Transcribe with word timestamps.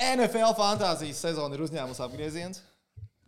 NFL 0.00 0.54
fantāzijas 0.58 1.20
sezona 1.20 1.54
ir 1.56 1.64
uzņēmusi 1.66 2.02
apgrieziens. 2.06 2.62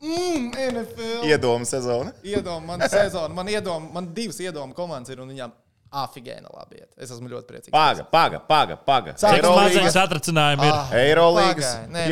Mmm, 0.02 0.48
NFL. 0.72 1.26
Iedomu 1.30 1.66
sezona. 1.68 2.10
Iedomā, 2.26 2.64
man 2.72 2.80
sezona, 2.90 3.30
man 3.36 3.46
iedomā, 3.52 3.92
man 3.94 4.08
divas 4.16 4.40
iedomu 4.42 4.74
komandas 4.74 5.12
ir 5.14 5.20
un 5.22 5.28
viņām 5.30 5.52
afigēna 5.92 6.48
labi 6.56 6.80
iet. 6.80 6.88
Es 6.96 7.12
esmu 7.12 7.28
ļoti 7.30 7.46
priecīgs. 7.50 7.74
Paga, 7.74 8.06
paga, 8.08 8.40
paga. 8.48 8.78
paga. 8.86 9.12
Eirolīgas- 9.36 9.98
atracinājumi 10.02 10.64
ir? 10.66 10.72
Ah. 10.72 10.94
Eirolīgas 10.96 11.68
nē, 11.92 12.06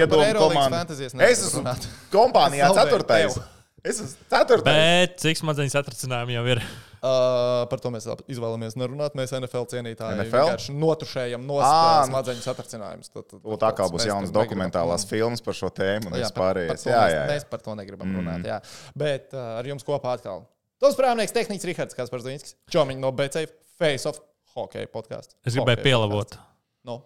fantasijas 0.70 1.16
negribu 1.16 1.32
Es 1.32 1.42
esmu 1.48 1.62
runāt. 1.64 1.88
kompānijā 2.12 2.68
ceturtais. 2.76 3.40
Es 3.82 4.00
esmu 4.04 4.28
ceturtais. 4.28 4.64
Bet 4.76 5.16
cik 5.24 5.40
maziņas 5.48 5.78
atracinājumi 5.82 6.36
jau 6.36 6.46
ir? 6.52 6.62
Uh, 7.00 7.64
par 7.70 7.80
to 7.80 7.88
mēs 7.94 8.04
izvēlamies 8.28 8.74
nerunāt. 8.76 9.14
Mēs 9.16 9.32
NFL 9.32 9.64
cienītāji 9.72 10.18
NFL? 10.18 10.34
vienkārši 10.34 10.74
notušējam 10.76 11.46
no 11.48 11.56
nu- 11.56 12.08
smadzeņu 12.10 12.44
satricinājumus. 12.44 13.08
Tā 13.08 13.70
kā 13.72 13.86
būs 13.88 14.02
mēs 14.02 14.10
jaunas 14.10 14.28
tur 14.28 14.42
negribam- 14.42 14.68
dokumentālās 14.68 15.06
filmas 15.08 15.40
par 15.40 15.56
šo 15.56 15.70
tēmu 15.72 16.10
un 16.10 16.18
Jā, 16.18 16.26
viss 16.26 16.36
par, 16.36 16.42
par 16.42 16.60
pārējais. 16.60 16.84
Jā, 16.84 16.92
mēs, 16.92 17.14
jā, 17.14 17.16
jā. 17.16 17.24
mēs 17.32 17.48
par 17.48 17.64
to 17.64 17.76
negribam 17.78 18.10
mm. 18.10 18.20
runāt. 18.20 18.44
Jā. 18.52 18.60
Bet 18.92 19.32
uh, 19.32 19.56
ar 19.62 19.70
jums 19.72 19.86
kopā 19.86 20.18
atkal. 20.18 20.44
Tos 20.80 20.96
prāvnieks, 20.96 21.32
tehnicis 21.32 21.64
Rihards 21.70 21.96
Kaspars 21.96 22.28
Zinskis, 22.28 22.54
Čomiņš 22.72 23.00
no 23.00 23.12
BC 23.16 23.46
Face 23.80 24.04
of 24.08 24.20
Hockey 24.52 24.84
podkāstu. 24.92 25.40
Es 25.46 25.56
gribēju 25.56 25.80
pielabot. 25.84 26.36
No. 26.84 27.00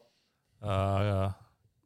Uh, 0.59 1.07
jā. 1.07 1.23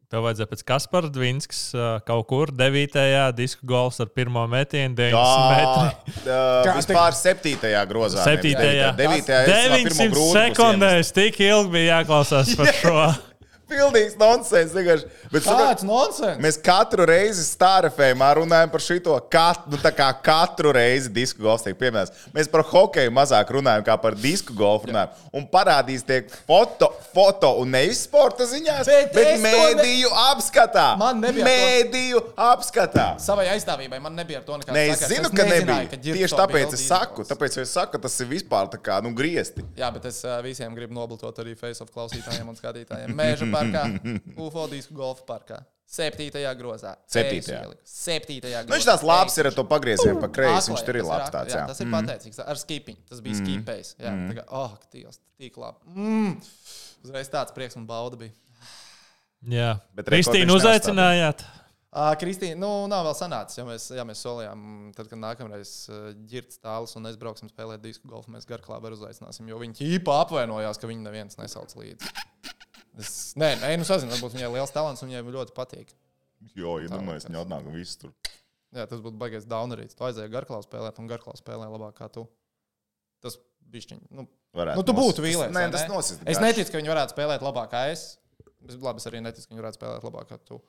Tev 0.09 0.23
vajadzēja 0.25 0.49
pēc 0.49 0.63
Kaspara 0.65 1.09
Dvinskis 1.13 1.59
uh, 1.77 1.99
kaut 2.09 2.25
kur 2.31 2.49
9. 2.57 2.95
disku 3.37 3.67
gols 3.69 4.01
ar 4.01 4.09
pirmo 4.09 4.47
metienu, 4.49 4.97
90 4.97 5.51
metri. 5.53 6.15
Jā, 6.25 6.77
vispār 6.79 7.19
septītajā 7.19 7.83
grozā. 7.91 8.25
nevis 8.25 8.55
7. 8.57 8.57
devītajā. 8.57 8.89
Devītajā 9.03 9.43
es 9.45 9.51
vēl 9.53 9.85
pirmo 9.85 9.91
900 9.91 10.15
grūdu 10.15 10.31
pusi 10.33 10.39
sekundēs 10.39 11.13
tik 11.19 11.41
ilgi 11.45 11.75
bija 11.77 11.99
jāklausās 11.99 12.55
par 12.57 12.73
šo. 12.81 12.97
Pilnīgs 13.69 14.15
nonsens. 14.19 14.73
Bet, 14.73 15.45
Kāds 15.45 15.85
nonsens? 15.85 16.39
Mēs 16.41 16.57
katru 16.65 17.05
reizi 17.09 17.43
stārefējumā 17.45 18.31
runājam 18.41 18.71
par 18.73 18.81
šo. 18.85 18.97
Kat, 19.31 19.67
nu, 19.69 19.77
katru 20.25 20.73
reizi 20.75 21.11
disku 21.13 21.43
golfs 21.45 21.67
tiek 21.67 21.77
pieminēts. 21.79 22.27
Mēs 22.35 22.49
par 22.51 22.65
hokeju 22.67 23.13
mazāk 23.15 23.51
runājam 23.55 23.85
kā 23.87 23.97
par 24.01 24.17
disku 24.19 24.55
golfu. 24.57 24.89
Runājam. 24.89 25.13
Un 25.37 25.45
parādīs 25.53 26.03
tiek 26.09 26.31
foto, 26.49 26.89
foto 27.15 27.51
un 27.61 27.71
nevis 27.77 28.01
sporta 28.09 28.47
ziņās, 28.49 28.89
Bet 28.89 29.13
bet, 29.15 29.27
es 29.35 29.41
to 29.41 29.45
ne- 29.45 29.53
mēdīju 29.53 30.13
apskatā. 30.33 30.87
Man 30.99 31.21
nebija 31.21 31.45
to- 31.45 31.51
mēdīju 31.53 32.23
apskatā. 32.49 33.07
Savai 33.21 33.47
aizstāvībai 33.53 34.01
man 34.01 34.17
nebija 34.17 34.39
ar 34.41 34.45
to 34.49 34.57
nekāda 34.59 34.73
Nē, 34.79 34.87
es 34.93 34.99
sakara. 35.03 35.15
zinu, 35.15 35.31
ka 35.37 35.45
nezināju, 35.45 35.67
nebija. 35.67 35.91
ka 35.91 35.97
Tieši 36.09 36.39
tāpēc 36.41 36.73
es 36.79 36.87
saku, 36.89 37.21
Golfs. 37.23 37.29
tāpēc 37.35 37.59
es 37.63 37.71
saku, 37.77 37.93
ka 37.93 37.99
tas 38.09 38.21
ir 38.21 38.27
vispār 38.33 38.71
tā 38.73 38.79
kā 38.81 39.03
nu, 39.05 39.13
griezti. 39.15 39.63
Jā, 39.77 39.93
bet 39.93 40.05
es 40.07 40.25
uh, 40.25 40.41
visiem 40.43 40.75
gribu 40.75 40.95
nobaltot 40.95 41.37
arī 41.39 41.57
Face 41.59 41.81
of 41.83 41.91
klausītājiem 41.93 42.49
un 42.49 42.57
skatītājiem. 42.57 43.15
Mēža 43.15 43.51
parkā, 43.59 44.15
UFO 44.47 44.65
disku 44.73 44.97
golfa 44.97 45.27
parkā. 45.29 45.61
Septītajā 45.89 46.51
grozā. 46.59 46.91
Septītajā. 47.09 47.63
Septītajā 47.89 48.59
grozā. 48.61 48.69
Nu, 48.69 48.77
viņš 48.77 48.89
tāds 48.91 49.05
labs 49.09 49.39
ir 49.41 49.49
ar 49.49 49.55
to 49.57 49.65
pagriezienu 49.71 50.21
pa 50.21 50.29
kreisi. 50.29 50.69
Viņš 50.69 50.83
tur 50.85 50.99
ir 50.99 51.07
tas 51.07 51.13
labs 51.15 51.33
tāds. 51.33 51.55
Jā, 51.55 51.63
Jā. 51.63 51.69
tas 51.71 51.81
ir 51.81 51.89
pateicīgs. 51.95 52.41
Ar 52.45 52.61
skipiņu. 52.61 53.01
Tas 53.09 53.23
bija 53.25 53.39
skipējs. 53.39 53.95
Jā, 53.97 54.13
tā 54.29 54.37
kā, 54.37 54.45
oh, 54.53 54.75
Dievs, 54.93 55.23
tik 55.41 55.57
labi. 55.57 55.95
Mm. 55.95 56.35
Uzreiz 57.09 57.33
tāds 57.33 57.57
prieks 57.57 57.81
un 57.81 57.89
bauda 57.89 58.21
bija. 58.21 58.37
Jā, 59.49 59.79
Bet 59.97 60.11
Kristīnu 60.11 60.59
uzaicinājāt. 60.59 61.47
Uh, 61.89 62.13
Kristīna, 62.21 62.59
nu, 62.61 62.71
nav 62.91 63.07
vēl 63.07 63.15
sanācis. 63.17 63.57
Ja 63.57 63.65
mēs, 63.65 63.87
ja 63.97 64.05
mēs 64.05 64.21
solījām, 64.21 64.91
tad, 64.93 65.09
kad 65.09 65.23
nākamreiz 65.23 65.71
uh, 65.89 66.11
ģērbs 66.29 66.61
tālus 66.61 66.93
un 67.01 67.09
es 67.09 67.17
brauksim 67.17 67.49
spēlēt 67.49 67.81
disku 67.81 68.11
golfu, 68.11 68.35
mēs 68.35 68.45
garklābi 68.51 68.93
uzaicināsim. 68.93 69.49
Jo 69.49 69.57
viņi 69.63 69.89
īpa 69.97 70.19
apvainojās, 70.27 70.77
ka 70.77 70.91
viņi 70.91 71.07
neviens 71.07 71.41
nesauc 71.41 71.73
līdzi. 71.81 72.13
Es, 72.99 73.33
nē, 73.39 73.53
nē, 73.63 73.73
nu, 73.79 73.87
sazinu, 73.87 74.11
varbūt 74.17 74.35
viņai 74.35 74.49
ir 74.49 74.55
liels 74.57 74.73
talants 74.75 75.05
un 75.05 75.11
viņai 75.13 75.23
ļoti 75.37 75.55
patīk. 75.57 75.93
Jo, 76.59 76.77
iedomājieties, 76.83 77.29
viņa 77.29 77.43
atnāk 77.45 77.67
un 77.67 77.77
viss 77.79 77.99
tur. 77.99 78.13
Jā, 78.75 78.85
tas 78.91 79.01
būtu 79.03 79.19
baigais 79.21 79.47
downerīts. 79.49 79.97
Tu 79.97 80.05
aizēji 80.07 80.33
garklābi 80.33 80.67
spēlēt, 80.67 80.99
un 81.01 81.09
garklābi 81.11 81.41
spēlē 81.41 81.69
labāk 81.71 81.97
kā 81.99 82.09
tu. 82.13 82.27
Tas 83.25 83.39
bišķiņ. 83.73 84.03
Nu, 84.15 84.27
Varētu 84.57 84.81
nu, 84.81 84.85
tu 84.87 84.95
nosis- 84.95 85.05
būtu 85.05 85.25
vīlies. 85.25 85.53
Nē, 85.55 85.65
tas 85.73 85.87
nosist. 85.91 86.23
Es 86.27 86.41
neticu, 86.43 86.73
ka 86.73 86.81
viņi 86.81 86.93
varētu 86.93 87.15
spēlēt 87.15 87.45
labāk 87.45 87.71
kā 87.73 87.85
es. 87.93 88.19
Es, 88.67 88.75
labi, 88.77 88.99
es 89.01 89.07
arī 89.07 89.23
neticu, 89.23 89.49
ka 89.49 89.55
viņi 89.55 89.63
varētu 89.63 89.79
spēlēt 89.81 90.07
labāk 90.09 90.29
kā 90.33 90.39
tu. 90.45 90.61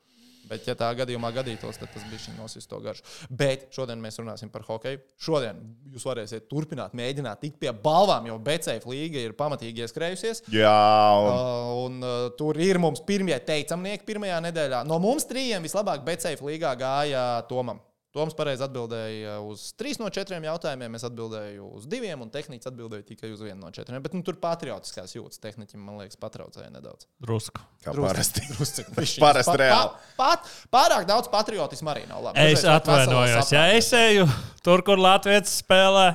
Bet, 0.50 0.66
ja 0.66 0.76
tā 0.78 0.90
gadījumā 0.98 1.30
gadītos, 1.34 1.78
tad 1.80 1.92
tas 1.94 2.06
bija 2.10 2.34
nosis 2.36 2.66
to 2.70 2.80
garšu. 2.82 3.04
Bet 3.30 3.68
šodien 3.74 4.00
mēs 4.02 4.18
runāsim 4.20 4.50
par 4.52 4.64
hokeju. 4.66 5.02
Šodien 5.20 5.60
jūs 5.94 6.06
varēsiet 6.08 6.48
turpināt, 6.50 6.96
mēģināt 6.98 7.42
tikt 7.44 7.60
pie 7.62 7.70
balvām, 7.70 8.26
jo 8.30 8.38
BCF 8.42 8.88
līga 8.90 9.22
ir 9.22 9.36
pamatīgi 9.38 9.86
ieskrējusies. 9.86 10.44
Jā, 10.54 10.76
un 11.20 11.40
Uh, 11.40 11.84
un 11.86 12.02
uh, 12.02 12.30
tur 12.38 12.58
ir 12.60 12.78
mums 12.82 13.02
pirmie 13.06 13.36
teicamnieki 13.46 14.06
pirmajā 14.08 14.40
nedēļā. 14.48 14.82
No 14.88 14.98
mums 15.02 15.26
trījiem 15.30 15.64
vislabāk 15.64 16.04
BCF 16.06 16.42
līgā 16.46 16.74
gāja 16.80 17.24
Tomam. 17.48 17.80
Toms 18.10 18.34
pareizi 18.34 18.64
atbildēja 18.66 19.36
uz 19.46 19.68
trīs 19.78 20.00
no 20.02 20.08
četriem 20.10 20.42
jautājumiem. 20.42 20.96
Es 20.98 21.04
atbildēju 21.06 21.68
uz 21.78 21.84
diviem, 21.86 22.18
un 22.24 22.30
tehnicis 22.34 22.66
atbildēja 22.66 23.04
tikai 23.12 23.28
uz 23.30 23.38
vienu 23.44 23.60
no 23.62 23.70
četriem. 23.70 24.02
Bet 24.02 24.16
nu, 24.16 24.24
tur 24.26 24.34
patriotiskās 24.42 25.14
jūtas 25.14 25.38
tehniķim, 25.44 25.78
man 25.78 26.00
liekas, 26.00 26.18
patraucēja 26.18 26.72
nedaudz. 26.74 27.06
Drusku. 27.22 27.62
kā 27.84 27.94
parasti. 27.94 28.42
bišķiņ. 28.58 29.22
Parasti 29.22 29.52
Pa- 29.54 29.60
reāli. 29.62 29.92
pa- 30.18 30.18
Pat, 30.20 30.50
pārāk 30.74 31.06
daudz 31.06 31.30
patriotismu 31.30 31.92
arī 31.94 32.02
nav 32.10 32.24
labi. 32.26 32.42
Es 32.50 32.66
atvainojos. 32.66 33.52
Ja 33.54 33.68
es 33.76 33.92
eju 33.94 34.26
tur, 34.66 34.82
kur 34.82 34.98
Latvijas 34.98 35.54
spēlē, 35.62 36.08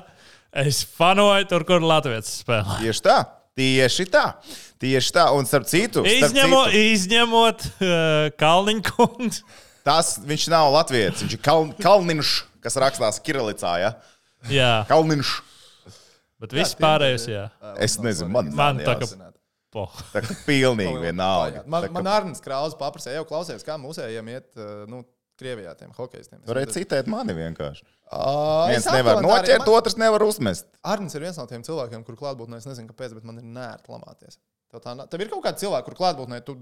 es 0.65 0.83
fanoju 0.99 1.47
tur, 1.53 1.63
kur 1.67 1.79
Latvijas 1.83 2.41
spēlē. 2.43 2.81
Tieši 2.83 3.05
tā. 3.07 3.17
Tieši 3.55 4.05
tā. 4.11 4.25
Tieši 4.83 5.13
tā. 5.15 5.29
Un 5.31 5.47
starp 5.47 5.63
citu, 5.71 6.03
starp 6.03 6.27
Izņemo, 6.35 6.59
citu 6.67 6.83
izņemot 6.91 7.63
uh, 7.71 7.87
Kalniņkungu. 8.35 9.31
Tas 9.85 10.15
viņš 10.25 10.47
nav 10.53 10.71
latviečs. 10.73 11.23
Viņš 11.25 11.37
ir 11.37 11.41
Kal 11.45 11.69
Kalniņš, 11.81 12.33
kas 12.65 12.77
rakstās 12.81 13.21
Kirilicā. 13.23 13.75
Ja? 13.83 13.93
Jā, 14.51 14.71
Kalniņš. 14.89 15.33
bet 16.43 16.55
viss 16.57 16.75
pārējais, 16.79 17.27
jā. 17.31 17.47
Es 17.81 17.97
nezinu, 18.01 18.29
man, 18.33 18.51
Man 18.55 18.81
tā 18.85 18.97
kā 19.01 19.09
po. 19.73 19.87
tā 20.13 20.21
kā 20.25 20.37
pilnīgi 20.47 21.01
vienalga. 21.03 21.63
Man, 21.69 21.89
man 21.95 22.09
Arnēs 22.11 22.41
Krauss 22.43 22.77
paprasīja, 22.79 23.19
jau 23.21 23.27
klausies, 23.29 23.65
kā 23.65 23.77
mūsējiem 23.81 24.33
iet 24.35 24.49
uh, 24.59 24.83
nu, 24.91 25.03
Krievijā 25.35 25.73
tiem 25.75 25.89
hokeistiem. 25.97 26.39
Nezinu. 26.45 26.71
citēt 26.71 27.09
mani 27.11 27.33
vienkārši. 27.35 27.83
Ā, 28.07 28.21
es 28.71 28.85
Viens 28.85 28.85
nevar 28.95 29.17
noķert, 29.25 29.67
otrs 29.67 29.97
nevar 29.99 30.23
uzmest. 30.23 30.69
Arnēs 30.79 31.17
ir 31.17 31.25
viens 31.25 31.35
no 31.41 31.43
tiem 31.49 31.65
cilvēkiem, 31.65 32.05
kur 32.07 32.15
klātbūtnē 32.21 32.61
es 32.61 32.67
nezinu, 32.69 32.87
kāpēc, 32.93 33.17
bet 33.17 33.25
man 33.27 33.41
ir 33.41 33.49
nērti 33.57 33.91
lamāties. 33.91 34.37
Tev, 34.71 34.79
tā, 34.85 34.93
na- 34.95 35.07
tev 35.11 35.25
ir 35.25 35.31
kaut 35.33 35.43
kādi 35.43 35.65
cilvēki, 35.65 35.89
kur 35.89 35.97
klātbūtnē 35.99 36.39
tu 36.47 36.55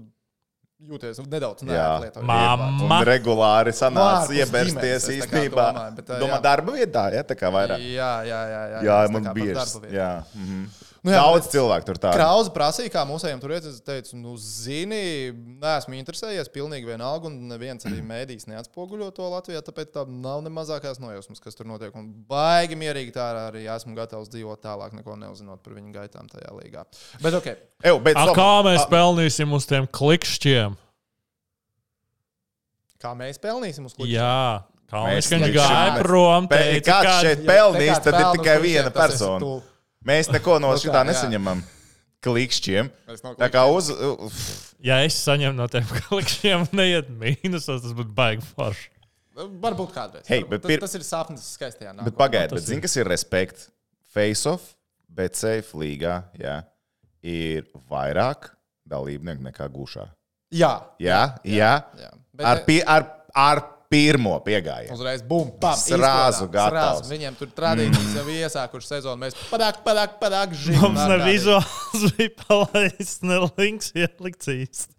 jūties 0.82 1.20
nedaudz 1.30 1.62
Jā. 1.62 1.68
nērti 1.70 2.04
lietot. 2.04 2.24
Mamma. 2.28 2.66
Un 2.82 2.88
Ma- 2.90 3.02
regulāri 3.06 3.72
sanāca 3.72 4.24
Ārpus 4.24 4.34
iebersties 4.36 4.74
ģimenes, 4.74 4.96
es 4.96 5.04
tā 5.06 5.28
kā 5.30 5.42
īstenībā. 5.44 5.66
domāju, 5.72 5.96
bet, 5.96 6.06
Domā, 6.20 6.40
darba 6.42 6.72
vietā, 6.72 7.04
ja 7.14 7.22
tā 7.22 7.36
kā 7.38 7.50
vairāk. 7.54 7.78
Jā, 7.78 8.10
jā, 8.26 8.40
jā. 8.54 8.62
jā, 8.74 8.82
Jā, 8.88 8.98
man 9.10 9.30
vietu. 9.34 9.80
Jā. 9.92 10.24
mhm. 10.34 10.66
Nu 11.04 11.12
jā, 11.12 11.18
Daudz 11.20 11.50
cilvēku 11.52 11.84
tur 11.84 11.98
tādu. 12.00 12.16
Krausa 12.16 12.52
prasīja, 12.54 12.88
kā 12.94 13.02
mūsējiem 13.04 13.40
tur 13.42 13.52
iet. 13.52 13.66
Es 13.68 13.82
teicu, 13.84 14.16
nu, 14.16 14.38
zini, 14.40 15.34
neesmu 15.60 15.98
interesējies. 15.98 16.48
Pilnīgi 16.54 16.88
vienalga, 16.88 17.28
un 17.28 17.50
neviens 17.50 17.84
arī 17.84 17.98
mēdīs 18.00 18.48
neatspoguļo 18.48 19.10
to 19.12 19.26
Latvijā. 19.28 19.60
Tāpēc 19.66 19.92
tā 19.92 20.06
nav 20.08 20.40
ne 20.46 20.52
mazākās 20.56 21.02
nojausmas, 21.04 21.42
kas 21.44 21.58
tur 21.58 21.68
notiek. 21.68 21.92
Un 22.00 22.08
baigi 22.30 22.78
mierīgi 22.80 23.12
tā 23.12 23.26
arī 23.50 23.66
esmu 23.68 23.92
gatavs 23.98 24.32
dzīvot 24.32 24.62
tālāk, 24.64 24.96
neko 24.96 25.18
neuzinot 25.20 25.60
par 25.60 25.76
viņu 25.76 25.92
gaitām 25.92 26.30
tajā 26.32 26.56
līgā. 26.56 26.86
Bet, 27.20 27.36
ok, 27.36 27.52
Ew, 27.84 28.00
bet, 28.00 28.16
A, 28.16 28.24
kā 28.32 28.48
mēs 28.64 28.86
A, 28.86 28.88
pelnīsim 28.88 29.52
uz 29.52 29.68
tiem 29.68 29.90
klikšķiem? 29.92 30.80
kā 33.04 33.12
mēs 33.18 33.36
pelnīsim 33.42 33.84
uz 33.84 33.92
kuģa? 33.92 34.08
Jā, 34.08 34.64
klikšķiem 34.88 35.46
gāja 35.52 35.94
prom. 36.00 36.48
Teica, 36.48 37.02
kāds 37.04 37.28
šeit 37.28 37.44
pelnīs, 37.44 38.00
tad 38.00 38.16
ir 38.22 38.28
tikai 38.38 38.58
viena 38.64 38.92
persona. 38.94 39.60
Mēs 40.08 40.28
neko 40.32 40.58
no 40.62 40.72
Nu 40.74 40.80
šitā 40.82 41.00
jā. 41.02 41.08
nesaņemam. 41.12 41.62
Klikšķiem. 42.24 42.88
Tā 43.36 43.48
kā 43.52 43.66
uz. 43.68 43.90
uf, 43.92 44.36
Ja 44.84 44.98
es 45.04 45.16
saņemu 45.24 45.56
no 45.58 45.66
tiem 45.72 45.84
klikšķiem, 46.08 46.66
neiet 46.76 47.10
mīnusos, 47.20 47.82
tas 47.84 47.92
būtu 47.96 48.12
baigi 48.16 48.44
forši. 48.54 48.90
Varbūt 49.34 49.90
kādreiz. 49.96 50.26
Hei, 50.30 50.42
Varbūt. 50.44 50.50
bet 50.54 50.62
tas, 50.62 50.70
pir- 50.70 50.82
tas 50.84 50.94
ir 50.94 51.04
sapnis 51.04 51.46
skaistajā 51.56 51.90
nākotnē. 51.90 52.06
Bet 52.06 52.16
pagaidiet, 52.20 52.52
tas 52.54 52.60
bet 52.62 52.68
zini, 52.70 52.82
kas 52.84 52.94
ir 53.00 53.08
respekt? 53.10 53.64
Face-off, 54.14 54.68
bet 55.10 55.34
safe 55.36 55.74
līgā 55.80 56.20
jā, 56.38 56.60
ir 57.26 57.64
vairāk 57.90 58.52
dalībnieku 58.86 59.42
nekā 59.48 59.66
gušā. 59.74 60.04
Jā, 60.54 60.70
Jā, 61.02 61.20
jā. 61.42 61.72
jā. 61.98 62.12
Bet, 62.34 62.46
Ar, 62.46 62.60
pi, 62.68 62.76
ar, 62.86 63.08
ar 63.34 63.60
pirmo 63.92 64.34
piegājienu. 64.44 64.94
Uzreiz 64.96 65.22
bum, 65.26 65.50
pam, 65.60 65.76
Srāzu 65.78 66.48
gatavs. 66.50 67.04
srāzu. 67.04 67.12
Viņiem 67.12 67.36
tur 67.38 67.50
tradīcijas 67.56 68.16
jau 68.18 68.24
iesākuši 68.34 68.90
sezonu. 68.90 69.20
Mēs 69.24 69.36
padāk, 69.50 69.82
padāk, 69.86 70.16
padāk, 70.22 70.56
žīm. 70.58 70.80
Mums 70.82 71.04
ne 71.12 71.20
vizuāls 71.26 72.06
bija 72.16 72.32
palaists, 72.46 73.20
ne 73.26 73.40
links 73.58 73.92
ielikts 73.94 74.50
īsti. 74.54 74.90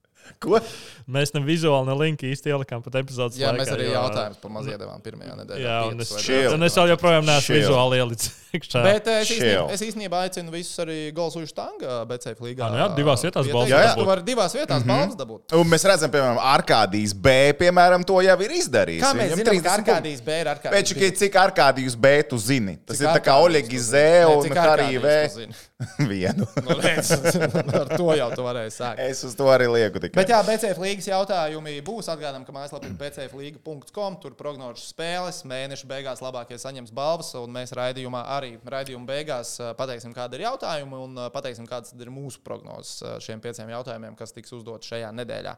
Ko? 0.41 0.57
Mēs 1.05 1.33
ne 1.35 1.41
vizuāli, 1.45 1.85
ne 1.85 1.93
linki 1.99 2.31
īsti 2.33 2.49
ielikām 2.49 2.81
pat 2.81 2.95
epizodes 2.97 3.37
Jā, 3.37 3.51
laikā. 3.51 3.59
mēs 3.61 3.69
arī 3.75 3.83
jo- 3.85 3.93
jautājumus 3.93 4.39
par 4.41 4.51
maz 4.55 4.65
iedavām 4.71 5.01
pirmajā 5.05 5.35
nedēļā. 5.37 5.59
Jā, 5.61 5.75
un 5.91 5.99
es, 6.01 6.09
Chill. 6.17 6.53
un 6.55 6.63
es 6.65 6.73
vēl 6.79 6.89
joprojām 6.95 7.27
neesmu 7.27 7.55
vizuāli 7.59 7.99
ielicis. 8.01 8.31
Bet 8.55 9.07
eh, 9.11 9.19
es 9.21 9.29
īstenībā, 9.35 9.63
es 9.75 9.81
īstenībā 9.83 10.19
aicinu 10.25 10.49
visus 10.53 10.79
arī 10.79 11.11
Golsuļu 11.13 11.49
štanga 11.51 11.97
BCF 12.07 12.39
līgā. 12.39 12.63
Ah, 12.63 12.71
nu 12.71 12.77
jā, 12.79 12.85
divās 12.95 13.21
vietās 13.27 13.49
balvas 13.51 13.69
Jā, 13.69 13.81
jā, 13.83 13.89
dabūt. 13.91 13.99
tu 13.99 14.05
vari 14.09 14.23
divās 14.29 14.55
vietās 14.55 14.79
Mhm. 14.81 14.87
balvas 14.93 15.17
dabūt. 15.19 15.55
Un 15.59 15.67
mēs 15.73 15.83
redzam, 15.91 16.09
piemēram, 16.13 16.39
Arkādijas 16.39 17.13
B, 17.13 17.33
piemēram, 17.59 18.05
to 18.07 18.15
jau 18.23 18.37
ir 18.47 18.49
izdarījis. 18.55 19.03
Kā 19.03 19.11
mēs 19.13 19.29
Viņam 19.35 19.41
zinām, 19.43 19.51
30 19.51 19.85
ka. 19.85 19.99
Arkādijas 19.99 20.23
B 20.25 20.39
ir 20.39 20.45
Arkādijas 20.53 20.73
Pēc 20.73 20.95
tam, 20.95 21.17
cik 21.21 21.33
Arkādijas 21.43 21.95
B 21.99 22.13
tu 22.31 22.37
zini? 22.39 22.77
Tas 22.85 22.97
Cik 22.97 23.05
ir 23.05 23.11
tā 23.19 23.21
kā 23.27 23.35
Oļegi 23.43 23.77
Z 23.77 24.03
un 24.31 24.49
Harija 24.55 25.03
V. 25.03 25.47
Vienu. 26.07 26.47
Nu, 26.63 26.79
Ar 27.75 27.89
to 27.97 28.07
jau 28.15 28.29
tu 28.31 28.41
varēji 28.45 28.71
sākt. 28.71 28.99
Es 29.03 29.19
uz 29.27 29.35
to 29.35 29.43
arī 29.51 29.67
lieku 29.67 29.99
tikai. 29.99 30.15
Bet 30.21 30.31
jā, 30.31 30.39
BCF 30.47 30.79
līgas 30.95 31.09
jautājumi 31.09 31.73
būs. 31.83 32.07
Atgādām, 32.11 32.45
ka 32.47 32.53
mājaslapā 32.55 32.87
ir 32.87 32.95
bcfliga.com. 32.99 34.15
Tur 34.23 34.35
prognožas 34.39 34.87
spēles. 34.93 35.41
Mēneša 35.47 35.89
beigās 35.89 36.21
labākie 36.23 36.55
saņems 36.61 36.93
balvas. 36.95 37.33
Un 37.35 37.51
mēs 37.51 37.75
raidījumā 37.75 38.21
arī 38.37 38.53
raidījuma 38.63 39.09
beigās 39.09 39.57
pateiksim, 39.75 40.15
kāda 40.15 40.39
ir 40.39 40.45
jautājuma 40.45 41.01
un 41.03 41.19
pateiksim, 41.35 41.67
kādas 41.67 41.91
ir 41.97 42.13
mūsu 42.13 42.39
prognozes 42.45 43.03
šiem 43.25 43.43
pieciem 43.43 43.73
jautājumiem, 43.75 44.15
kas 44.15 44.31
tiks 44.35 44.55
uzdot 44.55 44.87
šajā 44.87 45.11
nedēļā. 45.19 45.57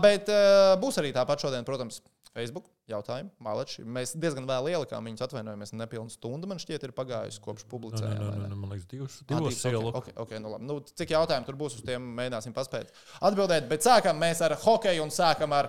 Bet 0.00 0.32
būs 0.80 1.02
arī 1.02 1.12
tāpat 1.12 1.44
šodien, 1.44 1.68
protams. 1.68 2.00
Facebook 2.32 2.66
jautājumi, 2.88 3.28
Malači. 3.44 3.82
Mēs 3.84 4.14
diezgan 4.16 4.46
vēl 4.48 4.70
ielikām 4.72 5.04
viņus, 5.08 5.22
atvainojamies, 5.26 5.72
nepilnu 5.76 6.12
stundu 6.12 6.48
man 6.48 6.60
šķiet 6.62 6.86
ir 6.88 6.92
pagājusi 6.96 7.40
kopš 7.44 7.64
Nē, 7.66 7.70
publicējām. 7.72 8.14
nē, 8.18 8.28
vai 8.28 8.36
nē, 8.38 8.42
ne? 8.42 8.48
nē, 8.52 8.58
man 8.62 8.70
liekas, 8.72 8.86
divas, 8.90 9.18
Ah, 9.22 9.26
divas 9.34 9.58
ielu. 9.68 9.82
okay, 9.92 9.98
okay, 10.00 10.14
okay, 10.24 10.38
nu 10.40 10.52
labi. 10.54 10.64
nu, 10.70 10.78
cik 10.80 11.12
jautājumu 11.12 11.46
tur 11.50 11.58
būs, 11.60 11.76
uz 11.80 11.84
tiem 11.86 12.06
mēģināsim 12.18 12.54
paspēt 12.56 12.92
atbildēt. 13.20 13.68
Bet 13.68 13.84
sākam 13.84 14.16
mēs 14.20 14.40
ar 14.46 14.56
hokeju 14.64 15.04
un 15.04 15.12
sākam 15.12 15.52
ar 15.56 15.68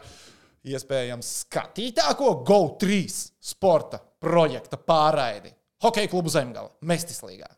iespējams 0.64 1.34
skatītāko 1.44 2.30
GO3 2.48 3.02
sporta 3.44 4.00
projekta 4.24 4.80
pārraidi. 4.80 5.52
Hokeja 5.84 6.08
klubu 6.08 6.32
Zemgala, 6.32 6.72
Mestis 6.88 7.20
līgā. 7.28 7.50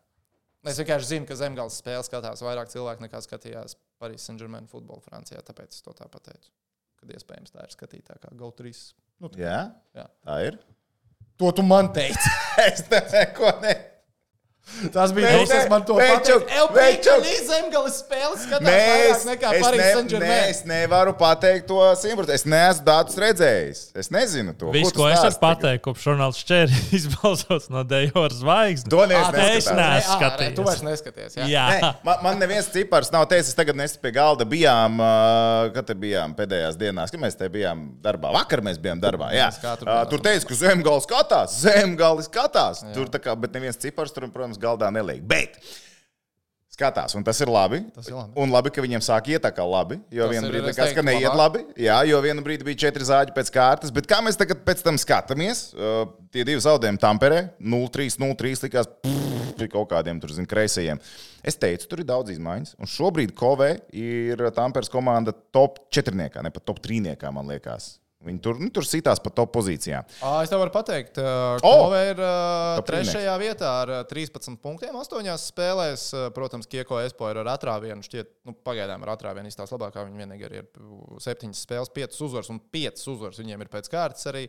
Es 0.66 0.80
vienkārši 0.81 1.06
zinu, 1.12 1.28
ka 1.30 1.36
Zemgales 1.38 1.75
spēle 1.78 2.02
skatās 2.07 2.42
vairāk 2.42 2.72
cilvēku 2.74 3.04
nekā 3.06 3.19
skatījās 3.22 3.75
Paris 4.02 4.24
Saint-Germain 4.25 4.66
futbolu 4.66 5.04
Francijā. 5.06 5.44
Tāpēc 5.46 5.75
es 5.78 5.84
to 5.86 5.94
tā 5.94 6.07
pateicu. 6.10 6.50
Kad 7.06 7.19
iespējams 7.19 7.54
tā 7.54 7.62
ir 7.68 7.74
skatītākā 7.75 8.31
GO3. 8.34 8.72
Nu, 9.22 9.30
tā, 9.30 9.38
Jā, 9.38 9.57
jā. 9.94 10.06
tā 10.25 10.38
ir. 10.48 10.57
To 11.38 11.52
tu 11.54 11.62
man 11.68 11.92
teici. 11.94 12.31
Es 12.66 12.81
neko 12.90 13.52
ne. 13.62 13.74
Tas 14.94 15.12
bija 15.14 15.30
tas, 15.30 15.50
kas 15.52 15.68
man 15.70 15.84
to 15.86 15.96
pateica. 16.00 17.16
Zemgales 17.46 18.00
spēles 18.02 18.42
skatās 18.48 18.66
Nē, 18.66 18.76
vairāk 18.76 19.12
es, 19.12 19.26
nekā 19.28 19.52
es, 19.54 19.62
Paris 19.66 19.80
ne, 19.80 19.86
ne, 19.86 19.92
Saint-Germain. 19.96 20.50
es 20.50 20.62
nevaru 20.68 21.14
pateikt 21.20 21.68
to 21.70 21.78
simtprocentīgi. 22.02 22.36
Es 22.42 22.46
neesmu 22.50 22.86
datus 22.88 23.20
redzējis. 23.22 23.82
Es 24.02 24.10
nezinu 24.14 24.56
to. 24.58 24.72
Viss, 24.74 24.90
tu 24.92 25.00
ko 25.04 25.08
es 25.12 25.22
varu 25.22 25.38
pateikt, 25.44 25.84
kopš 25.86 26.08
Ronalds 26.10 26.42
Čēri 26.50 26.80
izbalsots 26.98 27.70
no 27.74 27.84
Dejoras 27.88 28.40
zvaigznes. 28.42 28.90
To 28.92 29.04
Ah, 29.06 29.30
es 29.54 29.70
neesmu 29.70 30.18
skatījies. 30.18 30.56
Tu 30.58 30.66
vairs 30.66 30.82
neskaties. 30.86 31.38
Jā. 31.38 31.46
Jā, 31.52 31.66
Nē, 31.70 31.92
man, 32.08 32.20
man 32.26 32.42
neviens 32.42 32.68
cipars 32.74 33.12
nav 33.14 33.28
teicis, 33.32 33.54
es 33.54 33.58
tagad 33.58 33.78
nesu 33.80 34.02
pie 34.02 34.12
galda. 34.18 34.48
Bijām, 34.50 34.98
uh, 35.00 35.70
kad 35.78 35.86
te 35.88 35.96
bijām 35.98 36.34
pēdējās 36.38 36.76
dienās, 36.82 37.14
kad 37.14 37.22
mēs 37.22 37.38
te 37.40 37.48
bijām 37.54 37.86
darbā. 38.04 38.34
Vakar 38.36 38.64
mēs 38.66 38.82
bijām 38.82 39.00
darbā. 39.04 39.30
Jā. 39.36 39.52
Mēs 39.54 39.62
Uh, 39.86 40.02
tur 40.10 40.22
teica, 40.24 40.46
ka 40.50 40.56
zemgālis 40.58 41.06
skatās, 41.06 41.56
zemgālis 41.62 42.28
skatās. 42.30 42.82
Jā. 42.86 42.94
Tur 42.96 43.10
tā 43.14 43.20
kā, 43.22 43.34
bet 43.40 43.54
neviens 43.56 43.78
cipars 43.82 44.14
tur, 44.16 44.26
protams, 44.34 44.55
galdā 44.62 44.92
neliek. 44.94 45.24
Bet 45.28 45.57
skatās, 46.75 47.16
un 47.16 47.24
tas 47.24 47.40
ir 47.44 47.52
labi. 47.52 47.81
Tas 47.96 48.10
ir 48.10 48.16
labi. 48.18 48.36
Un 48.42 48.52
labi, 48.52 48.72
ka 48.75 48.84
viņiem 48.84 49.04
sāk 49.06 49.30
iet 49.31 49.44
tā 49.46 49.52
kā 49.56 49.63
labi. 49.68 50.00
Jo 50.13 50.28
vienā 50.31 50.50
brīdī 50.52 50.72
likās, 50.72 50.94
ka 50.96 51.04
neiet 51.06 51.30
labāk. 51.30 51.40
labi. 51.40 51.84
Jā, 51.86 52.02
jo 52.10 52.19
vienā 52.24 52.44
brīdī 52.46 52.68
bija 52.68 52.86
četri 52.86 53.07
zāģi 53.07 53.36
pēc 53.36 53.52
kārtas. 53.56 53.94
Bet 53.96 54.10
kā 54.12 54.19
mēs 54.25 54.40
tagad 54.40 54.63
pēc 54.68 54.84
tam 54.86 55.00
skatāmies, 55.02 55.69
uh, 55.78 56.04
tie 56.36 56.44
divi 56.48 56.63
zaudējumi 56.63 57.02
Tamperē, 57.02 57.42
0-3, 57.63 58.19
0-3 58.22 58.68
likās 58.68 58.92
pie 59.56 59.69
kaut 59.72 59.90
kādiem 59.94 60.19
tur, 60.19 60.34
zin, 60.36 60.48
kreisajiem. 60.50 61.00
Es 61.46 61.56
teicu, 61.60 61.88
tur 61.92 62.04
ir 62.04 62.10
daudz 62.10 62.34
izmaiņas. 62.34 62.75
Un 62.81 62.92
šobrīd 62.92 63.36
Kovē 63.38 63.75
ir 63.96 64.42
Tamperes 64.56 64.92
komanda 64.92 65.36
top 65.56 65.80
4, 65.96 66.16
ne 66.16 66.52
pat 66.52 66.66
top 66.68 66.84
3, 66.84 67.16
man 67.31 67.48
liekas. 67.54 67.96
Viņi 68.25 68.42
tur, 68.44 68.60
nu, 68.62 68.72
tur 68.74 68.88
sitās 68.88 69.22
pa 69.22 69.31
top 69.33 69.54
pozīcijām. 69.56 70.07
Es 70.42 70.51
tev 70.51 70.63
varu 70.63 70.74
pateikt, 70.74 71.19
ka 71.19 71.60
O! 71.62 71.74
Kove 71.86 72.01
ir 72.12 72.22
uh, 72.22 72.81
trešajā 72.88 73.36
vietā 73.42 73.72
ar 73.83 73.94
ā, 74.00 74.01
13 74.10 74.57
punktiem. 74.63 74.95
Astoņās 75.00 75.50
spēlēs, 75.51 76.07
protams, 76.36 76.69
Kieko 76.72 77.00
Espo 77.04 77.30
ir 77.31 77.42
ar 77.44 77.54
atrāvienu. 77.54 78.06
Šķiet, 78.06 78.33
nu, 78.50 78.56
pagaidām 78.66 79.06
ar 79.06 79.13
atrāvienu 79.16 79.51
izstāsta 79.51 79.77
labākā. 79.77 80.07
Viņi 80.07 80.24
vienīgi 80.24 80.50
ir 80.50 80.68
septiņas 81.25 81.63
spēles, 81.68 81.94
piecas 81.95 82.25
uzvaras 82.25 82.51
un 82.54 82.62
piecas 82.74 83.07
uzvaras 83.12 83.42
viņiem 83.42 83.66
ir 83.66 83.72
pēc 83.72 83.89
kārtas 83.94 84.30
arī. 84.31 84.45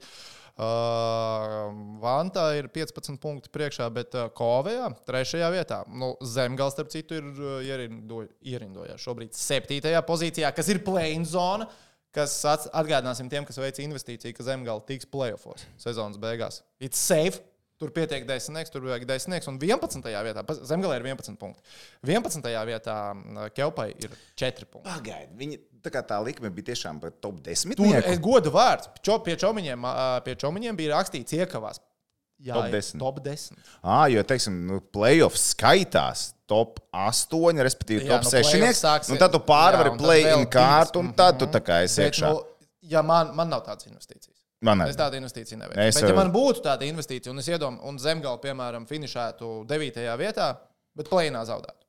Uh, 0.56 1.68
Vanta 2.00 2.46
ir 2.56 2.70
15 2.72 3.18
punkti 3.20 3.50
priekšā, 3.52 3.90
bet 3.92 4.14
uh, 4.16 4.30
Kovejā 4.32 4.86
trešajā 5.04 5.50
vietā. 5.52 5.82
Nu, 5.92 6.14
Zemgals, 6.24 6.72
starp 6.72 6.88
citu, 6.94 7.18
ir 7.18 7.26
uh, 7.28 7.58
ierindo, 7.60 8.22
ierindojās 8.40 9.02
šobrīd 9.04 9.36
septītajā 9.36 10.00
pozīcijā, 10.08 10.54
kas 10.56 10.72
ir 10.72 10.80
play-in 10.86 11.28
zona. 11.28 11.68
Kas 12.16 12.38
atgādināsim 12.48 13.28
tiem, 13.28 13.44
kas 13.44 13.60
veic 13.60 13.82
investīciju, 13.84 14.32
ka 14.38 14.46
Zemgala 14.46 14.80
tiks 14.88 15.04
playoffs 15.12 15.66
sezonas 15.82 16.16
beigās. 16.22 16.62
It's 16.80 16.96
safe. 16.96 17.42
Tur 17.76 17.90
pietiek 17.92 18.22
desmitnieks, 18.24 18.70
tur 18.72 18.86
vajag 18.88 19.02
desmitnieks. 19.04 19.50
Un 19.50 19.58
11. 19.60 20.06
vietā 20.24 20.44
Zemgala 20.64 20.96
ir 20.96 21.02
11 21.04 21.36
punkti. 21.36 21.60
11. 22.08 22.46
vietā 22.70 22.94
Kelpai 23.52 23.90
ir 24.00 24.14
4 24.40 24.64
punkti. 24.70 24.88
Pagaidiet, 24.88 25.34
viņi 25.36 25.58
tā, 25.84 25.92
kā 25.92 26.00
tā 26.08 26.16
likme 26.24 26.48
bija 26.56 26.70
tiešām 26.70 27.02
par 27.02 27.12
top 27.20 27.42
10. 27.44 27.76
Tur 27.76 27.98
ir 28.00 28.22
goda 28.24 28.48
vārds. 28.54 28.88
Pie, 29.26 29.36
čomiņiem, 29.44 29.84
pie 30.24 30.38
čomiņiem 30.40 30.80
bija 30.80 30.94
rakstīts 30.94 31.36
iekavās. 31.36 31.82
Jā, 32.44 32.52
Top 32.54 32.66
ir 32.68 32.72
10. 32.76 32.98
Top 33.00 33.20
10. 33.24 33.56
Ah, 33.82 34.06
jo, 34.12 34.22
teiksim, 34.22 34.66
nu, 34.68 34.80
playoffs 34.92 35.54
skaitās 35.54 36.34
top 36.46 36.80
8, 36.92 37.62
respektīvi 37.64 38.04
Jā, 38.04 38.18
top 38.20 38.26
nu, 38.26 38.30
6. 38.30 38.50
playoffs 38.52 38.82
sāksies- 38.84 39.08
Nu, 39.14 39.16
tad 39.16 39.32
tu 39.32 39.38
pārvari 39.40 39.96
play-in 39.98 40.44
kārtu, 40.46 41.00
un 41.00 41.12
tad 41.16 41.38
tu 41.38 41.46
tā 41.46 41.60
kā 41.64 41.82
esi 41.84 42.02
iekšā. 42.04 42.28
nu, 42.30 42.42
ja 42.82 43.00
man, 43.02 43.34
man 43.34 43.48
nav 43.48 43.64
tādas 43.64 43.86
investīcijas. 43.88 44.34
Man 44.62 44.80
Es 44.82 44.94
arī. 44.94 44.98
tādu 45.00 45.18
investīciju 45.20 45.58
neveicu. 45.58 45.78
Es 45.80 45.96
Es, 45.96 46.00
bet, 46.02 46.10
ja 46.10 46.14
jau- 46.14 46.16
man 46.16 46.32
būtu 46.32 46.62
tāda 46.62 46.82
investīcija, 46.88 47.30
un 47.30 47.38
es 47.38 47.46
iedomājos, 47.48 47.84
un 47.84 47.96
Zemgala, 47.98 48.38
piemēram, 48.40 48.86
finišētu 48.86 49.66
9. 49.66 50.16
vietā, 50.18 50.56
bet 50.94 51.08
plēnā 51.08 51.42
zaudētu, 51.44 51.84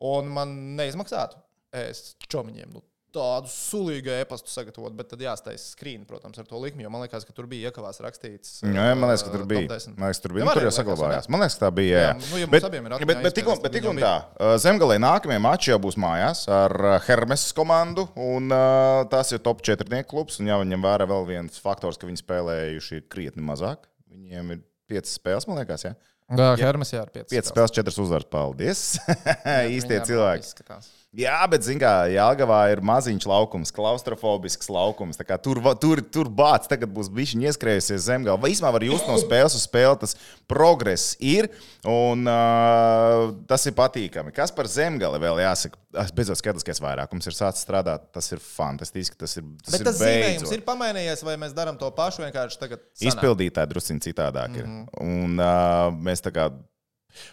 un 0.00 0.28
man 0.28 0.76
neizmaksātu, 0.76 1.36
es 1.72 2.14
čomiņiem 2.28 2.72
nu, 2.72 2.82
tādu 3.12 3.50
sulīgu 3.52 4.10
e-pastu 4.18 4.48
sagatavot, 4.52 4.94
bet 4.96 5.10
tad 5.12 5.20
jāstāsta 5.22 5.72
skrīna, 5.74 6.06
protams, 6.08 6.38
ar 6.40 6.46
to 6.48 6.58
likmi, 6.62 6.84
jo 6.86 6.90
man 6.92 7.02
liekas, 7.04 7.26
ka 7.28 7.34
tur 7.36 7.46
bija 7.50 7.68
iekavās 7.70 8.00
rakstīts. 8.04 8.62
Jā, 8.64 8.86
jā, 8.90 8.94
man 8.96 9.10
liekas, 9.12 9.24
ka 9.26 9.32
tur 9.34 9.44
uh, 9.44 9.48
bija. 9.50 9.66
top 9.68 9.74
10. 9.76 9.96
Man 10.00 10.08
liekas, 10.10 10.22
tur 10.24 10.34
bija. 10.36 10.42
Ja 10.42 10.48
Nu, 10.48 10.54
tur 10.56 10.66
jau 10.68 10.72
saglabājās. 10.78 11.28
jā. 11.28 11.32
Man 11.34 11.44
liekas, 11.44 11.58
tā 11.60 11.70
bija. 11.76 11.98
Jā, 11.98 12.06
Jā, 12.08 12.14
nu, 12.22 12.40
ja 12.42 12.50
bet, 12.54 12.66
abiem 12.68 12.88
ir 12.88 12.94
bet, 12.94 13.02
atmiņā 13.02 13.24
bet, 13.26 13.36
tik 13.38 13.50
un, 13.52 13.60
bet 13.66 13.76
tik 13.76 13.88
un 13.92 14.00
tā. 14.02 14.12
uh, 14.40 14.54
Zemgalē 14.62 14.96
nākamie 15.02 15.38
mači 15.44 15.72
jau 15.74 15.78
būs 15.84 15.98
mājās 16.00 16.44
ar 16.52 16.76
uh, 16.80 16.96
Hermes 17.08 17.44
komandu. 17.56 18.06
Un, 18.16 18.48
uh, 18.52 19.02
tas 19.12 19.32
ir 19.36 19.42
top 19.44 19.60
4 19.66 20.02
klubs. 20.08 20.40
Un 20.40 20.48
jāņem 20.52 20.82
vērā 20.88 21.08
vēl 21.10 21.28
viens 21.28 21.60
faktors, 21.62 22.00
ka 22.00 22.08
viņi 22.08 22.22
spēlējuši 22.24 23.02
krietni 23.12 23.44
mazāk. 23.44 23.84
Viņiem 24.12 24.56
ir 24.56 24.64
5 24.92 25.12
spēles, 25.18 25.48
man 25.50 25.60
liekas. 25.60 25.84
Ja? 25.90 25.94
Jā, 26.32 26.52
Hermes 26.62 26.88
jā, 26.94 27.02
ar 27.04 27.10
5. 27.12 27.28
5 27.34 27.52
spēles, 27.52 27.72
4 27.76 27.92
uzvaras. 28.06 28.28
Paldies! 28.32 28.82
Īstie 29.76 29.98
cilvēki. 30.08 30.46
Izskatās. 30.46 30.88
Jā, 31.12 31.42
bet, 31.44 31.60
zināmā 31.60 31.82
mērā, 31.82 32.12
Jālgavā 32.14 32.58
ir 32.72 32.80
maziņš 32.88 33.26
laukums, 33.28 33.72
klaustrofobisks 33.76 34.70
laukums. 34.72 35.18
Tur, 35.44 35.60
tur, 35.76 36.00
tur 36.08 36.30
bācis 36.32 36.70
tagad 36.70 36.88
būs 36.88 37.10
bijis 37.12 37.34
ieskrējusies 37.36 38.06
zemgālē. 38.06 38.40
Vai 38.40 38.52
īstenībā 38.54 38.70
var 38.72 38.86
just 38.86 39.04
no 39.10 39.18
spēles 39.20 39.56
uz 39.58 39.66
spēli, 39.66 39.98
tas 40.00 40.16
progress 40.48 41.12
ir. 41.20 41.50
Un 41.84 42.24
uh, 42.24 43.28
tas 43.44 43.68
ir 43.68 43.76
patīkami. 43.76 44.32
Kas 44.32 44.54
par 44.56 44.70
zemgāli 44.72 45.20
vēl 45.20 45.42
jāsaka? 45.44 45.76
Es 46.00 46.14
beidzot 46.16 46.40
skatos, 46.40 46.64
ka 46.64 46.78
vairākums 46.80 47.28
ir 47.28 47.36
sācis 47.36 47.66
strādāt. 47.66 48.08
Tas 48.16 48.32
ir 48.32 48.40
fantastiski. 48.40 49.18
Tas 49.20 49.36
ir, 49.36 49.44
tas 49.60 49.76
Bet 49.76 49.84
ir 49.84 49.88
tas 49.90 50.00
zīmējums 50.00 50.46
beidzot. 50.46 50.56
ir 50.56 50.66
pamainījies, 50.72 51.28
vai 51.28 51.36
mēs 51.44 51.52
darām 51.52 51.76
to 51.76 51.92
pašu 51.92 52.24
vienkārši 52.24 52.60
tagad? 52.62 52.86
sanāk? 52.96 53.12
Izpildītāji 53.12 53.74
druskuļi 53.74 54.08
citādāk 54.08 54.62
ir. 54.62 54.64
Mhm. 54.64 54.86
Un 55.04 55.36
uh, 55.36 55.90
mēs 55.92 56.24
tā 56.24 56.32
kā. 56.32 56.48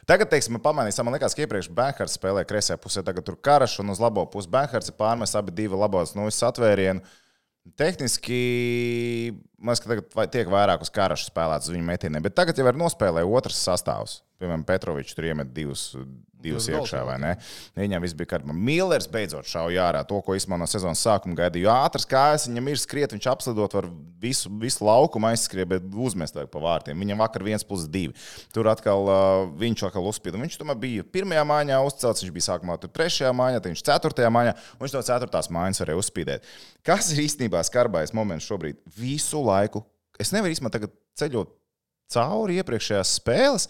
Tagad, 0.10 0.30
teiksim, 0.32 0.60
pamanīsim, 0.64 1.06
man 1.08 1.16
liekas, 1.16 1.36
ka 1.36 1.46
iepriekš 1.46 1.72
Bankārs 1.76 2.18
spēlēja 2.20 2.48
kreisajā 2.50 2.80
pusē, 2.82 3.04
tagad 3.06 3.28
tur 3.28 3.38
karš 3.40 3.80
un 3.84 3.94
uz 3.94 4.02
labo 4.04 4.26
pusi 4.32 4.52
Bankārs 4.52 4.92
ir 4.92 4.98
pārmest 5.00 5.38
abi 5.40 5.56
divi 5.56 5.80
labos 5.80 6.16
no 6.18 6.28
visas 6.28 6.50
atvērienu. 6.52 7.04
Tehniski 7.80 8.40
Man 9.60 9.76
liekas, 9.76 9.84
ka 9.84 10.00
tagad 10.16 10.32
tiek 10.34 10.50
vairāk 10.52 10.84
uz 10.86 10.92
karašu 10.96 11.28
spēlēts 11.28 11.68
uz 11.68 11.76
viņu 11.76 11.88
metieniem, 11.88 12.24
bet 12.24 12.38
tagad 12.38 12.58
jau 12.60 12.68
ir 12.70 12.80
nospēlē 12.80 13.26
otrs 13.28 13.60
sastāvs. 13.68 14.22
Piemēram, 14.40 14.64
Petrovičs 14.64 15.18
tur 15.18 15.26
iemet 15.28 15.50
divus, 15.52 15.90
divus 16.40 16.70
iekšā, 16.72 17.02
vai 17.04 17.18
ne? 17.20 17.32
Viņam 17.76 18.04
viss 18.06 18.16
bija 18.16 18.30
kārtībā. 18.32 18.54
Millers 18.56 19.10
beidzot 19.12 19.48
šauja 19.50 19.90
ārā 19.90 20.04
to, 20.08 20.22
ko 20.24 20.38
īstenībā 20.38 20.62
no 20.62 20.68
sezonas 20.70 21.02
sākuma 21.04 21.36
gaidīja. 21.36 21.66
Jo 21.66 21.74
ātrs 21.76 22.08
kājas 22.08 22.48
viņam 22.48 22.70
ir 22.72 22.80
skriet, 22.80 23.16
viņš 23.16 23.28
apslidot 23.34 23.76
var 23.76 23.90
visu, 24.24 24.52
visu 24.62 24.88
laukumu 24.88 25.28
aizskriet, 25.34 25.68
bet 25.74 25.90
uzmest 25.92 26.40
pa 26.40 26.64
vārtiem. 26.64 27.04
Viņam 27.04 27.20
vakar 27.20 27.44
viens 27.44 27.68
plus 27.68 27.84
divi. 27.92 28.16
Tur 28.56 28.72
atkal 28.72 29.12
uh, 29.12 29.44
viņš 29.60 29.84
atkal 29.90 30.08
uzspīda. 30.08 30.40
Viņš 30.40 30.56
tomēr 30.62 30.80
bija 30.80 31.08
pirmajā 31.18 31.44
mājā 31.52 31.82
uzcelts, 31.84 32.24
viņš 32.24 32.36
bija 32.38 32.48
sākumā 32.48 32.80
tur 32.80 32.96
trešajā 32.96 33.34
mājā, 33.36 33.60
tad 33.60 33.74
viņš 33.74 33.86
ceturtajā 33.92 34.32
mājā, 34.32 34.56
un 34.78 34.86
viņš 34.86 34.96
no 34.96 35.04
ceturtās 35.12 35.52
mājas 35.52 35.84
varēja 35.84 36.00
uzspīdēt. 36.06 36.52
Kas 36.88 37.12
ir 37.12 37.26
īstenībā 37.26 37.60
skarbais 37.68 38.16
moments 38.16 38.48
šobrīd? 38.48 38.80
Visu 38.96 39.44
laiku. 39.50 39.84
Es 40.20 40.34
nevaru 40.36 40.54
īstenībā 40.54 40.90
ceļot 41.20 41.56
cauri 42.14 42.60
iepriekšējās 42.60 43.16
spēles. 43.20 43.68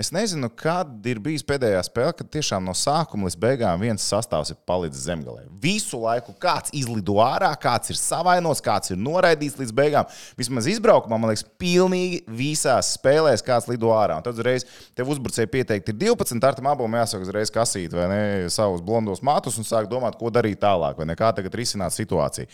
Es 0.00 0.08
nezinu, 0.08 0.48
kad 0.56 1.04
ir 1.04 1.18
bijusi 1.20 1.44
pēdējā 1.44 1.80
spēle, 1.84 2.14
kad 2.16 2.28
tiešām 2.32 2.64
no 2.64 2.72
sākuma 2.72 3.26
līdz 3.26 3.34
beigām 3.42 3.82
viens 3.82 4.06
sastāvs 4.08 4.48
ir 4.54 4.56
palicis 4.64 5.02
zemgālē. 5.04 5.42
Visu 5.60 6.00
laiku 6.00 6.32
kāds 6.40 6.72
izlido 6.72 7.18
ārā, 7.20 7.50
kāds 7.60 7.92
ir 7.92 7.98
savainots, 8.00 8.62
kāds 8.64 8.94
ir 8.94 8.96
noraidīts 8.96 9.58
līdz 9.60 9.74
beigām. 9.76 10.08
Vismaz 10.40 10.70
izbraukumā, 10.72 11.18
man 11.20 11.34
liekas, 11.34 11.44
pilnīgi 11.60 12.22
visās 12.32 12.94
spēlēs 12.96 13.44
kāds 13.44 13.68
lido 13.68 13.92
ārā. 13.92 14.16
Un 14.16 14.24
tad 14.24 14.40
uzreiz 14.40 14.64
tev 14.96 15.12
uzbrucēji 15.12 15.52
pieteikti 15.52 15.92
ir 15.92 16.00
12, 16.06 16.40
ar 16.48 16.56
tam 16.56 16.72
abām 16.72 16.96
jāsaka 17.02 17.28
uzreiz 17.28 17.52
kasīt 17.52 17.92
vai 17.92 18.08
ne 18.08 18.24
savus 18.48 18.80
blondos 18.80 19.20
matus 19.20 19.60
un 19.60 19.68
sāk 19.68 19.90
domāt, 19.92 20.16
ko 20.16 20.32
darīt 20.32 20.64
tālāk, 20.64 20.96
vai 20.96 21.12
ne 21.12 21.20
kā 21.20 21.28
tagad 21.36 21.60
risināt 21.60 21.92
situāciju. 21.98 22.48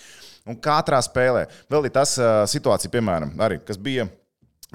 Un 0.51 0.59
katrā 0.59 0.99
spēlē 0.99 1.47
vēl 1.71 1.87
ir 1.87 1.95
tas 1.95 2.19
uh, 2.19 2.43
situācija, 2.51 2.91
piemēram, 2.91 3.39
arī, 3.39 3.63
kas 3.63 3.79
bija 3.79 4.11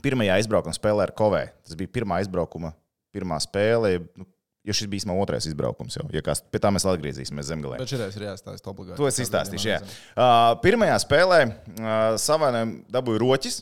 pirmajā 0.03 0.37
izbraukuma 0.43 0.75
spēlē 0.75 1.07
ar 1.07 1.15
Kovē. 1.17 1.47
Tas 1.67 1.77
bija 1.79 1.91
pirmā 1.99 2.21
izbraukuma, 2.23 2.73
pirmā 3.15 3.39
spēle. 3.43 3.97
Nu, 4.17 4.27
Jo 4.61 4.75
šis 4.77 4.85
bija 4.91 5.01
īstenībā 5.01 5.23
otrais 5.23 5.45
izbraukums, 5.49 5.95
jau 5.97 6.03
ja 6.13 6.21
kas, 6.21 6.43
pie 6.53 6.59
tā 6.61 6.69
mēs 6.69 6.83
atgriezīsimies 6.85 7.47
zemgālē. 7.49 7.79
Bet 7.81 7.89
šeit 7.89 8.13
ir 8.19 8.27
jāstāsta 8.27 8.69
obligāti. 8.69 8.99
To 8.99 9.07
es 9.09 9.17
izstāstīšu. 9.23 9.71
Jā. 9.71 9.79
Uh, 10.13 10.51
pirmajā 10.61 10.99
spēlē 11.01 11.39
uh, 11.47 11.95
savainojumā 12.21 12.93
dabūja 12.93 13.23
roķis. 13.23 13.57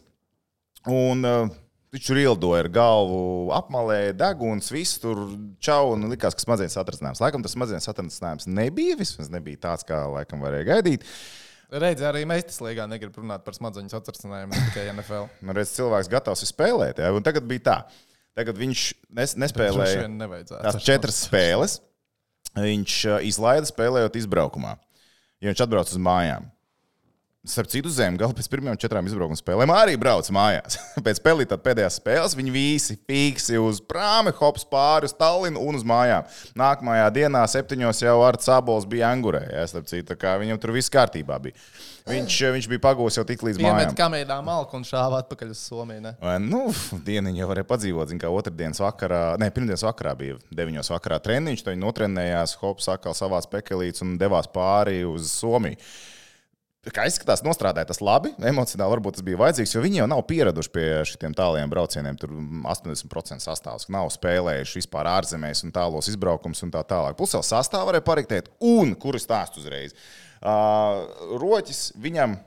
Un, 0.91 1.23
uh, 1.23 1.55
Viņš 1.89 2.05
tur 2.05 2.19
ielidoja 2.21 2.61
ar 2.61 2.67
galvu, 2.69 3.21
apmalēja 3.57 4.13
deguns, 4.13 4.67
viss 4.69 4.99
tur 5.01 5.23
čau 5.57 5.95
un 5.95 6.05
likās, 6.11 6.35
ka 6.37 6.43
smadzenes 6.43 6.77
atrasinājums. 6.77 7.21
Laikam 7.23 7.41
tas 7.41 7.55
smadzenes 7.55 7.89
atrasinājums 7.89 8.45
nebija, 8.45 8.97
vismaz 8.99 9.31
nebija 9.33 9.57
tāds, 9.63 9.87
kā 9.89 10.03
laikam 10.05 10.43
varēja 10.45 10.67
gaidīt. 10.67 11.07
Redzi, 11.69 12.05
arī 12.07 12.23
Meistas 12.25 12.57
līgā 12.65 12.87
negrib 12.89 13.17
runāt 13.19 13.43
par 13.45 13.53
smadzeņu 13.53 13.93
atrastinājumu, 13.99 14.55
ne 14.55 14.69
tikai 14.71 14.87
NFL. 14.93 15.27
Nu, 15.45 15.53
redz, 15.53 15.75
cilvēks 15.75 16.09
gatavs 16.09 16.41
spēlēt, 16.49 17.01
ja? 17.03 17.11
un 17.13 17.25
tagad 17.25 17.45
bija 17.49 17.65
tā. 17.67 17.77
Tagad 18.37 18.57
viņš 18.57 18.85
nes, 19.17 19.35
nespēlēja 19.43 20.07
tās 20.49 20.79
četras 20.85 21.19
spēles. 21.27 21.79
Viņš 22.57 22.93
uh, 23.05 23.19
izlaida 23.27 23.67
spēlējot 23.69 24.15
izbraukumā, 24.17 24.73
jo 25.43 25.51
viņš 25.51 25.61
atbrauc 25.65 25.91
uz 25.91 26.01
mājām. 26.01 26.47
Starp 27.49 27.69
citu, 27.71 27.89
Zemgala 27.89 28.35
pēc 28.37 28.45
pirmajām 28.51 28.77
četrām 28.77 29.07
izbraukuma 29.09 29.37
spēlēm 29.39 29.71
arī 29.73 29.95
brauc 29.97 30.27
mājās. 30.33 30.75
Pēc 31.05 31.17
pelītā 31.25 31.57
pēdējās 31.57 31.95
spēles 31.97 32.35
viņi 32.37 32.51
visi 32.53 32.97
fiksi 33.09 33.57
uz 33.57 33.79
prāmi, 33.81 34.29
hops 34.37 34.67
pāri 34.69 35.09
uz 35.09 35.15
Tallinu 35.17 35.63
un 35.65 35.79
uz 35.79 35.85
mājām. 35.87 36.27
Nākamajā 36.59 37.07
dienā, 37.15 37.41
septiņos 37.49 38.03
jau 38.03 38.19
ar 38.27 38.37
Cabols 38.43 38.85
bija 38.89 39.09
Angurē. 39.09 39.41
Ja, 39.49 39.63
starp 39.71 39.89
citu, 39.89 40.13
viņam 40.43 40.59
tur 40.61 40.75
viss 40.75 40.93
kārtībā 40.93 41.39
bija. 41.41 41.57
Viņš, 42.09 42.37
viņš 42.53 42.67
bija 42.69 42.83
pagūs 42.83 43.17
jau 43.17 43.25
tik 43.27 43.41
līdz 43.45 43.61
mājām. 43.61 43.95
kamēdā 43.97 44.37
malku 44.45 44.77
un 44.77 44.85
šāva 44.85 45.23
atpakaļ 45.23 45.55
uz 45.55 45.63
Somiju. 45.71 46.05
Ne? 46.05 46.13
Nu, 46.45 46.61
dieniņa 47.05 47.43
jau 47.43 47.49
varēja 47.49 47.69
padzīvot. 47.69 48.13
Zin, 48.13 48.21
kā 48.21 48.29
otrdienas 48.33 48.81
vakarā, 48.81 49.23
ne, 49.41 49.49
pirmdienas 49.53 49.85
vakarā 49.85 50.13
bija 50.21 50.37
9. 50.53 50.85
vakarā 50.95 51.19
treniņš. 51.25 51.65
Tad 51.65 51.75
viņi 51.75 51.85
notrenējās, 51.85 52.55
hops 52.61 52.89
atkal 52.93 53.17
savā 53.17 53.41
spekelītes 53.45 54.05
un 54.05 54.17
devās 54.21 54.49
pāri 54.53 55.03
uz 55.09 55.29
Somiju. 55.33 55.77
Kā 56.87 57.03
izskatās, 57.09 57.41
nostrādāja 57.43 57.89
tas 57.89 57.99
labi. 57.99 58.29
Emocionāli 58.39 58.93
varbūt 58.95 59.17
tas 59.17 59.23
bija 59.27 59.41
vajadzīgs, 59.41 59.73
jo 59.75 59.81
viņi 59.83 59.99
jau 59.99 60.05
nav 60.07 60.21
pieraduši 60.29 60.71
pie 60.71 60.85
šiem 61.09 61.33
tāliem 61.35 61.71
braucieniem. 61.71 62.15
Tur 62.21 62.31
80% 62.71 63.43
sastāvs 63.43 63.89
nav 63.91 64.07
spēlējuši 64.15 64.79
vispār 64.79 65.09
ārzemēs 65.11 65.65
un 65.67 65.75
tālos 65.75 66.07
izbraukums 66.07 66.63
un 66.63 66.71
tā 66.71 66.85
tālāk. 66.87 67.17
Plus 67.19 67.35
vēl 67.35 67.43
sastāvā 67.43 67.91
varēja 67.91 68.07
pariktēt, 68.07 68.47
un 68.63 68.95
kuru 68.95 69.19
stāstu 69.19 69.59
uzreiz. 69.59 69.91
Uh, 70.39 71.03
roķis 71.41 71.89
viņam 71.99 72.39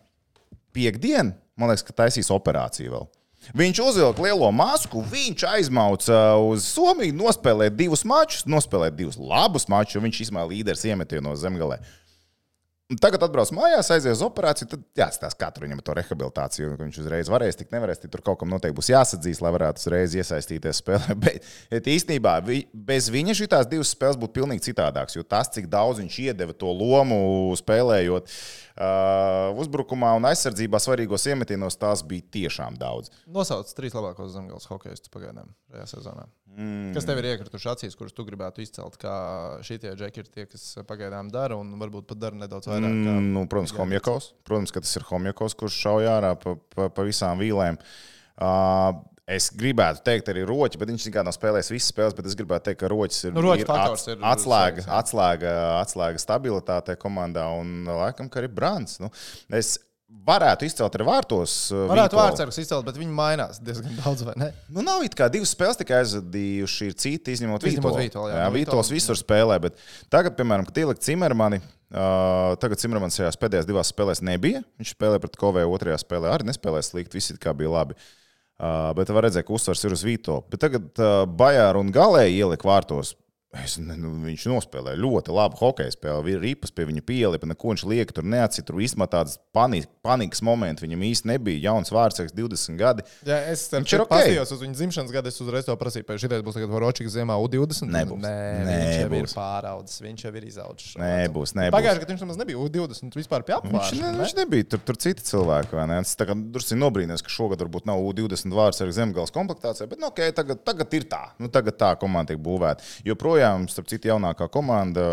piekdien, 0.72 1.34
man 1.60 1.68
liekas, 1.68 1.84
ka 1.84 2.00
taisīs 2.00 2.32
operāciju 2.32 2.96
vēl. 2.96 3.10
Viņš 3.58 3.78
uzvilka 3.82 4.22
lielo 4.22 4.48
masku, 4.54 5.02
viņš 5.12 5.44
aizmauca 5.50 6.18
uz 6.46 6.64
Somiju, 6.72 7.12
nospēlēja 7.18 7.74
divus 7.74 8.06
mačus, 8.06 8.46
nospēlēja 8.46 8.94
divus 8.94 9.18
labus 9.18 9.66
mačus, 9.68 9.98
un 9.98 10.06
viņš 10.06 10.20
īstenībā 10.24 10.44
līderis 10.46 10.86
iemetīja 10.86 11.24
no 11.26 11.34
zemgālē. 11.36 11.80
Un 12.92 12.99
Tagad 13.00 13.22
atbrauc 13.25 13.49
mājās, 13.56 13.88
aizies 13.94 14.18
uz 14.18 14.22
operāciju. 14.26 14.68
Tad 14.75 14.82
jāstāsta, 15.00 15.49
tur 15.54 15.64
viņam 15.64 15.80
to 15.84 15.94
rehabilitāciju. 15.96 16.75
Viņš 16.76 16.99
uzreiz 17.00 17.30
varēs, 17.32 17.56
tik 17.56 17.70
nevarēs. 17.72 18.02
Tur 18.04 18.20
kaut 18.25 18.42
kam 18.42 18.52
noteikti 18.52 18.76
būs 18.76 18.90
jāsadzīs, 18.92 19.40
lai 19.40 19.52
varētu 19.54 19.80
uzreiz 19.80 20.16
iesaistīties 20.20 20.82
spēlē. 20.82 21.16
Bet 21.22 21.46
bet 21.72 21.88
īstenībā 21.88 22.34
vi- 22.44 22.66
bez 22.72 23.08
viņa 23.12 23.37
šīs 23.38 23.70
divas 23.70 23.94
spēles 23.94 24.18
būtu 24.20 24.37
pilnīgi 24.40 24.66
citādākas. 24.68 25.16
Jo 25.16 25.25
tas, 25.25 25.49
cik 25.54 25.70
daudz 25.72 26.02
viņš 26.02 26.18
iedeva 26.26 26.52
to 26.52 26.68
lomu 26.68 27.18
spēlējot 27.58 28.28
uh, 28.28 29.56
uzbrukumā 29.62 30.12
un 30.18 30.28
aizsardzībā 30.30 30.80
svarīgos 30.82 31.26
iemetienos, 31.32 31.78
tas 31.80 32.04
bija 32.06 32.28
tiešām 32.38 32.76
daudz. 32.80 33.11
Nosauc 33.26 33.72
trīs 33.76 33.96
labākos 33.96 34.34
zemgājas 34.37 34.68
hokeja 34.70 35.00
pagaidām 35.12 35.49
šajā 35.72 35.88
sezonā. 35.96 36.28
Mm. 36.52 36.90
Kas 36.92 37.06
tev 37.09 37.21
ir 37.23 37.30
iekrituši 37.30 37.68
acīs, 37.73 37.94
kurus 37.97 38.12
tu 38.16 38.26
gribētu 38.28 38.61
izcelt, 38.64 38.99
kā 39.00 39.14
šie 39.64 39.78
džeki 39.80 40.21
ir 40.21 40.28
tie, 40.28 40.44
kas 40.50 40.66
pagaidām 40.88 41.30
dara, 41.32 41.56
un 41.56 41.71
varbūt 41.80 42.11
pat 42.11 42.21
dara 42.21 42.37
nedaudz 42.37 42.68
vairāk? 42.68 42.90
Kā... 42.90 43.14
Mm, 43.14 43.30
nu, 43.37 43.47
protams, 43.49 43.73
Homjakovs. 43.78 44.32
Protams, 44.49 44.75
ka 44.75 44.82
tas 44.85 44.92
ir 45.00 45.06
Homjakovs, 45.09 45.56
kurš 45.62 45.78
šauja 45.87 46.18
ārā 46.18 46.35
pa, 46.42 46.59
pa, 46.75 46.90
pa 46.92 47.06
visām 47.09 47.40
vīlēm. 47.40 47.80
Uh, 48.37 49.00
Es 49.32 49.52
gribētu 49.54 50.02
teikt, 50.02 50.28
arī 50.32 50.42
roķi, 50.49 50.80
bet 50.80 50.90
viņš 50.90 51.04
tikai 51.06 51.23
nav 51.23 51.35
spēlējis 51.37 51.71
visas 51.71 51.92
spēles. 51.92 52.14
Bet 52.18 52.26
es 52.26 52.35
gribētu 52.37 52.66
teikt, 52.66 52.80
ka 52.80 52.90
roķis 52.90 53.21
ir, 53.28 53.35
Nu, 53.37 53.44
roķa 53.47 53.62
ir 53.62 53.68
faktors 53.68 54.09
ir 54.11 54.25
atslēga, 54.32 54.85
atslēga, 54.99 55.52
atslēga 55.78 56.23
stabilitātei 56.23 56.99
komandā 57.00 57.47
un 57.54 57.87
laikam, 57.87 58.26
ka 58.32 58.42
arī 58.42 58.50
Brants. 58.52 58.99
Nu, 59.02 59.12
es 59.54 59.76
varētu 60.26 60.66
izcelt 60.66 60.97
arī 60.97 61.07
vārtos. 61.07 61.54
uh, 61.75 61.85
Varētu 61.90 62.19
vārdsargus 62.19 62.61
izcelt, 62.62 62.85
bet 62.87 62.99
viņi 63.00 63.14
mainās 63.16 63.61
diezgan 63.64 63.95
daudz, 64.02 64.25
vai 64.26 64.35
ne? 64.38 64.50
Nu, 64.71 64.85
nav 64.87 65.04
it 65.07 65.16
kā 65.19 65.28
divas 65.33 65.52
spēles 65.54 65.78
tikai 65.81 66.00
aizvadījuši, 66.02 66.90
ir 66.90 66.97
citi, 67.04 67.37
izņemot 67.37 67.66
Vītolu. 67.66 67.99
Vītolu, 68.00 68.33
jā. 68.33 68.40
jā 68.45 68.49
Vītols, 68.54 68.92
visur 68.95 69.19
spēlē, 69.19 69.59
bet 69.66 69.78
tagad, 70.12 70.37
piemēram, 70.38 70.66
kad 70.69 70.83
ielikt 70.85 71.04
Cimermani, 71.07 71.62
uh, 71.62 72.54
tagad 72.62 72.83
Cimermanis 72.83 73.19
šajās 73.19 73.40
pēdējās 73.42 73.69
divās 73.69 73.92
spēlēs 73.95 74.23
nebija. 74.26 74.62
Viņš 74.81 74.95
spēlēja 74.97 75.23
pret 75.25 75.38
Kovēju 75.40 75.75
otrajā 75.78 75.99
spēlē, 76.04 76.31
arī 76.33 76.50
nespēlēja 76.50 76.90
slikti, 76.92 77.19
viss 77.19 77.35
it 77.35 77.42
kā 77.42 77.54
bija 77.57 77.73
labi. 77.73 77.99
Uh, 78.62 78.92
bet 78.95 79.11
var 79.11 79.26
redzēt, 79.26 79.49
ka 79.49 79.57
uzsvars 79.57 79.83
ir 79.88 79.97
uz 79.97 80.04
Vītolu. 80.07 80.45
Bet 80.52 80.62
tagad 80.62 81.02
uh, 81.02 81.25
Bajāra 81.26 81.81
un 81.83 81.90
Galēja 81.95 82.31
ielika 82.45 82.69
vārtos. 82.69 83.16
Es, 83.52 83.75
nu, 83.76 84.14
viņš 84.25 84.47
nospēlēja 84.49 84.97
ļoti 84.97 85.32
labu 85.37 85.59
hokeju 85.61 85.92
spēli. 85.92 86.32
Ir 86.32 86.40
ripas 86.40 86.71
pie 86.73 86.87
viņa 86.88 87.02
pielipa, 87.04 87.44
neko 87.50 87.75
viņš 87.75 87.82
liek 87.90 88.12
tur 88.16 88.25
neatcīt. 88.25 88.64
Tur 88.64 88.78
īstenībā 88.80 89.04
tāds 89.12 89.35
panik, 89.52 89.85
panikas 90.00 90.40
moments 90.40 90.80
viņam 90.80 91.02
īsti 91.04 91.28
nebija. 91.28 91.61
Jauns 91.68 91.92
vārds, 91.92 92.23
20 92.32 92.78
gadi. 92.80 93.04
Jā, 93.28 93.42
es 93.52 93.66
tam 93.68 93.82
Viņš 93.85 93.92
ir 93.92 93.99
čer- 93.99 94.04
ok. 94.06 94.09
paskatījos 94.14 94.52
uz 94.56 94.62
viņa 94.64 94.78
dzimšanas 94.78 95.12
gadu. 95.12 95.28
Es 95.28 95.40
uzreiz 95.44 95.68
to 95.68 95.76
prasīju, 95.76 96.06
vai 96.09 96.16
šī 96.16 96.30
būs 96.47 96.56
Voročiks 96.73 97.12
ziemā 97.12 97.37
U20. 97.44 97.92
Nebūs. 97.92 98.23
Nē, 98.25 98.32
viņš 98.71 98.97
jau 98.97 99.04
ir 99.04 99.12
Nebūs. 99.18 99.35
pāraudzis, 99.37 100.00
viņš 100.00 100.25
jau 100.25 100.32
ir 100.40 100.49
izaudzis. 100.49 100.97
Nebūs, 100.97 101.52
nebūs. 101.59 101.76
Pagājušajā 101.76 102.02
gadā 102.06 102.16
viņš 102.16 102.25
nemaz 102.25 102.40
nebija 102.40 102.56
U20 102.64 103.21
vispār 103.21 103.44
pie 103.44 103.52
Viņš, 103.52 103.68
apgājuma. 103.68 104.00
ne, 104.00 104.25
viņš 104.25 104.35
nebija 104.40 104.64
tur, 104.73 104.78
tur 104.88 104.97
citi 104.97 105.21
cilvēki. 105.28 105.76
Es 106.00 106.16
tā 106.16 106.25
kā 106.25 106.32
drusku 106.40 106.80
nobrīnījos, 106.80 107.21
ka 107.21 107.28
šogad 107.28 107.61
varbūt 107.61 107.85
nav 107.85 108.00
U20 108.00 108.49
vārds 108.56 108.80
ar 108.80 108.88
zemgājas 108.97 109.30
komplektācijā, 109.37 109.90
bet 109.92 110.00
nu, 110.00 110.09
okay, 110.09 110.32
tagad, 110.32 110.64
tagad 110.64 110.88
ir 110.97 111.04
tā. 111.04 111.23
Nu, 111.38 111.49
tagad 111.52 111.76
tā 111.76 111.92
komanda 112.00 112.32
tiek 112.32 112.40
būvēta. 112.40 112.80
Joprojām, 113.04 113.41
starp 113.72 113.88
citu, 113.90 114.11
jaunākā 114.11 114.49
komanda 114.52 115.04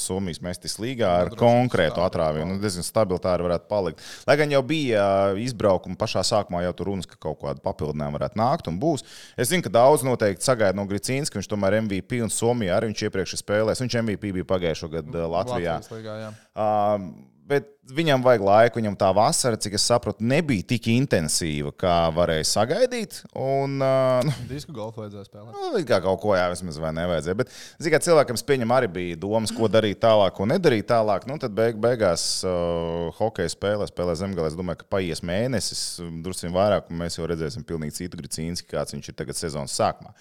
Somijas 0.00 0.40
Mestis 0.44 0.78
līgā 0.82 1.10
ar 1.24 1.30
droši 1.32 1.40
konkrētu 1.40 2.02
atrāvienu. 2.04 2.54
Nu, 2.54 2.62
diezgan 2.62 2.86
stabili 2.86 3.22
tā 3.22 3.34
arī 3.34 3.48
varētu 3.48 3.68
palikt. 3.70 4.04
Lai 4.28 4.38
gan 4.40 4.54
jau 4.54 4.62
bija 4.66 5.02
ā, 5.04 5.28
izbraukumi 5.44 5.98
pašā 6.00 6.24
sākumā, 6.26 6.64
jau 6.66 6.74
tur 6.78 6.92
runas, 6.92 7.08
ka 7.10 7.20
kaut 7.20 7.40
kāda 7.42 7.62
papildinājuma 7.64 8.18
varētu 8.18 8.40
nākt 8.40 8.70
un 8.72 8.80
būs. 8.82 9.06
Es 9.36 9.52
zinu, 9.52 9.64
ka 9.66 9.72
daudz 9.74 10.06
noteikti 10.06 10.46
sagaida 10.46 10.78
no 10.78 10.86
Gricīnas, 10.90 11.32
ka 11.32 11.40
viņš 11.40 11.50
tomēr 11.52 11.80
MVP 11.82 12.22
un 12.24 12.32
Somijā 12.32 12.78
arī 12.78 12.92
viņš 12.92 13.06
iepriekš 13.08 13.36
ir 13.36 13.44
spēlējis. 13.44 13.84
Viņš 13.84 14.00
MVP 14.02 14.34
bija 14.38 14.50
pagājušo 14.54 14.90
gadu 14.96 15.20
ā, 15.20 15.30
Latvijā. 15.38 15.78
Latvijas 15.78 15.94
līgā, 15.98 16.18
jā. 16.24 16.34
Uh, 16.54 17.32
bet 17.48 17.70
viņam 17.92 18.22
vajag 18.24 18.42
laiku, 18.44 18.80
viņam 18.80 18.94
tā 18.98 19.10
vasara, 19.16 19.58
cik 19.60 19.76
es 19.76 19.84
saprotu, 19.84 20.24
nebija 20.24 20.64
tik 20.72 20.86
intensīva, 20.94 21.72
kā 21.76 21.96
varēja 22.16 22.46
sagaidīt. 22.48 23.18
Un, 23.36 23.76
uh, 23.84 24.24
nu, 24.24 24.32
Disku 24.48 24.72
golfu 24.76 25.02
vajadzēja 25.02 25.26
spēlēt. 25.28 25.56
Nu, 25.58 25.82
kā 25.88 25.98
kaut 26.04 26.22
ko 26.22 26.32
jā, 26.36 26.46
vismaz 26.52 26.78
vai 26.80 26.94
nevajadzēja. 26.96 27.38
Bet, 27.42 27.52
zināmā 27.76 27.98
mērā, 27.98 28.04
cilvēkam 28.06 28.40
pieņem 28.48 28.74
arī 28.76 28.90
bija 28.94 29.18
domas, 29.20 29.52
ko 29.54 29.68
darīt 29.72 30.00
tālāk, 30.04 30.36
ko 30.36 30.48
nedarīt 30.48 30.88
tālāk. 30.88 31.26
Nu, 31.28 31.36
tad 31.42 31.56
beig, 31.56 31.76
beigās 31.80 32.24
uh, 32.48 33.10
hokeja 33.18 33.52
spēlē, 33.52 33.88
spēlē 33.90 34.16
zemgālē. 34.20 34.52
Es 34.52 34.56
domāju, 34.58 34.80
ka 34.80 34.88
paies 34.96 35.20
mēnesis, 35.24 35.84
drusku 36.24 36.52
vairāk, 36.54 36.88
un 36.88 37.02
mēs 37.02 37.18
jau 37.18 37.28
redzēsim 37.28 37.66
pilnīgi 37.68 37.98
citu 38.00 38.20
gricīnu, 38.20 38.64
kāds 38.70 38.96
viņš 38.96 39.10
ir 39.10 39.18
tagad 39.18 39.38
sezonas 39.38 39.76
sākumā. 39.76 40.14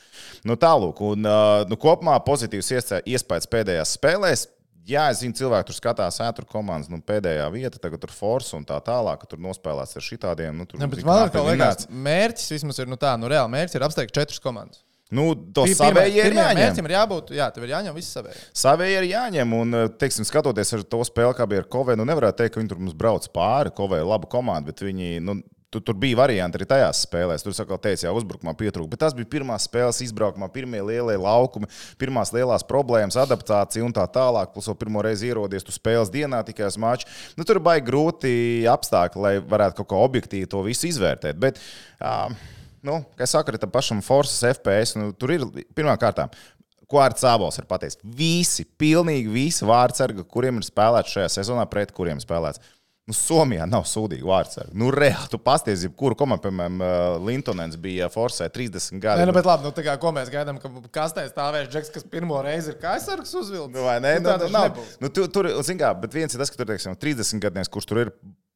Nu, 0.47 0.59
tālūk, 0.59 0.99
un 1.13 1.29
uh, 1.29 1.63
nu, 1.69 1.79
kopumā 1.79 2.17
pozitīvs 2.27 2.73
iespējas 3.07 3.49
pēdējās 3.55 3.95
spēlēs. 3.99 4.47
Jā, 4.83 5.05
es 5.13 5.21
zinu, 5.23 5.35
cilvēki 5.37 5.69
tur 5.69 5.77
skatās, 5.77 6.17
ētru 6.25 6.47
komandas, 6.49 6.89
nu, 6.91 6.99
pēdējā 7.07 7.45
vieta, 7.53 7.79
tagad 7.79 8.01
tur 8.03 8.11
force 8.11 8.51
un 8.57 8.65
tā 8.67 8.75
tālāk, 8.83 9.21
ka 9.21 9.29
tur 9.31 9.39
nospēlēts 9.43 9.95
ar 9.95 10.03
šitādiem. 10.03 10.57
Nu, 10.59 10.67
tur, 10.67 10.81
Ne, 10.81 10.89
bet 10.91 11.05
man 11.07 11.29
liekas, 11.31 11.87
mērķis 11.87 12.51
vismaz 12.57 12.81
ir 12.83 12.91
nu, 12.91 12.99
tā, 12.99 13.13
nu, 13.19 13.29
reāli 13.31 13.53
mērķis 13.53 13.79
ir 13.79 13.85
apsteigt 13.87 14.15
četras 14.17 14.43
komandas. 14.43 14.83
Nu, 15.13 15.29
to 15.55 15.65
savējie 15.69 16.25
ir 16.25 16.35
jāņem. 16.35 16.59
mērķim 16.59 16.87
ir 16.89 16.95
jābūt, 16.95 17.33
jā, 17.37 17.47
tev 17.53 17.67
ir 17.67 17.73
jāņem 17.75 17.95
viss 17.95 18.15
savējie. 18.17 18.39
Savējie 18.57 18.99
ir 18.99 19.09
jāņem, 19.11 19.55
un, 19.59 19.79
teiksim, 20.01 20.25
skatoties 20.27 20.73
ar 20.75 20.85
to 20.89 21.01
spēli, 21.05 21.35
kā 21.37 21.47
bija 21.49 21.63
ar 21.63 21.69
Kovēju, 21.75 21.99
nu 22.01 22.07
nevarētu 22.09 22.41
teikt, 22.41 22.55
ka 22.55 22.61
viņi 22.61 22.71
tur 22.71 22.81
mums 22.81 22.95
brauc 22.97 23.27
pāri. 23.35 23.73
Kovēja 23.77 24.07
laba 24.09 24.29
komanda, 24.31 24.71
bet 24.71 24.81
viņi. 24.83 25.19
Nu, 25.23 25.37
Tur, 25.73 25.81
tur 25.81 25.97
bija 25.97 26.19
varianti 26.19 26.59
arī 26.59 26.67
tajās 26.69 27.01
spēlēs. 27.07 27.43
Tur, 27.45 27.55
kā 27.69 27.79
teicu, 27.87 28.05
jau 28.05 28.13
uzbrukumā 28.19 28.53
pietrūka. 28.59 28.91
Bet 28.93 29.01
tas 29.01 29.15
bija 29.17 29.29
pirmās 29.31 29.65
spēles 29.65 30.03
izbraukumā, 30.05 30.49
pirmie 30.53 30.83
lielie 30.85 31.17
laukumi, 31.17 31.69
pirmās 32.01 32.33
lielās 32.35 32.65
problēmas, 32.69 33.17
adaptācija 33.17 33.85
un 33.85 33.95
tā 33.95 34.05
tālāk. 34.13 34.53
Plus, 34.53 34.69
vēl 34.69 34.77
pirmo 34.83 35.03
reizi 35.05 35.31
ierodies 35.31 35.65
tu 35.65 35.73
spēles 35.73 36.13
dienā 36.13 36.43
tikai 36.45 36.69
uz 36.69 36.77
maču. 36.81 37.09
Nu, 37.39 37.47
tur 37.47 37.61
bija 37.63 37.81
grūti 37.85 38.33
apstākļi, 38.69 39.23
lai 39.25 39.35
varētu 39.41 39.81
kaut 39.81 39.93
kā 39.93 40.01
objektīvi 40.05 40.51
to 40.51 40.61
visu 40.65 40.91
izvērtēt. 40.91 41.39
Bet, 41.41 41.61
uh, 42.03 42.29
nu, 42.85 43.01
kā 43.17 43.29
saka, 43.29 43.57
tam 43.57 43.73
pašam 43.73 44.05
Forces 44.05 44.43
FPS, 44.53 44.99
nu, 44.99 45.09
tur 45.17 45.33
ir 45.33 45.47
pirmām 45.73 45.97
kārtām. 46.01 46.29
Ko 46.93 46.99
ar 47.01 47.15
Cābols 47.17 47.57
ir 47.57 47.65
pateicis? 47.65 47.97
Visi, 48.03 48.67
pilnīgi 48.77 49.31
visi 49.33 49.65
vārdsargi, 49.65 50.27
kuriem 50.29 50.59
ir 50.59 50.67
spēlēts 50.67 51.15
šajā 51.15 51.31
sezonā, 51.39 51.65
pret 51.71 51.93
kuriem 51.95 52.19
spēlēts. 52.21 52.61
Nu, 53.03 53.11
Somijā 53.11 53.65
nav 53.67 53.83
sūdīgi 53.83 54.23
vārdsargi. 54.23 54.77
Nu, 54.79 54.87
reāli, 54.95 55.27
tu 55.27 55.35
pasties, 55.43 55.81
kuru 55.99 56.15
komandu, 56.15 56.45
piemēram, 56.45 56.77
uh, 56.79 57.15
Lintonens 57.27 57.75
bija 57.75 58.07
Forsē 58.11 58.47
30 58.47 59.01
gadi. 59.03 59.19
Nē, 59.19 59.27
nu, 59.27 59.33
bet 59.35 59.49
labi, 59.49 59.67
nu, 59.67 59.73
tā 59.75 59.83
kā, 59.83 59.97
ko 59.99 60.13
mēs 60.15 60.31
gaidām, 60.31 60.61
ka 60.61 60.71
kastē 60.95 61.25
stāvēs 61.27 61.67
Džeks, 61.73 61.91
kas 61.97 62.07
pirmo 62.07 62.39
reizi 62.45 62.71
ir 62.71 62.77
kaisargs 62.79 63.35
uzvilcis. 63.41 63.73
Nu, 63.75 63.83
vai 63.83 63.97
ne? 64.03 64.15
Nu, 64.23 64.37
Nu, 64.37 64.47
nu, 64.47 64.53
nav. 64.55 64.79
Nu, 65.03 65.11
tu, 65.11 65.27
tur, 65.35 65.51
zin 65.67 65.81
kā, 65.81 65.91
bet 65.99 66.15
viens 66.15 66.31
ir 66.31 66.39
tas, 66.39 66.53
ka 66.53 66.61
tur, 66.61 66.71
teiksim, 66.71 66.95
30 66.95 67.43
gadnieks, 67.43 67.71
kurš 67.75 67.89
tur 67.91 68.05
ir 68.05 68.13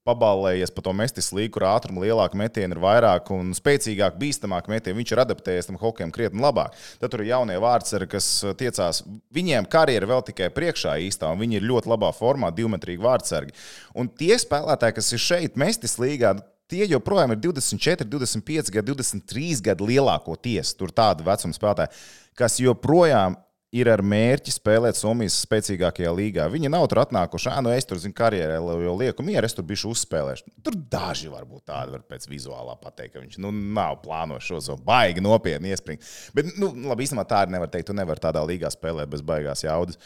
pabalējies 0.07 0.73
pa 0.73 0.83
to 0.85 0.93
mestis 0.95 1.29
līniju, 1.35 1.53
kur 1.57 1.67
ātruma 1.69 2.05
lielāka 2.05 2.39
metiena 2.39 2.75
ir 2.75 2.81
vairāk 2.83 3.31
un 3.35 3.53
spēcīgāk, 3.57 4.17
bīstamāk 4.21 4.69
metiena. 4.71 4.97
Viņš 4.97 5.13
ir 5.13 5.23
adaptējies 5.23 5.69
tam 5.69 5.79
hokejam 5.81 6.13
krietni 6.15 6.43
labāk. 6.43 6.75
Tad 7.01 7.13
tur 7.13 7.23
ir 7.23 7.31
jaunie 7.33 7.59
vārdsargi, 7.61 8.09
kas 8.15 8.27
uh, 8.45 8.55
tiecās. 8.57 9.03
Viņiem 9.35 9.69
karjera 9.71 10.09
vēl 10.09 10.25
tikai 10.31 10.51
priekšā 10.55 10.97
īstā, 11.07 11.31
un 11.31 11.43
viņi 11.43 11.59
ir 11.59 11.67
ļoti 11.69 11.91
labā 11.93 12.13
formā, 12.15 12.53
divmetrīgi 12.55 13.03
vārdsargi. 13.03 13.55
Un 13.97 14.09
tie 14.09 14.35
spēlētāji, 14.41 14.97
kas 14.99 15.11
ir 15.13 15.25
šeit, 15.29 15.59
mestis 15.59 15.99
līgā, 16.01 16.37
Tie 16.67 16.83
joprojām 16.83 17.31
ir 17.31 17.37
24, 17.39 18.03
25, 18.11 18.69
gadi, 18.75 18.91
23 18.91 19.61
gadi 19.69 19.85
lielākoties. 19.87 20.73
Tur 20.75 20.91
tādi 20.91 21.23
vecuma 21.23 21.55
spēlētāji, 21.55 22.01
kas 22.35 22.57
joprojām 22.59 23.37
ir 23.75 23.89
ar 23.91 23.99
mērķi 24.05 24.53
spēlēt 24.53 24.95
Somijas 24.95 25.35
spēcīgākajā 25.43 26.11
līgā. 26.15 26.45
Viņi 26.51 26.71
nav 26.71 26.85
tur 26.87 27.01
atnākuši, 27.03 27.49
ah, 27.51 27.59
nu 27.63 27.73
es 27.73 27.87
tur 27.87 27.99
zinu, 27.99 28.15
karjerā 28.15 28.61
jau 28.61 28.93
lieku 28.95 29.25
mieru, 29.27 29.43
es 29.47 29.55
tur 29.57 29.67
biju 29.67 29.91
uzspēlējuši. 29.91 30.55
Tur 30.63 30.77
daži 30.91 31.31
varbūt 31.33 31.65
tādi 31.67 31.97
var 31.97 32.05
pēc 32.07 32.29
vizuālā 32.31 32.77
pateikt, 32.79 33.17
ka 33.17 33.23
viņš 33.23 33.41
nu, 33.43 33.51
nav 33.51 33.99
plānojis 34.05 34.47
šo 34.47 34.61
savu 34.69 34.83
baigi 34.87 35.23
nopietni 35.23 35.73
iespringt. 35.75 36.07
Bet, 36.37 36.53
nu, 36.55 36.71
labi, 36.87 37.03
īstenībā 37.07 37.27
tā 37.27 37.43
arī 37.43 37.57
nevar 37.57 37.71
teikt. 37.73 37.89
Tu 37.91 37.95
nevari 37.97 38.23
tādā 38.23 38.41
līgā 38.47 38.71
spēlēt 38.71 39.11
bez 39.11 39.23
baigās 39.27 39.63
jaudas. 39.67 39.99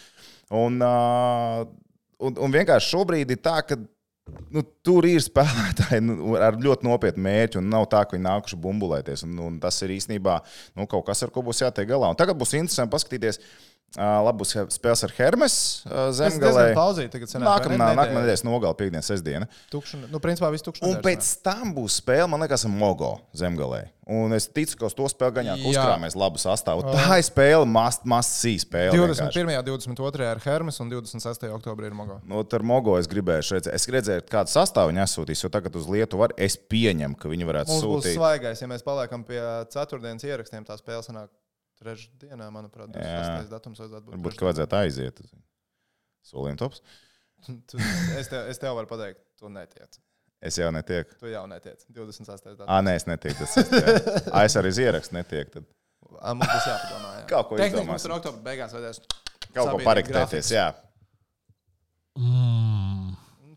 Un, 0.51 0.82
uh, 0.82 1.62
un, 2.22 2.38
un 2.41 2.53
vienkārši 2.53 2.96
šobrīd 2.96 3.34
ir 3.34 3.41
tā, 3.46 3.60
ka 3.65 3.77
nu, 4.54 4.63
tur 4.86 5.08
ir 5.10 5.24
spēlētāji 5.24 6.04
nu, 6.06 6.36
ar 6.38 6.58
ļoti 6.62 6.88
nopietnu 6.88 7.25
mērķi, 7.25 7.62
un 7.62 7.72
nav 7.74 7.88
tā, 7.92 8.04
ka 8.06 8.18
viņi 8.18 8.28
nākuši 8.28 8.62
bumbulēties. 8.62 9.25
Un, 9.28 9.40
un 9.48 9.60
tas 9.63 9.82
ir 9.86 9.96
īstenībā 9.98 10.40
nu, 10.78 10.88
kaut 10.92 11.08
kas, 11.10 11.24
ar 11.25 11.34
ko 11.34 11.44
būs 11.46 11.63
jātiek 11.63 11.90
galā. 11.90 12.12
Un 12.12 12.20
tagad 12.20 12.40
būs 12.40 12.56
interesanti 12.60 12.94
paskatīties. 12.96 13.42
Uh, 13.42 13.71
labi, 14.00 14.38
būs 14.39 14.53
spēles 14.71 15.01
ar 15.03 15.12
Hermes 15.17 15.55
Tas 15.83 16.19
diezgan 16.21 16.75
pauzīt 16.77 17.12
tagad 17.12 17.27
sanāk, 17.27 17.48
Nākamā 17.48 17.75
ne? 17.75 17.79
nākamā 17.81 18.05
Nedēļa. 18.05 18.21
nedēļas 18.24 18.43
nogalē, 18.48 18.75
piekdiena, 18.79 19.03
sestdiena. 19.03 19.48
Tukšana. 19.74 20.07
Nu, 20.13 20.21
principā 20.24 20.48
viss 20.53 20.63
tukšs. 20.63 20.86
Un 20.88 21.01
pēc 21.03 21.31
tam 21.43 21.74
būs 21.75 21.98
spēle, 22.00 22.29
man 22.31 22.39
liekas, 22.45 22.63
Mogo 22.71 23.17
zemgalē. 23.36 23.89
Un 24.12 24.33
es 24.36 24.48
ticu, 24.51 24.75
ka 24.79 24.88
uz 24.89 24.95
to 24.98 25.05
spēli 25.12 25.36
gaņā 25.39 25.53
Jā. 25.60 25.67
uzkrāmies 25.71 26.15
labu 26.19 26.39
sastāvu. 26.41 26.83
Tā 26.91 27.19
ir 27.19 27.24
spēle, 27.27 27.67
must-see 27.67 28.57
spēle. 28.63 28.95
ne? 28.95 29.00
vienkārši. 29.12 29.27
21. 29.36 29.60
un 29.60 29.67
22. 29.95 30.25
ar 30.31 30.41
Hermes 30.43 30.79
un 30.83 30.89
26. 30.91 31.45
oktobrī 31.51 31.91
ir 31.91 31.95
Mogo. 31.95 32.17
Nu, 32.27 32.41
ar 32.43 32.63
Mogo 32.63 32.98
es 33.00 33.07
gribēju 33.12 33.57
redzēt, 33.60 33.74
es 33.75 33.88
redzēju, 33.88 34.25
kādu 34.31 34.51
sastāvu 34.51 34.91
viņi 34.91 35.03
nesūtīs. 35.03 35.43
Jo 35.45 35.51
tagad 35.53 35.75
uz 35.79 35.88
Lietuvu 35.91 36.24
var, 36.25 36.33
es 36.39 36.55
pieņemu, 36.57 37.15
ka 37.19 37.31
viņi 37.31 37.48
varētu 37.48 37.71
Mums 37.75 37.83
būs 37.88 38.03
sūtīt. 38.07 38.17
svaigais, 38.19 38.62
ja 38.63 38.67
mēs 38.71 38.83
paliekam 38.88 39.24
pie 39.27 39.39
ceturtdienas 39.71 40.24
ierakstiem. 40.27 40.65
Tā 40.67 40.75
spēle 40.79 41.03
sanāk 41.05 41.29
trešdienā, 41.81 42.47
manuprāt, 42.53 42.93
26. 42.93 43.50
datums 43.51 43.81
vajadzētu 43.81 44.05
būt. 44.07 44.15
Varbūt, 44.15 44.38
ka 44.39 44.47
vajadzētu 44.50 44.79
aiziet. 44.81 45.23
Solījuma 46.31 46.61
tops. 46.61 46.83
Tu, 47.41 47.79
es, 48.19 48.27
tev, 48.29 48.45
es 48.51 48.59
tev 48.61 48.75
varu 48.77 48.85
pateikt, 48.85 49.23
tu 49.41 49.50
netiec. 49.50 49.95
Es 50.45 50.59
jau 50.61 50.67
netieku. 50.73 51.15
Tu 51.17 51.31
jau 51.31 51.41
netiec. 51.50 51.81
26. 51.89 52.29
datums. 52.51 52.67
Ah, 52.69 52.83
nē, 52.85 52.93
es 53.00 53.07
netieku. 53.09 53.47
Tas, 53.50 53.71
jā. 53.73 54.43
es 54.45 54.57
arī 54.61 54.69
uz 54.75 54.79
ierakstu 54.83 55.17
netieku. 55.17 55.55
Tad 55.55 55.65
Mums 56.22 56.50
būs 56.50 56.67
jāpadomā. 56.67 57.11
Jā. 57.15 57.25
Kaut 57.31 57.50
ko 57.50 57.57
Tehniski 57.57 57.77
izdomāsim. 57.77 57.91
mums 57.94 58.05
ir 58.05 58.13
oktobra 58.17 58.41
beigās 58.46 58.74
vajadzēs. 58.75 59.01
kaut 59.55 59.70
ko 59.72 59.77
parektēties. 59.85 60.50
Jā. 60.53 60.67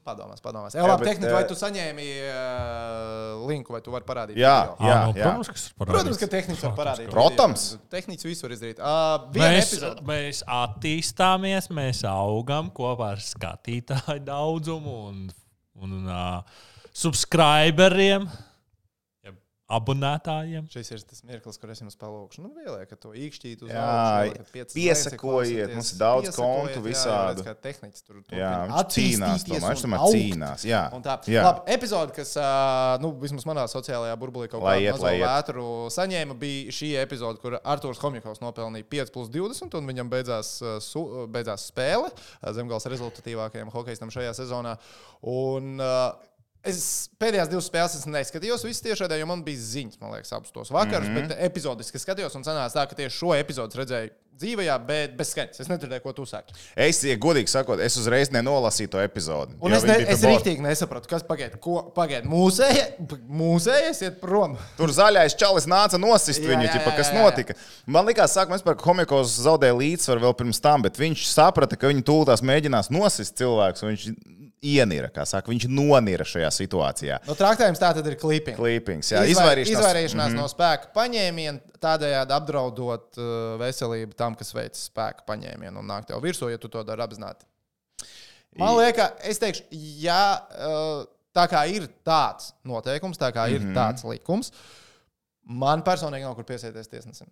Padomās, 0.05 0.43
padomās. 0.45 0.75
Jā, 0.77 0.85
labi, 0.85 1.07
tehniski, 1.09 1.33
vai 1.33 1.43
eh, 1.43 1.49
tu 1.49 1.55
saņēmi 1.57 2.07
uh, 2.29 3.45
linku, 3.49 3.73
vai 3.73 3.81
tu 3.81 3.93
vari 3.95 4.05
parādīt? 4.05 4.37
Jā, 4.37 4.57
video? 4.75 4.89
jā, 4.91 4.97
Ā, 4.97 5.07
nu, 5.09 5.15
jā. 5.17 5.31
Protams, 5.31 5.49
kas 5.55 5.63
ir 5.65 5.77
parādīts. 5.79 5.95
Protams, 5.95 6.19
ka 6.21 6.29
tehniski 6.35 6.67
var 6.67 6.75
parādīt. 6.77 7.09
Protams. 7.15 7.65
Tehniski 7.95 8.29
visu 8.29 8.45
var 8.45 8.55
izdarīt. 8.59 8.83
Uh, 8.85 9.25
Mēs, 9.39 9.71
epizode. 9.73 10.05
mēs 10.11 10.43
attīstāmies, 10.59 11.71
mēs 11.73 12.03
augam 12.11 12.69
kopā 12.77 13.15
ar 13.15 13.25
skatītāju 13.25 14.21
daudzumu 14.29 14.99
un, 15.09 15.23
un 15.81 15.97
uh, 16.05 16.61
subscriberiem, 16.93 18.29
abonētājiem. 19.79 20.67
Šis 20.73 20.91
ir 20.95 21.03
tas 21.09 21.23
mirklis, 21.27 21.59
kur 21.61 21.73
es 21.75 21.83
jums 21.83 21.97
palūkšu. 22.01 22.45
Nu, 22.45 22.51
vēlēju, 22.57 22.89
ka 22.91 22.99
to 23.01 23.13
īkšķīt 23.19 23.65
uz 23.67 23.73
Jā, 23.73 23.85
augšu, 23.85 24.69
piesakojiet, 24.75 25.73
mums 25.75 25.93
ir 25.95 26.01
daudz 26.01 26.31
kontu 26.37 26.79
jā, 26.81 26.85
visādu. 26.87 27.45
Jā, 27.45 27.53
kā 27.53 27.67
tehniķis 27.69 28.07
tur 28.07 28.21
Jā, 28.35 28.51
viņš 28.71 28.95
cīnās, 28.97 29.47
tomēr 29.49 29.81
tomēr 29.85 30.05
augt. 30.05 30.17
cīnās. 30.19 30.67
Jā, 30.69 30.83
Un 30.95 31.05
tā 31.05 31.17
jā. 31.31 31.45
Labi, 31.47 31.65
epizode, 31.75 32.15
kas 32.17 32.35
nu, 33.03 33.13
vismaz 33.23 33.47
manā 33.49 33.67
sociālajā 33.71 34.17
burbulī 34.21 34.51
kaut 34.53 34.65
lai 35.05 35.15
iet. 35.19 35.27
vētru 35.27 35.67
saņēma, 35.95 36.37
bija 36.41 36.75
šī 36.75 36.93
epizode, 37.03 37.41
kur 37.43 37.59
Arthurs 37.63 38.01
Komjakovs 38.03 38.43
nopelnīja 38.45 38.89
5 38.95 39.15
plus 39.15 39.33
20, 39.35 39.79
un 39.81 39.91
viņam 39.91 40.13
beidzās, 40.13 40.55
su, 40.85 41.05
beidzās 41.35 41.69
spēle 41.71 42.11
zemgals 42.55 42.87
rezultatīvākajam 42.91 43.73
hokeistam 43.75 44.13
šajā 44.15 44.35
sezonā. 44.37 44.77
Un, 45.25 45.75
ā, 45.81 45.97
Es 46.65 47.11
pēdējās 47.21 47.51
divas 47.53 47.67
spēles 47.69 47.95
es 47.99 48.07
neskatījos, 48.09 48.63
visas 48.65 48.85
tiešādē, 48.87 49.19
jo 49.21 49.27
man 49.29 49.43
bija 49.45 49.61
ziņas, 49.61 49.99
man 50.01 50.15
liekas, 50.15 50.33
abus 50.33 50.53
tos 50.55 50.71
vakarus, 50.73 51.11
mm 51.11 51.17
-hmm. 51.17 51.29
bet 51.29 51.45
epizodiski 51.45 52.01
skatījos 52.01 52.37
un 52.39 52.47
sanāca 52.47 52.79
tā, 52.79 52.87
ka 52.89 52.97
tieši 52.97 53.19
šo 53.19 53.35
epizodi 53.37 53.83
redzēju 53.83 54.15
dzīvē, 54.41 54.67
bet 54.87 55.15
bez 55.19 55.33
skaņas. 55.35 55.63
Es 55.65 55.71
nedzirdēju, 55.71 56.03
ko 56.05 56.13
tu 56.17 56.27
saki. 56.29 56.57
Es, 56.87 57.01
ja 57.07 57.17
godīgi 57.21 57.53
sakot, 57.53 57.81
es 57.83 57.97
uzreiz 58.01 58.33
nenolasīju 58.35 58.93
to 58.95 59.03
epizodi. 59.03 59.57
Un 59.65 59.77
es, 59.77 59.87
ne, 59.89 59.97
es 60.15 60.25
rīktīgi 60.27 60.65
nesapratu, 60.65 61.11
kas 61.11 61.27
pagaid, 61.27 61.57
ko 61.63 61.81
pagaid. 61.97 62.27
Mūsēji, 62.31 62.85
mūsējies 63.31 64.05
iet 64.09 64.21
prom. 64.23 64.59
Tur 64.79 64.93
zaļais 64.95 65.37
čalis 65.41 65.69
nāca 65.71 66.01
nosist 66.01 66.43
Jā, 66.43 66.53
viņu, 66.53 66.69
jā, 66.69 66.77
ķipa, 66.77 66.95
kas 66.99 67.11
jā, 67.11 67.17
jā. 67.19 67.25
notika. 67.25 67.59
Man 67.87 68.09
liekas, 68.11 68.37
sākumā 68.37 68.59
vispār, 68.59 68.79
ka 68.81 68.91
Homikovs 68.91 69.39
zaudēja 69.47 69.79
līdzsvaru 69.79 70.27
vēl 70.29 70.39
pirms 70.43 70.63
tam, 70.65 70.85
bet 70.87 71.01
viņš 71.01 71.27
saprata, 71.31 71.79
ka 71.79 71.93
viņi 71.93 72.07
tūlīt 72.07 72.45
mēģinās 72.45 72.91
nosist 72.95 73.39
cilvēkus, 73.41 73.85
un 73.85 73.95
viņš 73.95 74.09
ienira, 74.65 75.11
kā 75.13 75.25
saka, 75.29 75.53
viņš 75.53 75.67
nonira 75.71 76.25
šajā 76.29 76.51
situācijā. 76.55 77.21
No 77.29 77.37
traktējums 77.39 77.81
tā 77.83 77.91
tad 77.97 78.09
ir 78.09 78.17
klipings. 78.21 78.59
Klīpings, 78.59 79.13
jā, 79.13 79.25
Izvair, 79.29 79.61
izvairīšanās. 79.61 79.81
izvairīšanās 79.81 80.31
mm 80.31 80.39
-hmm. 80.39 80.41
no 80.41 80.49
spēka 80.53 80.91
paņēmiena, 80.97 81.74
tādējādi 81.85 82.35
apdraudot 82.37 83.19
uh, 83.21 83.33
veselību 83.61 84.17
tam, 84.19 84.37
kas 84.39 84.55
veic 84.57 84.79
spēka 84.79 85.27
paņēmienu 85.29 85.83
un 85.83 85.91
nāk 85.93 86.09
tev 86.09 86.23
virsū, 86.25 86.51
ja 86.53 86.61
tu 86.61 86.73
to 86.73 86.83
dari 86.87 87.05
apzināti. 87.05 87.47
Man 88.59 88.77
liekas, 88.79 89.19
es 89.27 89.41
teikšu, 89.43 89.67
ja 90.03 90.21
uh, 90.39 91.05
tā 91.35 91.47
kā 91.51 91.65
ir 91.71 91.89
tāds 92.07 92.53
noteikums, 92.67 93.19
tā 93.21 93.33
kā 93.35 93.49
ir 93.51 93.61
mm 93.61 93.71
-hmm. 93.71 93.79
tāds 93.79 94.07
likums, 94.07 94.53
man 95.43 95.83
personīgi 95.83 96.27
nav 96.27 96.35
kur 96.35 96.45
piesieties 96.45 96.89
tiesnesim. 96.89 97.29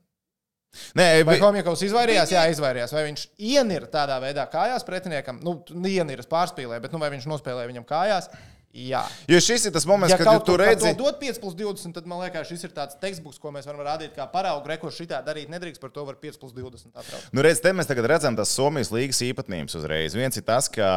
Nē, 0.96 1.24
Vai 1.28 1.36
Homikovs 1.38 1.82
izvairījās? 1.84 2.30
Jā, 2.32 2.46
izvairījās. 2.48 2.94
Vai 2.96 3.04
viņš 3.10 3.26
ienira 3.36 3.86
tādā 3.92 4.16
veidā 4.22 4.46
kājās 4.48 4.86
pretiniekam? 4.88 5.40
Nu, 5.44 5.58
ienira 5.84 6.22
pārspīlē, 6.22 6.80
bet 6.80 6.92
nu, 6.92 6.98
vai 6.98 7.10
viņš 7.12 7.26
nospēlēja 7.28 7.68
viņam 7.68 7.84
kājās? 7.84 8.30
Jā. 8.72 9.02
jo 9.28 9.36
šis 9.44 9.66
ir 9.68 9.72
tas 9.74 9.84
moments, 9.84 10.14
Ja 10.14 10.16
kad 10.16 10.26
kaut 10.30 10.46
tu 10.48 10.54
redzi. 10.56 10.94
to 10.96 11.04
dod 11.04 11.18
5 11.20 11.40
plus 11.42 11.54
20, 11.58 11.92
tad 11.92 12.06
man 12.08 12.22
liekas, 12.24 12.48
šis 12.48 12.62
ir 12.64 12.70
tāds 12.72 12.96
tekstbuks, 13.02 13.36
ko 13.38 13.50
mēs 13.52 13.66
varam 13.68 13.82
rādīt 13.84 14.14
kā 14.16 14.24
paraugu. 14.32 14.64
Reko 14.72 14.88
šitā 14.88 15.18
darīt 15.26 15.50
nedrīkst, 15.52 15.80
par 15.82 15.90
to 15.92 16.06
var 16.08 16.16
5 16.16 16.40
plus 16.40 16.54
20 16.56 16.88
atraukt. 16.96 17.26
Nu, 17.36 17.44
redz, 17.44 17.60
te 17.60 17.72
mēs 17.76 17.90
tagad 17.90 18.08
redzam 18.08 18.36
tās 18.38 18.48
Somijas 18.56 18.88
līgas 18.94 19.20
īpatnības 19.28 19.76
uzreiz. 19.76 20.16
Viens 20.16 20.40
ir 20.40 20.46
tas, 20.48 20.70
ka, 20.72 20.88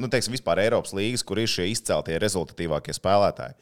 nu, 0.00 0.08
teiksim, 0.08 0.32
vispār 0.32 0.62
Eiropas 0.64 0.94
līgas, 0.96 1.22
kur 1.26 1.36
ir 1.42 1.50
šie 1.52 1.68
izceltie 1.68 2.16
rezultatīvākie 2.22 2.96
spēlētāji. 2.96 3.58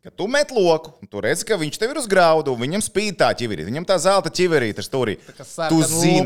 Kad 0.00 0.14
tu 0.16 0.24
met 0.32 0.48
loku, 0.50 0.94
tu 1.12 1.20
redzi, 1.20 1.44
ka 1.44 1.58
viņš 1.60 1.76
tev 1.76 1.90
ir 1.92 1.98
uz 2.00 2.06
graudu, 2.08 2.54
viņam 2.56 2.80
spīd 2.80 3.18
tā 3.20 3.26
ķiverīte, 3.36 3.66
viņam 3.68 3.84
tā 3.84 3.98
zelta 4.00 4.30
ķiverīte 4.32 4.80
kas 5.36 5.50
Tu 5.68 5.80
zini, 5.90 6.22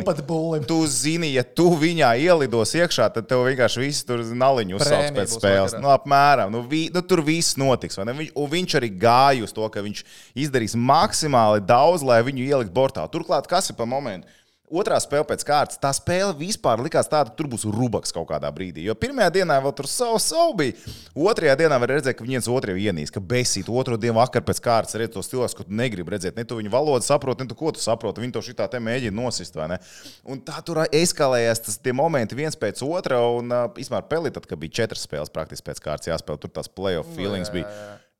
tu 0.70 0.76
zini, 0.86 1.32
ja 1.34 1.42
tu 1.42 1.66
viņā 1.80 2.12
ielidos 2.22 2.70
iekšā, 2.78 3.08
tad 3.16 3.26
tev 3.26 3.42
vienkārši 3.48 3.82
viss 3.82 4.06
tur 4.06 4.22
naliņu 4.22 4.78
uzsāks 4.78 5.10
pēc 5.16 5.34
spēles. 5.34 5.74
vakarā. 5.74 5.82
Nu, 5.82 5.90
apmēram. 5.90 6.54
Nu, 6.54 6.62
vi, 6.70 6.84
nu, 6.94 7.02
tur 7.02 7.24
viss 7.26 7.58
notiks. 7.58 7.98
Viņ, 7.98 8.30
un 8.30 8.54
viņš 8.54 8.78
arī 8.78 8.92
gāja 8.94 9.42
uz 9.48 9.56
to, 9.56 9.66
ka 9.66 9.82
viņš 9.82 10.06
izdarīs 10.46 10.78
maksimāli 10.78 11.66
daudz, 11.66 12.06
lai 12.06 12.22
viņu 12.30 12.46
ielikt 12.46 12.70
bortā. 12.78 13.08
Turklāt, 13.10 13.50
kas 13.50 13.74
ir 13.74 13.80
pa 13.80 13.90
momentu? 13.90 14.30
Otrā 14.72 14.96
spēle 14.96 15.26
pēc 15.28 15.42
kārtas, 15.44 15.76
tā 15.76 15.90
spēle 15.92 16.32
vispār 16.38 16.80
likās 16.80 17.10
tāda, 17.12 17.28
ka 17.28 17.36
tur 17.36 17.50
būs 17.52 17.66
rubaks 17.68 18.14
kaut 18.16 18.30
kādā 18.30 18.48
brīdī. 18.48 18.86
Jo 18.86 18.94
pirmajā 18.96 19.34
dienā 19.34 19.58
vēl 19.60 19.74
tur 19.76 19.84
savu, 19.92 20.16
savu 20.24 20.54
bija. 20.56 20.94
Otrajā 21.12 21.58
dienā 21.60 21.76
var 21.82 21.92
redzēt, 21.92 22.16
ka 22.16 22.24
viens 22.24 22.48
otru 22.48 22.72
ienīst, 22.80 23.12
ka 23.12 23.20
besīt. 23.20 23.68
Otru 23.68 23.98
dienu 24.00 24.16
vakar 24.16 24.40
pēc 24.46 24.62
kārtas 24.64 24.96
redz 24.96 25.12
tos 25.12 25.28
cilvēkus, 25.28 25.56
ko 25.58 25.66
tu 25.68 25.76
negribi 25.76 26.16
redzēt. 26.16 26.38
Ne 26.40 26.46
tu 26.48 26.56
viņu 26.56 26.72
valodu 26.72 27.04
saproti, 27.04 27.44
ne 27.44 27.52
tu 27.52 27.58
ko 27.60 27.74
tu 27.76 27.84
saproti. 27.84 28.24
Viņi 28.24 28.36
to 28.38 28.42
šitā 28.46 28.70
te 28.72 28.80
mēģina 28.80 29.12
nosist. 29.18 29.60
vai 29.60 29.68
ne? 29.74 29.78
Un 30.24 30.40
tā 30.40 30.56
tur 30.64 30.80
eskalējās 30.88 31.60
tas 31.68 31.78
tie 31.84 31.92
momenti 31.92 32.40
viens 32.40 32.56
pēc 32.56 32.80
otra. 32.88 33.20
Un 33.36 33.52
īstenībā 33.52 34.00
pelī, 34.08 34.32
tad, 34.32 34.48
kad 34.48 34.64
bija 34.64 34.80
četras 34.80 35.04
spēles 35.04 35.34
praktiski 35.34 35.68
pēc 35.68 35.84
kārtas 35.84 36.08
jāspēlē, 36.08 36.40
tur 36.40 36.56
tās 36.56 36.72
playoff 36.72 37.12
feelings 37.12 37.52
bija. 37.52 37.68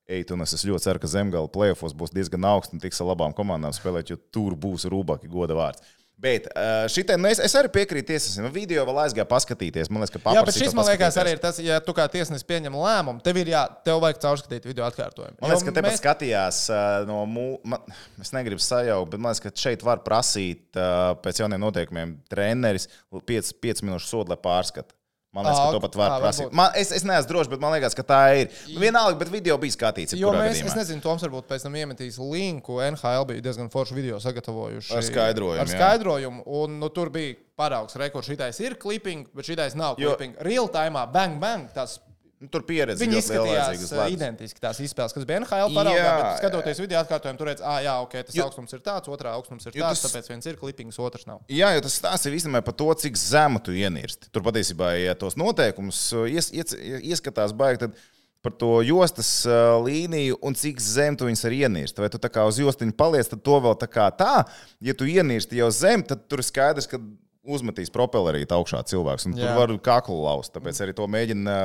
Ej, 0.05 0.27
un 0.37 0.45
es 0.45 0.53
es 0.53 0.69
ļoti 0.69 0.91
ceru, 0.91 1.01
ka 1.01 1.09
zemgala 1.09 1.49
plēsofos 1.49 1.97
būs 1.97 2.13
diezgan 2.13 2.45
augsts 2.45 2.77
un 2.77 2.83
tiks 2.83 3.01
ar 3.01 3.15
labām 3.15 3.33
komandām 3.33 3.73
spēlēt, 3.73 4.13
jo 4.13 4.21
tur 4.29 4.53
būs 4.53 4.85
rūbaki 4.93 5.33
goda 5.33 5.57
vārds. 5.57 5.81
Bet 6.25 6.47
šitai, 6.89 7.19
nu 7.21 7.29
es, 7.29 7.41
es 7.45 7.53
arī 7.59 7.69
piekrītu 7.75 8.09
tiesnesim. 8.15 8.47
Nu, 8.47 8.51
video 8.55 8.87
vēl 8.89 9.01
aizgāju 9.03 9.27
paskatīties. 9.29 9.91
Man 9.93 10.01
liekas, 10.05 10.15
ka 10.15 10.33
Jā, 10.33 10.45
bet 10.47 10.57
šis 10.57 10.73
man 10.77 10.89
liekas 10.89 11.19
arī 11.21 11.35
ir 11.37 11.43
tas, 11.43 11.59
ja 11.61 11.77
tu 11.85 11.93
kā 11.97 12.07
tiesnesis 12.09 12.47
pieņem 12.49 12.73
lēmumu, 12.81 13.21
tev 13.25 13.43
ir 13.43 13.53
jā, 13.53 13.61
tev 13.85 14.01
vajag 14.05 14.23
caurskatīt 14.25 14.65
video 14.71 14.87
atkārtojumu. 14.89 15.37
Man 15.43 15.53
liekas, 15.53 15.67
ka 15.69 15.75
tepat 15.77 15.91
mēs- 15.91 16.01
skatījās 16.01 16.63
uh, 16.73 17.05
no 17.11 17.21
mūža. 17.29 17.81
Es 18.25 18.33
negribu 18.33 18.65
sajaukt, 18.65 19.13
bet 19.13 19.21
man 19.21 19.35
liekas, 19.35 19.45
ka 19.45 19.53
šeit 19.67 19.85
var 19.85 20.01
prasīt 20.07 20.81
pēc 21.25 21.45
jauniem 21.45 21.61
noteikumiem 21.61 22.17
treneris 22.33 22.89
5 23.13 23.85
minūšu 23.85 24.09
sodu, 24.15 24.33
lai 24.33 24.41
pārskatītu. 24.41 24.97
Man 25.35 25.45
liekas, 25.49 25.59
ka 25.67 25.71
to 25.75 25.81
pat 25.83 25.97
var 25.99 26.13
ā, 26.15 26.19
prasīt. 26.23 26.53
Man, 26.55 26.71
es, 26.79 26.93
es 26.95 27.03
neesmu 27.03 27.29
drošs, 27.33 27.49
bet 27.51 27.63
man 27.63 27.73
liekas, 27.75 27.97
ka 27.99 28.05
tā 28.07 28.21
ir. 28.39 28.53
Vienalga, 28.79 29.19
bet 29.19 29.33
video 29.35 29.57
bija 29.59 29.75
skatīts. 29.75 30.15
Jo 30.15 30.31
mēs, 30.31 30.61
gadījumā. 30.61 30.71
es 30.71 30.77
nezinu, 30.79 31.03
Toms 31.03 31.25
varbūt 31.27 31.49
pēc 31.51 31.67
tam 31.67 31.75
iemetīs 31.81 32.21
linku. 32.23 32.79
NHL 32.87 33.27
bija 33.33 33.43
diezgan 33.49 33.69
foršu 33.73 33.97
video 33.99 34.21
sagatavojuši. 34.23 34.95
Ar 34.95 35.03
skaidrojumu, 35.03 35.61
Ar 35.65 35.67
jā. 35.67 35.75
skaidrojumu. 35.75 36.45
Un 36.63 36.79
nu, 36.79 36.89
tur 36.95 37.11
bija 37.11 37.35
paraugs 37.59 37.99
rekords. 37.99 38.31
Šitais 38.31 38.63
ir 38.63 38.79
clipping, 38.79 39.27
bet 39.35 39.51
šitais 39.51 39.75
nav 39.75 39.99
Jo- 39.99 40.15
clipping. 40.15 40.39
Real 40.47 40.71
time, 40.71 41.03
bang, 41.13 41.41
bang. 41.43 41.67
Tas 41.75 41.99
Nu, 42.45 42.51
tur 42.53 42.65
pieredze 42.69 43.01
Viņi 43.01 43.17
izskatījās 43.23 43.93
identiski 44.13 44.61
tās 44.61 44.81
izspēles, 44.85 45.15
kas 45.17 45.25
bija 45.29 45.41
NHL 45.41 45.73
paraugā. 45.73 45.97
Jā, 45.97 46.15
Bet, 46.21 46.41
skatoties 46.43 46.81
video 46.83 47.01
atkārtojumu, 47.01 47.41
tur 47.41 47.49
redzams, 47.49 47.67
ah, 47.71 47.79
jā, 47.81 47.95
ok, 48.05 48.17
tas 48.29 48.37
Jo- 48.37 48.49
augstums 48.51 48.75
ir 48.77 48.83
tāds, 48.85 49.09
otrā 49.09 49.33
augstums 49.39 49.65
ir 49.67 49.73
tāds, 49.73 50.03
tas- 50.03 50.13
tāpēc 50.13 50.29
viens 50.29 50.47
ir 50.53 50.59
klipings, 50.61 50.99
otrs 51.01 51.25
nav. 51.31 51.41
Jā, 51.49 51.71
jo 51.75 51.81
tas 51.87 51.97
stāsta 52.01 52.29
īstenībā 52.35 52.61
par 52.67 52.77
to, 52.77 52.91
cik 53.01 53.17
zemu 53.17 53.63
tu 53.65 53.73
ienirsti. 53.73 54.29
Tur 54.35 54.43
patiesībā, 54.45 54.93
ja 55.01 55.15
tos 55.17 55.39
noteikumus 55.41 56.03
ies, 56.29 56.51
ies, 56.53 56.77
ieskatās, 57.01 57.57
baigi, 57.57 57.87
tad 57.87 57.97
par 58.45 58.53
to 58.61 58.83
jostas 58.85 59.47
līniju 59.49 60.37
un 60.45 60.53
cik 60.53 60.81
zem 60.85 61.17
tu 61.17 61.25
viņus 61.25 61.45
arī 61.49 61.63
ienirsti. 61.65 62.03
Vai 62.05 62.11
tu 62.13 62.19
tā 62.21 62.29
kā 62.29 62.45
uz 62.47 62.59
jostiņu 62.61 62.93
paliec, 62.93 63.31
tad 63.33 63.41
to 63.43 63.57
vēl 63.65 63.79
tā 63.81 63.89
kā 63.89 64.11
tā. 64.13 64.45
Ja 64.85 64.93
tu 64.93 65.09
ienirsti 65.09 65.57
jau 65.63 65.71
zem, 65.73 66.03
tad 66.05 66.29
tur 66.29 66.43
ir 66.43 66.45
skaidrs, 66.45 66.87
ka 66.91 67.01
uzmetīs 67.45 67.91
propellerīt 67.93 68.53
augšā 68.53 68.85
cilvēks. 68.85 69.27
Un 69.29 69.33
tur 69.37 69.49
Jā. 69.49 69.57
var 69.57 69.69
kaklu 69.85 70.23
laust. 70.25 70.53
Tāpēc 70.53 70.79
arī 70.85 70.95
to 70.97 71.07
mēģina 71.09 71.57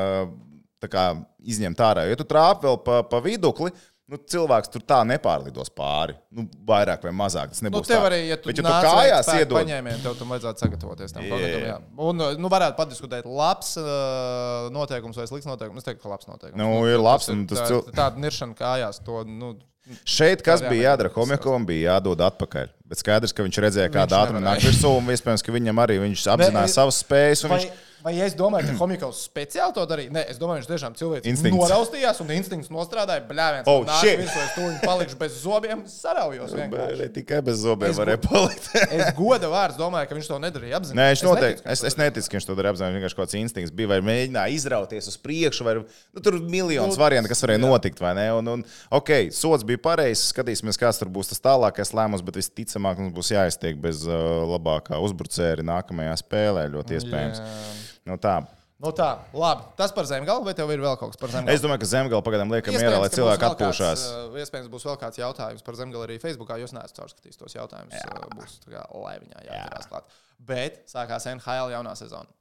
kā 0.88 1.18
izņemt 1.44 1.78
ārā. 1.84 2.08
Ja 2.08 2.16
tu 2.16 2.24
trāpi 2.24 2.64
vēl 2.70 2.78
pa, 2.86 3.04
pa 3.04 3.20
vidukli, 3.20 3.74
Nu, 4.10 4.18
cilvēks 4.18 4.72
tur 4.74 4.82
tā 4.90 5.04
nepārlidos 5.06 5.70
pāri. 5.70 6.16
Nu, 6.34 6.48
vairāk 6.66 7.04
vai 7.06 7.12
mazāk. 7.14 7.52
Tas 7.54 7.62
Nu, 7.62 7.68
nebūs 7.70 7.86
tev 7.86 8.00
tā. 8.02 8.08
arī, 8.08 8.18
ja 8.26 8.38
tu, 8.42 8.50
Bet, 8.50 8.58
ja 8.58 8.64
tu 8.66 8.72
kājās 8.88 9.28
iedod, 9.38 9.60
paņēmienu, 9.60 10.00
tev 10.02 10.16
tam 10.18 10.32
vajadzētu 10.34 10.64
sagatavoties 10.64 11.14
tam 11.14 11.28
konkrētam. 11.30 11.66
jā. 11.68 11.76
Un, 12.02 12.24
nu, 12.42 12.50
varētu 12.50 12.74
padiskutēt, 12.80 13.28
labs 13.30 13.76
uh, 13.78 14.66
noteikums 14.74 15.14
vai 15.22 15.28
slikts 15.30 15.46
noteikums. 15.46 15.84
Es 15.84 15.86
teiktu, 15.92 16.02
ka 16.02 16.10
labs 16.10 16.26
noteikums. 16.26 16.58
Nu, 16.58 16.72
ir 16.90 16.98
labs, 16.98 17.28
tas 17.30 17.36
un 17.36 17.44
tas 17.52 17.62
tā, 17.62 17.68
cil- 17.70 17.84
tāda 17.94 18.18
niršana 18.26 18.58
kājās, 18.58 18.98
to, 19.06 19.22
nu, 19.30 19.52
Šeit 20.06 20.42
kas 20.46 20.62
Jā, 20.62 20.70
bija 20.70 20.82
jā, 20.82 20.90
jādara? 20.92 21.10
Homikom 21.14 21.64
bija 21.66 21.96
jādod 21.96 22.20
atpakaļ. 22.22 22.68
Bet 22.90 23.00
skaidrs, 23.02 23.32
ka 23.34 23.42
viņš 23.46 23.58
redzēja, 23.64 23.90
kāda 23.94 24.20
ātruma 24.24 24.42
nāk 24.44 24.62
virsū, 24.62 24.90
un 25.00 25.08
iespējams, 25.14 25.42
ka 25.46 25.54
viņam 25.54 25.82
arī 25.82 25.96
viņš 26.04 26.26
apzinājās 26.34 26.76
savas 26.78 27.00
spējas. 27.02 27.42
vai, 27.50 27.58
Viņš... 27.62 27.88
vai 28.06 28.14
es 28.26 28.36
domāju, 28.38 28.70
ka 28.72 28.76
Homikovs 28.80 29.22
speciāli 29.28 29.76
to 29.76 29.86
darīja? 29.90 30.12
Nē, 30.16 30.24
es 30.32 30.40
domāju, 30.42 30.62
viņš 30.64 30.70
tiešām 30.72 30.96
cilvēks 31.00 31.44
noraustījās 31.54 32.22
un 32.24 32.32
instinkts 32.36 32.72
nostrādāja. 32.74 33.24
Bļāviens, 33.30 33.68
Oh, 33.70 33.84
nāk 33.88 34.04
virsū, 34.20 34.40
es 34.46 34.54
tuliņ 34.56 34.78
palikšu 34.84 35.18
bez 35.20 35.36
zobiem, 35.44 35.84
saraujos. 35.90 36.54
Bet 36.72 37.14
Tikai 37.18 37.42
bez 37.46 37.60
zobiem 37.64 37.92
Es 37.92 38.00
varēja 38.00 38.22
palikt. 38.24 38.70
Es 39.00 39.14
goda 39.18 39.50
vārds 39.52 39.78
domāju, 39.80 40.10
ka 40.10 40.18
viņš 40.18 40.30
to 40.32 40.40
nedarīja 40.44 40.80
apzināti. 40.80 41.00
Nē, 41.00 41.08
viņš 41.14 41.24
noteikti. 41.28 41.66
Es, 41.70 41.84
es 41.88 41.98
neticu, 42.00 42.30
ka 42.32 42.38
viņš 42.40 42.48
to 42.50 42.56
darīja 42.58 42.74
apzināti. 42.76 42.98
Vienkārši 43.00 43.18
kaut 43.20 43.28
kāds 43.28 43.38
instinkts 43.40 43.74
bija, 43.76 43.92
vai 43.94 44.00
mēģināja 44.06 44.56
izrauties 44.56 45.10
uz 45.12 45.18
priekšu, 45.22 45.68
vai 45.68 45.76
nu, 45.80 45.86
tur 46.24 46.40
bija 46.40 46.52
miljonus 46.60 46.96
Nu, 46.98 47.04
variantu, 47.04 47.30
kas 47.32 47.44
varēja 47.46 47.62
notikt. 47.64 48.00
vai 48.04 48.14
ne? 48.18 48.28
Un, 48.40 48.48
un, 48.56 48.64
ok, 48.96 49.12
sots 49.36 49.66
bija 49.68 49.82
pareizs. 49.84 50.30
Skatīsimies, 50.34 50.80
kāds 50.80 51.00
tur 51.02 51.12
būs 51.14 51.32
tas 51.34 51.42
tālākais 51.44 51.94
lēmums, 51.96 52.24
bet 52.26 52.40
visticamāk 52.40 53.00
mums 53.02 53.14
būs 53.16 53.34
jāiztiek 53.36 53.78
bez 53.82 54.06
uh, 54.08 54.16
labākā 54.56 55.00
uzbrucēja 55.04 55.64
nākamajā 55.66 56.16
spēlē. 56.24 56.68
Ļoti 56.74 57.00
iespējams. 57.00 57.44
Jā. 57.44 57.78
Nu, 58.08 58.16
tā. 58.22 58.38
Nu 58.80 58.94
tā, 58.96 59.10
labi. 59.36 59.66
Tas 59.76 59.92
par 59.92 60.08
zemgalu, 60.08 60.46
vai 60.48 60.54
tev 60.56 60.70
ir 60.72 60.80
vēl 60.80 60.96
kaut 60.96 61.12
kas 61.12 61.20
par 61.20 61.34
zemgalu? 61.34 61.52
Es 61.52 61.64
domāju, 61.64 61.82
ka 61.84 61.90
zemgala 61.92 62.24
pagaidām 62.24 62.54
liekam 62.54 62.78
mierā, 62.80 63.02
lai 63.04 63.10
cilvēki 63.12 63.48
atpūšās. 63.50 64.04
Kāds, 64.08 64.38
iespējams, 64.40 64.70
būs 64.72 64.86
vēl 64.88 64.96
kāds 65.02 65.20
jautājums 65.20 65.66
par 65.68 65.76
zemgalu 65.76 66.06
arī 66.06 66.16
Facebookā. 66.24 66.56
Jūs 66.62 66.72
neesat 66.78 66.96
caurskatījis 67.02 67.42
tos 67.42 67.58
jautājumus. 67.58 67.98
Jā. 68.00 68.22
Būs 68.40 68.56
tā 68.64 68.72
kā 68.78 68.86
laiviņā 68.96 69.44
jāķerās 69.50 69.92
klāt. 69.92 70.16
Bet 70.48 70.80
sākās 70.88 71.28
NHL 71.34 71.76
jaunā 71.76 71.96
sezona. 72.00 72.32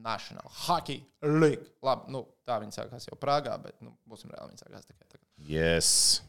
National 0.00 0.48
Hockey 0.64 1.04
League. 1.20 1.68
Labi, 1.84 2.08
nu, 2.16 2.24
tā 2.48 2.56
viņi 2.62 2.78
sākās 2.78 3.04
jau 3.10 3.20
Prāgā, 3.20 3.58
bet 3.60 3.76
nu, 3.84 3.92
būsim 4.08 4.32
reāli. 4.32 4.54
Viņi 4.54 4.64
sākās 4.64 4.88
tikai 4.88 5.04
tagad. 5.04 5.26
Yes. 5.44 6.22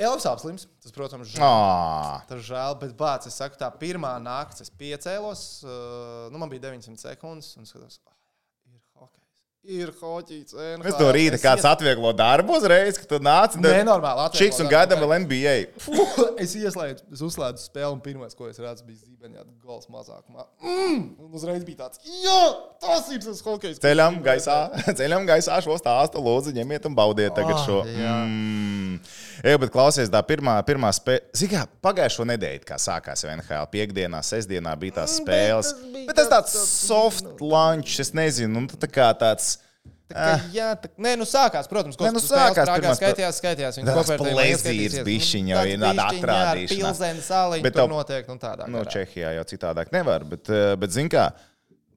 Elvis 0.00 0.24
apslims. 0.30 0.64
Tas, 0.80 0.94
protams, 0.96 1.28
žēl. 1.34 1.44
Ah, 1.44 2.22
Tas 2.30 2.40
žēl, 2.46 2.78
bet 2.80 2.94
bācis, 2.96 3.34
es 3.34 3.40
saku, 3.40 3.58
tā 3.60 3.68
pirmā 3.80 4.14
naktis 4.24 4.64
es 4.66 4.72
piecēlos, 4.80 5.42
uh, 5.66 6.30
nu, 6.32 6.40
man 6.40 6.48
bija 6.52 6.70
900 6.70 6.96
sekundes, 7.10 7.52
un 7.60 7.68
skatos, 7.68 7.98
ah, 8.08 8.14
ir 8.72 8.80
hokejs. 8.96 9.42
Ir 9.76 9.90
hoķis. 10.00 10.54
Pēc 10.86 10.96
to 10.96 11.10
rīta 11.12 11.36
kāds 11.42 11.66
atvieglo 11.68 12.14
darbu 12.16 12.56
uzreiz, 12.56 12.96
kad 12.96 13.10
tu 13.12 13.18
nāc. 13.20 13.58
Nenormāli. 13.60 14.30
Čiks 14.40 14.62
un 14.64 14.70
gaidām 14.72 15.02
vēl 15.04 15.12
NBA. 15.26 15.52
es 16.40 16.54
ieslēdzu, 16.56 17.04
es 17.12 17.20
uzslēdzu 17.28 17.66
spēli, 17.68 17.92
un 17.92 18.00
pirmais, 18.00 18.32
ko 18.38 18.48
es 18.48 18.56
redzu, 18.62 18.86
bija 18.88 19.02
zīmeņā 19.04 19.44
gols 19.60 19.84
mazākumā. 19.92 20.46
Mm! 20.64 21.04
Un 21.26 21.36
uzreiz 21.36 21.60
bija 21.68 21.82
tāds, 21.84 22.00
jā, 22.24 22.38
tas 22.80 23.12
ir 23.12 23.20
tas 23.20 23.44
hokejs. 23.44 23.76
ko 23.76 23.84
Ceļam 23.84 24.16
es 24.22 24.24
gaisā, 24.30 24.56
ceļam 25.02 25.28
gaisā 25.28 25.60
šo 25.68 25.76
stāstu. 25.76 26.24
Lūdzu, 26.24 26.56
ņemiet 26.56 26.88
un 26.88 26.96
baudiet 26.96 27.36
tagad 27.36 27.58
Ah, 27.60 27.66
šo. 27.68 27.82
jā. 27.84 28.16
Mm. 28.24 28.89
Jā, 29.44 29.56
bet 29.58 29.70
klausies, 29.74 30.10
tā 30.12 30.20
pirmā, 30.26 30.58
pirmā 30.66 30.90
spēle. 30.96 31.20
Kā 31.50 31.64
pagājušo 31.82 32.26
nedēļu, 32.30 32.64
kā 32.68 32.76
sākās 32.80 33.24
NHL, 33.24 33.66
piekdienā, 33.72 34.20
sestdienā 34.26 34.76
bija 34.78 35.00
tās 35.00 35.18
spēles. 35.20 35.72
tas 35.72 35.90
bija 35.92 36.06
Bet 36.06 36.16
tas 36.16 36.28
tāds 36.28 36.54
tāds- 36.54 36.70
soft 36.86 37.40
lunch, 37.40 37.98
es 38.00 38.12
nezinu, 38.12 38.56
un 38.56 38.68
tā 38.68 38.88
kā 38.90 39.10
tāds. 39.18 39.58
Tā 40.10 40.16
kā, 40.16 40.38
jā, 40.50 40.68
tā, 40.82 40.88
nē, 40.98 41.12
nu 41.20 41.22
sākās, 41.24 41.68
protams, 41.70 41.94
ko 41.96 42.02
Nē, 42.04 42.12
nu 42.16 42.18
sākās 42.18 42.66
spēle- 42.66 42.96
skaitījās, 42.98 43.36
skaitījās. 43.38 43.76
Viņa 43.78 43.86
Tas 43.86 43.98
kopvērtējumā 44.00 44.32
plezīrs 44.34 44.64
ieskatīsies. 44.66 45.04
bišķiņ 45.06 45.44
Nu, 45.44 45.50
jau 45.50 45.60
tāds 45.60 45.70
ir 45.70 45.78
tāda 45.84 46.06
atrādīšanās. 46.10 46.80
Pilsēna 46.80 47.22
sāliņa 47.28 47.62
Bet 47.62 47.74
tev- 47.74 47.88
notiek, 47.92 48.26
nu 48.28 48.34
tādā. 48.42 48.66
No 48.68 48.78
garā. 48.82 48.90
Čehijā 48.90 49.30
jau 49.38 49.44
citādāk 49.44 49.92
nevar. 49.92 50.24
Bet, 50.28 50.50
eh, 50.50 50.74
bet 50.74 50.90
zini, 50.90 51.08
kā 51.08 51.32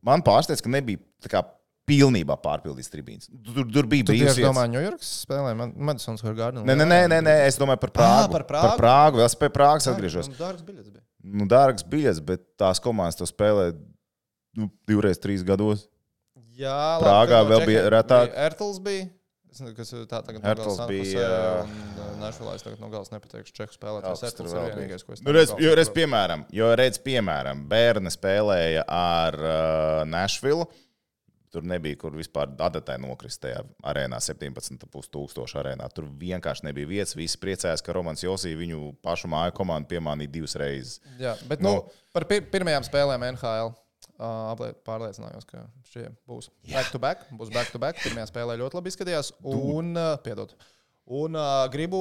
man 0.04 0.22
pārsteidz, 0.22 0.62
ka 0.62 0.70
nebija 0.70 1.00
tā 1.26 1.28
kā 1.34 1.44
pilnībā 1.90 2.38
pārpildīts 2.44 2.92
tribīns. 2.92 3.30
Tur, 3.44 3.66
tur 3.68 3.88
bija 3.92 4.06
Tu 4.08 4.14
brīvs 4.14 4.30
tieši 4.30 4.42
vietas. 4.42 4.50
domā, 4.50 4.66
Ņujorkas 4.72 5.14
spēlē, 5.26 5.54
Madisons 5.60 6.22
Square 6.24 6.38
Garden. 6.38 6.68
Nē, 6.68 6.76
nē, 6.80 7.00
nē, 7.12 7.22
nē, 7.26 7.34
es 7.48 7.58
domāju 7.60 7.82
par 7.84 7.92
Prāgu. 7.96 8.32
par 8.38 8.46
Prāgu? 8.50 8.70
Par 8.70 8.80
Prāgu, 8.84 9.24
vēl 9.24 9.32
spēju 9.34 9.56
Prāgas 9.58 9.90
atgriežos. 9.92 10.30
Dārgs 10.40 10.64
biļets 10.68 10.92
bija. 10.94 11.04
Nu, 11.24 11.48
dārgs 11.48 11.84
biļets, 11.88 12.22
bet 12.28 12.46
tās 12.60 12.80
komandas 12.84 13.20
to 13.20 13.28
spēlē 13.30 13.74
nu, 14.60 14.70
divreiz, 14.88 15.20
trīs 15.24 15.44
gados. 15.48 15.88
Jā, 16.54 17.00
Prāgā 17.02 17.42
labi, 17.42 17.52
vēl 17.54 17.60
no 17.64 17.68
bija 17.72 17.84
retāk. 17.98 18.34
Ertls 18.48 18.80
bija. 18.84 19.10
Es 19.54 19.60
nezinu, 19.62 19.76
Kas 19.78 19.92
ir 19.94 20.06
tā 20.10 20.20
tagad? 20.26 20.42
Hertls 20.48 20.80
bija, 20.90 21.28
Nešvilā 22.24 22.56
es 22.58 22.64
tagad 22.66 22.80
no 22.82 22.88
galas 22.90 23.12
nepateikšu. 23.14 23.54
Čehu 23.54 23.76
spēlētājs. 23.76 24.40
Vēl 24.40 24.70
ir 24.70 24.78
vienīgais, 24.80 25.04
ko 25.06 25.14
es 25.14 25.22
Nu, 25.22 25.34
redz, 25.36 25.52
no 25.54 25.60
jo, 25.62 25.74
redz, 25.78 25.92
piemēram, 25.94 26.46
jo, 26.54 26.70
redz, 26.80 26.98
piemēram, 27.06 27.62
bērni 27.70 28.10
spēlēja 28.14 28.86
ar 28.90 29.38
uh, 29.38 30.00
Nashville. 30.10 30.66
Tur 31.54 31.66
nebija, 31.70 32.00
kur 32.02 32.16
vispār 32.18 32.50
adatai 32.66 32.96
nokrist 33.02 33.44
tajā 33.44 33.60
arēnā, 33.86 34.18
17,5 34.26 35.12
tūkstošu 35.14 35.60
arēnā. 35.62 35.86
Tur 35.94 36.08
vienkārši 36.20 36.66
nebija 36.66 36.90
vietas. 36.90 37.14
Visi 37.18 37.38
priecājās, 37.42 37.84
ka 37.86 37.94
Romanis 37.94 38.26
Josī 38.26 38.56
viņu 38.58 38.96
pašu 39.06 39.30
māju 39.30 39.54
komandu 39.60 39.92
piemānīja 39.92 40.34
divas 40.34 40.58
reizes. 40.58 40.98
Jā, 41.22 41.36
bet 41.50 41.62
nu, 41.62 41.76
par 42.16 42.26
pir 42.30 42.48
pirmajām 42.54 42.88
spēlēm 42.90 43.28
NHL. 43.36 43.74
Uh, 44.14 44.74
pārliecinājos, 44.86 45.46
ka 45.50 45.64
šie 45.90 46.08
būs 46.30 46.50
back 46.70 46.92
to 46.94 47.00
back. 47.02 47.30
Būs 47.34 47.50
back 47.54 47.72
to 47.74 47.82
back. 47.82 48.02
Pirmajā 48.02 48.28
spēlē 48.30 48.58
ļoti 48.62 48.78
labi 48.78 48.92
izskatījās. 48.94 49.32
Un, 49.50 49.94
uh, 49.98 50.14
piedod, 50.26 50.54
un 51.12 51.36
uh, 51.36 51.66
gribu 51.74 51.98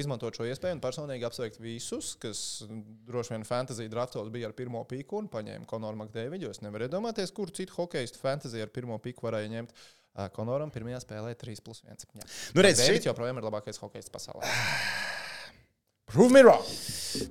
izmantot 0.00 0.36
šo 0.38 0.46
iespēju 0.48 0.78
un 0.78 0.80
personīgi 0.80 1.26
apsveikt 1.28 1.58
visus, 1.60 2.14
kas 2.20 2.38
droši 3.08 3.34
vien 3.34 3.44
fantasy 3.44 3.88
draftos 3.92 4.30
bija 4.32 4.48
ar 4.48 4.54
pirmo 4.56 4.80
piku 4.88 5.18
un 5.20 5.28
paņēma 5.32 5.68
Konoru 5.68 5.98
Makdēvidu. 6.00 6.48
Es 6.54 6.62
nevaru 6.64 6.88
iedomāties, 6.88 7.34
kur 7.36 7.52
citu 7.52 7.76
hokeistu 7.76 8.22
fantasy 8.22 8.62
ar 8.64 8.72
pirmo 8.72 8.96
piku 9.04 9.28
varēja 9.28 9.52
ņemt. 9.58 9.74
Uh, 10.16 10.30
Konoram 10.32 10.70
pirmajā 10.72 11.02
spēlē 11.04 11.34
3 11.36 11.60
plus 11.60 11.82
1. 11.84 12.06
Jā. 12.16 12.24
Nu, 12.56 12.62
redz, 12.64 12.80
Makdēvids 12.80 13.02
šeit- 13.04 13.10
joprojām 13.10 13.36
ir 13.42 13.44
labākais 13.50 13.76
hokeists 13.82 14.12
pasaulē. 14.14 14.48
Prove 16.06 16.32
me 16.32 16.40
wrong! 16.46 16.64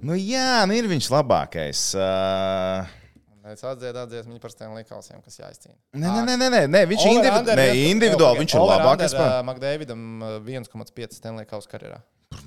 Nu, 0.06 0.14
jā, 0.20 0.66
nu 0.70 0.76
ir 0.78 0.86
viņš 0.92 1.08
labākais. 1.14 1.82
Uh, 1.98 2.86
Mēs 3.46 3.62
atdziedām 3.62 4.10
dziesmu 4.10 4.40
par 4.42 4.50
Stanley 4.50 4.88
Kausiem, 4.90 5.20
kas 5.22 5.38
jāizcīna. 5.38 5.76
nē, 5.94 6.10
nē, 6.10 6.22
nē, 6.26 6.36
nē, 6.42 6.48
nē, 6.50 6.62
nē, 6.74 6.82
viņš 6.90 7.04
ir 7.06 7.14
individu, 7.20 7.58
nē, 7.60 7.68
individuāli. 7.92 8.42
Viņš 8.42 8.56
ir 8.58 8.64
labākais. 8.66 9.14
spēlētājs. 9.14 9.46
Makdēvidam 9.52 10.04
1,5 10.48 11.20
Stanley 11.20 11.46
Kausa 11.50 11.70
karjerā. 11.70 12.02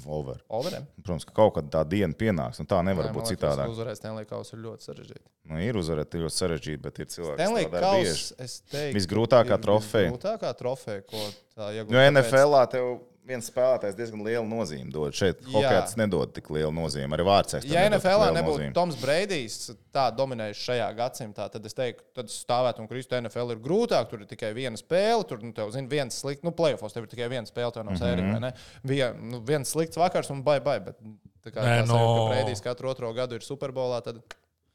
Over. 0.08 0.40
Overem? 0.48 0.86
Protams, 1.04 1.24
ka 1.28 1.34
kaut 1.36 1.54
kad 1.56 1.68
tā 1.72 1.82
diena 1.88 2.16
pienāks, 2.18 2.58
un 2.60 2.68
tā 2.68 2.80
nevar 2.84 3.10
būt 3.14 3.30
citādāk. 3.30 3.70
Uzvarēt 3.72 4.00
Stanley 4.00 4.26
Kausa 4.28 4.56
ir 4.56 4.64
ļoti 4.64 4.88
sarežģīti. 4.88 5.24
Nu, 5.48 5.60
ir 5.64 5.78
uzvarēt 5.80 6.16
ļoti 6.18 6.34
sarežģīti, 6.34 6.80
bet 6.84 6.98
ir 6.98 7.10
cilvēki, 7.12 7.38
Stanley 7.38 7.68
kas 7.68 7.74
dara 7.76 7.92
bieži. 7.94 8.26
Es 8.44 8.56
Visgrūtākā 8.98 9.60
trofeja. 9.62 10.10
Visgrūtākā 10.10 10.52
trofeja, 10.58 11.04
ko 11.08 11.22
tā 11.54 11.70
iegūt. 11.78 11.94
Jo 11.94 12.04
NFL 12.10 12.58
tev 12.74 12.90
viens 13.28 13.46
spēlētājs 13.50 13.96
diezgan 13.98 14.22
lielu 14.26 14.44
nozīmi 14.48 14.90
dod. 14.92 15.12
Šeit 15.16 15.42
Jā. 15.44 15.52
hokeja 15.52 15.82
nedod 16.00 16.32
tik 16.34 16.48
lielu 16.54 16.72
nozīmi. 16.74 17.12
Arī 17.14 17.26
vārds. 17.28 17.58
Ja 17.68 17.84
NFL 17.90 18.24
nebūtu 18.34 18.70
Toms 18.76 18.96
Breidijs 19.02 19.70
tā 19.94 20.08
dominējis 20.16 20.62
šajā 20.64 20.88
gadsimtā, 20.98 21.46
tad 21.52 21.66
es 21.68 21.76
teiktu, 21.76 22.04
tad 22.16 22.32
stāvēt 22.32 22.80
un 22.82 22.88
kristu 22.90 23.18
NFL 23.20 23.52
ir 23.54 23.60
grūtāk. 23.64 24.08
Tur 24.10 24.24
ir 24.24 24.30
tikai 24.32 24.50
viena 24.56 24.80
spēle, 24.80 25.26
tur 25.28 25.38
nu, 25.44 25.52
tev 25.56 25.70
zina, 25.76 25.88
viens 25.92 26.16
slikts, 26.24 26.42
nu, 26.46 26.50
playoffs 26.56 26.96
tev 26.96 27.04
ir 27.06 27.12
tikai 27.12 27.28
viena 27.32 27.46
spēle, 27.48 27.72
tev 27.76 27.84
nav 27.84 27.94
Mhm. 27.94 28.02
sērija. 28.02 28.32
vai 28.32 28.40
ne? 28.40 28.52
Vien, 28.84 29.22
nu, 29.30 29.40
viens 29.44 29.68
slikts 29.68 29.96
vakars 30.00 30.30
un 30.34 30.42
bye 30.42 30.60
bye. 30.60 30.80
Bet, 30.80 30.96
tā 31.44 31.52
kā 31.52 31.62
Nē, 31.62 31.80
tas 31.84 31.88
no- 31.88 31.98
no... 32.00 32.28
Breidijs 32.32 32.60
katru 32.64 32.88
otro 32.90 33.12
gadu 33.12 33.34
ir 33.36 33.40
Superbolā, 33.46 34.02
tad 34.02 34.22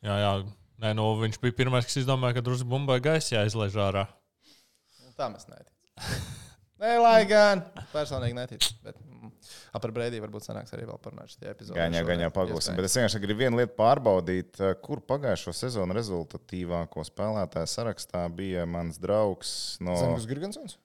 Jā, 0.03 0.17
jā. 0.19 0.33
Nē, 0.83 0.89
nu, 0.97 1.03
viņš 1.21 1.37
bija 1.39 1.53
pirmais, 1.55 1.85
kas 1.87 1.95
izdomāja, 2.01 2.33
ka 2.35 2.41
drusku 2.43 2.67
bumbai 2.67 2.99
gaisa 2.99 3.37
jāizlaiž 3.37 3.75
ārā. 3.79 4.07
nu, 5.03 5.11
tā 5.17 5.29
mēs 5.31 5.45
neticam. 5.47 5.69
Nē, 6.83 6.93
lai 6.99 7.23
gan 7.29 7.61
personīgi 7.93 8.35
neticu. 8.35 8.73
Bet, 8.83 8.97
mm, 8.99 9.31
par 9.79 9.93
Breidiju 9.95 10.25
varbūt 10.25 10.47
sanāks 10.49 10.73
arī 10.75 10.87
vēl 10.89 10.99
parunāt 11.03 11.31
šajā 11.31 11.53
epizodē. 11.53 11.77
Gaņā, 11.79 12.01
šodien. 12.01 12.09
gaņā 12.11 12.31
pagūsim. 12.35 12.59
Iespējams. 12.59 12.79
Bet 12.81 12.87
es 12.89 12.97
vienkārši 12.99 13.21
gribu 13.23 13.43
vienu 13.45 13.59
lietu 13.61 13.75
pārbaudīt, 13.79 14.59
eh, 14.59 14.73
kur 14.83 14.99
pagājušo 15.13 15.53
sezonu 15.55 15.95
rezultatīvāko 15.95 17.05
spēlētāju 17.07 17.71
sarakstā 17.71 18.25
bija 18.35 18.65
mans 18.67 18.99
draugs 18.99 19.53
no. 19.79 19.95
Zemgus 20.01 20.27
Girgensons? 20.27 20.75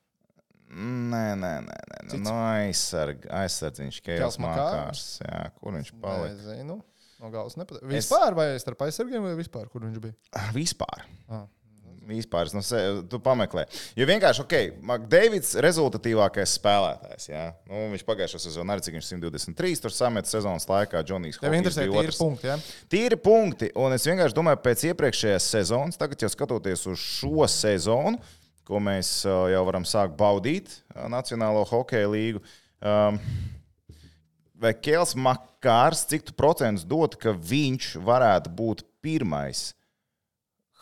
Nē, 0.68 1.32
nē, 1.40 1.52
nē, 1.64 1.76
nē, 1.90 2.00
nē. 2.12 2.20
no 2.20 2.34
aizsarg, 2.44 3.24
aizsardziņš, 3.32 4.02
Kels 4.04 4.20
Kēls 4.20 4.40
Makārs? 4.44 5.04
Jā, 5.24 5.46
kur 5.56 5.72
viņš 5.72 5.94
palika? 5.98 6.34
Nezinu. 6.36 6.82
No 7.18 7.30
galvas 7.34 7.56
nepatīk. 7.58 7.86
Vispār 7.90 8.36
vai 8.36 8.50
starp 8.62 8.84
aizsargiem 8.86 9.24
vai 9.24 9.32
vispār, 9.38 9.66
kur 9.72 9.82
viņš 9.82 10.02
bija? 10.04 10.14
Ah, 10.38 10.52
Vispār. 10.54 11.06
Ah. 11.26 11.46
Vispār, 12.08 12.48
no 12.56 12.62
se, 12.64 12.78
tu 13.10 13.18
pameklē. 13.20 13.66
Jo 13.98 14.06
vienkārši, 14.08 14.40
ok, 14.44 14.54
Makdeivids 14.88 15.52
ir 15.58 15.66
rezultatīvākais 15.66 16.54
spēlētājs. 16.56 17.28
Jā? 17.28 17.42
Nu, 17.68 17.82
viņš 17.92 18.04
pagājušā 18.08 18.40
sezonā 18.46 18.76
arī 18.76 18.86
cik 18.86 18.96
viņš 18.96 19.10
123 19.12 19.82
tur 19.84 19.92
sameta 19.92 20.30
sezonas 20.30 20.64
laikā. 20.70 21.02
Džonijs 21.04 21.36
interesē 21.42 21.84
bija 21.84 22.00
tīri 22.00 22.08
otrs. 22.08 22.22
punkti, 22.22 22.48
ja? 22.48 22.56
Tīri 22.88 23.20
punkti, 23.20 23.70
un 23.76 23.92
es 23.96 24.08
vienkārši 24.08 24.38
domāju, 24.38 24.62
pēc 24.64 24.86
iepriekšējās 24.88 25.50
sezonas, 25.58 26.00
tagad 26.00 26.24
jau 26.24 26.32
skatoties 26.32 26.86
uz 26.88 27.04
šo 27.20 27.44
sezonu, 27.52 28.16
ko 28.68 28.80
mēs 28.84 29.12
jau 29.28 29.62
varam 29.68 29.84
sākt 29.88 30.16
baudīt, 30.16 30.80
Nacionālo 31.12 31.66
hokeja 31.68 32.08
līgu. 32.12 32.40
Um, 32.80 33.20
vai 34.58 34.72
Kēls 34.76 35.12
Makārs, 35.18 36.06
cik 36.08 36.28
tu 36.28 36.36
procentus 36.36 36.88
dod, 36.88 37.20
ka 37.20 37.36
viņš 37.36 37.96
varētu 38.04 38.52
būt 38.56 38.84
pirmais 39.04 39.72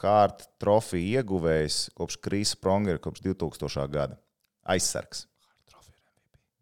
Hārta 0.02 0.44
trofeja 0.61 1.22
ieguvējs 1.22 1.76
kopš 1.96 2.18
Krisa 2.20 2.59
Prongera, 2.61 3.00
kopš 3.00 3.22
2000. 3.24 3.87
gada? 3.90 4.18
Aizsargs. 4.66 5.24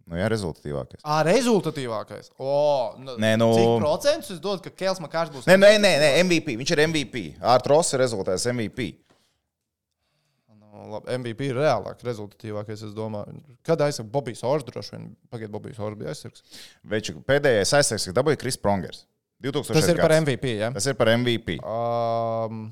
Nu, 0.04 0.18
jā, 0.20 0.26
rezultatīvākais. 0.28 1.00
Ā, 1.00 1.22
rezultatīvākais. 1.24 2.26
O, 2.36 2.50
nu, 3.00 3.14
Nē, 3.16 3.30
nu- 3.40 3.54
Cik 3.56 3.70
procentus 3.80 4.34
es 4.34 4.40
dodu, 4.44 4.60
ka 4.66 4.68
Kēls 4.70 5.00
Makārs 5.00 5.32
būs? 5.32 5.46
Nē, 5.48 5.56
nē, 5.56 5.70
nē, 5.80 5.92
nē 6.02 6.10
MVP. 6.26 6.58
Viņš 6.60 6.72
ir 6.76 6.82
MVP. 6.84 7.22
Ar 7.40 7.62
Trosu 7.64 7.96
rezultāts 7.96 8.44
MVP. 8.52 8.90
Nu, 10.52 10.90
labi, 10.92 11.08
MVP 11.16 11.48
ir 11.48 11.56
reālāk, 11.56 12.04
rezultatīvākais, 12.04 12.84
es 12.84 12.92
domāju. 12.92 13.40
Kad 13.64 13.80
aizsaka 13.80 14.10
Bobijs 14.12 14.44
Ors, 14.44 14.66
droši 14.68 14.92
vien, 14.98 15.08
pagaidiet, 15.32 15.54
Bobijs 15.56 15.80
Ors 15.80 15.96
bija 15.96 16.12
aizsargs. 16.12 16.44
Veču, 16.84 17.16
pēdējais 17.24 17.72
aizsargs, 17.80 18.04
kas 18.10 18.14
dabūja 18.20 18.36
Kris 18.44 18.60
Prongers. 18.60 19.06
2000. 19.40 19.72
Tas 19.72 19.88
ir 19.88 19.96
par 20.04 20.12
gads. 20.12 20.20
MVP, 20.26 20.52
ja? 20.60 20.70
Tas 20.76 20.86
ir 20.92 20.94
par 21.00 21.08
MVP. 21.16 21.56
Um, 21.64 22.66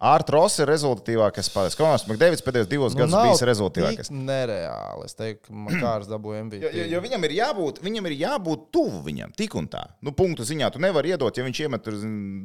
Ar 0.00 0.22
Trosu 0.24 0.62
ir 0.62 0.70
rezultatīvākais 0.70 1.50
spēlētājs. 1.50 1.76
Konors 1.76 2.06
Makdēvids 2.08 2.40
pēdējos 2.44 2.68
divos 2.70 2.94
nu, 2.94 3.02
gados 3.02 3.20
bijis 3.20 3.42
rezultatīvākais. 3.44 4.08
tik 4.08 4.16
Nereāli. 4.16 5.04
Es 5.04 5.16
teiktu, 5.18 5.50
ka 5.50 5.56
Makārs 5.66 6.08
dabūja 6.08 6.44
MVP. 6.46 6.62
Jo, 6.62 6.70
jo, 6.72 6.86
jo 6.94 7.00
viņam, 7.04 7.26
ir 7.28 7.34
jābūt, 7.36 7.80
viņam 7.84 8.08
ir 8.08 8.14
jābūt 8.22 8.62
tuvu 8.72 9.02
viņam, 9.10 9.34
tik 9.36 9.58
un 9.60 9.68
tā. 9.68 9.82
Nu, 10.00 10.14
punktu 10.16 10.46
ziņā 10.48 10.70
tu 10.72 10.80
nevari 10.80 11.12
iedot, 11.12 11.36
ja 11.36 11.44
viņš 11.44 11.60
iemet 11.66 11.90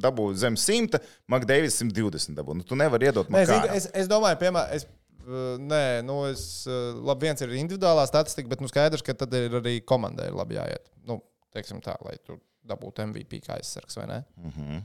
dabū 0.04 0.26
zem 0.42 0.58
100, 0.60 1.00
Makdēvis 1.32 1.80
120 1.80 2.36
dabū. 2.42 2.58
Nu, 2.60 2.68
tu 2.68 2.76
nevari 2.80 3.08
iedot 3.08 3.30
zini, 3.30 3.38
Makāram. 3.38 3.78
es, 3.80 3.88
es 4.04 4.10
domāju, 4.12 4.40
piemēram, 4.42 4.76
es, 4.76 4.84
uh, 5.24 5.56
nē, 5.62 5.86
nu, 6.10 6.18
es, 6.28 6.44
uh, 6.68 6.90
labi, 7.08 7.30
viens 7.30 7.46
ir 7.46 7.56
individuālā 7.56 8.04
statistika, 8.10 8.52
bet 8.52 8.66
nu, 8.66 8.68
skaidrs, 8.72 9.06
ka 9.06 9.16
tad 9.16 9.32
ir 9.40 9.56
arī 9.62 9.78
komandai 9.80 10.28
labi 10.36 10.60
jāiet. 10.60 10.92
Nu, 11.08 11.22
teiksim 11.56 11.80
tā, 11.86 11.96
lai 12.04 12.18
tu 12.20 12.36
dabūtu 12.68 13.08
MVP 13.14 13.40
kā 13.46 13.56
aizsargs, 13.62 13.96
vai 14.02 14.10
ne? 14.12 14.20
Mm. 14.42 14.52
-hmm. 14.52 14.84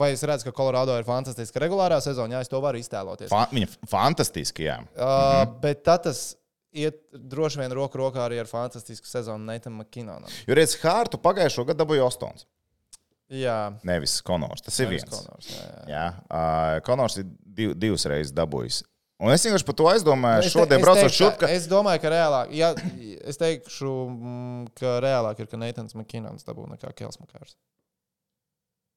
Vai 0.00 0.12
es 0.14 0.22
redzu, 0.22 0.46
ka 0.48 0.52
Colorado 0.56 0.94
ir 0.98 1.04
fantastiska 1.04 1.60
regulārā 1.60 1.98
sezonā? 2.04 2.38
Jā, 2.38 2.40
es 2.46 2.48
to 2.52 2.60
varu 2.62 2.78
iztēloties. 2.80 3.28
Fa 3.32 3.46
viņa 3.52 3.68
fantastiski, 3.90 4.68
jā. 4.70 4.78
Uh, 4.96 5.42
bet 5.62 5.82
tad 5.84 6.06
tas 6.08 6.22
iet 6.72 7.00
droši 7.12 7.58
vien 7.64 7.72
roku 7.74 7.98
rokā 7.98 8.22
arī 8.28 8.38
ar 8.40 8.46
fantastisku 8.46 9.06
sezonu 9.10 9.44
Neitam 9.44 9.74
McKinnonam. 9.80 10.30
Jo 10.46 10.54
redz, 10.54 10.76
Hārtu 10.84 11.18
pagājušo 11.20 11.64
gadu 11.66 11.82
dabūja 11.82 12.06
Ostons. 12.06 12.46
Jā, 13.30 13.72
Nevis 13.86 14.16
Konors. 14.26 14.62
Tas 14.66 14.78
ir 14.82 14.88
Nevis 14.88 15.04
viens. 15.04 15.12
Konors, 15.14 15.50
jā, 15.54 15.66
jā. 15.66 15.82
Jā, 15.92 16.06
uh, 16.30 16.78
Konors 16.86 17.18
ir 17.22 17.28
div, 17.46 17.74
divas 17.78 18.06
reizes 18.10 18.32
dabūjis. 18.34 18.80
Un 19.20 19.28
es 19.34 19.42
vienkārši 19.44 19.66
par 19.68 19.76
to 19.76 19.86
aizdomāju, 19.90 20.40
Es 20.40 20.46
te- 20.48 20.54
šodien 20.56 20.80
braucot 20.80 21.12
šurp, 21.12 21.36
ka 21.42 21.50
Es 21.52 21.66
domāju, 21.68 22.00
ka 22.00 22.08
reālāk, 22.10 22.54
ja, 22.56 22.70
es 23.28 23.36
teikšu, 23.38 23.90
mm, 24.08 24.70
ka 24.80 24.94
reālāk 25.04 25.42
ir, 25.44 25.46
ka 25.50 25.58
Neitans 25.60 25.92
McKinnons 25.94 26.46
dabū 26.48 26.64
nekā 26.72 26.94
Kels 26.96 27.20
Makārs. 27.20 27.52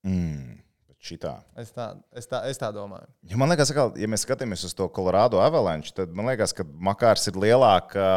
Mm, 0.08 0.56
bet 0.92 1.10
šitā. 1.10 1.34
Es 1.60 1.74
tā, 1.76 1.90
es 2.16 2.30
tā, 2.30 2.42
es 2.52 2.60
tā 2.62 2.72
domāju. 2.76 3.08
Ja 3.30 3.40
man 3.40 3.52
liekas, 3.54 3.74
ka, 3.76 3.90
ja 4.00 4.10
mēs 4.12 4.26
skatāmies 4.28 4.66
uz 4.68 4.76
to 4.78 4.88
Colorado 4.96 5.42
Avalanche, 5.44 5.94
tad 5.96 6.16
man 6.16 6.32
liekas, 6.32 6.56
ka 6.56 6.66
Makārs 6.66 7.30
ir 7.32 7.40
lielāka, 7.44 8.10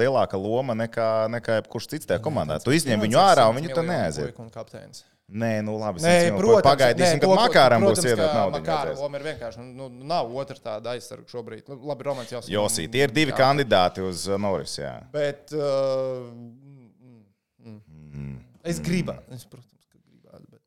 lielāka 0.00 0.40
loma 0.40 0.76
nekā, 0.78 1.10
nekā 1.38 1.60
jebkurš 1.60 1.90
cits 1.94 2.10
tajā 2.10 2.22
komandā. 2.24 2.60
Tu 2.64 2.76
izņem 2.78 3.06
viņu 3.08 3.20
ārā 3.22 3.48
un 3.50 3.60
viņu 3.60 3.74
tur 3.74 3.90
neaiziet. 3.90 5.04
Nē, 5.24 5.62
nu 5.64 5.78
labi, 5.80 6.02
Nē, 6.04 6.10
es 6.26 6.34
protams, 6.36 6.66
pagaidīsim, 6.66 7.16
nē, 7.16 7.20
kad 7.22 7.30
to, 7.30 7.36
Makāram 7.38 7.84
būs 7.86 8.02
iedot 8.04 8.28
naudu. 8.28 8.58
Makāra 8.60 8.92
loma 8.98 9.16
ir 9.16 9.22
vienkārši. 9.24 9.62
Nu, 9.64 9.86
nu, 9.88 10.04
nav 10.04 10.28
otra 10.36 10.58
tāda 10.66 10.92
aizsarga 10.92 11.24
šobrīd. 11.32 11.62
Nu, 11.70 11.78
labi, 11.88 12.04
Romanis 12.04 12.34
jau 12.34 12.42
Josī, 12.52 12.84
tie 12.92 13.06
ir 13.06 13.14
divi 13.14 13.32
jā. 13.32 13.38
kandidāti 13.38 14.04
uz 14.04 14.26
uh, 14.28 14.36
Norris. 14.40 14.76
Jā. 14.76 14.92
Bet 15.14 15.54
uh, 15.56 16.28
mm, 16.28 17.24
mm, 17.64 17.80
mm. 18.20 18.36
es 18.68 18.82
gribētu, 18.84 19.32
es, 19.32 19.48
protams, 19.48 19.88
ka 19.88 19.96
gribētu. 19.96 20.44
Bet... 20.52 20.60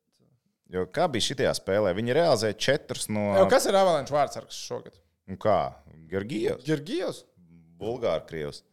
Jo 0.72 0.84
kā 0.92 1.08
bija 1.08 1.30
šajā 1.30 1.54
spēlē? 1.56 1.94
Viņi 1.96 2.16
realizēja 2.18 2.56
četrus 2.60 3.08
no. 3.08 3.30
Jau, 3.38 3.46
kas 3.50 3.68
ir 3.70 3.76
Avalanche 3.78 4.12
vārdsargs 4.12 4.58
šogad? 4.68 4.98
Nu 5.28 5.38
kā? 5.40 5.60
Georgijos, 6.08 6.64
Gergijos? 6.64 7.22
Bulgāru 7.78 8.26
Krievs. 8.28 8.64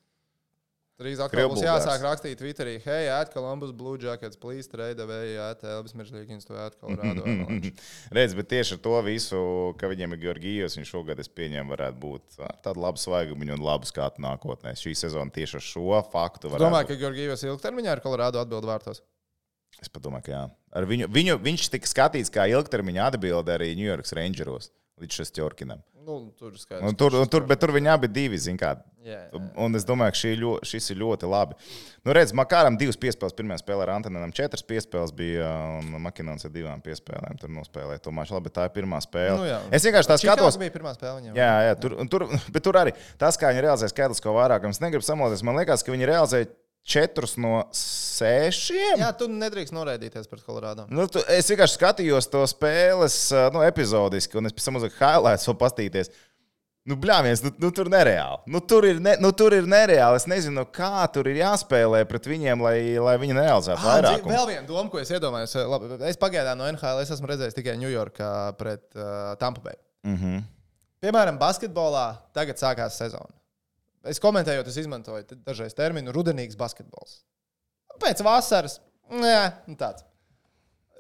Drīz 0.95 1.19
atkal 1.19 1.49
būs 1.51 1.59
jāsāk 1.59 1.99
rakstīt 2.05 2.39
Twitterī, 2.39 2.77
hei, 2.85 3.09
ēt 3.11 3.33
Columbus 3.33 3.73
Blue 3.75 3.99
Jackets, 3.99 4.39
please, 4.39 4.69
trade 4.71 5.03
away, 5.03 5.33
ēt 5.43 5.65
Elvis 5.67 5.91
Meržlīgins, 5.99 6.47
to 6.47 6.55
Colorado. 6.79 7.25
Avalanche. 7.27 7.73
Redz, 8.15 8.35
bet 8.37 8.47
tieši 8.53 8.77
ar 8.77 8.79
to 8.85 8.93
visu, 9.03 9.41
ka 9.75 9.89
viņiem 9.91 10.15
ir 10.15 10.21
Georgijos, 10.21 10.77
viņš 10.79 10.93
šogad, 10.93 11.19
es 11.19 11.27
pieņemu, 11.27 11.73
varētu 11.75 11.99
būt 11.99 12.39
ar 12.47 12.55
tādu 12.63 12.85
labu 12.85 13.03
svaigumu 13.03 13.49
un 13.57 13.65
labu 13.67 13.91
skatu 13.91 14.23
nākotnē. 14.23 14.71
Šī 14.79 14.95
sezona 14.95 15.35
tieši 15.35 15.59
ar 15.59 15.67
šo 15.67 15.99
faktu 16.15 16.55
domāju, 16.55 16.93
ka 16.93 16.99
Georgijos 17.03 17.43
ilgtermiņā 17.43 17.97
ar 17.97 18.03
Colorado 18.05 18.39
atbildu 18.39 18.71
vārtos. 18.71 19.03
Es 19.81 19.91
domāju, 19.91 20.27
ka 20.27 20.31
jā. 20.35 20.43
Ar 20.75 20.87
viņu, 20.89 21.09
viņu, 21.11 21.39
viņš 21.43 21.67
tika 21.73 21.89
skatīts 21.89 22.31
kā 22.33 22.47
ilgtermiņa 22.51 23.09
atbilde 23.11 23.53
arī 23.55 23.73
New 23.75 23.87
York 23.87 24.07
Rangeros 24.15 24.71
līdz 25.01 25.21
Šestjorkinam. 25.21 25.83
Nu, 26.05 26.31
tur 26.37 26.51
Un 26.53 26.59
skaidrs. 26.59 26.97
tur, 26.99 27.15
un 27.17 27.27
tur, 27.27 27.45
bet 27.49 27.57
tur 27.59 27.71
viņi 27.73 27.89
abi 27.89 28.07
divi, 28.13 28.37
zin 28.37 28.59
kā. 28.61 28.75
Jā, 29.05 29.23
jā. 29.25 29.39
Un 29.61 29.73
es 29.77 29.85
domāju, 29.85 30.13
ka 30.13 30.19
šī 30.19 30.33
ļo, 30.37 30.51
šis 30.65 30.91
ir 30.93 30.99
ļoti 31.01 31.29
labi. 31.29 31.57
Nu, 32.05 32.13
redz, 32.13 32.33
Makāram 32.37 32.77
divas 32.77 32.97
piespēles, 33.01 33.33
pirmā 33.37 33.57
spēlē 33.57 33.87
ar 33.87 33.91
Antonam, 33.95 34.33
četras 34.33 34.61
piespēles 34.65 35.13
bija, 35.17 35.49
un 35.79 35.97
Makinons 36.03 36.45
ar 36.45 36.53
divām 36.53 36.83
piespēlēm 36.85 37.39
tur 37.41 37.49
nospēlēja. 37.53 38.03
Tomēr 38.05 38.33
labi, 38.37 38.53
tā 38.53 38.67
ir 38.69 38.75
pirmā 38.77 39.01
spēle. 39.01 39.39
Nu, 39.41 39.47
jā. 39.49 39.57
es 39.73 39.85
vienkārši 39.85 40.11
tā 40.11 40.19
skatos. 40.21 40.59
bija 40.61 40.73
pirmā 40.77 40.93
spēle 40.93 41.23
viņam. 41.23 41.39
Jā, 41.41 41.51
jā 41.69 41.79
tur, 41.81 41.97
un 42.01 42.11
tur, 42.13 42.27
bet 42.53 42.65
tur 42.69 42.77
arī 42.81 42.93
tas, 43.21 43.41
kā 43.41 43.49
viņi 43.53 43.65
realizēja 43.65 43.93
skaidrs, 43.95 44.21
ko 44.21 44.37
vairāk. 44.37 44.69
Es 44.69 44.81
negribu 44.83 45.05
samolties. 45.05 45.45
Man 45.45 45.57
liekas, 45.57 45.85
ka 45.85 45.93
viņi 45.93 46.09
realizēja 46.11 46.51
četrus 46.85 47.33
no 47.41 47.63
sešiem. 47.75 49.01
jā, 49.01 49.09
tu 49.17 49.27
nedrīkst 49.31 49.73
noraidīties 49.73 50.29
pret 50.29 50.45
Colorado. 50.45 50.85
Nu, 50.93 51.07
tu, 51.09 51.23
es 51.33 51.49
vienkārši 51.49 51.79
skatījos 51.79 52.29
to 52.29 52.43
spēles 52.49 53.17
nu, 53.55 53.63
epizodiski, 53.65 54.37
un 54.37 54.49
es 54.49 54.53
pēc 54.55 54.69
tam 54.69 54.79
uzliku 54.79 55.01
highlights, 55.01 55.49
vēl 55.49 55.57
pastīties. 55.65 56.13
Nu, 56.85 56.93
bļāviens, 57.01 57.41
nu, 57.41 57.49
nu, 57.63 57.71
tur 57.73 57.87
nereāli. 57.89 58.43
Nu, 58.53 58.59
tur, 58.61 58.85
ir 58.85 58.99
ne, 59.01 59.15
nu, 59.17 59.31
tur 59.33 59.55
ir 59.57 59.65
nereāli. 59.65 60.19
Es 60.19 60.27
nezinu, 60.29 60.67
kā 60.69 61.07
tur 61.09 61.25
ir 61.31 61.39
jāspēlē 61.39 62.03
pret 62.05 62.27
viņiem, 62.29 62.61
lai, 62.61 62.75
lai 63.01 63.15
viņi 63.17 63.33
nerealizētu 63.39 63.81
Ah, 63.81 63.87
vairāk. 63.87 64.27
Vēl 64.29 64.45
viena 64.51 64.67
doma, 64.69 64.85
ko 64.93 65.01
es 65.01 65.09
iedomājos. 65.09 65.55
Labi, 65.65 65.89
es 66.05 66.21
pagaidām 66.21 66.61
no 66.61 66.67
NHL 66.69 67.01
es 67.01 67.09
esmu 67.15 67.31
redzējis 67.31 67.57
tikai 67.57 67.73
Ņujorkā 67.81 68.29
pret 68.59 68.85
uh, 68.93 69.33
Tampa 69.41 69.65
Bay. 69.65 69.79
Mm 70.05 70.19
-hmm. 70.19 70.45
Piemēram, 71.01 71.41
basketbolā 71.41 72.05
tagad 72.37 72.61
sākās 72.61 73.01
sezona. 73.01 73.33
Es 74.09 74.21
komentējot, 74.21 74.67
es 74.69 74.77
izmantoju 74.81 75.39
dažreiz 75.45 75.73
terminu 75.77 76.13
rudenīgs 76.15 76.57
basketbols. 76.59 77.23
Pēc 78.01 78.21
vasaras, 78.25 78.79
nē, 79.09 79.39
nu 79.69 79.77
tāds. 79.79 80.05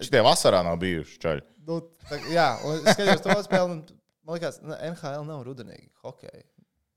Šitie 0.01 0.23
vasarā 0.25 0.63
nav 0.65 0.79
bijuši 0.81 1.19
čaļi. 1.23 1.45
Nu, 1.65 1.79
tā, 2.09 2.19
jā, 2.29 2.49
un 2.65 2.81
es 2.81 2.97
skatījos 2.97 3.23
to 3.25 3.37
spēli. 3.45 3.77
un 3.77 4.01
Man 4.25 4.39
liekas, 4.39 4.57
NHL 4.65 5.25
nav 5.27 5.43
rudenīgi. 5.45 5.91
Hockey. 6.01 6.41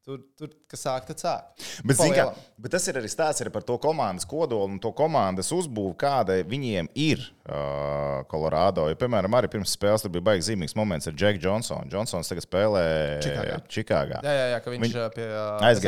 Tur, 0.09 0.23
tur 0.41 0.49
kas 0.65 0.81
sāk, 0.87 1.05
tad 1.05 1.21
sāk. 1.21 1.49
Bet, 1.85 1.99
Pa 1.99 2.05
zini 2.07 2.17
kā, 2.17 2.23
bet 2.65 2.73
tas 2.73 2.87
ir 2.89 2.97
arī 2.97 3.11
stāsts 3.13 3.43
arī 3.45 3.51
par 3.53 3.65
to 3.69 3.75
komandas 3.83 4.25
kodolu 4.25 4.65
un 4.65 4.79
to 4.81 4.89
komandas 4.97 5.51
uzbūvi, 5.53 5.93
kāda 6.01 6.39
viņiem 6.49 6.87
ir 6.97 7.27
uh, 7.45 8.23
Colorado. 8.31 8.87
Ja, 8.89 8.97
piemēram, 8.97 9.37
arī 9.37 9.51
pirms 9.53 9.75
spēles 9.77 10.07
tur 10.07 10.15
bija 10.15 10.25
baigs 10.31 10.49
zīmīgs 10.49 10.73
moments 10.81 11.11
ar 11.11 11.13
Jacku 11.13 11.45
Johnsonu. 11.45 11.93
Johnsons 11.93 12.33
tagad 12.33 12.47
spēlē 12.47 12.87
Čikāgā. 13.27 13.61
Čikāgā. 13.77 14.23
Jā, 14.25 14.35
jā, 14.39 14.49
jā 14.55 14.63
ka 14.65 14.73
viņš 14.73 14.87
Viņ- 14.87 14.97
Viņ... 14.97 15.13
pie. 15.19 15.29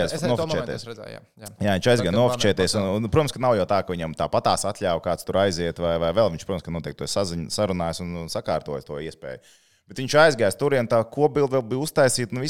arī 0.04 0.20
to 0.20 0.30
nofočēties. 0.34 0.86
Jā, 0.90 1.08
jā. 1.16 1.24
Jā, 1.48 1.80
viņš 1.80 1.90
aizgāja 1.94 2.16
nofočēties. 2.18 2.76
Un, 2.76 2.92
un, 3.00 3.10
protams, 3.16 3.32
ka 3.32 3.44
nav 3.48 3.56
jau 3.56 3.68
tā, 3.72 3.80
ka 3.80 3.96
viņam 3.96 4.20
tāpatās 4.20 4.68
atļauj 4.68 5.00
kāds 5.08 5.24
tur 5.24 5.40
aiziet, 5.46 5.80
vai, 5.80 5.96
vai 6.04 6.12
vēl. 6.20 6.28
Viņš, 6.36 6.44
protams, 6.44 6.68
ka 6.68 6.76
noteikti 6.76 7.00
to 7.00 7.08
saziņ, 7.08 7.48
sarunājis 7.56 8.04
un, 8.04 8.16
un 8.26 8.32
sakārtojis 8.36 8.84
to 8.84 9.00
iespēju. 9.00 9.40
Bet 9.90 9.98
viņš 10.04 10.14
aizgāja 10.22 10.54
tur, 10.54 10.76
un 10.78 10.86
tā 10.86 11.00
kopbilde 11.08 11.56
vēl 11.56 11.64
bija 11.72 11.86
uztaisīta. 11.88 12.36
Nu, 12.36 12.44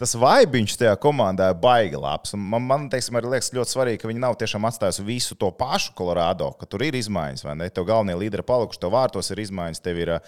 tas 0.00 0.16
vaibiņš 0.18 0.74
tajā 0.80 0.96
komandā 1.02 1.50
ir 1.52 1.58
baigi 1.60 2.00
labs. 2.00 2.32
Un 2.36 2.42
Man, 2.50 2.64
man 2.66 2.88
teiksim, 2.92 3.18
arī 3.20 3.30
liekas 3.36 3.52
ļoti 3.54 3.74
svarīgi, 3.76 4.00
ka 4.02 4.08
viņi 4.10 4.24
nav 4.24 4.34
tiešām 4.40 4.64
atstājuši 4.70 5.04
visu 5.06 5.36
to 5.38 5.52
pašu 5.54 5.92
Colorado, 5.98 6.50
ka 6.58 6.66
tur 6.66 6.82
ir 6.88 6.96
izmaiņas, 6.98 7.44
vai 7.46 7.54
ne? 7.60 7.68
Tev 7.70 7.84
galvenie 7.92 8.16
līderi 8.18 8.42
palikuši, 8.48 8.80
tev 8.82 8.94
vārtos 8.96 9.28
ir 9.30 9.44
izmaiņas, 9.44 9.84
tev 9.84 10.00
ir, 10.02 10.14
ā, 10.16 10.20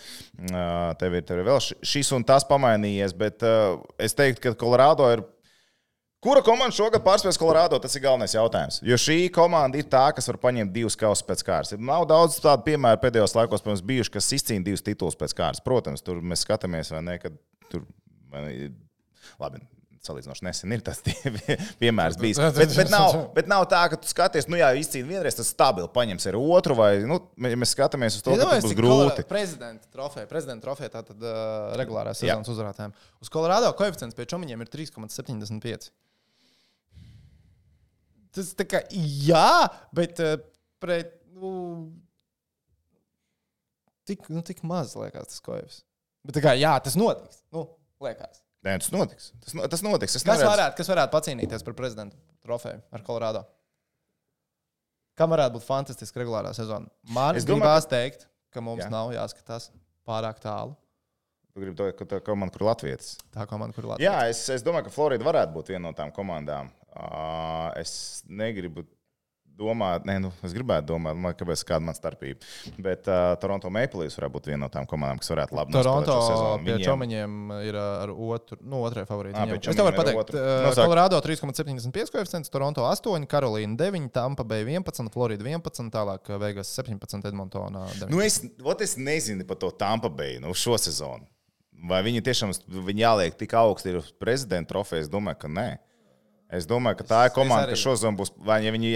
tev 1.00 1.16
ir, 1.18 1.24
tev 1.26 1.40
ir 1.42 1.48
vēl 1.48 1.60
ši- 1.64 1.80
šis 1.96 2.12
un 2.14 2.24
tas 2.28 2.44
pamainījies. 2.48 3.16
Bet 3.16 3.42
es 3.98 4.14
teiktu, 4.14 4.44
ka 4.50 4.54
Colorado 4.62 5.10
ir 5.12 5.24
Kura 6.22 6.38
komanda 6.46 6.70
šogad 6.70 7.02
pārspēs 7.02 7.34
Colorado? 7.34 7.80
Tas 7.82 7.96
ir 7.98 8.02
galvenais 8.04 8.30
jautājums. 8.30 8.76
Jo 8.86 8.94
šī 8.94 9.24
komanda 9.34 9.74
ir 9.80 9.88
tā, 9.90 10.04
kas 10.14 10.28
var 10.30 10.36
paņemt 10.44 10.70
divus 10.70 10.94
kausus 10.94 11.24
pēc 11.26 11.42
kārtas. 11.42 11.74
Nav 11.82 12.04
daudz 12.06 12.36
tādu 12.38 12.62
piemēru 12.68 13.00
pēdējos 13.02 13.34
laikos, 13.34 13.64
protams, 13.64 13.82
bijuši, 13.88 14.12
kas 14.14 14.28
izcīna 14.38 14.62
divus 14.68 14.84
titulus 14.86 15.18
pēc 15.18 15.34
kārtas. 15.34 15.64
Protams, 15.66 16.04
tur 16.06 16.20
mēs 16.22 16.44
skatāmies, 16.46 16.92
vai 16.94 17.02
ne, 17.08 17.16
kad 17.24 17.34
tur, 17.74 17.82
labi. 19.42 19.62
Salīdzinoši 20.02 20.42
nesen 20.42 20.72
ir 20.74 20.80
tas 20.82 20.98
piemērs 21.82 22.16
bijis. 22.18 22.40
Bet, 22.56 22.72
bet, 22.74 22.88
nav, 22.90 23.12
bet 23.36 23.46
nav 23.50 23.68
tā, 23.70 23.84
ka 23.92 23.98
tu 24.02 24.10
skaties, 24.10 24.48
nu, 24.50 24.58
jā, 24.58 24.72
izcīnīt 24.80 25.06
vienreiz, 25.12 25.36
tas 25.38 25.52
stabili 25.54 25.86
paņems 25.94 26.26
arī 26.26 26.40
otru, 26.56 26.74
vai 26.80 26.88
nu, 27.06 27.20
ja 27.46 27.58
mēs 27.62 27.76
skatāmies 27.76 28.16
uz 28.18 28.24
to, 28.26 28.34
ka 28.34 28.48
tas 28.50 28.66
būs 28.66 28.74
grūti. 28.78 29.22
Prezidenta 29.30 29.86
trofeja, 29.94 30.26
prezidenta 30.30 30.66
trofeja, 30.66 30.90
tātad 30.96 31.22
uh, 31.22 31.70
regulārā 31.78 32.16
sezonas 32.18 32.50
uzvarētājiem. 32.50 32.96
Uz 33.22 33.30
Colorado 33.30 33.70
koeficients 33.78 34.18
pie 34.18 34.26
čomiņiem 34.34 34.66
ir 34.66 34.74
3,75. 34.74 35.92
Tas 38.34 38.54
tā 38.58 38.66
kā, 38.66 38.82
jā, 38.90 39.48
bet 39.94 40.18
uh, 40.24 40.34
pret, 40.82 41.14
nu, 41.38 41.54
tik, 44.10 44.26
nu, 44.34 44.42
tik 44.42 44.66
maz 44.66 44.96
liekas 44.98 45.30
tas 45.30 45.46
koeficients. 45.46 45.84
Bet 46.26 46.42
kā, 46.42 46.58
jā, 46.58 46.74
tas 46.82 46.98
notiks. 46.98 47.44
Nu, 47.54 47.68
liekas. 48.02 48.42
Nē, 48.62 48.76
tas 48.78 48.92
notiks. 48.94 49.32
Tas, 49.42 49.54
tas 49.70 49.82
notiks. 49.82 50.14
Es 50.16 50.22
Kas 50.22 50.38
neredzu- 50.38 50.50
varētu, 50.52 50.76
kas 50.78 50.88
varētu 50.92 51.12
pacīnīties 51.16 51.64
par 51.66 51.74
prezidenta 51.74 52.16
trofeju 52.46 52.82
ar 52.92 53.02
Colorado? 53.02 53.42
Kam 55.18 55.30
varētu 55.34 55.56
būt 55.58 55.66
fantastiska 55.66 56.22
regulārā 56.22 56.54
sezona? 56.56 56.88
Man 57.12 57.36
Es 57.36 57.44
gribās 57.44 57.88
teikt, 57.90 58.28
ka 58.54 58.62
mums 58.64 58.84
Jā. 58.84 58.90
nav 58.90 59.10
jāskatās 59.12 59.70
pārāk 60.08 60.38
tālu. 60.40 60.76
Tu 61.52 61.60
gribi 61.60 61.76
to, 61.76 61.90
ka 61.92 62.04
tā 62.08 62.20
komanda, 62.24 62.54
kur 62.54 62.64
Latvijas. 62.70 63.18
Tā 63.34 63.44
komanda, 63.46 63.74
kur 63.76 63.84
ir 63.84 63.90
Latvija. 63.90 64.08
Jā, 64.08 64.28
es, 64.32 64.40
es 64.48 64.62
domāju, 64.64 64.86
ka 64.88 64.94
Florida 64.94 65.26
varētu 65.26 65.52
būt 65.52 65.68
viena 65.74 65.82
no 65.84 65.92
tām 65.92 66.12
komandām. 66.16 66.70
Uh, 66.96 67.72
es 67.76 68.22
negribu 68.28 68.86
domāt, 69.58 70.06
ne, 70.08 70.16
nu, 70.24 70.30
es 70.46 70.54
gribētu 70.56 70.88
domāt, 70.92 71.18
man, 71.18 71.34
kāpēc 71.38 71.62
kāda 71.68 71.84
man 71.84 71.96
starpība. 71.96 72.40
Bet 72.82 73.08
uh, 73.10 73.34
Toronto 73.42 73.70
Maple 73.72 74.02
Leafs 74.04 74.16
varētu 74.18 74.34
būt 74.36 74.48
viena 74.50 74.62
no 74.64 74.68
tām 74.72 74.86
komandām, 74.90 75.20
kas 75.22 75.32
varētu 75.32 75.56
labi 75.58 75.74
Toronto 75.76 76.16
pie 76.64 76.78
čomiņiem 76.82 77.36
ir 77.68 77.78
uh, 77.78 77.88
ar 78.04 78.12
otru, 78.14 78.58
nu, 78.64 78.80
otrai 78.86 79.04
favorīti. 79.08 79.36
Ā, 79.36 79.44
Viņiem- 79.46 79.62
pie 79.62 79.72
Es 79.72 79.78
tev 79.78 79.88
varu 79.88 80.00
pateikt, 80.00 80.34
uh, 80.34 80.48
Nosaka. 80.66 80.86
Colorado 80.86 81.20
3,75 81.24 82.14
koeficients, 82.16 82.52
Toronto 82.52 82.86
8, 82.88 83.28
Karolīna 83.30 83.76
9, 83.78 84.08
Tampa 84.14 84.46
Bay 84.48 84.64
11, 84.66 85.12
Florida 85.14 85.44
11, 85.46 85.92
tālāk 85.94 86.32
uh, 86.32 86.40
Vegas 86.42 86.72
17, 86.80 87.22
Edmontona 87.30 87.86
9. 88.00 88.10
Nu, 88.12 88.22
es, 88.24 88.40
ot, 88.64 88.82
es 88.84 88.96
nezinu 89.00 89.46
par 89.48 89.60
to 89.62 89.70
Tampa 89.70 90.10
Bay 90.12 90.40
nu, 90.42 90.54
šo 90.56 90.78
sezonu. 90.80 91.28
Vai 91.88 91.98
viņi 92.06 92.20
tiešām 92.22 92.52
viņi 92.86 93.02
jāliek 93.02 93.34
tik 93.40 93.54
augsti 93.58 93.90
ir 93.90 93.96
uz 93.98 94.12
prezidenta 94.14 94.70
trofejas? 94.70 95.08
Es 95.08 95.10
domāju, 95.10 95.40
ka 95.42 95.48
nē. 95.50 95.70
Es 96.52 96.66
domāju, 96.68 96.98
ka 97.00 97.04
tā 97.08 97.20
ir 97.28 97.32
komanda, 97.32 97.70
kas 97.72 97.80
šodien 97.80 98.16
būs, 98.18 98.28
vai 98.44 98.58
ja 98.66 98.72
viņi 98.74 98.90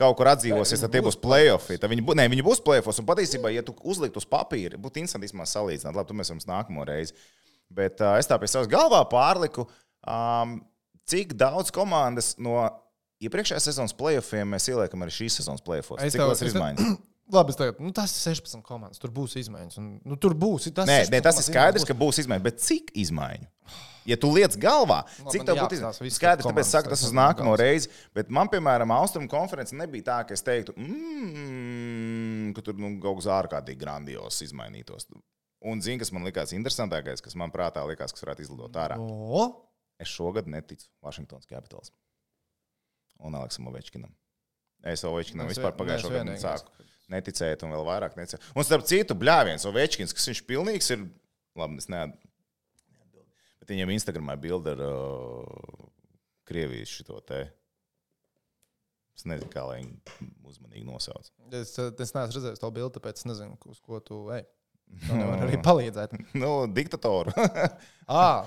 kaut 0.00 0.14
kur 0.16 0.30
atdzīvosies, 0.32 0.80
tad 0.80 0.94
tie 0.94 1.02
būs 1.04 1.18
playoffi. 1.20 1.76
Tad 1.82 1.92
viņi, 1.92 2.04
bū- 2.06 2.16
nē, 2.16 2.24
viņi 2.32 2.44
būs 2.46 2.62
playoffs. 2.64 3.02
Un 3.02 3.08
patiesībā, 3.08 3.50
ja 3.52 3.60
tu 3.66 3.74
uzliktu 3.84 4.22
uz 4.22 4.24
papīra, 4.28 4.78
būtu 4.80 5.02
interesanti 5.02 5.28
salīdzināt. 5.28 5.92
Labi, 5.92 6.08
tu 6.08 6.16
mēs 6.16 6.30
esam 6.32 6.40
nākamo 6.48 6.86
reizi. 6.88 7.12
Bet 7.68 8.00
uh, 8.00 8.14
es 8.16 8.28
tā 8.30 8.38
pie 8.40 8.48
savas 8.48 8.70
galvā 8.72 9.02
pārliku, 9.10 9.66
um, 10.08 10.56
cik 11.04 11.34
daudz 11.36 11.68
komandas 11.74 12.32
no 12.38 12.62
iepriekšējās 13.20 13.68
sezonas 13.70 13.94
playoffiem 13.96 14.48
mēs 14.56 14.68
ieliekam 14.72 15.04
arī 15.04 15.12
šīs 15.18 15.36
sezonas 15.42 15.60
playoffs. 15.66 15.92
Cik 16.00 16.16
tev- 16.20 16.32
tas 16.32 16.42
ir 16.46 16.50
izmaiņas? 16.54 16.96
Labi, 17.36 17.50
es 17.50 17.58
tagad, 17.58 17.80
nu, 17.82 17.90
tas 17.90 18.12
ir 18.22 18.36
16 18.38 18.62
komandas. 18.62 19.00
Tur 19.02 19.10
būs 19.10 19.34
izmaiņas. 19.40 19.76
Un, 19.82 19.86
nu, 20.06 20.16
tur 20.22 20.32
būs. 20.38 20.68
Tas 20.70 20.86
Nē, 20.86 21.00
16 21.08 21.12
nē, 21.16 21.20
tas 21.26 21.40
ir 21.42 21.46
skaidrs, 21.48 21.82
būs. 21.82 21.88
ka 21.90 21.96
būs 21.98 22.20
izmaiņas, 22.22 22.44
bet 22.44 22.60
cik 22.62 22.92
izmaiņu? 23.02 23.48
Ja 24.06 24.16
tu 24.22 24.30
liec 24.34 24.54
galvā, 24.62 25.00
Labi, 25.06 25.30
cik 25.34 25.42
man 25.42 25.48
tev 25.48 25.60
būtu 25.62 25.78
viss, 26.06 26.18
Skaidrs, 26.20 26.46
tāpēc 26.46 26.68
saku, 26.70 26.92
tas 26.92 27.02
uz 27.06 27.14
nākamo 27.16 27.56
reizi. 27.58 27.90
Bet 28.14 28.30
man, 28.30 28.50
piemēram, 28.52 28.92
Austrumu 28.94 29.28
konference 29.30 29.74
nebija 29.74 30.06
tā, 30.10 30.18
ka 30.28 30.36
es 30.36 30.44
teiktu, 30.46 30.74
mm, 30.78 32.52
ka 32.56 32.64
tur 32.66 32.78
nu, 32.80 32.92
kaut 33.02 33.20
kas 33.20 33.28
ārkārtīgi 33.40 33.80
grandios 33.80 34.40
izmainītos. 34.46 35.08
Un 35.66 35.80
zini, 35.82 35.98
kas 36.02 36.12
man 36.14 36.26
likās 36.26 36.52
interesantākais, 36.54 37.22
kas 37.24 37.34
man 37.38 37.50
prātā 37.54 37.82
likās, 37.88 38.14
kas 38.14 38.22
varētu 38.22 38.46
izlidot 38.46 38.82
ārā. 38.82 38.98
O, 39.00 39.46
Es 39.96 40.10
šogad 40.12 40.44
neticu 40.44 40.90
Vašingtonas 41.00 41.48
Capitals 41.48 41.88
un 43.24 43.32
Aleksam 43.38 43.70
Ovečkinam. 43.70 44.10
Es 44.84 45.00
Ovečkinam 45.08 45.48
Es 45.48 45.56
vispār 45.56 45.72
gadā 45.72 46.10
vienīgais. 46.12 46.42
sāku 46.44 46.84
neticēt, 47.08 47.62
un 47.64 47.72
vēl 47.72 47.86
vairāk 47.86 48.18
neticēt. 48.18 48.44
Un 48.52 48.66
starp 48.66 48.84
citu, 48.84 49.16
bļāviens, 49.16 49.64
Ovečkins, 49.64 50.12
kas 50.12 50.28
viņš 50.28 50.42
pilnīgs 50.50 50.90
ir, 50.92 51.06
labi, 51.56 51.78
es 51.80 51.88
neatbildēju. 51.88 52.25
Bet 53.66 53.72
viņam 53.74 53.90
Instagramā 53.96 54.36
ir 54.36 54.42
bilde 54.44 54.76
ar 54.76 54.82
uh, 54.86 55.86
Krievijas 56.46 56.92
šito 57.00 57.18
te. 57.26 57.40
Es 59.16 59.24
nezinu, 59.26 59.48
kā 59.50 59.64
lai 59.66 59.80
viņu 59.80 60.28
uzmanīgi 60.46 60.84
nosauc. 60.86 61.26
es, 61.56 61.72
es 61.74 62.12
neesmu 62.14 62.36
redzējis 62.36 62.60
to 62.62 62.70
bildi, 62.76 62.92
tāpēc 62.98 63.22
es 63.22 63.26
nezinu, 63.26 63.56
uz 63.72 63.80
ko 63.82 63.98
tu 64.04 64.20
ej. 64.36 64.44
Man 65.08 65.18
nevar 65.24 65.42
arī 65.48 65.58
palīdzēt. 65.66 66.14
Nu, 66.42 66.52
diktatoru. 66.70 67.34
Ah, 68.06 68.46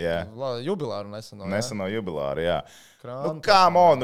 Jā. 0.00 0.24
La- 0.34 0.56
Jubilāru 0.66 1.10
neseno. 1.12 1.44
jā? 1.46 1.50
Neseno 1.52 1.86
jubilāru, 1.90 2.42
jā. 2.42 2.56
Nu, 3.00 3.08
Krāmta. 3.08 3.40
kā 3.46 3.60
man, 3.72 4.02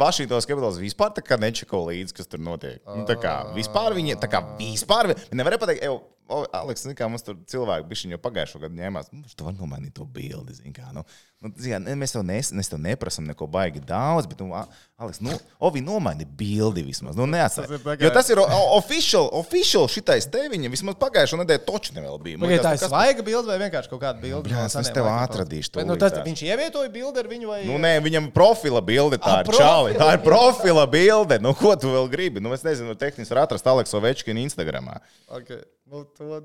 Vašingtonas 0.00 0.46
kapitals 0.48 0.78
vispār 0.80 1.12
tā 1.12 1.20
kā 1.24 1.36
nečeko 1.40 1.82
līdzi, 1.90 2.14
kas 2.16 2.26
tur 2.32 2.40
notiek. 2.40 2.80
Nu, 2.86 3.04
tā 3.08 3.18
kā 3.20 3.34
vispār 3.56 3.92
viņi, 3.98 4.16
tā 4.22 4.30
kā 4.32 4.40
vispār, 4.56 5.12
nevarēja 5.36 5.60
pateikt, 5.60 5.82
ej, 5.84 5.92
o, 6.28 6.44
Aleks, 6.52 6.84
kā 6.96 7.06
mums 7.08 7.24
tur 7.24 7.38
cilvēki 7.48 7.88
bišķiņ 7.88 8.10
jau 8.16 8.20
pagājušo 8.20 8.60
gadu 8.60 8.76
ņēmās, 8.76 9.06
nu, 9.16 9.22
tu 9.36 9.46
vari 9.46 9.56
nomainīt 9.56 9.94
to 9.96 10.04
bildi, 10.04 10.58
kā, 10.76 10.90
nu, 10.92 11.00
nu 11.40 11.52
ne- 11.56 11.94
mēs 11.96 12.12
tev, 12.12 12.20
nes, 12.28 12.50
mēs 12.52 12.68
tev 12.68 12.82
neprasam 12.84 13.24
neko 13.24 13.46
baigi 13.48 13.80
daudz, 13.80 14.26
bet, 14.28 14.40
nu, 14.44 14.52
Aleks, 14.98 15.22
nu, 15.24 15.32
Ovi, 15.64 15.80
nomaini 15.80 16.26
bildi 16.26 16.82
vismaz, 16.84 17.16
nu, 17.16 17.24
kā- 17.24 18.02
Jo 18.04 18.10
tas 18.10 18.28
ir 18.28 18.38
o- 18.42 18.44
o- 18.44 18.76
official, 18.76 19.30
official 19.32 19.86
šitais 19.88 20.28
te 20.30 20.42
viņa, 20.52 20.68
vismaz 20.68 20.96
pagājušo 21.00 21.38
nedēļu 21.40 21.64
toču 21.64 21.94
nevēl 21.96 22.20
bija. 22.20 22.36
Liekas, 22.44 22.64
tā 22.66 22.74
nu, 22.74 22.80
ir 22.82 22.92
svaiga 22.92 23.24
bilde 23.24 23.46
vai 23.48 23.58
vienkārši 23.64 23.88
kaut 23.88 24.02
kāda 24.02 24.20
bilde? 24.20 24.50
Bļā, 24.50 24.66
es 24.66 24.90
tev 24.92 25.06
atradīšu 25.08 25.72
Bet, 25.80 25.86
nu, 25.86 25.96
tas, 25.96 26.12
viņš 26.28 26.42
ievietoja 26.44 26.92
bildi 26.92 27.18
ar 27.24 27.30
viņu 27.32 27.46
vai? 27.54 27.64
Nu, 27.64 27.78
nē, 27.80 27.94
viņam 28.04 28.28
profila 28.38 28.80
bilde 28.84 29.18
tā 29.18 29.34
Ah, 29.34 29.42
ir 29.42 29.50
čāli. 29.58 29.96
Tā 29.98 30.08
ir 30.14 30.22
profila 30.22 30.86
bilde. 30.86 31.40
Nu, 31.42 31.50
ko 31.58 31.74
tu 31.74 31.90
vēl 31.90 32.06
gribi? 32.12 32.40
Nu, 32.44 32.54
es 32.54 32.62
nezinu, 32.62 32.94
tehniski 32.98 33.34
var 33.34 33.42
atrast 33.48 33.66
Aleksu 33.66 33.98
Večkinu 34.04 34.40
Instagramā. 34.46 35.00
Okay. 35.40 35.64
Nu, 35.90 36.04
to 36.14 36.38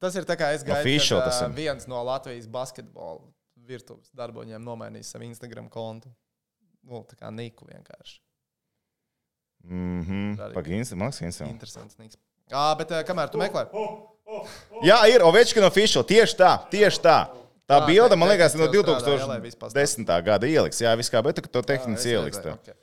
tas 0.00 0.16
ir 0.16 0.24
tā 0.24 0.38
kā 0.40 0.52
es 0.56 0.64
gaidu, 0.64 0.80
Official 0.80 1.20
kad, 1.20 1.30
tas 1.32 1.42
ir. 1.44 1.54
viens 1.56 1.86
no 1.90 2.00
Latvijas 2.06 2.48
basketbola 2.48 3.20
virtuves 3.68 4.08
darboņiem 4.16 4.60
nomainīs 4.64 5.08
savu 5.12 5.24
Instagram 5.28 5.68
kontu. 5.72 6.08
Nu, 6.84 7.00
tā 7.08 7.16
kā 7.16 7.30
Niku 7.32 7.64
vienkārši. 7.68 8.18
Mhm. 9.64 10.36
Arī. 10.36 10.52
Pagaidi, 10.54 10.78
Instagram. 10.84 11.08
Instagram. 11.08 11.52
Interesants 11.54 11.96
Niks. 11.98 12.16
Jā, 12.52 12.64
bet 12.76 12.90
kamēr 13.08 13.30
tu 13.32 13.38
meklē? 13.40 13.64
Jā, 14.84 14.98
ir 15.08 15.24
Ovečkina 15.24 15.68
official. 15.70 16.04
Tieši 16.04 16.36
tā, 16.36 16.52
tieši 16.72 17.00
tā. 17.00 17.16
Tā 17.64 17.78
Tā, 17.80 17.86
bilde, 17.88 18.16
man 18.20 18.28
liekas, 18.28 18.54
no 18.60 18.66
tehniski 18.68 18.92
jau 18.92 19.00
strādā, 19.00 19.22
jā, 19.22 19.28
lai 19.30 19.40
viss 19.40 19.56
2010. 19.56 20.10
gada 20.26 20.48
ieliks. 20.48 20.82
Jā, 20.84 20.92
viss 21.00 21.12
kā, 21.12 21.22
bet 21.24 21.40
to 21.48 21.62
tehniski 21.64 22.12
ieliks. 22.12 22.38
Okay. 22.38 22.74
Uh, 22.74 22.80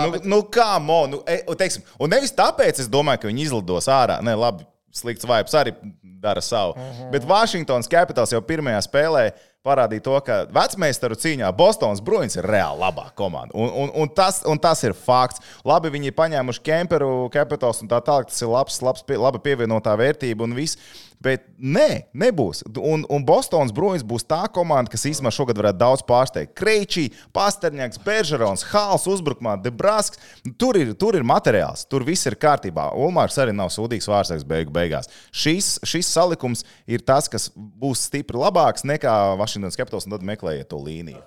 Nu, 0.00 0.20
nu 0.24 0.38
kā, 0.52 0.74
mo, 0.80 1.06
nu, 1.08 1.22
e, 1.28 1.38
teiksim, 1.56 1.84
un 2.00 2.12
nevis 2.12 2.32
tāpēc, 2.36 2.82
es 2.82 2.88
domāju, 2.92 3.22
ka 3.22 3.30
viņi 3.30 3.46
izlidos 3.46 3.88
ārā. 3.88 4.18
Nē, 4.24 4.34
labi, 4.36 4.66
slikts 4.92 5.28
vibes 5.28 5.56
arī 5.56 5.72
dara 6.20 6.40
savu. 6.44 6.74
Uh 6.76 6.82
-huh. 6.82 7.10
Bet 7.12 7.24
Washingtons 7.28 7.88
Capitals 7.88 8.32
jau 8.32 8.40
pirmajā 8.40 8.80
spēlē 8.84 9.30
parādīja 9.66 10.04
to, 10.06 10.14
ka 10.24 10.38
vecmeistaru 10.54 11.18
cīņā 11.20 11.50
Bostonas 11.56 12.00
Bruins 12.04 12.38
ir 12.38 12.48
reāli 12.48 12.80
labā 12.80 13.10
komanda. 13.18 13.52
Un, 13.52 13.68
un, 13.68 13.92
un, 14.02 14.08
tas, 14.16 14.40
un 14.48 14.60
tas 14.62 14.80
ir 14.86 14.96
fakts. 14.96 15.42
Labi, 15.68 15.92
viņi 15.92 16.10
ir 16.12 16.16
paņēmuši 16.16 16.64
Kemperu, 16.64 17.12
Capitals 17.34 17.82
un 17.84 17.92
tā 17.92 18.00
tālāk. 18.06 18.30
Tas 18.30 18.40
ir 18.40 18.52
labs, 18.52 18.80
labs, 18.84 19.04
pie- 19.04 19.20
laba 19.20 19.42
pievienotā 19.42 19.96
vērtība 20.00 20.46
un 20.48 20.56
viss. 20.56 20.80
Bet 21.20 21.42
nē, 21.60 22.06
nebūs. 22.16 22.62
Un, 22.80 23.02
un 23.12 23.24
Bostonas 23.28 23.74
Bruins 23.76 24.00
būs 24.08 24.24
tā 24.24 24.38
komanda, 24.56 24.88
kas 24.88 25.02
īstenībā 25.04 25.28
šogad 25.36 25.58
varētu 25.60 25.76
daudz 25.82 26.04
pārsteigt. 26.08 26.54
Kreičī, 26.56 27.10
Pasterņāks, 27.36 28.00
Beržerons, 28.00 28.64
Hāls 28.70 29.04
uzbrukumā, 29.12 29.58
Debrasks. 29.60 30.16
Tur 30.56 30.78
ir, 30.80 30.94
tur 30.96 31.18
ir 31.20 31.26
materiāls, 31.28 31.84
tur 31.92 32.06
viss 32.08 32.24
ir 32.24 32.38
kārtībā. 32.40 32.86
Ulmārs 32.96 33.36
arī 33.44 33.52
nav 33.52 33.68
sūdīgs 33.74 34.08
vārdsargs 34.08 34.48
beigu 34.48 34.72
beigās. 34.72 35.12
Šis, 35.28 35.74
šis 35.84 36.08
salikums 36.08 36.64
ir 36.88 37.04
tas, 37.04 37.28
kas 37.28 37.50
būs 37.52 38.06
stipri 38.08 38.40
labāks 38.40 38.88
nekā 38.88 39.18
Vašingtonas 39.36 39.49
Capitals, 39.76 40.06
un 40.06 40.12
tad 40.12 40.22
meklējiet 40.22 40.68
to 40.70 40.76
līniju. 40.78 41.22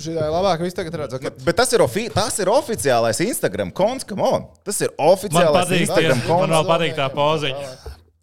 Šī 0.00 0.14
ir 0.14 0.20
labāka. 0.32 0.62
Viss 0.64 0.76
tagad 0.78 0.94
redz, 0.96 1.16
ka 1.20 1.30
Bet 1.44 1.56
tas 1.58 1.72
ir, 1.76 1.82
ofi 1.84 2.06
tas 2.14 2.36
ir 2.40 2.48
oficiālais 2.48 3.18
Instagram 3.24 3.72
konts, 3.76 4.06
kam 4.08 4.22
on. 4.24 4.46
Tas 4.64 4.78
ir 4.80 4.92
oficiālais 4.96 5.56
patīk, 5.66 5.82
Instagram 5.84 6.20
tie, 6.22 6.28
man 6.28 6.38
konts. 6.38 6.54
vēl 6.54 6.68
patīk 6.70 6.94
tā 6.96 7.08
poziņa. 7.12 7.72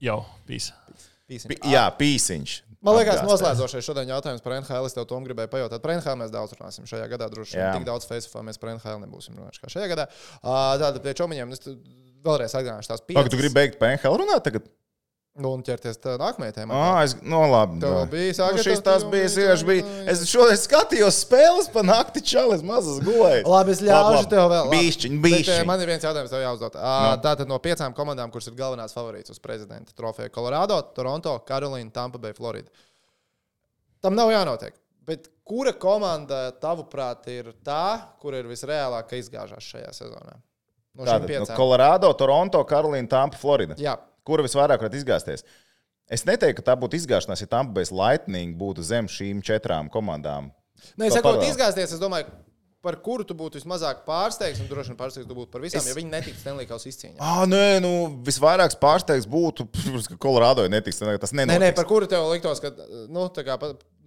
Jā, 0.07 0.15
pīs. 0.47 0.71
Pi- 1.27 1.59
Jā, 1.69 1.83
pīsiņš. 1.99 2.55
Man 2.87 2.95
liekas, 2.95 3.19
noslēdzošais 3.25 3.83
šodien 3.83 4.07
jautājums 4.13 4.41
par 4.45 4.53
NHL. 4.61 4.85
Es 4.87 4.93
tev 4.95 5.05
to 5.09 5.17
gribēju 5.25 5.49
pajautāt. 5.51 5.81
Par 5.83 5.91
NHL 5.97 6.15
mēs 6.21 6.31
daudz 6.31 6.53
runāsim 6.55 6.87
šajā 6.87 7.07
gadā. 7.11 7.27
Droši 7.33 7.57
vien 7.57 7.81
tik 7.81 7.87
daudz 7.89 8.07
Facebookā 8.07 8.45
mēs 8.47 8.57
par 8.61 8.69
NHL 8.77 9.01
nebūsim 9.03 9.35
runājuši 9.35 9.61
kā 9.65 9.71
šajā 9.75 9.89
gadā. 9.91 10.05
Tātad 10.45 11.01
pie 11.03 11.13
čomiņiem 11.19 11.51
es 11.51 11.59
tu- 11.65 11.75
vēlreiz 12.23 12.53
atgādināšu 12.55 12.93
tās 12.93 13.01
piecas. 13.03 13.19
Pagaid, 13.19 13.31
tu 13.33 13.37
gribi 13.41 13.53
beigt 13.59 13.77
par 13.81 13.89
NHL 13.97 14.17
runāt 14.23 14.43
tagad? 14.45 14.69
Nu, 15.37 15.51
un 15.53 15.61
ķerties 15.61 15.99
tā 16.01 16.15
nākamajai 16.17 16.53
tēmai. 16.55 16.77
Ah, 16.81 16.99
es, 17.05 17.13
no 17.21 17.43
labi. 17.45 17.77
Tev 17.83 17.91
no. 17.93 18.05
bija 18.09 18.31
Nu, 18.31 18.37
sagatavot, 18.39 18.65
šis 18.65 18.79
tas 18.81 19.03
tev 19.03 19.11
bija, 19.13 19.27
vienkārši 19.35 19.67
bija. 19.67 19.83
Es 20.09 20.23
šodien 20.25 20.57
skatījos 20.57 21.19
spēles 21.21 21.69
pa 21.73 21.83
nakti, 21.85 22.23
čalis, 22.25 22.63
mazas 22.65 22.97
gulēju. 23.05 23.43
Labi, 23.45 23.75
es 23.75 23.83
ļaušu 23.85 24.31
tev 24.31 24.41
vēl. 24.49 24.71
labi. 24.71 24.79
Bišķiņ, 24.81 25.19
Bet, 25.21 25.35
eh, 25.35 25.43
bišķiņ. 25.43 25.67
Man 25.69 25.83
ir 25.83 25.91
viens 25.93 26.07
jautājums, 26.07 26.33
tev 26.33 26.41
jāuzdod. 26.41 26.79
Uh, 26.81 27.11
tātad 27.21 27.51
no 27.51 27.59
piecām 27.61 27.93
komandām, 27.97 28.33
kuras 28.33 28.49
ir 28.49 28.57
galvenās 28.57 28.97
favorītas 28.97 29.35
uz 29.35 29.43
prezidenta 29.43 29.93
trofeju- 29.93 30.33
Colorado, 30.39 30.81
Toronto, 30.97 31.37
Karolīna, 31.45 31.93
Tampa 31.93 32.17
Bay, 32.17 32.33
Florida. 32.33 32.73
Tam 34.01 34.17
nav 34.17 34.33
jānotiek. 34.33 34.73
Bet 35.05 35.29
kura 35.45 35.71
komanda, 35.77 36.51
tavuprāt, 36.59 37.29
ir 37.31 37.53
tā, 37.63 38.01
kur 38.19 38.33
ir 38.33 38.49
visreālāk, 38.49 39.07
ka 39.07 39.21
izgāžās 39.21 39.69
šajā 39.69 39.93
sezonā? 39.93 40.41
No 40.97 41.05
šīm 41.05 41.13
Tātad, 41.13 41.21
no 41.21 41.27
piecām. 41.29 41.55
Colorado, 41.55 42.13
Toronto, 42.17 42.63
Karolīna, 42.65 43.07
Tampa, 43.07 43.37
Florida. 43.37 43.77
Jā, 43.77 43.93
Kura 44.27 44.45
visvairāk 44.45 44.83
varētu 44.83 44.99
izgāzties? 44.99 45.45
Es 46.07 46.23
neteiktu, 46.27 46.61
ka 46.61 46.69
tā 46.69 46.75
būtu 46.79 46.95
izgāšanās, 47.01 47.41
ja 47.43 47.49
Tampa 47.51 47.75
Bay 47.75 47.87
Lightning 47.91 48.55
būtu 48.59 48.83
zem 48.87 49.09
šīm 49.11 49.41
četrām 49.43 49.89
komandām. 49.91 50.51
Nē, 50.99 51.09
sakot, 51.11 51.39
pavēl. 51.39 51.49
izgāzties, 51.51 51.95
es 51.97 51.99
domāju, 51.99 52.29
par 52.85 52.95
kuru 53.03 53.25
tu 53.27 53.35
būtu 53.35 53.59
vismazāk 53.59 54.05
pārsteigts, 54.07 54.61
un 54.63 54.69
droši 54.69 54.93
vien 54.93 54.99
pārsteigts 55.01 55.27
tu 55.27 55.35
būtu 55.35 55.51
par 55.51 55.63
visām, 55.65 55.81
es... 55.81 55.89
ja 55.89 55.97
viņi 55.97 56.11
netiktu 56.13 56.39
Stanleykaus 56.39 56.85
izcīņā. 56.87 57.17
Ah, 57.19 57.41
nē, 57.49 57.81
nu, 57.83 57.91
visvairāk 58.27 58.77
pārsteigts 58.79 59.27
būtu, 59.27 59.65
protams, 59.73 60.07
ka 60.13 60.19
Colorado 60.27 60.63
ir 60.67 60.71
netiks. 60.71 61.01
Tas 61.01 61.33
Nē, 61.35 61.43
nenotiks. 61.43 61.63
nē, 61.65 61.73
par 61.75 61.89
kuru 61.89 62.07
tev 62.07 62.29
liktos, 62.31 62.61
ka, 62.63 62.71
nu, 63.11 63.25
tā 63.35 63.43
kā, 63.47 63.57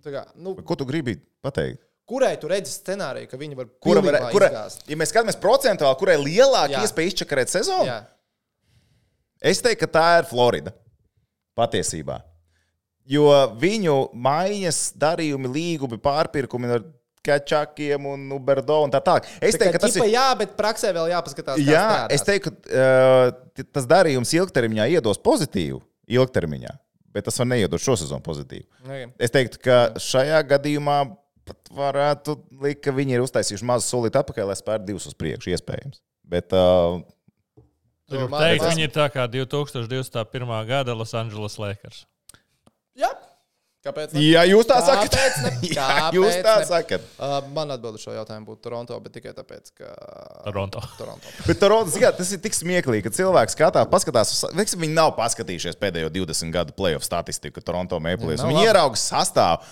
tā 0.00 0.14
kā, 0.14 0.24
nu, 0.40 0.54
Ko 0.64 0.78
tu 0.78 0.88
gribi 0.88 1.18
pateikt? 1.44 1.82
kurai 2.10 2.32
tu 2.42 2.48
redzi 2.50 2.72
scenāriju, 2.74 3.28
ka 3.30 3.38
viņi 3.38 3.54
var 3.58 3.68
Kura, 3.78 4.00
var, 4.02 4.16
kura, 4.32 4.48
izgāzt? 4.50 4.80
ja 4.90 4.96
mēs 4.98 5.12
skatāmies 5.12 5.36
procentuāli, 5.38 5.98
kurai 6.00 6.16
lielāka 6.18 6.80
iespēja 6.82 7.12
izčakarēt 7.12 7.52
sezonu, 7.52 7.86
Jā. 7.86 8.00
Es 9.42 9.62
teiktu, 9.64 9.86
ka 9.86 9.92
tā 9.98 10.06
ir 10.20 10.28
Florida. 10.30 10.74
Patiesībā. 11.58 12.20
Jo 13.10 13.26
viņu 13.58 13.96
maiņas 14.14 14.80
darījumi, 15.00 15.50
līgumi, 15.50 15.98
pārpirkumi 16.02 16.70
ar 16.76 16.84
Kačakiem 17.24 18.06
un 18.08 18.22
Uberdo 18.32 18.78
un 18.86 18.92
tā 18.92 19.00
tālāk. 19.04 19.26
Es 19.44 19.56
Tā 19.56 19.66
teiktu, 19.66 19.74
ka 19.76 19.80
tas 19.82 19.96
ir. 19.98 20.06
Jā, 20.14 20.28
bet 20.40 20.54
praksē 20.56 20.92
vēl 20.96 21.10
jāpaskatās. 21.12 21.58
Jā, 21.60 21.82
strādāt. 21.84 22.14
es 22.16 22.24
teiktu, 22.24 22.52
ka 22.54 22.84
uh, 23.60 23.64
tas 23.76 23.88
darījums 23.90 24.32
ilgtermiņā 24.38 24.86
iedos 24.94 25.20
pozitīvu. 25.20 25.82
Ilgtermiņā. 26.10 26.72
Bet 27.12 27.26
tas 27.26 27.36
var 27.42 27.50
neiedot 27.50 27.82
šo 27.82 27.98
sezonu 28.00 28.24
pozitīvu. 28.24 28.64
Ok. 28.86 29.12
Es 29.20 29.34
teiktu, 29.34 29.60
ka 29.66 29.80
šajā 30.00 30.40
gadījumā 30.54 31.00
pat 31.50 31.72
varētu 31.74 32.38
likt, 32.62 32.84
ka 32.86 32.94
viņi 32.94 33.18
ir 33.18 33.24
uztaisījuši 33.26 33.68
mazu 33.68 33.88
solīti 33.90 34.20
atpakaļ, 34.20 34.52
lai 34.52 34.56
spērtu 34.58 34.88
divus 34.88 35.08
uz 35.10 35.16
priekšu, 35.18 35.52
iespējams. 35.52 36.00
Bet 36.30 36.54
uh, 36.56 37.02
Tur 38.10 38.28
man- 38.28 38.42
teikt, 38.42 38.66
viņi 38.66 38.86
ir 38.88 38.94
tā 38.94 39.08
kā 39.14 39.26
2021. 39.30 40.54
gada 40.68 40.94
Los 40.98 41.14
Angeles 41.14 41.58
Lakers. 41.62 42.04
Jā. 42.98 43.10
Kāpēc? 43.80 44.10
ne? 44.12 44.20
ja 44.28 44.42
jūs 44.44 44.66
tā 44.68 44.76
sakat, 44.84 45.14
Kāpēc 45.14 45.36
ne? 45.40 45.50
ja 45.72 45.84
Kāpēc 45.88 46.16
jūs 46.18 46.34
tā 46.44 46.54
ne? 46.60 46.64
sakat. 46.68 47.04
Uh, 47.16 47.38
man 47.56 47.70
atbild 47.72 47.96
uz 47.96 48.02
šo 48.04 48.12
jautājumu 48.12 48.50
būtu 48.50 48.60
Toronto, 48.66 48.98
bet 49.00 49.14
tikai 49.16 49.32
tāpēc, 49.32 49.70
ka. 49.72 49.92
Toronto. 50.44 50.82
Toronto. 50.98 51.32
Bet 51.48 51.62
Toronto, 51.62 51.92
zināmā, 51.94 52.12
tas 52.18 52.32
ir 52.36 52.42
tik 52.44 52.58
smieklīgi, 52.58 53.06
ka 53.06 53.14
cilvēks 53.16 53.56
skatās, 53.56 53.88
paskatās, 53.88 54.34
teiksim, 54.52 54.84
viņi 54.84 54.98
nav 54.98 55.14
paskatījušies 55.16 55.80
pēdējo 55.80 56.12
20 56.12 56.52
gadu 56.52 56.76
playoff 56.76 57.08
statistiku 57.08 57.64
Toronto 57.64 57.96
Maple 58.04 58.34
Leafs. 58.34 58.44
Viņi 58.44 58.58
labi. 58.60 58.68
ierauga 58.68 59.00
sastāvu. 59.00 59.64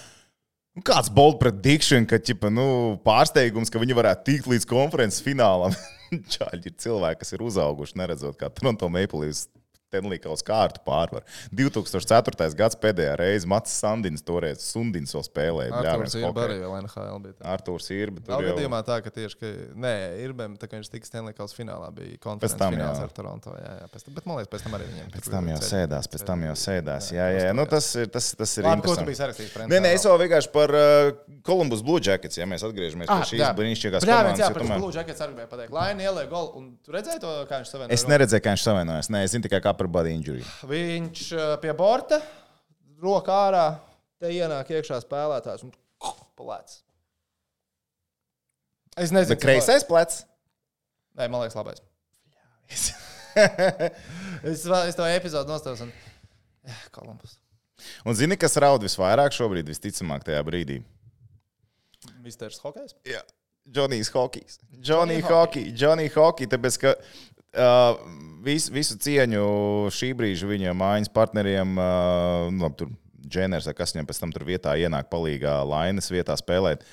Nu, 0.79 0.87
Kāds 0.89 1.13
bold 1.13 1.37
prediction, 1.43 2.09
ka 2.09 2.17
ķipa, 2.23 2.49
nu, 2.55 2.97
pārsteigums, 3.05 3.69
ka 3.69 3.83
viņi 3.83 3.97
varētu 3.99 4.25
tikt 4.31 4.49
līdz 4.49 4.69
konferences 4.73 5.21
finālam. 5.27 5.77
Čāļi 6.35 6.71
ir 6.71 6.77
cilvēki, 6.81 7.23
kas 7.23 7.35
ir 7.37 7.45
uzauguši, 7.45 7.99
neredzot, 8.01 8.39
kā 8.41 8.51
Toronto 8.53 8.89
Maple 8.93 9.27
Leafs 9.27 9.47
Tenlīka 9.89 10.29
uz 10.29 10.43
kārtu 10.45 10.83
pārvar. 10.85 11.25
2004. 11.57 12.49
gads 12.59 12.77
pēdējā 12.81 13.15
reize 13.17 13.49
Mats 13.49 13.73
Sandins 13.73 14.25
toreiz 14.27 14.61
Sundins 14.61 15.15
vēl 15.17 15.25
spēlēja. 15.25 15.73
Arthurs 15.73 15.87
bļāviens 15.87 16.17
ir 16.19 16.27
hokeju. 16.27 16.45
arī 16.45 16.59
vēl 16.61 16.75
NHL. 16.83 17.23
Bija. 17.25 17.37
Artūrs 17.55 17.89
ir, 17.97 18.13
bet 18.13 18.29
Nav 18.29 18.45
jau 18.45 18.53
gadījumā 18.53 18.83
tā, 18.85 18.99
ka 19.05 19.13
tieši, 19.15 19.39
ka, 19.41 19.53
nē, 19.87 19.95
Irbēm, 20.27 20.59
tā 20.61 20.69
kā 20.69 20.77
viņš 20.77 20.91
tika 20.93 21.09
Stanleykaus 21.09 21.57
finālā, 21.57 21.89
bija 21.97 22.21
konferences 22.21 22.61
tam, 22.61 22.77
fināls 22.77 23.01
jā. 23.01 23.07
ar 23.09 23.15
Toronto. 23.17 23.55
Jā, 23.57 23.73
jā, 23.81 23.89
pēc 23.95 24.07
bet 24.19 24.29
man 24.29 24.41
liekas, 24.43 24.53
pēc 24.53 24.67
tam 24.67 24.77
arī 24.77 24.91
viņiem. 24.91 25.09
Pēc 25.17 25.31
tam 25.33 25.51
jau 25.55 25.63
sēdās, 25.71 26.11
pēc 26.13 26.27
tam 26.29 26.45
jau 26.45 26.59
sēdās. 26.67 27.11
Jā, 27.17 27.31
jā, 27.33 27.43
jā. 27.49 27.57
Nu, 27.57 27.65
tas 27.73 27.89
ir, 27.97 28.13
tas, 28.13 28.31
tas 28.37 28.55
ir 28.61 28.69
Labi, 28.69 28.85
ko 28.85 28.93
tu 28.93 29.07
interesanti. 29.07 29.09
biji 29.09 29.21
sarakstījis 29.23 29.73
Nē, 29.73 29.81
nē, 29.87 29.95
es 29.97 30.05
vēl 30.05 30.21
vienkārši 30.27 30.53
par 30.53 30.77
uh, 30.77 31.11
Columbus 31.49 31.85
Blue 31.87 32.05
Jackets, 32.05 32.37
ja 32.37 32.47
mēs 32.49 32.67
atgriežamies 32.69 33.09
pie 33.09 33.29
šīs 33.33 33.45
brīnišķīgās 33.57 34.05
komandas. 34.05 34.45
jā, 34.45 34.53
par 34.53 34.69
Blue 34.69 34.93
Jackets 34.95 35.25
arī 35.25 35.39
gribēju 35.39 35.51
pateikt. 35.53 35.75
Laini 35.75 36.07
ielēja 36.09 36.29
golu, 36.31 36.51
un 36.59 36.69
tu 36.85 36.95
redzēji 36.95 37.23
to, 37.23 37.33
kā 37.49 37.61
viņš 37.63 37.73
savienoja? 37.73 37.95
Es 37.95 38.05
neredzēju, 38.11 38.45
kā 38.45 38.55
viņš 38.55 38.65
savienojas. 38.67 39.11
Nē, 39.13 39.23
es 39.27 39.35
zinu 39.35 39.47
tikai 39.47 39.61
kā 39.65 39.75
par 39.79 39.89
body 39.93 40.13
injury. 40.17 40.45
Viņš 40.69 41.25
uh, 41.37 41.55
pie 41.63 41.73
borta, 41.79 42.21
rokā 43.03 43.39
ārā, 43.49 43.65
te 44.21 44.31
ienāk 44.35 44.71
iekšā 44.75 45.01
spēlētājs 45.05 45.65
un 45.67 45.73
plēc. 46.39 46.81
Es 48.99 49.15
nezinu, 49.15 49.37
Bet 49.37 49.45
kreisais 49.45 49.87
plecs. 49.87 50.25
Nē, 51.19 51.29
man 51.31 51.45
liekas, 51.45 51.59
labais. 51.59 51.83
Es, 54.43 54.65
es 54.65 54.97
to 54.99 55.05
epizodu 55.07 55.51
nostājos 55.51 55.85
un. 55.85 55.93
Kolumbus. 56.95 57.37
Un 58.07 58.17
zini, 58.19 58.35
kas 58.41 58.57
raud 58.59 58.83
visvairāk 58.83 59.35
šobrīd, 59.35 59.69
visticamāk, 59.71 60.25
tajā 60.27 60.41
brīdī? 60.47 60.81
Misters 62.25 62.59
Hokejs. 62.63 62.97
Jā, 63.07 63.23
Džonijs 63.71 64.11
Hokijs. 64.15 64.59
Džonijs 64.81 65.27
Hokijs, 65.29 65.73
Džonijs 65.77 66.17
Hokijs, 66.17 66.51
tāpēc 66.55 66.79
ka 66.83 66.95
uh, 67.57 67.99
vis, 68.45 68.69
visu 68.73 68.99
cieņu 69.01 69.45
šī 69.95 70.13
brīža 70.19 70.49
viņa 70.51 70.75
mājas 70.77 71.13
partneriem, 71.13 71.77
uh, 71.79 72.49
nu, 72.55 72.73
tur 72.77 72.93
Dženers, 73.29 73.69
kas 73.77 73.93
viņam 73.95 74.09
pēc 74.09 74.23
tam 74.23 74.33
tur 74.33 74.47
vietā 74.49 74.75
ienāk 74.81 75.11
palīgā 75.13 75.61
lainas 75.69 76.09
vietā 76.13 76.37
spēlēt. 76.41 76.85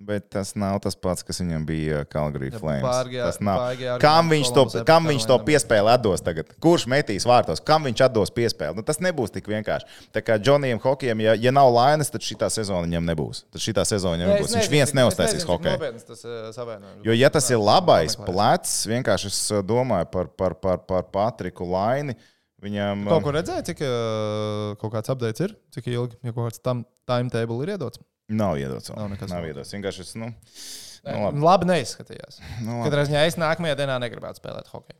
Bet 0.00 0.30
tas 0.32 0.54
nav 0.56 0.78
tas 0.80 0.94
pats, 0.96 1.20
kas 1.20 1.42
viņam 1.42 1.64
bija 1.68 1.98
Calgary 2.08 2.48
Flames. 2.54 2.80
pārgie- 2.80 3.20
tas 3.20 3.36
nav. 3.38 3.58
argumenti 3.60 4.00
Kam 4.00 4.30
viņš, 4.32 4.52
to, 4.56 4.84
kam 4.88 5.04
viņš 5.04 5.26
to 5.28 5.36
piespēli 5.44 5.92
atdos 5.92 6.22
tagad? 6.24 6.54
Kurš 6.56 6.86
metīs 6.88 7.26
vārtos? 7.28 7.60
Kam 7.60 7.84
viņš 7.84 8.00
atdos 8.06 8.32
piespēli? 8.32 8.76
Nu, 8.80 8.82
tas 8.82 8.96
nebūs 8.96 9.28
tik 9.34 9.44
vienkārši. 9.44 9.84
Tā 10.10 10.22
kā 10.24 10.38
Džonijam 10.40 10.80
Hokijam, 10.80 11.20
ja, 11.20 11.34
ja 11.36 11.52
nav 11.52 11.68
lainas, 11.74 12.08
tad 12.08 12.24
šī 12.24 12.38
sezona 12.48 12.88
viņam 12.88 13.12
nebūs. 13.12 13.44
Tad 13.52 13.60
šī 13.60 13.76
sezona 13.84 14.16
viņam 14.16 14.32
nebūs. 14.32 14.56
Viņš 14.56 14.70
viens 14.72 14.96
neuztaisīs 14.96 15.44
hokeju. 15.44 15.92
Savienojums. 16.56 17.04
Jo, 17.04 17.12
ja 17.12 17.28
tas 17.28 17.50
ir 17.50 17.60
labais 17.60 18.16
plecs, 18.16 18.86
vienkārši 18.88 19.26
es 19.28 19.40
uh, 19.52 19.60
domāju 19.60 20.08
par, 20.10 20.32
par, 20.32 20.54
par, 20.54 20.78
par 20.78 21.02
Patriku 21.12 21.68
Laini. 21.68 22.16
Viņam 22.60 23.06
Kaut 23.08 23.22
ko 23.24 23.32
redzēja, 23.32 23.64
cik 23.68 23.78
uh, 23.84 24.76
kaut 24.80 24.92
kāds 24.92 25.12
updates 25.12 25.44
ir, 25.44 25.54
cik 25.72 25.86
ilgi, 25.92 26.16
ja 26.24 26.32
kaut 26.32 26.48
kāds 26.50 26.60
tam 26.64 26.82
timetable 27.08 27.60
ir 27.64 27.76
iedots. 27.76 28.00
Nav 28.30 28.58
iedots. 28.60 28.92
Nav 28.94 29.10
nekas 29.12 29.32
Nav 29.32 29.46
iedots. 29.48 29.72
Vienkārši 29.74 30.04
es, 30.04 30.14
nu, 30.18 30.28
nu, 30.30 31.20
Labi, 31.24 31.40
labi. 31.44 31.68
neizskatījās. 31.70 32.40
Nu, 32.64 32.78
labi. 32.80 32.88
Katrā 32.88 33.04
ziņā 33.08 33.22
es 33.28 33.38
nākamajā 33.40 33.76
dienā 33.78 33.96
negribētu 34.02 34.42
spēlēt 34.42 34.70
hokeju. 34.72 34.98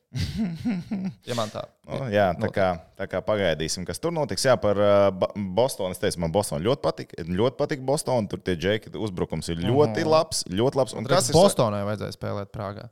Ja 1.29 1.37
man 1.39 1.53
tā. 1.53 1.65
Nu, 1.87 2.07
jā, 2.11 2.31
tā 2.41 2.49
kā, 2.55 2.69
tā 2.99 3.07
kā 3.11 3.21
pagaidīsim, 3.25 3.85
kas 3.89 4.01
tur 4.03 4.15
notiks. 4.17 4.45
Jā, 4.49 4.57
par 4.61 4.81
uh, 4.81 5.09
Bostonu. 5.57 5.95
Es 5.95 6.01
teicu, 6.03 6.23
man 6.25 6.33
Bostonā 6.35 6.63
ļoti 6.65 6.85
patīk. 6.87 7.13
Ļoti 7.29 7.59
patīk 7.61 7.85
Bostonā. 7.87 8.25
Tur 8.33 8.41
tie 8.45 8.57
džeki 8.59 8.95
uzbrukums 8.99 9.51
ir 9.53 9.61
ļoti 9.67 10.07
labs. 10.09 10.45
Ļoti 10.51 10.81
labs. 10.81 10.97
Un 10.99 11.07
kas 11.11 11.31
ir 11.31 11.39
Bostonai 11.39 11.85
vajadzēja 11.89 12.17
spēlēt 12.17 12.51
Prāgā? 12.55 12.89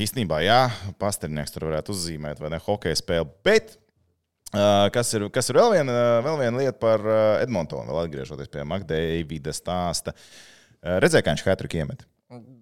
Īstenībā, 0.00 0.38
jā, 0.46 0.60
Pasternieks 1.02 1.52
tur 1.52 1.66
varētu 1.68 1.92
uzzīmēt, 1.92 2.38
vai 2.40 2.52
ne, 2.54 2.60
hokeja 2.62 2.96
spēli. 2.96 3.26
Bet 3.44 3.74
kas 4.94 5.14
ir, 5.16 5.28
kas 5.34 5.50
ir 5.52 5.60
vēl, 5.60 5.76
viena, 5.78 5.94
vēl 6.26 6.42
viena 6.42 6.64
lieta 6.64 6.76
par 6.80 7.02
Edmontonu, 7.42 7.92
vēl 7.92 8.06
atgriežoties 8.06 8.50
pie 8.52 8.66
Makdēvida 8.68 9.54
stāsta. 9.56 10.14
Redzēju, 10.82 11.26
kā 11.26 11.34
viņš 11.34 11.46
Hatriku 11.46 11.80
iemet. 11.80 12.06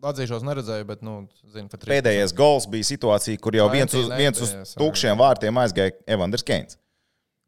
Atzīšos, 0.05 0.42
neredzēju, 0.45 0.84
bet, 0.88 1.01
nu, 1.05 1.22
zinu, 1.49 1.70
ka. 1.72 1.78
Pēdējais 1.88 2.34
gols 2.36 2.66
bija 2.68 2.84
situācija, 2.84 3.40
kur 3.40 3.57
jau 3.57 3.64
viens 3.72 3.95
uz, 3.97 4.11
viens 4.12 4.40
uz 4.45 4.74
tukšiem 4.76 5.16
vārtiem 5.16 5.61
aizgāja 5.62 5.95
Evanders 6.05 6.45
Keins. 6.45 6.76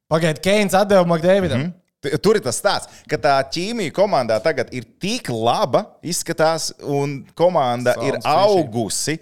Pagaidiet, 0.09 0.41
Keins 0.45 0.77
atdeva 0.79 1.05
Makdēvidam. 1.11 1.67
Mm. 1.67 1.75
Tur 2.23 2.39
ir 2.39 2.45
tas 2.45 2.57
stāsts, 2.61 3.03
ka 3.11 3.19
tā 3.21 3.35
ķīmija 3.53 3.93
komandā 3.97 4.37
tagad 4.45 4.71
ir 4.77 4.85
tik 5.03 5.29
laba, 5.33 5.83
izskatās, 6.07 6.71
un 6.81 7.19
komanda 7.37 7.97
Sounds 7.97 8.09
ir 8.09 8.31
augusi, 8.31 9.17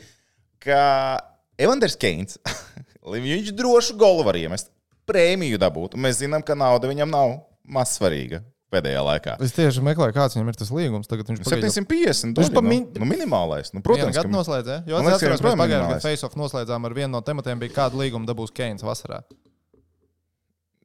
ka 0.62 0.82
Evanders 1.58 1.96
Keins, 1.98 2.38
viņš 3.14 3.54
drošu 3.56 3.96
golu 3.98 4.26
var 4.26 4.38
iemest, 4.38 4.70
prēmiju 5.06 5.58
dabūt. 5.60 5.94
Un 5.94 6.00
Mēs 6.06 6.20
zinām, 6.22 6.42
ka 6.44 6.54
nauda 6.54 6.88
viņam 6.90 7.10
nav 7.10 7.34
maz 7.64 7.98
svarīga 7.98 8.42
pēdējā 8.74 9.02
laikā. 9.06 9.36
Es 9.44 9.52
tieši 9.54 9.82
meklēju, 9.86 10.12
kāds 10.16 10.34
viņam 10.34 10.48
ir 10.50 10.56
tas 10.58 10.70
līgums. 10.74 11.06
Tagad 11.06 11.28
viņš 11.30 11.42
pagaidām- 11.46 11.70
750. 11.70 12.34
Viņš 12.34 12.48
Viņš 12.48 12.54
pa 12.54 12.60
nu, 12.60 12.68
min- 12.68 12.88
nu, 12.98 13.06
minimālais. 13.06 13.70
Nu, 13.72 13.80
Protams, 13.80 14.16
ka 14.16 14.26
es 14.26 14.26
liekas, 15.06 15.20
ka 15.20 15.26
atceros, 15.26 15.40
joprojām 15.40 15.56
ka 15.56 15.64
pagājušajā 15.64 15.94
gadā. 15.94 16.02
Face-off 16.02 16.34
noslēdzām 16.34 16.84
ar 16.84 16.94
vienu 16.94 17.10
no 17.14 17.20
tematiem, 17.20 17.58
bija 17.60 17.70
kāda 17.76 17.94
līguma 18.02 18.26
dabūs 18.26 18.50
Keins 18.52 18.82
vasarā. 18.82 19.22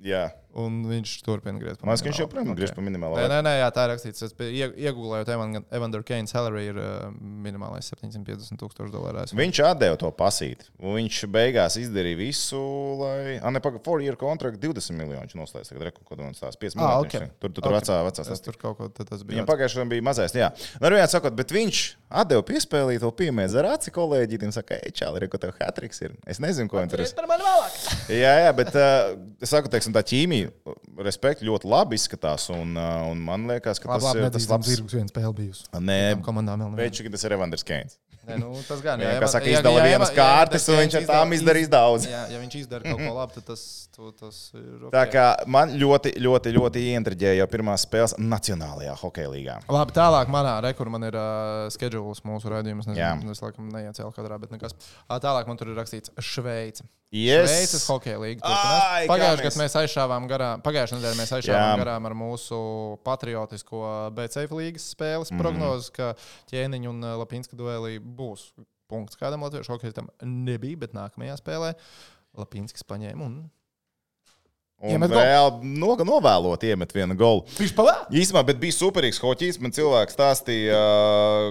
jā. 0.03 0.31
Un 0.57 0.79
viņš 0.89 1.11
turpina 1.23 1.59
griezt. 1.61 1.83
Man 1.85 1.93
liekas, 1.93 2.01
ka 2.01 2.09
viņš 2.09 2.19
joprojām 2.23 2.47
Ok. 2.49 2.57
griež 2.57 2.71
pa 2.73 2.81
minimālo. 2.81 3.17
Nē, 3.21 3.27
nē, 3.29 3.37
nē, 3.45 3.51
jā, 3.61 3.67
tā 3.71 3.83
ir 3.85 3.91
rakstīts. 3.93 4.23
Es 4.25 4.33
iegūlēju, 4.33 5.25
ka 5.27 5.75
Evander 5.77 6.01
Keins 6.03 6.31
salary 6.33 6.63
ir 6.71 6.77
uh, 6.81 7.11
minimālais 7.13 7.85
750 7.93 8.57
tūkstoši 8.57 8.91
dolāru. 8.93 9.25
Viņš 9.37 9.59
atdeva 9.67 9.97
to 10.01 10.09
pasīt. 10.11 10.65
un 10.81 10.95
Viņš 10.97 11.19
beigās 11.31 11.77
izdarīja 11.79 12.17
visu, 12.17 12.59
lai. 12.99 13.37
Ah, 13.43 13.51
ne, 13.53 13.61
pagaidi, 13.61 13.83
4 13.85 14.03
year 14.07 14.17
contract 14.19 14.57
20 14.59 14.97
miljonu. 14.97 15.21
Viņš 15.27 15.37
noslēdz, 15.37 15.69
tagad 15.69 15.85
reku, 15.91 16.03
ko 16.03 16.17
man 16.17 16.33
stāsta. 16.33 16.57
5 16.59 16.75
Ah, 16.77 16.81
miljoni. 16.81 17.05
ok. 17.05 17.13
viņš- 17.21 17.37
Tur, 17.39 17.49
tur, 17.53 17.61
tur 17.63 17.71
Ok. 17.73 17.77
vecā, 17.83 17.99
vecā 18.09 18.19
Es 18.25 18.27
sastāvā. 18.29 18.43
tur 18.49 18.53
kaut 18.57 18.77
ko 18.77 18.89
tas 19.05 19.23
bija. 19.23 19.37
Viņam 19.37 19.45
pagājušajā 19.53 19.83
gadā 19.83 19.89
bija 19.89 20.01
mazais, 20.09 20.33
jā. 20.33 20.49
Nu, 20.81 20.87
ar 20.87 20.93
vienu 20.97 21.07
sakot, 21.13 21.35
bet 21.35 21.47
viņš 21.53 21.77
atdeva 22.11 22.41
piespēlīt, 22.43 22.99
to 23.05 23.11
piemēra 23.11 23.59
ar 23.59 23.65
aci 23.77 23.91
kolēģi. 23.91 24.39
Viņam 24.39 24.53
saka, 24.53 24.75
ej, 24.81 24.91
čāli, 24.97 25.19
re, 25.21 25.27
ko 25.27 25.37
tev 25.37 25.53
hatriks 25.59 26.01
ir. 26.01 26.11
Es 26.25 26.39
nezinu, 26.39 26.67
ko 26.69 26.77
viņš 26.81 26.89
tur 26.89 26.99
ir. 27.05 27.13
par 27.15 27.27
mani 27.27 27.43
vēlāk. 27.43 27.71
Jā, 28.09 28.33
jā, 28.49 28.55
bet 28.55 28.75
uh, 28.75 29.15
es 29.41 29.49
saku, 29.49 29.69
teiksim, 29.69 29.93
tā 29.93 30.01
ķīmija, 30.03 30.38
respekti, 31.05 31.45
ļoti 31.47 31.65
labi 31.69 31.97
izskatās. 31.99 32.49
Un, 32.53 32.75
uh, 32.77 33.07
un 33.11 33.17
man 33.23 33.47
liekas, 33.49 33.79
ka 33.81 33.89
Labi, 33.91 34.03
tas 34.05 34.15
ir 34.15 34.29
tas 34.37 34.47
labs. 34.49 34.67
zirgus 34.67 34.93
viens 34.93 35.11
spēle 35.11 35.33
bijusi. 35.35 35.65
Nē, 35.73 35.99
Tam 36.15 36.23
komandām 36.23 36.59
vēl 36.63 36.75
bet 36.75 36.85
neviens. 36.91 37.01
šī 37.01 37.11
tas 37.11 37.23
ir 37.23 37.31
Evanders 37.37 37.63
Keins. 37.63 37.97
Nē, 38.29 38.37
nu, 38.37 38.53
tas 38.67 38.81
gan, 38.85 38.99
jā. 39.01 39.27
saka, 39.27 39.45
ja- 39.49 39.57
izdala 39.59 39.79
ja- 39.79 39.85
vienas 39.89 40.11
ja 40.13 40.15
kārtas, 40.15 40.67
un 40.69 40.75
Keins 40.77 40.93
viņš 40.93 40.97
ar 41.01 41.07
tām 41.15 41.33
izdarīs 41.33 41.69
daudz. 41.71 42.05
Jā, 42.05 42.29
ja 42.29 42.37
viņš 42.39 42.55
izdara 42.61 42.83
kaut 42.83 42.99
ko 43.01 43.13
labu, 43.15 43.33
tad 43.33 43.45
tas, 43.45 43.88
tu, 43.99 44.11
tas 44.15 44.37
ir. 44.55 44.85
Okay. 44.87 44.93
Tā 44.95 45.01
kā 45.11 45.23
man 45.51 45.73
ļoti, 45.79 46.13
ļoti, 46.23 46.53
ļoti 46.55 46.83
ieintriģēja 46.93 47.41
jau 47.41 47.47
pirmās 47.51 47.83
spēles 47.87 48.15
Nacionālajā 48.21 48.95
hokeja 49.01 49.31
līgā. 49.33 49.57
Labi, 49.71 49.95
tālāk 49.97 50.31
manā 50.31 50.55
rekurā 50.63 50.93
man 50.93 51.07
ir 51.09 51.17
uh, 51.19 51.65
schedules 51.73 52.23
mūsu 52.27 52.51
raidījums. 52.53 52.87
Jā. 52.95 53.11
Nezinu, 53.17 53.35
es 53.35 53.43
laikam 53.43 53.67
neiecēlu 53.73 54.15
kadrā, 54.15 54.39
bet 54.41 54.55
nekas. 54.55 54.77
Ā, 55.07 55.19
Tālāk 55.19 55.49
man 55.49 55.59
tur 55.59 55.73
ir 55.73 55.77
rakstīts 55.79 56.13
Šveice. 56.15 56.87
Yes. 57.09 57.49
Šveices 57.49 57.87
hokeja 57.89 58.19
kā 58.37 58.49
Pagājušajā 59.09 59.35
mēs- 59.35 59.39
gadā 59.41 59.61
mēs 59.63 59.75
aizšāvām 59.81 60.27
garām, 60.29 60.61
pagājušajā 60.61 60.99
nedēļā 60.99 61.17
mēs 61.17 61.31
aizšāvām 61.39 61.71
Jā. 61.73 61.79
garām 61.81 62.05
ar 62.05 62.13
mūsu 62.13 62.59
patriotisko 63.03 63.79
BCF 64.13 64.53
līgas 64.53 64.91
spēles 64.93 65.31
mm 65.31 65.33
-hmm. 65.33 65.41
prognozes, 65.41 65.89
ka 65.89 66.13
ķēniņa 66.51 66.89
un 66.89 67.01
uh, 67.03 67.17
Lapinska 67.17 67.57
duelī 67.57 67.97
būs 67.97 68.51
punkts 68.87 69.17
kādam 69.17 69.41
latviešu 69.41 69.73
hokejistam. 69.73 70.09
Nebija, 70.21 70.77
bet 70.77 70.93
nākamajā 70.93 71.37
spēlē 71.41 71.73
Lapinskis 72.37 72.85
paņēma 72.85 73.25
un 73.25 73.49
Un 74.79 74.93
Iemet 74.95 75.11
vēl 75.11 75.57
no, 75.75 75.91
novēlot 76.07 76.61
iemet 76.63 76.93
vienu 76.95 77.15
golu. 77.19 77.41
viņš 77.57 77.73
pavēl. 77.75 78.05
Īsumā, 78.15 78.45
bet 78.47 78.61
bija 78.61 78.71
superīgs 78.77 79.17
hoķis. 79.19 79.57
Man 79.59 79.73
cilvēks 79.75 80.15
stāstīja, 80.15 80.77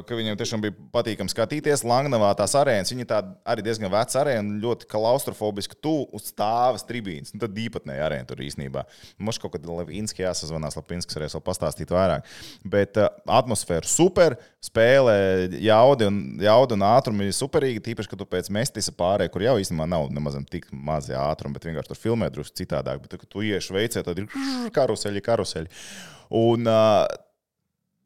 ka 0.08 0.16
viņam 0.16 0.38
tiešām 0.40 0.62
bija 0.64 0.72
patīkami 0.94 1.28
skatīties. 1.28 1.84
Langnavā 1.84 2.30
tās 2.38 2.56
arēnas, 2.56 2.94
viņa 2.94 3.08
tāda 3.10 3.34
arī 3.52 3.66
diezgan 3.66 3.92
veca 3.92 4.22
arēna, 4.22 4.56
ļoti 4.62 4.88
klaustrofobiska, 4.88 5.76
tu 5.84 5.92
uz 6.16 6.30
stāvas 6.32 6.86
tribīnas. 6.88 7.34
Nu, 7.34 7.42
tad 7.42 7.60
īpatnēja 7.60 8.06
arēna 8.06 8.30
tur 8.30 8.40
īstenībā. 8.46 8.86
Mums 9.20 9.40
kaut 9.42 9.58
kad 9.58 9.68
Latvijas 9.68 10.16
jāsazvanās, 10.16 10.78
Lapinskis 10.80 11.20
arī 11.20 11.28
vēl 11.28 11.44
pastāstīt 11.44 11.92
vairāk. 11.92 12.24
Bet 12.64 12.96
atmosfēra 12.96 13.84
super, 13.88 14.38
spēlē 14.64 15.18
jaudi 15.62 16.08
un, 16.08 16.18
jaudi 16.42 16.78
un 16.78 16.86
ātrumi 16.88 17.28
ir 17.28 17.36
superīgi. 17.36 17.84
Tīpaši, 17.90 18.10
ka 18.10 18.18
tu 18.18 18.26
pēc 18.28 18.48
mestis 18.56 18.88
pārējai, 18.96 19.34
kur 19.36 19.44
jau 19.44 19.58
īstenībā 19.60 19.86
nav 19.90 20.08
nemaz 20.16 20.40
tik 20.48 20.70
mazi 20.72 21.12
ātrumi, 21.12 21.58
bet 21.58 21.68
vienkārši 21.68 21.92
tur 21.92 22.02
filmē 22.08 22.32
drusku 22.32 22.62
citādāk. 22.64 23.04
Bet, 23.04 23.17
kad 23.20 23.30
tu 23.32 23.44
ieši 23.46 23.74
veicē, 23.76 24.04
tad 24.06 24.20
ir 24.22 24.28
karuseļi, 24.76 25.24
karuseļi. 25.24 25.72
Un, 26.38 26.68
uh, 26.68 27.06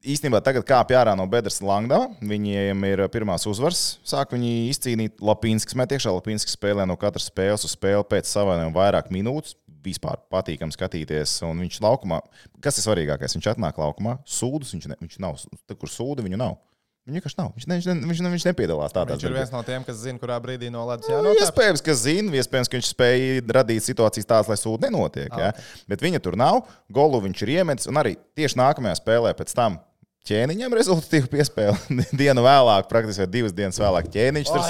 īstenībā 0.02 0.40
tagad 0.44 0.66
kāpj 0.66 0.96
ārā 0.98 1.14
no 1.18 1.26
bedres 1.30 1.60
Langdava. 1.64 2.10
Viņiem 2.26 2.86
ir 2.88 3.04
pirmās 3.14 3.46
uzvaras. 3.50 3.82
Sāk 4.06 4.34
viņi 4.34 4.70
izcīnīt 4.70 5.22
Lapīnskas 5.22 5.76
metiekšā. 5.78 6.12
Lapīnskas 6.16 6.56
spēlē 6.58 6.86
no 6.88 6.98
katras 7.00 7.28
spēles 7.30 7.66
uz 7.66 7.76
spēli 7.76 8.06
pēc 8.10 8.30
savainojuma 8.30 8.76
vairāk 8.76 9.12
minūtes. 9.14 9.56
Vispār 9.82 10.20
patīkami 10.30 10.74
skatīties. 10.74 11.40
Un 11.46 11.62
viņš 11.64 11.80
laukumā, 11.82 12.20
kas 12.62 12.78
ir 12.78 12.86
svarīgākais, 12.86 13.34
viņš 13.38 13.48
atnāk 13.54 13.80
laukumā, 13.82 14.20
sūdus 14.30 14.76
viņš, 14.76 14.90
ne, 14.92 14.98
viņš 15.02 15.18
nav. 15.22 15.40
Tur, 15.66 15.78
kur 15.80 15.90
sūdi, 15.90 16.26
viņu 16.28 16.38
nav. 16.38 16.58
Viņu 17.02 17.18
vienkārši 17.18 17.38
nav. 17.40 17.48
Viņš, 17.56 17.64
ne, 17.66 17.76
viņš, 17.80 17.86
ne, 17.88 18.08
viņš, 18.12 18.20
ne, 18.22 18.30
viņš 18.30 18.44
nepiedalās 18.46 18.92
tādā 18.94 19.16
Viņš 19.16 19.24
ir 19.26 19.32
viens 19.34 19.50
no 19.50 19.62
tiem, 19.66 19.82
kas 19.82 19.96
zina, 20.04 20.20
kurā 20.22 20.36
brīdī 20.42 20.68
no 20.70 20.84
ledus 20.86 21.08
Nu, 21.10 21.16
jānotiek. 21.16 21.42
iespējams, 21.48 21.82
ka 21.82 21.96
zina, 21.98 22.30
iespējams, 22.38 22.70
ka 22.70 22.78
viņš 22.78 22.90
spēja 22.92 23.42
radīt 23.58 23.82
situācijas 23.88 24.28
tādas, 24.30 24.50
lai 24.52 24.58
sūdi 24.60 24.86
nenotiek. 24.86 25.34
Ja? 25.34 25.50
Bet 25.90 26.04
viņa 26.04 26.20
tur 26.22 26.38
nav. 26.38 26.60
Golu 26.94 27.18
viņš 27.26 27.42
ir 27.42 27.54
iemetis. 27.56 27.88
Un 27.90 27.98
arī 27.98 28.14
tieši 28.38 28.60
nākamajā 28.62 29.00
spēlē 29.02 29.34
pēc 29.34 29.50
tam 29.58 29.80
ķēniņam 30.28 30.74
rezultātīvu 30.78 31.30
piespēli. 31.32 31.98
Dienu 32.20 32.44
vēlāk, 32.44 32.88
praktiski 32.90 33.26
divas 33.30 33.54
dienas 33.56 33.80
vēlāk, 33.82 34.08
ķēniņš 34.12 34.50
tur 34.52 34.62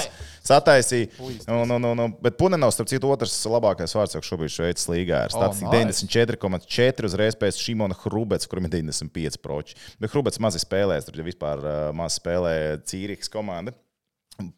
sataisīja. 0.43 1.09
Un, 1.47 1.71
un, 1.77 1.87
un, 1.91 2.03
un, 2.07 2.15
bet 2.23 2.37
Punenovs, 2.39 2.77
starp 2.77 2.89
citu, 2.91 3.11
otrs 3.13 3.35
labākais 3.49 3.95
vārds 3.95 4.17
jau 4.17 4.23
šobrīd 4.25 4.53
Šveices 4.53 4.89
līgā 4.91 5.23
ir 5.27 5.33
Oh, 5.33 5.37
statistika 5.37 5.85
nice. 5.85 6.09
94,4 6.09 7.09
uzreiz 7.09 7.39
pēc 7.39 7.61
Šimona 7.61 7.97
Hrubets, 8.03 8.49
kurim 8.49 8.67
ir 8.67 8.75
95 8.75 9.39
proči. 9.43 9.77
Bet 10.01 10.13
Hrubets 10.13 10.41
mazi 10.43 10.61
spēlēs, 10.63 11.07
tur 11.07 11.21
jau 11.21 11.27
vispār 11.27 11.63
uh, 11.63 11.79
maz 11.95 12.19
spēlē 12.19 12.55
Cīrikas 12.89 13.31
komanda. 13.33 13.75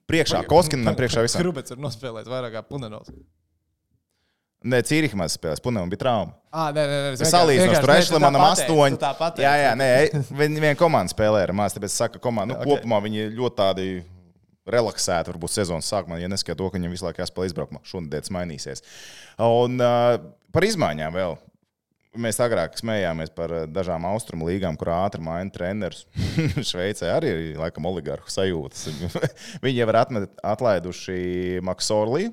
Priekšā 0.09 0.45
Koskinam, 0.47 0.95
priekšā 0.97 1.25
visam. 1.25 1.43
Grubets 1.43 1.75
ir 1.75 1.81
nospēlējis 1.83 2.31
vairāk 2.31 2.55
kā 2.55 2.63
Punenovs. 2.65 3.11
Nē, 4.65 4.79
Cīrikas 4.81 5.17
maz 5.19 5.35
spēlēs, 5.37 5.61
Punevam 5.61 5.91
bija 5.91 6.01
trauma. 6.01 6.33
Ah, 6.49 6.71
nē, 6.73 6.83
nē, 6.89 6.97
nē. 7.03 7.09
Es 7.21 7.29
salīdzinu 7.29 7.75
ar 7.77 7.91
Ešlemanam 7.99 8.45
astoņi. 8.47 8.97
Jā, 9.43 9.53
Jā, 9.61 9.71
nē, 9.77 9.89
viņi 10.33 10.63
viena 10.63 10.77
komanda 10.79 11.13
spēlē 11.13 11.43
ar 11.45 11.53
maz, 11.53 11.75
tāpēc 11.75 11.93
saka, 11.93 12.21
komanda, 12.23 12.55
nu, 12.55 12.63
Ok. 12.63 12.71
kopumā 12.71 12.97
viņi 13.05 13.27
ļoti 13.37 13.59
tādi 13.59 13.89
relaksēti, 14.65 15.29
varbūt 15.29 15.53
sezonas 15.53 15.89
sākumā, 15.91 16.17
ja 16.17 16.29
neskatās 16.31 16.57
to, 16.57 16.69
ka 16.71 16.79
viņam 16.79 16.95
visu 16.95 17.05
laiku 17.05 17.21
jāspēlē 17.21 17.51
izbraukumā. 17.51 17.81
Šonadēļ 17.85 18.23
tas 18.25 18.33
mainīsies. 18.33 18.81
Un 19.45 19.77
uh, 19.83 20.15
par 20.55 20.65
izmaiņām 20.65 21.13
vēl. 21.19 21.37
Mēs 22.25 22.39
agrāk 22.39 22.77
smējāmies 22.79 23.33
par 23.35 23.51
dažām 23.67 24.05
austrumu 24.07 24.47
līgām, 24.47 24.77
kur 24.79 24.93
ātri 24.95 25.19
maina 25.21 25.51
trenerus. 25.51 26.05
Šveicē 26.71 27.09
arī 27.11 27.33
ir 27.51 27.59
laikam 27.59 27.85
oligarhu 27.91 28.31
sajūtas. 28.31 28.87
Viņi 29.65 29.81
jau 29.81 29.89
ir 29.91 29.99
atmet, 29.99 30.29
atlaiduši 30.55 31.59
Maksorliju. 31.67 32.31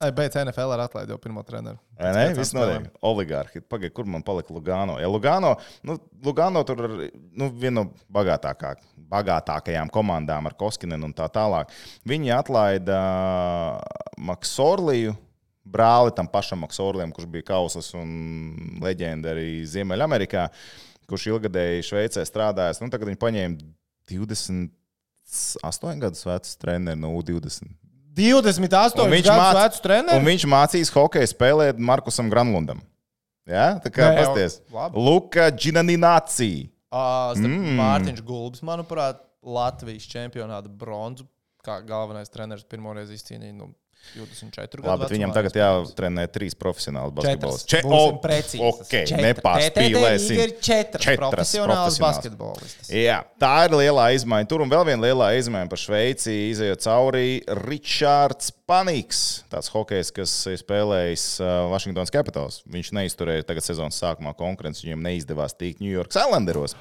Ai, 0.00 0.14
Beidz 0.16 0.32
NFL 0.40 0.72
ar 0.72 0.80
atlaidi 0.86 1.12
jau 1.12 1.18
pirmo 1.20 1.42
treneru. 1.44 1.76
Vai 1.98 2.10
Ne, 2.16 2.22
viss 2.32 2.54
notiek. 2.56 2.86
Oligarhi. 3.04 3.60
Pagaidiet, 3.60 3.92
kur 3.92 4.06
man 4.08 4.22
palika 4.24 4.54
Lugano? 4.56 4.94
Ja 4.96 5.08
Lugano, 5.12 5.50
nu, 5.84 5.98
Lugano 6.24 6.62
tur 6.64 6.78
ir 6.86 6.94
nu, 7.36 7.50
viena 7.52 7.82
no 7.82 7.90
bagātākā, 8.08 8.70
bagātākajām 9.12 9.90
komandām 9.92 10.48
ar 10.48 10.56
Koskinen 10.56 11.04
un 11.04 11.12
tā 11.12 11.26
tālāk. 11.28 11.68
Viņi 12.08 12.32
atlaida 12.32 13.00
Maksorliju. 14.16 15.12
Brāli 15.70 16.14
tam 16.16 16.26
pašam 16.32 16.64
Maksorlijam, 16.64 17.12
kurš 17.12 17.28
bija 17.30 17.50
kausas 17.52 17.92
un 17.94 18.08
leģenda 18.80 19.34
arī 19.34 19.60
Ziemeļamerikā, 19.68 20.46
kurš 21.12 21.28
ilgadēji 21.34 21.84
Šveicē 21.90 22.24
strādājis. 22.24 22.80
Nu, 22.80 22.88
tagad 22.88 23.12
viņi 23.12 23.20
paņēma 23.20 23.68
28 24.08 26.00
gadus 26.00 26.24
vecu 26.26 26.56
treneru 26.64 27.04
no 27.04 27.12
U20. 27.20 27.68
28 28.16 29.04
Un 29.04 29.14
viņš 29.14 29.26
gadus 29.28 29.42
māc- 29.42 29.58
vecu 29.60 29.82
treneru. 29.84 30.18
Un 30.18 30.28
viņš 30.28 30.46
mācīs 30.50 30.92
hokeju 30.94 31.30
spēlēt 31.30 31.78
Markusam 31.78 32.30
Granlundam. 32.32 32.82
Ja? 33.48 33.78
Tā 33.82 33.92
kā 33.94 34.12
pasties. 34.18 34.60
Luka 34.94 35.50
Džinaninācija. 35.54 36.68
Uh, 36.90 37.36
mm. 37.38 37.76
Mārtiņš 37.78 38.22
Gulbis, 38.26 38.64
manuprāt, 38.66 39.20
Latvijas 39.46 40.08
čempionāta 40.10 40.68
bronzu 40.68 41.24
kā 41.64 41.80
galvenais 41.86 42.32
treneris 42.32 42.66
pirmoreiz 42.68 43.12
izcīnīja 43.14 43.54
nu, 43.56 43.70
24 44.16 44.82
gadu. 44.82 45.02
Bet 45.04 45.12
viņam 45.14 45.32
tagad 45.34 45.54
jātrenē 45.54 46.24
trīs 46.34 46.56
profesionāli 46.58 47.12
Četras. 47.14 47.22
basketbolisti. 47.22 47.68
Če- 47.70 47.82
Būsim 47.84 48.14
o, 48.14 48.20
precīzi. 48.24 48.60
Ok, 48.66 48.88
Četras. 48.90 49.20
nepārspīlēsim. 49.26 50.40
Ir 50.40 50.54
četras, 50.58 51.02
Četras 51.04 51.18
profesionālas 51.20 51.98
profesionāls. 51.98 52.00
basketbolistas. 52.00 52.90
Jā, 52.90 53.20
tā 53.38 53.52
ir 53.68 53.76
lielā 53.78 54.06
izmaiņa. 54.16 54.48
Tur 54.50 54.64
un 54.66 54.70
vēl 54.72 54.84
viena 54.90 55.02
lielā 55.06 55.28
izmaiņa 55.38 55.70
par 55.70 55.78
Šveici 55.78 56.34
izējot 56.50 56.82
cauri 56.82 57.28
Ričards 57.68 58.50
Paniks. 58.66 59.22
Tāds 59.50 59.70
hokejs, 59.70 60.10
kas 60.14 60.34
spēlējis 60.62 61.24
uh, 61.42 61.70
Washington 61.70 62.06
Capitals. 62.10 62.62
Viņš 62.70 62.92
neizturēja 62.98 63.46
tagad 63.46 63.62
sezonas 63.66 63.98
sākumā 64.00 64.34
konkurenci, 64.38 64.86
viņiem 64.88 65.02
neizdevās 65.06 65.54
tikt 65.58 65.80
New 65.80 65.90
York 65.92 66.10
Islanderos. 66.10 66.74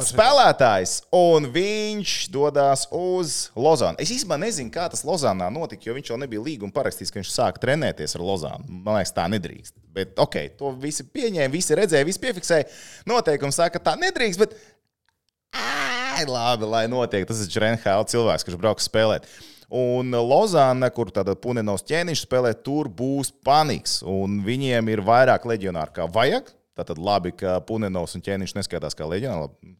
Šito. 0.00 0.16
spēlētājs, 0.16 0.94
un 1.14 1.50
viņš 1.54 2.14
dodas 2.34 2.86
uz 2.94 3.34
Lozānu. 3.58 4.00
Es 4.02 4.10
īstenībā 4.14 4.38
nezinu, 4.40 4.72
kā 4.74 4.88
tas 4.90 5.04
Lozānā 5.06 5.50
notika, 5.52 5.90
jo 5.90 5.98
viņš 5.98 6.10
jau 6.10 6.18
nebija 6.18 6.42
līguma 6.42 6.74
parakstīts, 6.74 7.12
ka 7.12 7.20
viņš 7.20 7.34
sāka 7.34 7.62
trenēties 7.62 8.16
ar 8.16 8.24
Lozānu. 8.24 8.66
Man 8.66 8.96
liekas, 8.96 9.14
tā 9.14 9.28
nedrīkst. 9.30 9.76
Bet, 9.94 10.16
ok, 10.18 10.40
to 10.58 10.72
visi 10.80 11.06
pieņēma, 11.06 11.52
visi 11.52 11.76
redzēja, 11.78 12.08
visi 12.08 12.22
piefiksēja. 12.24 12.66
Noteikumi 13.10 13.54
saka, 13.54 13.78
ka 13.78 13.90
tā 13.90 13.96
nedrīkst, 14.00 14.42
bet 14.42 14.58
Ai, 16.18 16.24
labi, 16.26 16.66
lai 16.66 16.88
notiek. 16.90 17.26
Tas 17.28 17.40
ir 17.44 17.50
Džrenhāla 17.52 18.06
cilvēks, 18.10 18.44
kurš 18.46 18.58
brauks 18.60 18.88
spēlēt. 18.88 19.28
Un 19.68 20.10
Lozāna, 20.10 20.88
kur 20.94 21.12
tāda 21.12 21.36
Punenovs 21.38 21.84
ķēniņš 21.88 22.24
spēlē, 22.24 22.54
tur 22.64 22.88
būs 22.90 23.30
paniks. 23.44 24.00
Un 24.02 24.40
viņiem 24.46 24.88
ir 24.90 25.04
vairāk 25.04 25.44
leģionāru 25.48 25.94
kā 25.94 26.08
vajag. 26.10 26.50
Tātad 26.78 27.00
labi, 27.02 27.32
ka 27.34 27.58
Punenovs 27.66 28.14
un 28.14 28.22
ķēniņš 28.22 28.54
neskatās 28.60 28.94
kā 28.98 29.06
leģionāri. 29.10 29.74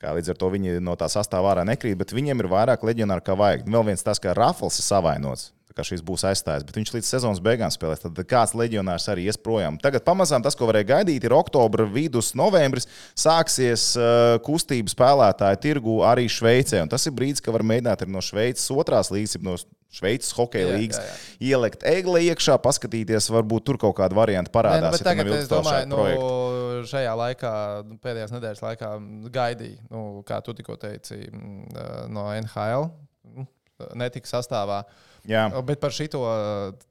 Kā 0.00 0.12
līdz 0.16 0.32
ar 0.32 0.38
to 0.40 0.48
viņi 0.52 0.78
no 0.84 0.94
tā 1.00 1.08
sastāvā 1.12 1.54
ārā 1.54 1.64
nekrīt, 1.68 1.96
bet 2.00 2.12
viņiem 2.16 2.42
ir 2.42 2.48
vairāk 2.52 2.84
leģionāru 2.84 3.24
kā 3.24 3.36
vajag. 3.36 3.64
Vēl 3.68 3.84
viens 3.90 4.04
tas, 4.04 4.20
ka 4.20 4.34
Rafals 4.36 4.76
ir 4.80 4.84
savainots. 4.84 5.50
Šis 5.84 6.00
būs 6.06 6.24
aizstājis, 6.30 6.64
bet 6.64 6.78
viņš 6.78 6.92
līdz 6.94 7.10
sezonas 7.10 7.42
beigām 7.44 7.72
spēlēs. 7.72 8.00
Tad 8.06 8.20
kāds 8.30 8.54
leģionārs 8.56 9.08
arī 9.12 9.26
ies 9.28 9.36
projām. 9.36 9.76
Tagad 9.82 10.06
pamazām 10.06 10.44
tas, 10.44 10.56
ko 10.56 10.70
varēja 10.70 10.88
gaidīt, 10.94 11.26
ir 11.26 11.36
oktobra 11.36 11.84
vidus, 11.84 12.32
novembris. 12.38 12.88
Sāksies 13.18 13.90
uh, 14.00 14.36
kustība 14.46 14.92
spēlētāju 14.92 15.60
tirgu 15.60 15.98
arī 16.08 16.28
Šveicē. 16.32 16.84
Un 16.86 16.92
tas 16.92 17.04
ir 17.04 17.16
brīdis, 17.16 17.44
kad 17.44 17.56
var 17.56 17.66
mēģināt 17.66 18.06
arī 18.06 18.16
no 18.16 18.24
Šveices 18.24 18.70
otrās 18.72 19.12
jeb 19.12 19.44
no 19.44 19.58
Šveices 19.96 20.32
hokeja 20.36 20.76
jā, 20.76 21.02
ielikt 21.52 21.84
egle 21.86 22.20
iekšā, 22.26 22.58
paskatīties, 22.60 23.30
varbūt 23.32 23.64
tur 23.68 23.78
kaut 23.80 23.96
kāda 24.00 24.18
varianta 24.18 24.50
Nē, 24.50 24.52
nu, 24.52 24.56
parādās. 24.58 24.98
ja 24.98 25.06
tam 25.06 25.08
tagad 25.12 25.30
ir 25.30 25.38
es 25.38 25.50
domāju, 25.50 25.88
nu, 25.88 26.00
projekti. 26.00 26.90
šajā 26.90 27.14
laikā, 27.22 27.52
nu, 27.86 27.98
pēdējās 28.04 28.34
nedēļas 28.34 28.64
laikā 28.66 28.92
gaidīja, 29.32 29.80
nu, 29.94 30.04
kā 30.28 30.42
tu 30.44 30.56
tikko 30.58 30.76
teici, 30.82 31.22
no 32.12 32.28
NHL. 32.34 32.90
Netika 33.98 34.28
sastāvā. 34.30 34.82
Jā, 35.26 35.48
Bet 35.66 35.80
par 35.82 35.90
šito 35.90 36.20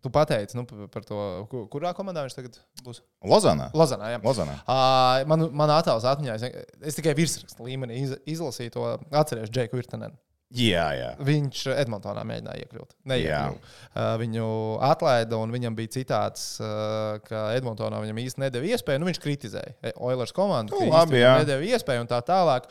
tu 0.04 0.10
pateici, 0.12 0.58
nu, 0.60 0.66
par 0.92 1.06
to, 1.08 1.18
ku- 1.50 1.64
kurā 1.72 1.94
komandā 1.96 2.26
viņš 2.26 2.36
tagad 2.36 2.58
būs? 2.84 3.00
Lozanā. 3.24 3.70
Lozanā. 3.74 4.10
Jā. 4.12 4.20
Lozanā. 4.26 4.58
Uh, 4.68 5.24
man, 5.32 5.46
man 5.56 5.72
attēls 5.78 6.04
atmiņā, 6.12 6.36
es, 6.84 6.98
tikai 7.00 7.14
virsrakstu 7.16 7.64
līmenī 7.64 8.02
iz, 8.04 8.12
izlasīju 8.36 8.74
to, 8.76 8.84
atceries 9.16 9.50
Džeku 9.50 9.80
Virtanenu. 9.80 10.18
Jā, 10.56 10.84
jā. 10.96 11.08
Viņš 11.26 11.62
Edmontonā 11.74 12.22
mēģināja 12.28 12.66
iekļūt. 12.68 12.92
Neiekļuva. 13.10 13.72
Uh, 13.96 14.12
viņu 14.22 14.50
atlaida, 14.92 15.40
un 15.42 15.52
viņam 15.56 15.76
bija 15.80 15.94
citāts, 15.96 16.44
uh, 16.62 17.16
ka 17.26 17.48
Edmontonā 17.58 17.98
viņam 18.04 18.20
īsti 18.22 18.44
nedēļa 18.44 18.76
iespēju. 18.76 19.02
Nu, 19.02 19.08
viņš 19.10 19.22
kritizēja 19.24 19.74
E- 19.90 19.96
Oilers 20.06 20.36
komandu, 20.36 20.76
Nu, 20.78 20.92
labi, 20.94 21.24
jā. 21.24 21.34
nedēļa 21.42 21.72
iespēju 21.80 22.04
un 22.06 22.12
tā 22.12 22.20
tālāk. 22.28 22.68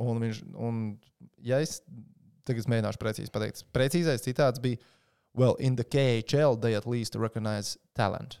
Un 0.00 0.22
viņš, 0.24 0.40
un, 0.56 0.80
ja 1.44 1.58
es 1.60 1.82
tagad 2.48 2.64
es 2.64 2.70
mēģināšu 2.70 3.00
precīzi 3.02 3.34
pateikt, 3.34 3.64
precīzais 3.76 4.24
citāts 4.26 4.62
bija: 4.62 4.80
Well, 5.34 5.54
in 5.60 5.76
the 5.76 5.84
KHL, 5.84 6.60
they 6.60 6.74
at 6.74 6.86
least 6.86 7.14
recognize 7.14 7.76
talent. 7.94 8.38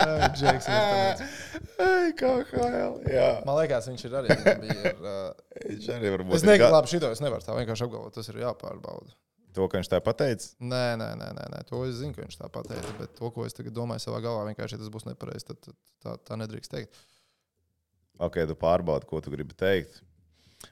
Ai, 0.00 0.28
Džeks. 0.34 0.68
Ai, 1.80 2.12
kā 2.16 2.30
HL. 2.50 2.94
Jā, 3.10 3.28
Man 3.46 3.58
liekas, 3.60 3.88
viņš 3.90 4.04
ir 4.06 4.16
arī. 4.20 4.36
Bija, 4.62 4.92
ar, 4.92 5.02
uh, 5.10 5.64
viņš 5.66 5.90
arī 5.96 6.14
varbūt 6.14 6.38
es 6.38 6.46
negribu, 6.46 6.72
labi, 6.76 6.92
šito 6.92 7.10
es 7.14 7.22
nevaru 7.24 7.46
tā 7.46 7.56
vienkārši 7.58 7.86
apgalvot. 7.86 8.14
Tas 8.16 8.30
ir 8.32 8.40
jāpārbauda. 8.44 9.12
To, 9.56 9.66
ka 9.66 9.80
viņš 9.80 9.88
tā 9.90 9.98
pateica. 10.04 10.52
Nē, 10.62 10.84
nē, 11.00 11.08
nē, 11.18 11.30
nē, 11.34 11.46
nē, 11.54 11.62
to 11.66 11.80
es 11.88 11.96
zinu, 11.98 12.14
ka 12.14 12.22
viņš 12.22 12.36
tā 12.38 12.50
pateica. 12.52 12.92
Bet 13.00 13.16
to, 13.18 13.30
ko 13.34 13.46
es 13.48 13.56
domāju 13.58 14.04
savā 14.04 14.20
galvā, 14.22 14.44
vienkārši 14.50 14.76
ja 14.76 14.82
tas 14.82 14.92
būs 14.94 15.08
nepareizi. 15.08 15.48
Tad, 15.48 15.58
tad 15.64 15.74
tā, 16.04 16.14
tā 16.30 16.38
nedrīkst 16.38 16.70
teikt. 16.70 17.00
Ok, 18.20 18.38
tu 18.46 18.54
pārbaudi, 18.54 19.08
ko 19.10 19.22
tu 19.24 19.32
gribi 19.32 19.56
teikt. 19.58 20.02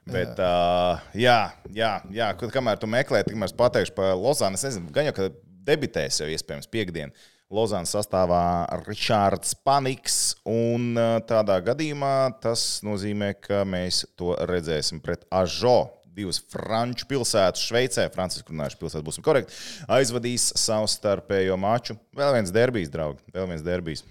Bet, 0.05 0.37
jā, 0.37 0.45
uh, 0.45 1.09
jā, 1.17 1.39
jā, 1.73 1.91
jā 2.13 2.29
kad- 2.37 2.53
kamēr 2.53 2.77
tu 2.79 2.87
meklē, 2.87 3.23
tikmēr 3.25 3.49
es 3.49 3.57
pateikšu 3.57 3.95
par 3.97 4.13
Lozānu. 4.15 4.53
Es 4.53 4.63
nezinu, 4.67 4.91
gan 4.93 5.09
jau, 5.09 5.15
ka 5.17 5.29
debitēs 5.65 6.21
jau 6.21 6.29
iespējams 6.29 6.69
piekdien. 6.69 7.11
Lozānas 7.49 7.89
sastāvā 7.95 8.69
Ričards 8.85 9.55
Paniks, 9.65 10.35
un 10.45 10.93
tādā 11.25 11.55
gadījumā 11.65 12.39
tas 12.41 12.81
nozīmē, 12.85 13.33
ka 13.41 13.63
mēs 13.65 14.03
to 14.15 14.35
redzēsim 14.45 15.01
pret 15.01 15.25
Ažo. 15.33 15.89
Divas 16.19 16.41
franču 16.51 17.07
pilsētas, 17.09 17.65
Šveicē, 17.69 18.09
Francisku 18.13 18.53
runājuši 18.53 18.79
pilsētas, 18.83 19.07
būsim 19.07 19.25
korekti, 19.25 19.57
aizvadīs 19.97 20.51
savu 20.59 20.89
starpējo 20.91 21.57
maču. 21.59 21.97
Vēl 22.19 22.37
viens 22.37 22.55
derbijs, 22.55 22.91
draugi, 22.93 23.23
vēl 23.35 23.51
viens 23.53 23.65
derbijs. 23.65 24.05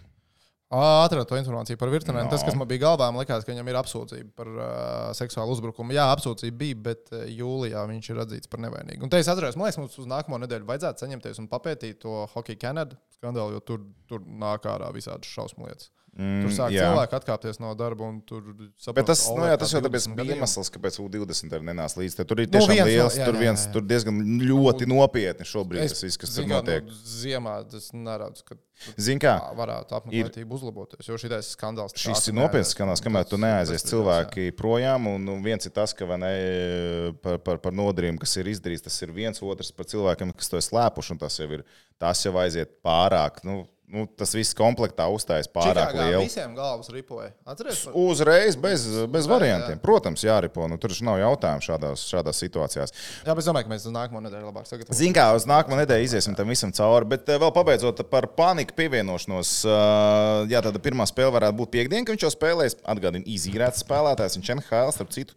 Atradu 0.69 1.25
to 1.25 1.37
informāciju 1.39 1.79
par 1.81 1.89
virtuālu. 1.89 2.21
No. 2.27 2.29
Tas, 2.29 2.43
kas 2.45 2.57
man 2.59 2.69
bija 2.69 2.83
galvā, 2.83 3.07
man 3.09 3.23
liekas, 3.23 3.47
ka 3.47 3.55
viņam 3.55 3.71
ir 3.71 3.79
apsūdzība 3.81 4.35
par 4.37 4.51
uh, 4.53 4.73
seksuālu 5.17 5.55
uzbrukumu. 5.55 5.95
Jā, 5.97 6.11
apsūdzība 6.13 6.59
bija, 6.61 6.81
bet 6.91 7.13
jūlijā 7.33 7.87
viņš 7.89 8.11
ir 8.13 8.21
atzīts 8.27 8.53
par 8.53 8.61
nevainīgu. 8.67 9.07
Un 9.07 9.13
te 9.13 9.21
es 9.23 9.31
atceros, 9.33 9.57
man 9.57 9.71
liekas, 9.71 9.81
mums 9.81 9.97
uz 9.97 10.11
nākamo 10.13 10.43
nedēļu 10.45 10.69
vajadzētu 10.69 11.07
saņemties 11.07 11.41
un 11.41 11.49
papētīt 11.49 12.03
to 12.05 12.27
Hockey 12.35 12.61
Canada 12.61 13.01
skandālu, 13.17 13.57
jo 13.57 13.65
tur, 13.65 13.87
tur 14.11 14.29
nāk 14.29 14.69
ārā 14.69 14.93
visādas 14.93 15.33
šausmu 15.33 15.71
lietas. 15.71 15.89
Mm, 16.19 16.41
tur 16.43 16.51
sāk 16.51 16.73
jā. 16.75 16.83
cilvēki 16.83 17.15
atkāpties 17.15 17.61
no 17.63 17.69
darba 17.79 18.09
un 18.11 18.17
tur 18.27 18.43
saprast, 18.75 18.95
Bet 18.97 19.07
tas, 19.07 19.21
nu, 19.31 19.45
jā, 19.47 19.55
tas 19.61 19.71
jau 19.71 19.79
tāpēc 19.85 20.09
20 20.09 20.17
bija 20.19 20.35
iemesls, 20.35 20.71
kāpēc 20.75 20.97
U20 21.05 21.53
arī 21.55 21.67
nenāca 21.69 22.01
līdzi. 22.01 22.25
Tur 22.27 22.41
ir 22.43 22.49
Nu, 22.49 22.53
tiešām 22.57 22.73
viens 22.75 22.83
no- 22.83 22.91
liels, 22.91 23.19
jā, 23.21 23.25
tur, 23.29 23.35
jā, 23.39 23.43
viens, 23.45 23.67
jā. 23.69 23.73
tur 23.77 23.83
diezgan 23.87 24.19
ļoti 24.43 24.89
nopietni 24.91 25.47
šobrīd 25.47 25.85
Es 25.85 25.93
tas 25.95 26.03
viss, 26.03 26.19
kas 26.19 26.35
tur 26.35 26.43
kā, 26.49 26.49
notiek. 26.57 26.89
Nu, 26.91 26.99
ziemā 27.07 27.55
tas 27.71 27.93
neredzu, 27.95 28.43
ka 28.51 28.59
Zini, 28.99 29.19
kā? 29.23 29.37
varētu 29.59 29.95
apmeklētība 29.95 30.55
uzlaboties, 30.55 31.07
jo 31.07 31.17
šitais 31.19 31.53
skandāls. 31.55 31.95
Šis 31.99 32.29
ir 32.31 32.35
nopietns 32.35 32.75
skandāls, 32.75 33.03
kamēr 33.03 33.25
tu 33.27 33.39
neaizies 33.39 33.83
ir 33.83 33.91
cilvēki 33.91 34.51
projām. 34.59 35.07
Un, 35.15 35.27
un 35.29 35.43
viens 35.43 35.67
ir 35.67 35.71
tas, 35.75 35.95
ka 35.95 36.07
ne, 36.19 37.13
par, 37.23 37.39
par, 37.43 37.59
par 37.63 37.73
nodarījumu, 37.75 38.19
kas 38.23 38.37
ir 38.39 38.51
izdarīts, 38.53 38.85
tas 38.87 38.99
ir 39.03 39.11
viens 39.15 39.43
otrs 39.43 39.73
par 39.75 39.87
cilvēkiem, 39.91 40.35
kas 40.35 40.51
to 40.53 40.61
ir 40.61 40.67
slēpuši. 40.67 41.15
un 41.15 41.19
Tas 41.19 41.39
jau, 41.41 41.49
ir, 41.59 41.65
tas 41.99 42.23
jau 42.27 42.35
aiziet 42.39 42.77
pārāk. 42.85 43.43
Nu, 43.47 43.65
nu, 43.93 44.05
tas 44.19 44.33
viss 44.37 44.55
komplektā 44.57 45.07
uzstājas 45.13 45.49
pārāk 45.53 45.93
Čikāgā 45.93 46.07
lielu. 46.11 46.25
Visiem 46.27 46.55
galvas 46.57 46.91
ripoja. 46.93 47.31
Atceries? 47.49 47.81
Uzreiz 47.97 48.57
bez, 48.61 48.85
bez 49.11 49.27
Jā, 49.29 49.33
variantiem. 49.33 49.81
Protams, 49.83 50.25
jāripo. 50.27 50.67
Nu, 50.71 50.77
tur 50.81 50.93
nav 51.07 51.19
jautājumu 51.23 51.65
šādās, 51.65 52.05
šādās 52.11 52.43
situācijās. 52.45 52.95
Jā, 53.25 53.33
bet 53.33 53.43
es 53.43 53.49
domāju, 53.49 53.69
ka 53.69 53.73
mēs 53.75 53.89
uz 53.89 53.95
nākamo 53.97 54.23
nedēļu 54.27 54.51
labāk 54.51 54.69
sagatavojamies. 54.69 55.01
Ziniet, 55.01 55.17
kā 55.17 55.27
uz 55.37 55.49
nākamo 55.49 55.81
nedēļu 55.81 56.09
iziesim 56.11 56.37
tam 56.39 56.53
visam 56.53 56.75
cauri. 56.77 57.09
Bet 57.15 57.29
eh, 57.33 57.41
vēl 57.41 57.53
pabeidzot 57.57 58.05
par 58.13 58.29
paniku 58.39 58.77
pievienošanos. 58.79 59.55
eh, 59.65 60.53
Jā, 60.53 60.63
tāda 60.65 60.81
pirmā 60.85 61.09
spēle 61.09 61.33
varētu 61.35 61.59
būt 61.63 61.75
piekdiena, 61.75 62.05
kad 62.05 62.17
viņš 62.17 62.29
jau 62.29 62.35
spēlēs. 62.35 62.79
Atgādini, 62.89 63.27
izīrēts 63.37 63.85
spēlētājs. 63.85 64.39
Viņš 64.39 64.55
NHL, 64.59 64.95
starp 64.97 65.13
citu, 65.17 65.37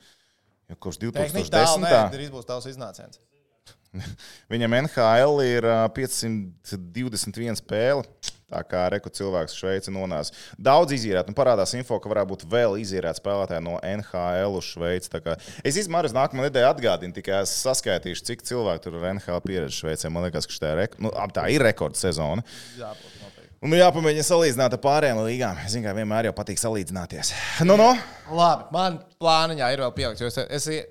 jau 0.72 0.80
kopš 0.88 1.02
Tehniski 1.02 1.52
tālu, 1.54 1.80
2010. 1.80 1.88
nē, 1.88 2.08
drīz 2.16 2.32
būs 2.34 2.48
tavs 2.48 2.68
iznāciens. 2.72 3.22
Viņam 4.52 4.76
NHL 4.86 5.42
ir 5.44 5.68
ā, 5.68 5.80
521 5.96 7.60
spēle. 7.60 8.06
Tā 8.52 8.62
kā 8.68 8.86
reku 8.92 9.12
cilvēks 9.14 9.56
Šveici 9.56 9.94
nonāca. 9.96 10.36
Daudz 10.60 10.96
izīrēt, 10.98 11.30
un 11.32 11.38
parādās 11.38 11.76
info, 11.78 12.00
ka 12.02 12.12
varētu 12.12 12.34
būt 12.34 12.46
vēl 12.52 12.78
izīrēt 12.82 13.22
spēlētāji 13.22 13.64
no 13.66 13.78
NHL 13.80 14.60
uz 14.60 14.68
Šveici. 14.74 15.12
Es 15.64 15.80
uz 15.80 16.16
nākamā 16.18 16.50
nedēļa 16.50 16.74
atgādinu, 16.76 17.16
tikai 17.16 17.42
es 17.42 17.54
saskaitīšu, 17.64 18.28
cik 18.28 18.44
cilvēku 18.48 18.86
tur 18.86 19.00
ir 19.00 19.10
NHL 19.16 19.44
pieredze 19.46 19.80
Šveicē. 19.80 20.12
Man 20.12 20.28
liekas, 20.28 20.50
ka 20.50 20.60
tā 20.62 20.74
ir, 20.76 20.98
nu, 21.02 21.14
tā 21.36 21.48
ir 21.54 21.64
rekordsezona. 21.64 22.44
Jābūt 22.80 23.20
noteikti. 23.22 23.42
Un 23.62 23.76
jāpamēģina 23.78 24.26
salīdzināt 24.26 24.74
ar 24.74 24.82
pārējām 24.82 25.20
līgām. 25.22 25.60
Zinu, 25.70 25.86
kā 25.86 25.94
vienmēr 25.94 26.32
jau 26.32 26.34
patīk 26.34 26.58
salīdzināties. 26.58 27.30
Nu, 27.68 27.76
no. 27.78 27.92
Labi, 28.34 28.66
man 28.74 28.98
plāniņā 29.22 29.70
ir 29.76 29.84
vēl 29.86 29.94
pielikts. 30.00 30.24
jo 30.24 30.32
Es, 30.32 30.66
es 30.66 30.88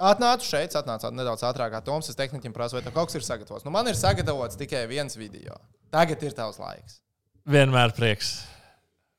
atnācu 0.00 0.48
šeit, 0.48 0.72
atnācu 0.80 1.12
nedaudz 1.12 1.44
ātrāk, 1.44 1.74
kā 1.74 1.82
Toms. 1.84 2.08
Es 2.08 2.16
tehniķim 2.16 2.56
prasu, 2.56 2.78
vai 2.78 2.84
kaut 2.88 3.12
kas 3.12 3.20
ir 3.20 3.28
sagatavots. 3.28 3.68
Nu, 3.68 3.74
man 3.74 3.92
ir 3.92 4.00
sagatavots 4.00 4.56
tikai 4.56 4.86
viens 4.88 5.20
video. 5.20 5.60
Tagad 5.92 6.24
ir 6.24 6.32
tavs 6.32 6.56
laiks. 6.62 7.03
Vienmēr 7.50 7.92
prieks. 7.96 8.30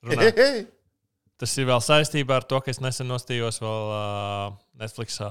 runāt. 0.06 0.70
Tas 1.38 1.52
ir 1.60 1.68
vēl 1.68 1.82
saistībā 1.84 2.38
ar 2.40 2.46
to, 2.48 2.62
ka 2.64 2.72
es 2.72 2.80
nesen 2.80 3.10
nostījos 3.12 3.60
vēl 3.60 3.90
uh, 3.92 4.56
Netflixā 4.80 5.28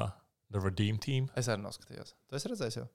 The 0.53 0.61
Redeem 0.61 0.99
Team. 1.01 1.31
Es 1.41 1.49
arī 1.49 1.65
noskatījos. 1.65 2.13
Tu 2.29 2.37
esi 2.39 2.51
redzējis 2.53 2.77
jau? 2.83 2.87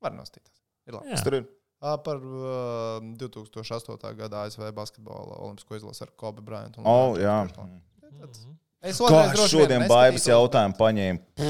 Var 0.00 0.14
nostīties. 0.16 0.56
Ir 0.88 0.96
labi. 0.96 1.12
Jā. 1.12 1.20
Tur 1.26 1.36
ir. 1.42 1.44
Ā, 1.80 1.94
Par 2.04 2.16
uh, 2.20 2.98
2008. 3.20 4.00
gada 4.18 4.42
ASV 4.46 4.66
basketbola 4.76 5.36
olimpisko 5.44 5.76
izlasi 5.78 6.02
ar 6.06 6.10
Kobe 6.20 6.42
Bryantu. 6.44 6.80
un 6.82 6.88
Oh, 6.88 7.14
jā. 7.20 7.36
Jamesu. 7.52 8.50
Es 8.80 8.96
Kā 9.00 9.06
otrais 9.06 9.34
droši 9.36 9.56
vien 9.60 9.66
šodien 9.66 9.82
neskatītos, 9.84 10.26
jautājumu 10.32 10.76
paņēma? 10.80 11.44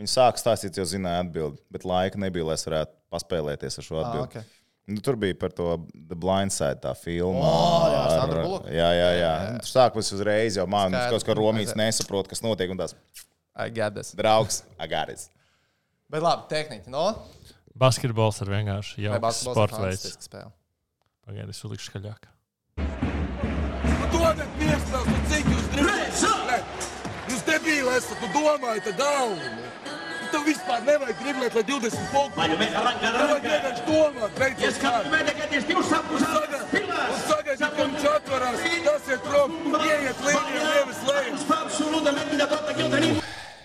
Viņa 0.00 0.10
sāka 0.10 0.40
stāstīt, 0.40 0.76
jau 0.80 0.84
zināja 0.88 1.22
atbildi, 1.26 1.60
bet 1.72 1.84
laika 1.88 2.18
nebija, 2.20 2.48
lai 2.48 2.56
es 2.58 2.64
varētu 2.66 2.96
paspēlēties 3.12 3.78
ar 3.80 3.86
šo 3.86 4.00
atbildi. 4.00 4.24
okay. 4.26 4.48
Nu, 4.86 5.00
tur 5.00 5.16
bija 5.16 5.32
par 5.40 5.52
to 5.56 5.78
The 5.96 6.16
Blind 6.20 6.52
Side, 6.52 6.82
tā 6.82 6.90
filma. 6.98 7.40
O, 7.40 7.86
jā, 7.88 8.00
ar- 8.20 8.34
jā, 8.68 8.88
jā, 8.98 9.10
jā. 9.16 9.30
Tur 9.62 9.70
sākās 9.70 10.10
uzreiz, 10.12 10.58
jau 10.60 10.66
mākslinieks, 10.68 11.06
Skaidrs. 11.08 11.24
kaut 11.24 11.30
kā 11.30 11.38
romīts 11.40 11.72
nesaprot, 11.78 12.28
kas 12.28 12.42
notiek. 12.44 12.68
Un 12.74 12.82
tās 12.82 12.92
I 13.56 13.70
get 13.70 13.94
this. 13.94 14.12
draugs, 14.12 14.62
agāris. 14.78 15.30
Bet 16.10 16.20
labi, 16.22 16.44
tehniski. 16.52 16.92
No? 16.92 17.06
Basketbols 17.74 18.42
ir 18.44 18.52
vienkārši 18.52 19.08
basketbols 19.08 19.40
ir 19.40 19.52
sports 19.54 19.72
veids. 19.72 20.04
fantastiska 20.04 20.28
spēle? 20.28 20.52
Pagaidiet, 21.24 21.56
es 21.56 21.64
uzlikšu 21.64 21.90
skaļāk. 21.90 22.28
Piespēles, 24.58 25.06
nu 25.08 25.18
cik 25.30 25.48
jūs 25.50 25.64
driblēt? 25.72 26.84
Jūs 27.32 27.42
debīli 27.48 27.96
esat, 27.96 28.20
tu 28.20 28.28
domājat 28.36 28.92
nu. 29.00 29.93
Tev 30.34 30.42
vispār 30.50 30.80
nevajag 30.82 31.18
driblēt, 31.22 31.54
lai 31.54 31.62
20 31.68 32.08
punktus. 32.10 32.34
Vai 32.34 32.48
nu 32.50 32.56
mēs 32.58 32.72
arrancam, 32.74 33.12
Tev 33.14 33.28
vajag 33.30 33.44
arrancam. 33.44 33.52
vienkārši 33.54 33.84
domāt, 33.86 34.32
beidzot 34.40 34.64
Ja 34.64 34.70
skatāmies, 34.78 35.30
ka 35.38 35.46
tieši 35.52 35.66
divas 35.68 35.92
apus 35.98 36.24
Un 36.26 36.66
pilās. 36.72 37.22
sagaidīt, 37.28 37.60
ka 37.76 37.82
viņš 37.84 38.08
atverās, 38.14 38.58
tas 38.88 39.12
ir 39.14 39.18
prom, 39.28 39.54
ieiet 39.78 40.18
līniju, 40.26 40.64
nevis 40.74 41.00
lejā. 41.06 41.24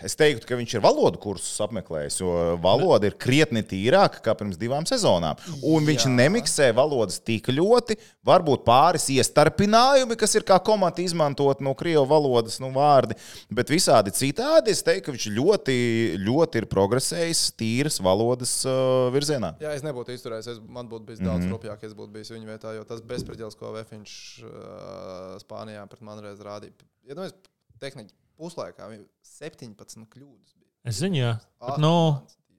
Es 0.05 0.15
teiktu, 0.15 0.47
ka 0.47 0.55
viņš 0.59 0.73
ir 0.77 0.81
valodu 0.83 1.19
kursus 1.21 1.59
apmeklējis, 1.65 2.19
jo 2.21 2.33
valoda 2.63 3.09
ir 3.09 3.17
krietni 3.19 3.63
tīrāka 3.67 4.21
nekā 4.21 4.35
pirms 4.39 4.59
divām 4.59 4.85
sezonām. 4.87 5.39
Un 5.65 5.85
viņš 5.87 6.05
Jā. 6.05 6.11
nemiksē 6.15 6.69
valodas 6.77 7.19
tik 7.19 7.49
ļoti, 7.51 7.97
varbūt 8.25 8.63
pāris 8.67 9.09
iestarpinājumi, 9.11 10.17
kas 10.19 10.35
ir 10.39 10.45
kā 10.47 10.59
komata 10.63 11.03
izmantot 11.03 11.61
no 11.65 11.73
krievu 11.77 12.05
valodas 12.09 12.59
nu, 12.63 12.71
vārdi. 12.75 13.17
Bet 13.51 13.71
visādi 13.73 14.13
citādi 14.15 14.71
es 14.75 14.83
teiktu, 14.85 15.09
ka 15.09 15.15
viņš 15.17 15.27
ļoti, 15.35 15.77
ļoti 16.25 16.63
ir 16.63 16.69
progresējis 16.71 17.43
tīras 17.59 17.99
valodas 18.03 18.55
uh, 18.69 19.09
virzienā. 19.15 19.55
Jā, 19.63 19.73
es 19.75 19.83
nebūtu 19.85 20.15
izturējis. 20.15 20.53
Es, 20.55 20.61
man 20.67 20.87
būtu 20.91 21.05
bijis 21.09 21.19
Mhm. 21.19 21.27
daudz 21.27 21.43
mm 21.43 21.49
-hmm. 21.49 21.57
rupjāk, 21.57 21.83
ja 21.83 21.87
es 21.89 21.93
būtu 21.97 22.11
bijis 22.13 22.31
viņa 22.31 22.47
vietā, 22.47 22.75
jo 22.75 22.83
tas 22.83 23.01
bezspriedzels, 23.01 23.55
ko 23.55 23.73
Vēfiņš 23.75 24.13
uh, 24.43 25.37
Spānijā 25.43 25.85
pret 25.89 26.01
mani 26.01 26.21
reiz 26.21 26.39
rādīja. 26.39 26.71
Iedomājieties, 27.09 27.35
tehniski 27.79 28.15
puslaikā 28.39 28.87
viņam 28.89 29.05
17 29.27 30.07
kļūdas 30.13 30.55
bija. 30.55 30.71
Es 30.87 31.01
zinu, 31.03 31.19
jā. 31.19 31.35
Ah, 31.59 31.73
Bet, 31.73 31.83
nu, 31.83 31.93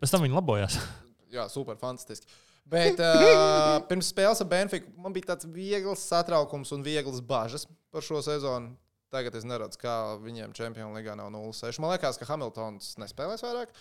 pēc 0.03 0.13
tam 0.13 0.25
viņi 0.27 0.37
labojās. 0.37 0.79
Jā, 1.35 1.45
super, 1.47 1.77
fantastiski. 1.79 2.27
Bet 2.71 2.99
uh, 3.03 3.79
pirms 3.87 4.11
spēles 4.11 4.43
ar 4.43 4.49
Benfiku 4.51 4.91
man 4.99 5.15
bija 5.15 5.33
tāds 5.33 5.47
viegls 5.51 6.03
satraukums 6.11 6.71
un 6.75 6.83
viegls 6.87 7.21
bažas 7.23 7.65
par 7.91 8.03
šo 8.03 8.19
sezonu. 8.23 8.75
Tagad 9.11 9.35
es 9.35 9.43
neredzu, 9.49 9.79
kā 9.83 9.93
viņiem 10.23 10.53
Champions 10.55 10.95
League 10.95 11.15
nav 11.19 11.33
0-6. 11.35 11.81
Man 11.83 11.91
liekas, 11.91 12.19
ka 12.21 12.29
Hamiltons 12.29 12.93
nespēlēs 13.03 13.43
vairāk. 13.43 13.73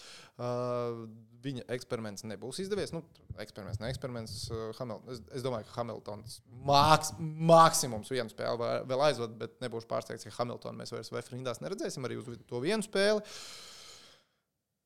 Uh, 0.42 1.04
viņa 1.46 1.68
eksperiments 1.76 2.26
nebūs 2.26 2.62
izdevies. 2.64 2.90
Nu, 2.96 3.04
eksperiments, 3.38 3.78
ne 3.84 3.92
eksperiments. 3.94 4.34
Uh, 4.50 4.72
Hamil 4.80 5.04
es, 5.14 5.22
es 5.38 5.46
domāju, 5.46 5.68
ka 5.70 5.78
Hamiltons 5.84 6.40
māks, 6.66 7.14
maksimums 7.22 8.10
vienu 8.10 8.34
spēli 8.34 8.58
vēl- 8.64 8.88
vēl 8.90 9.06
aizved, 9.12 9.38
bet 9.42 9.60
nebūšu 9.62 9.90
pārsteigts, 9.92 10.26
ka 10.26 10.34
Hamiltonu 10.42 10.82
mēs 10.82 10.96
vairs 10.96 11.14
Vēfrindās 11.14 11.62
neredzēsim 11.62 12.10
arī 12.10 12.18
uz 12.24 12.32
to 12.50 12.64
vienu 12.66 12.82
spēli. 12.86 13.22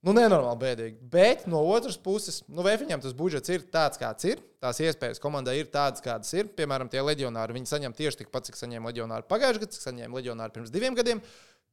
Nu, 0.03 0.11
nenormāli 0.11 0.59
bēdīgi. 0.59 0.97
Bet 1.13 1.45
no 1.47 1.61
otras 1.71 1.95
puses, 2.01 2.41
nu, 2.51 2.59
vai 2.65 2.73
viņam 2.79 3.05
tas 3.05 3.13
budžets 3.15 3.53
ir 3.53 3.63
tāds, 3.71 3.99
kāds 4.01 4.27
ir, 4.27 4.41
tās 4.63 4.81
iespējas 4.83 5.21
komandai 5.23 5.55
ir 5.61 5.69
tādas, 5.71 6.03
kādas 6.03 6.33
ir. 6.35 6.49
Piemēram, 6.57 6.89
tie 6.91 6.99
leģionāri, 6.99 7.55
viņi 7.55 7.71
saņem 7.71 7.95
tieši 7.95 8.25
tikpat, 8.25 8.49
cik 8.49 8.59
saņēma 8.59 8.91
leģionāri 8.91 9.27
pagājušajā 9.31 9.63
gadā, 9.63 9.75
cik 9.77 9.85
saņēma 9.87 10.19
leģionāri 10.19 10.55
pirms 10.57 10.73
diviem 10.75 10.99
gadiem. 10.99 11.23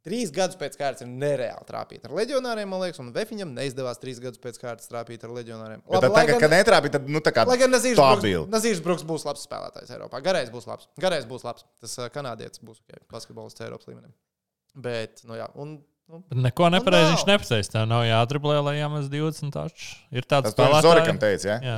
Trīs 0.06 0.30
gadus 0.32 0.56
pēc 0.56 0.78
kārtas 0.80 1.04
ir 1.04 1.10
nereāli 1.10 1.66
trāpīt 1.68 2.06
ar 2.06 2.14
leģionāriem, 2.16 2.70
man 2.72 2.80
liekas, 2.86 3.02
un 3.02 3.10
Vēfiņam 3.12 3.50
neizdevās 3.52 3.98
trīs 4.00 4.22
gadus 4.22 4.40
pēc 4.40 4.56
kārtas 4.62 4.88
trāpīt 4.88 5.26
ar 5.26 5.34
leģionāriem. 5.36 5.82
Bet 5.84 6.06
tad, 6.06 6.14
tagad, 6.14 6.38
kad 6.40 6.54
netrāpīja, 6.54 6.94
tad 6.94 7.10
nu, 7.12 7.20
tā 7.20 7.34
kā 7.36 7.44
Lai 7.44 7.58
gan 7.60 7.74
Nazīrs. 7.74 8.00
Bruks, 8.00 8.48
Nazīrs 8.54 8.80
Bruks 8.86 9.04
būs 9.04 9.26
labs 9.28 9.44
spēlētājs 9.44 9.92
Eiropā. 9.92 10.22
Garais 10.24 10.48
būs 10.54 10.70
labs. 10.70 10.88
Garais 11.04 11.28
būs 11.28 11.44
labs. 11.44 11.66
Tas 11.84 11.98
kanādietis 12.14 12.64
būs 12.64 12.80
okay, 12.80 13.02
basketbolists 13.12 13.60
Eiropas 13.66 13.90
līmenī. 13.92 14.08
Bet, 14.88 15.20
nu 15.28 15.36
jā, 15.36 15.50
un. 15.60 15.82
Nu, 16.11 16.18
Bet 16.26 16.40
neko 16.42 16.68
nepareizi 16.74 17.12
viņš 17.12 17.22
nepateica. 17.28 17.70
Tā 17.70 17.82
nav 17.86 18.00
jādriblē, 18.02 18.56
lai 18.66 18.72
jāmaz 18.80 19.06
20 19.12 19.52
taču. 19.54 19.92
Ir 20.11 20.24
tāds 20.26 20.50
Tas 20.50 20.56
Toms 20.58 20.82
Zorikam 20.82 21.20
teica, 21.22 21.52
ja? 21.52 21.58
Jā. 21.62 21.76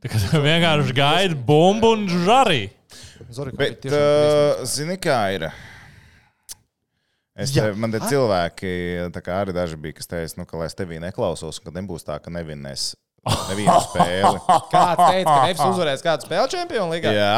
Tā 0.00 0.08
kā 0.08 0.40
vienkārši 0.40 0.94
gaidi 0.96 1.36
bumbu 1.36 1.90
un 1.98 2.06
žari. 2.08 2.70
Zorika, 3.28 3.58
Bet, 3.60 3.84
uh, 3.92 4.62
zini, 4.64 4.96
kā 5.00 5.18
ir? 5.36 5.50
Es, 7.36 7.52
Jā. 7.52 7.66
te, 7.68 7.76
man 7.80 7.92
te 7.92 8.00
cilvēki, 8.04 8.72
tā 9.12 9.22
kā 9.24 9.42
arī 9.42 9.54
daži 9.56 9.76
bija, 9.80 9.98
kas 10.00 10.08
teica, 10.08 10.38
nu, 10.40 10.48
ka 10.48 10.56
lai 10.60 10.70
es 10.70 10.76
tevī 10.76 10.98
neklausos, 11.00 11.60
un 11.60 11.68
ka 11.68 11.74
nebūs 11.76 12.08
tā, 12.08 12.16
ka 12.24 12.32
nevinnēs 12.32 12.90
nevienu 13.50 13.76
spēli. 13.88 14.42
Kāds 14.72 15.04
teica, 15.04 15.28
ka 15.28 15.36
Nefs 15.44 15.62
uzvarēs 15.68 16.04
kādu 16.04 16.28
spēļu 16.28 16.50
čempionu 16.56 16.96
līgā? 16.96 17.12
Jā, 17.16 17.36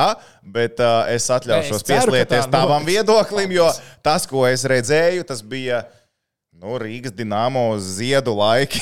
bet 0.57 0.79
uh, 0.83 1.11
es 1.11 1.27
atļaušos 1.31 1.87
pieslieties 1.91 2.49
tavam 2.55 2.87
viedoklim, 2.87 3.55
jo 3.59 3.69
tas, 4.07 4.27
ko 4.31 4.47
es 4.47 4.67
redzēju, 4.71 5.27
tas 5.31 5.43
bija 5.43 5.85
nu, 6.61 6.77
Rīgas 6.81 7.15
dīnāmo 7.17 7.67
ziedu 7.83 8.35
laiki. 8.39 8.81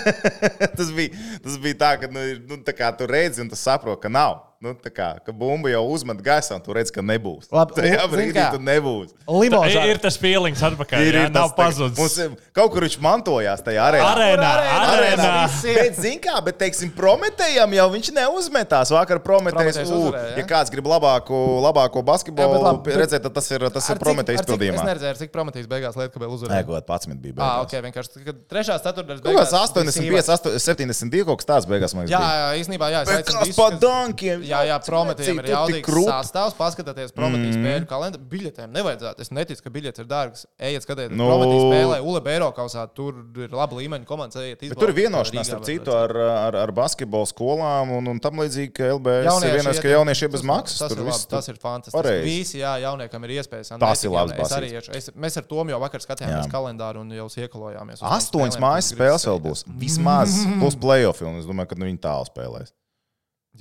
tas, 0.78 0.90
bija, 0.94 1.12
tas 1.44 1.58
bija 1.60 1.80
tā, 1.80 1.92
ka 2.00 2.10
nu, 2.12 2.24
nu, 2.48 2.60
tā 2.64 2.90
tu 2.98 3.08
redzi, 3.10 3.42
un 3.44 3.50
tu 3.50 3.58
saproti, 3.58 4.02
ka 4.06 4.12
nav. 4.12 4.40
Nu, 4.62 4.72
tā 4.80 4.88
kā 4.94 5.06
ka 5.20 5.32
bumba 5.34 5.68
jau 5.68 5.82
uzmet 5.92 6.20
gaisā, 6.24 6.54
un 6.56 6.62
tu 6.64 6.72
redz, 6.72 6.88
ka 6.94 7.02
nebūs. 7.04 7.50
Labi, 7.52 7.74
Tajā 7.78 8.04
brīdī 8.08 8.44
tu 8.54 8.60
nebūs. 8.64 9.10
Tā 9.12 9.34
Limožā. 9.42 9.82
Ir, 9.84 9.90
ir 9.92 9.98
tas 10.00 10.16
feelings 10.16 10.62
atpakaļ. 10.64 11.02
Ir, 11.04 11.18
jā, 11.18 11.24
nav 11.28 11.50
tā- 11.52 11.66
Mums 11.66 11.96
pazudis. 11.96 12.16
ir- 12.24 12.36
Kaut 12.54 12.70
kur 12.72 12.86
viņš 12.86 12.96
mantojās 13.04 13.60
tajā 13.66 13.82
arēnā. 13.82 14.06
Arēnā, 14.14 14.52
arēnā. 14.88 15.32
Bet, 15.64 15.98
zin 16.00 16.20
kā, 16.22 16.38
bet, 16.46 16.56
teiksim, 16.62 16.92
Prometējam 16.96 17.74
jau 17.76 17.86
viņš 17.92 18.08
neuzmetās. 18.16 18.92
Vakar 18.94 19.20
Prometējs, 19.20 19.58
Prometejs 19.58 19.90
u, 19.90 19.98
uzvarēja, 20.08 20.30
ja? 20.32 20.38
ja 20.38 20.46
kāds 20.54 20.72
grib 20.72 20.88
labāko, 20.88 21.40
labāko 21.66 22.00
Jā, 22.00 22.06
basketbolu 22.12 22.62
labi, 22.64 22.82
bet- 22.88 22.98
redzēt, 23.02 23.22
tad 23.26 23.34
tas 23.34 23.50
ir, 23.50 23.66
tas 23.74 23.90
ir 23.90 24.00
Prometējs 24.00 24.38
cik- 24.40 24.44
Es 24.44 24.50
pildījumā. 24.54 24.86
neredzēju, 24.88 25.18
cik 25.24 25.32
prometīs 25.34 25.66
beigās 25.68 25.92
ka 25.98 26.18
vēl 26.22 26.30
Nē, 26.30 26.34
uzvarēja. 26.38 26.64
kaut 26.70 26.86
kāds 26.88 27.06
11 27.10 27.20
bija. 27.20 27.34
Ah, 27.42 27.60
ok, 27.66 27.72
vienkārši. 27.84 28.24
Kad 28.24 28.40
trešās, 28.48 28.80
ceturtās 28.86 29.20
beigās. 29.20 29.52
85, 29.52 30.28
8, 30.38 30.56
72 30.62 31.24
kaut 31.26 31.42
kas 31.42 31.48
tāds 31.52 31.66
beigās. 31.68 31.94
man 31.94 32.06
liekas, 32.06 32.14
Jā, 32.14 32.24
jā, 32.40 32.48
īstenībā, 32.62 32.88
jā, 32.94 33.04
kas 33.04 33.56
pa 33.56 33.70
dankiem? 33.82 34.42
Jā, 34.54 34.62
jā, 34.70 34.78
Prometējiem 34.86 35.40
ir 35.42 35.48
jaudīgs 35.52 35.98
sastāvs. 36.08 36.56
Paskatieties, 36.58 37.14
Prometējas 37.16 37.58
spēļu 37.58 37.88
kalendāru. 37.90 38.26
Biļetēm 38.30 38.74
nevajadzētu. 38.74 39.24
Es 39.24 39.32
neticu, 39.34 39.64
ka 39.66 39.72
biļets 39.74 40.02
ir 40.04 40.08
dārgs. 40.10 40.46
Ejiet, 40.58 40.86
skatieties, 40.86 41.16
Nu- 41.18 41.26
no... 41.26 41.30
Prometējas 41.32 41.66
spēlē 41.70 41.98
Ule 42.04 42.22
Bēro 42.24 42.50
kausā. 42.56 42.86
Tur 42.94 43.22
ir 43.44 43.54
laba 43.54 43.78
līmeņa 43.80 44.08
komandas. 44.08 44.40
Ejiet, 44.42 44.64
Bet 44.70 44.80
tur 44.80 44.92
ir 44.92 44.98
vienošanās 45.02 45.52
ar 45.56 45.64
citu, 45.66 45.94
ar, 45.94 46.14
ar, 46.14 46.58
ar 46.64 46.74
basketbolu 46.76 47.28
skolām 47.30 47.94
un, 47.98 48.12
un 48.14 48.22
tam 48.22 48.40
līdzīgi, 48.42 48.72
ka 48.76 48.90
LBS 48.94 49.28
Jaunieši 49.30 49.50
ir 49.50 49.58
vienojas, 49.60 49.82
ka 49.84 49.92
jaunieši 49.94 50.26
ir 50.28 50.32
bez 50.34 50.46
maksas. 50.46 50.82
Tas, 50.84 50.94
ir, 50.96 51.02
labi, 51.04 51.28
tas 51.34 51.50
ir 51.50 51.60
fantastiski. 51.62 52.16
Visi, 52.24 52.60
jā, 52.62 52.76
jauniekam 52.84 53.26
ir 53.28 53.36
iespējas. 53.38 53.74
Tas 53.82 54.04
ir 54.06 54.14
labs. 54.14 54.88
Es, 54.94 55.10
mēs 55.18 55.40
ar 55.40 55.48
Tomu 55.48 55.70
jau 55.74 55.80
vakar 55.82 56.02
skatījāmies 56.02 56.46
Jā. 56.46 56.52
kalendāru 56.52 57.04
un 57.04 57.12
jau 57.14 57.28
tām 57.34 57.92
Astoņas 58.14 58.60
mājas 58.62 58.92
spēles 58.94 59.26
vēl 59.28 59.42
būs. 59.44 59.64
Vismaz 59.80 60.38
plus 60.60 60.78
playoff, 60.80 61.22
un 61.24 61.40
es 61.40 61.48
domāju, 61.48 61.72
ka 61.72 61.80
nu, 61.80 61.88
viņi 61.90 62.02
tālu 62.04 62.28
spēlēs. 62.30 62.74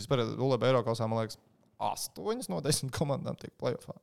Pareizi, 0.09 0.37
Ule 0.41 0.57
Bēro 0.57 0.83
kausā, 0.85 1.07
man 1.09 1.23
liekas, 1.23 1.37
astoņas 1.79 2.49
no 2.49 2.61
desmit 2.61 2.91
komandām 2.95 3.37
tiek 3.39 3.51
playoffā. 3.61 3.93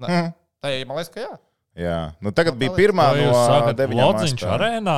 Nē, 0.00 0.08
Mhm. 0.08 0.32
tā 0.62 0.80
ir, 0.80 0.86
man 0.86 0.96
liekas, 0.98 1.10
ka 1.14 1.20
jā. 1.20 1.38
Jā, 1.74 2.14
nu 2.20 2.30
tagad 2.32 2.58
bija 2.58 2.70
pirmā 2.76 3.06
no 3.16 3.72
deviņām 3.72 4.12
Lodziņš 4.12 4.42
arēnā? 4.44 4.96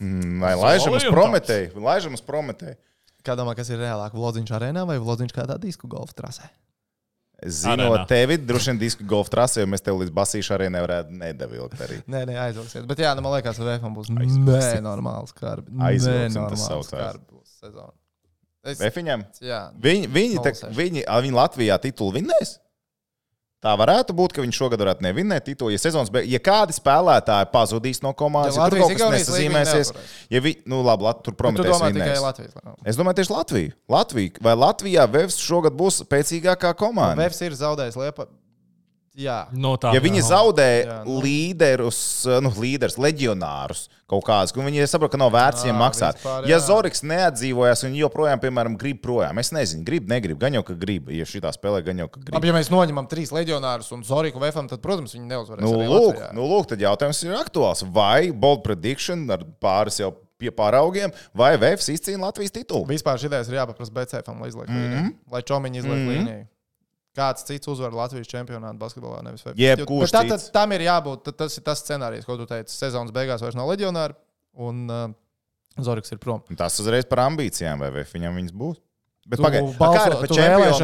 Mm, 0.00 0.40
Vai 0.40 0.54
laižam 0.54 0.94
uz. 0.94 1.04
Prometēju? 1.04 1.74
Laižam 1.82 2.14
uz 2.14 2.20
Prometēju. 2.22 2.76
Kā 3.24 3.34
domā, 3.36 3.54
kas 3.56 3.70
ir 3.70 3.78
reālāk? 3.78 4.12
Vlodziņš 4.12 4.50
arēnā 4.52 4.86
vai 4.86 4.98
Vlodziņš 4.98 5.32
kādā 5.32 5.58
disku 5.58 5.88
golfa 5.88 6.12
trasē? 6.12 6.48
Zinot 7.44 7.80
Arēnā. 7.98 8.06
tevi, 8.08 8.36
droši 8.38 8.70
vien 8.70 8.78
disku 8.78 9.04
golfa 9.04 9.30
trasē, 9.30 9.60
jo 9.64 9.66
mēs 9.66 9.82
tev 9.82 9.98
līdz 10.00 10.10
basīšu 10.14 10.54
arī 10.54 10.68
nevarētu 10.72 11.10
nedavilkt 11.10 11.80
arī. 11.80 11.98
Nē, 12.06 12.22
nē, 12.30 12.36
aizvilksiet. 12.46 12.86
Bet 12.86 12.98
jā, 12.98 13.10
nu, 13.16 13.20
man 13.22 13.34
liekas, 13.34 13.56
ka 13.58 13.64
VFM 13.64 13.94
būs 13.96 14.08
nenormāls 14.14 15.34
karbi. 15.34 15.72
Aizvilksim, 15.76 16.48
tas 16.48 16.68
saucās. 16.68 16.90
karbi 16.94 17.24
būs 17.34 17.58
sezona. 17.60 17.92
Es, 18.64 18.78
Vai 18.80 18.88
viņam? 18.90 19.24
jā, 19.44 19.62
Viņi, 19.80 20.08
viņi, 20.08 20.42
te, 20.42 20.50
0-6. 20.56 20.70
viņi, 20.76 21.02
viņi 21.04 21.34
Latvijā 21.36 21.76
titulu 21.82 22.14
vinnēs? 22.16 22.58
Tā 23.64 23.72
varētu 23.80 24.12
būt, 24.12 24.34
ka 24.36 24.42
viņš 24.44 24.56
šogad 24.60 24.80
varētu 24.80 25.00
nevinnēt 25.06 25.46
titulu. 25.46 25.70
Ja, 25.72 25.78
sezonas 25.80 26.10
beig- 26.12 26.28
ja 26.28 26.36
kādi 26.38 26.74
spēlētāji 26.76 27.46
pazudīs 27.48 28.02
no 28.04 28.12
komandas, 28.12 28.56
Ja 28.56 28.64
ja, 28.66 28.68
tur 28.68 28.78
kaut 28.82 28.92
kas 28.92 29.14
nesazīmēsies, 29.14 29.92
ja 30.28 30.40
vi, 30.44 30.52
nu, 30.68 30.82
labi, 30.84 31.02
Lat, 31.06 31.22
tur 31.24 31.32
prometēs 31.32 31.80
vinnēs. 31.80 32.20
Latvijas. 32.20 32.52
Es 32.84 32.96
domāju, 33.00 33.16
tieši 33.22 33.32
Latviju. 33.32 33.72
Latviju. 33.88 34.32
Vai 34.44 34.52
Latvijā 34.54 35.06
Vēvs 35.08 35.38
šogad 35.40 35.72
būs 35.72 36.02
spēcīgākā 36.04 36.74
komanda? 36.76 37.16
Vēfs 37.24 37.40
ir 37.40 37.52
zaudējis 37.56 37.96
liepa. 37.96 38.26
Jā, 39.14 39.44
No 39.54 39.76
tā, 39.78 39.92
Ja 39.94 40.00
viņi 40.02 40.18
jā. 40.18 40.26
zaudē 40.26 40.66
Jā, 40.82 40.94
nu. 41.06 41.20
līderus, 41.22 41.98
nu, 42.42 42.50
līderus, 42.58 42.96
leģionārus 42.98 43.84
kaut 44.10 44.24
kādus, 44.26 44.52
un 44.58 44.66
viņi 44.66 44.88
saprot, 44.90 45.12
ka 45.12 45.20
nav 45.20 45.30
vērts 45.34 45.62
viņiem 45.62 45.78
maksāt. 45.78 46.18
vispār, 46.18 46.48
Ja 46.50 46.56
jā. 46.56 46.64
Zorigs 46.66 47.04
neatdzīvojas 47.06 47.84
un 47.86 47.94
joprojām, 47.94 48.42
piemēram, 48.42 48.74
grib 48.78 48.98
projām, 49.04 49.38
es 49.38 49.52
nezinu, 49.54 49.84
grib, 49.86 50.08
negrib, 50.10 50.38
gan 50.42 50.58
jau, 50.58 50.64
ka 50.66 50.74
grib, 50.74 51.12
ja 51.14 51.24
šī 51.24 51.40
spēlē, 51.54 51.84
gan 51.86 52.02
jau, 52.02 52.08
ka 52.10 52.20
grib. 52.20 52.34
Labi, 52.34 52.50
ja 52.50 52.56
mēs 52.58 52.72
noņemam 52.74 53.06
trīs 53.06 53.30
leģionārus 53.34 53.92
un 53.94 54.02
Zoriku 54.02 54.42
VFM, 54.42 54.66
tad, 54.72 54.82
protams, 54.82 55.14
viņi 55.14 55.30
neuzvarēs. 55.30 55.62
Nu, 55.62 55.78
lūk, 55.94 56.20
nu, 56.34 56.48
lūk, 56.50 56.68
tad 56.74 56.82
jautājums 56.82 57.22
ir 57.22 57.38
aktuāls. 57.38 57.84
Vai 57.94 58.32
bold 58.32 58.64
prediction 58.66 59.28
ar 59.30 59.46
pāris 59.62 60.02
jau 60.02 60.10
pie 60.42 60.50
pāraugiem, 60.50 61.14
vai 61.36 61.54
Vēvs 61.60 61.86
izcīna 61.94 62.26
Latvijas 62.26 62.52
titulu? 62.54 62.88
Vispār 62.90 63.20
šī 63.22 63.30
ideja 63.30 63.46
ir 63.46 63.60
jāpaprasa 63.62 63.94
BCFam, 63.94 64.42
lai 64.42 64.50
izliek 64.50 64.68
mm 64.68 64.74
-hmm. 64.74 64.90
līniju. 64.90 65.14
Lai 65.30 65.42
Čomiņš 65.42 65.76
izliek 65.78 65.94
mm 65.94 66.02
-hmm. 66.02 66.18
līniju. 66.18 66.46
Kāds 67.14 67.46
cits 67.46 67.70
uzvar 67.70 67.94
Latvijas 67.94 68.30
čempionātu 68.30 68.80
basketbolā? 68.80 69.20
Nevis 69.22 69.44
Bet 70.02 70.14
tā, 70.16 70.24
tad, 70.32 70.46
tam 70.54 70.74
ir 70.74 70.86
jābūt. 70.88 71.30
Tas 71.38 71.58
ir 71.60 71.66
tas 71.66 71.82
scenārijs, 71.84 72.26
ko 72.26 72.34
tu 72.40 72.46
teici. 72.50 72.74
Sezonas 72.74 73.14
beigās 73.14 73.44
vairs 73.44 73.58
nav 73.58 73.70
leģionāri 73.70 74.16
un 74.66 74.82
uh, 74.90 75.04
Zoriks 75.82 76.12
ir 76.14 76.20
prom. 76.22 76.42
Un 76.50 76.58
Tas 76.58 76.76
uzreiz 76.82 77.06
par 77.10 77.24
ambīcijām, 77.24 77.80
vai 77.82 77.90
Vēvs 77.94 78.14
viņam 78.14 78.36
viņas 78.38 78.56
būs. 78.58 78.82
Bet 79.26 79.38
Tu 79.40 79.42
pagaidi, 79.46 79.68
balso- 79.78 79.96
kā 79.96 80.02
ir 80.04 80.14
tu 80.28 80.34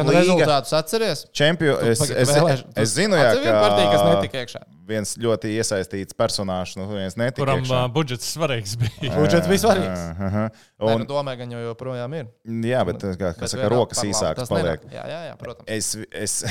līga? 0.09 0.15
rezultātus 0.17 0.71
atceries? 0.73 1.19
Čempio, 1.31 1.75
es, 1.85 1.99
Pagaid, 2.01 2.17
es, 2.23 2.29
vēlēš- 2.33 2.63
es 2.83 2.89
zinu, 2.95 3.13
jā, 3.19 3.33
vienu 3.37 3.59
partiju, 3.61 3.91
kas 3.91 4.01
netika 4.15 4.37
iekšā. 4.41 4.61
viens 4.91 5.11
ļoti 5.21 5.51
iesaistīts 5.59 6.15
personāžs, 6.17 6.73
nu, 6.75 6.87
viens 6.89 7.13
netika. 7.15 7.43
Kuram 7.45 7.61
iekšā. 7.61 7.83
uh, 7.85 7.91
budžets 7.93 8.31
svarīgs 8.35 8.73
bija. 8.81 9.11
Budžets 9.13 9.47
bija 9.47 9.61
svarīgs. 9.61 10.01
Aha. 10.25 10.49
Un, 10.79 10.89
Un, 10.93 10.99
nu, 11.03 11.05
domāju, 11.05 11.37
gan 11.43 11.51
jau 11.53 11.61
joprojām 11.75 12.15
ir. 12.17 12.25
jā, 12.65 12.81
bet, 12.89 12.97
kā, 13.21 13.29
kā 13.37 13.39
Bet 13.45 13.49
saka, 13.53 13.69
rokas 13.69 14.01
īsākas 14.09 14.49
paliek. 14.49 14.89
Jā, 14.91 15.05
jā, 15.05 15.19
jā, 15.29 15.37
protams. 15.37 15.69
Es, 15.69 15.95
es 16.11 16.43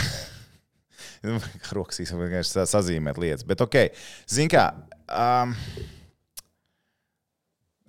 rokas 1.76 1.99
īsāk 2.07 2.22
vienkārši 2.22 2.55
sa- 2.55 2.68
sazīmēt 2.70 3.18
lietas. 3.18 3.43
Bet, 3.45 3.61
ok, 3.66 3.91
zini 4.30 4.49
kā, 4.49 4.68
um, 5.11 5.57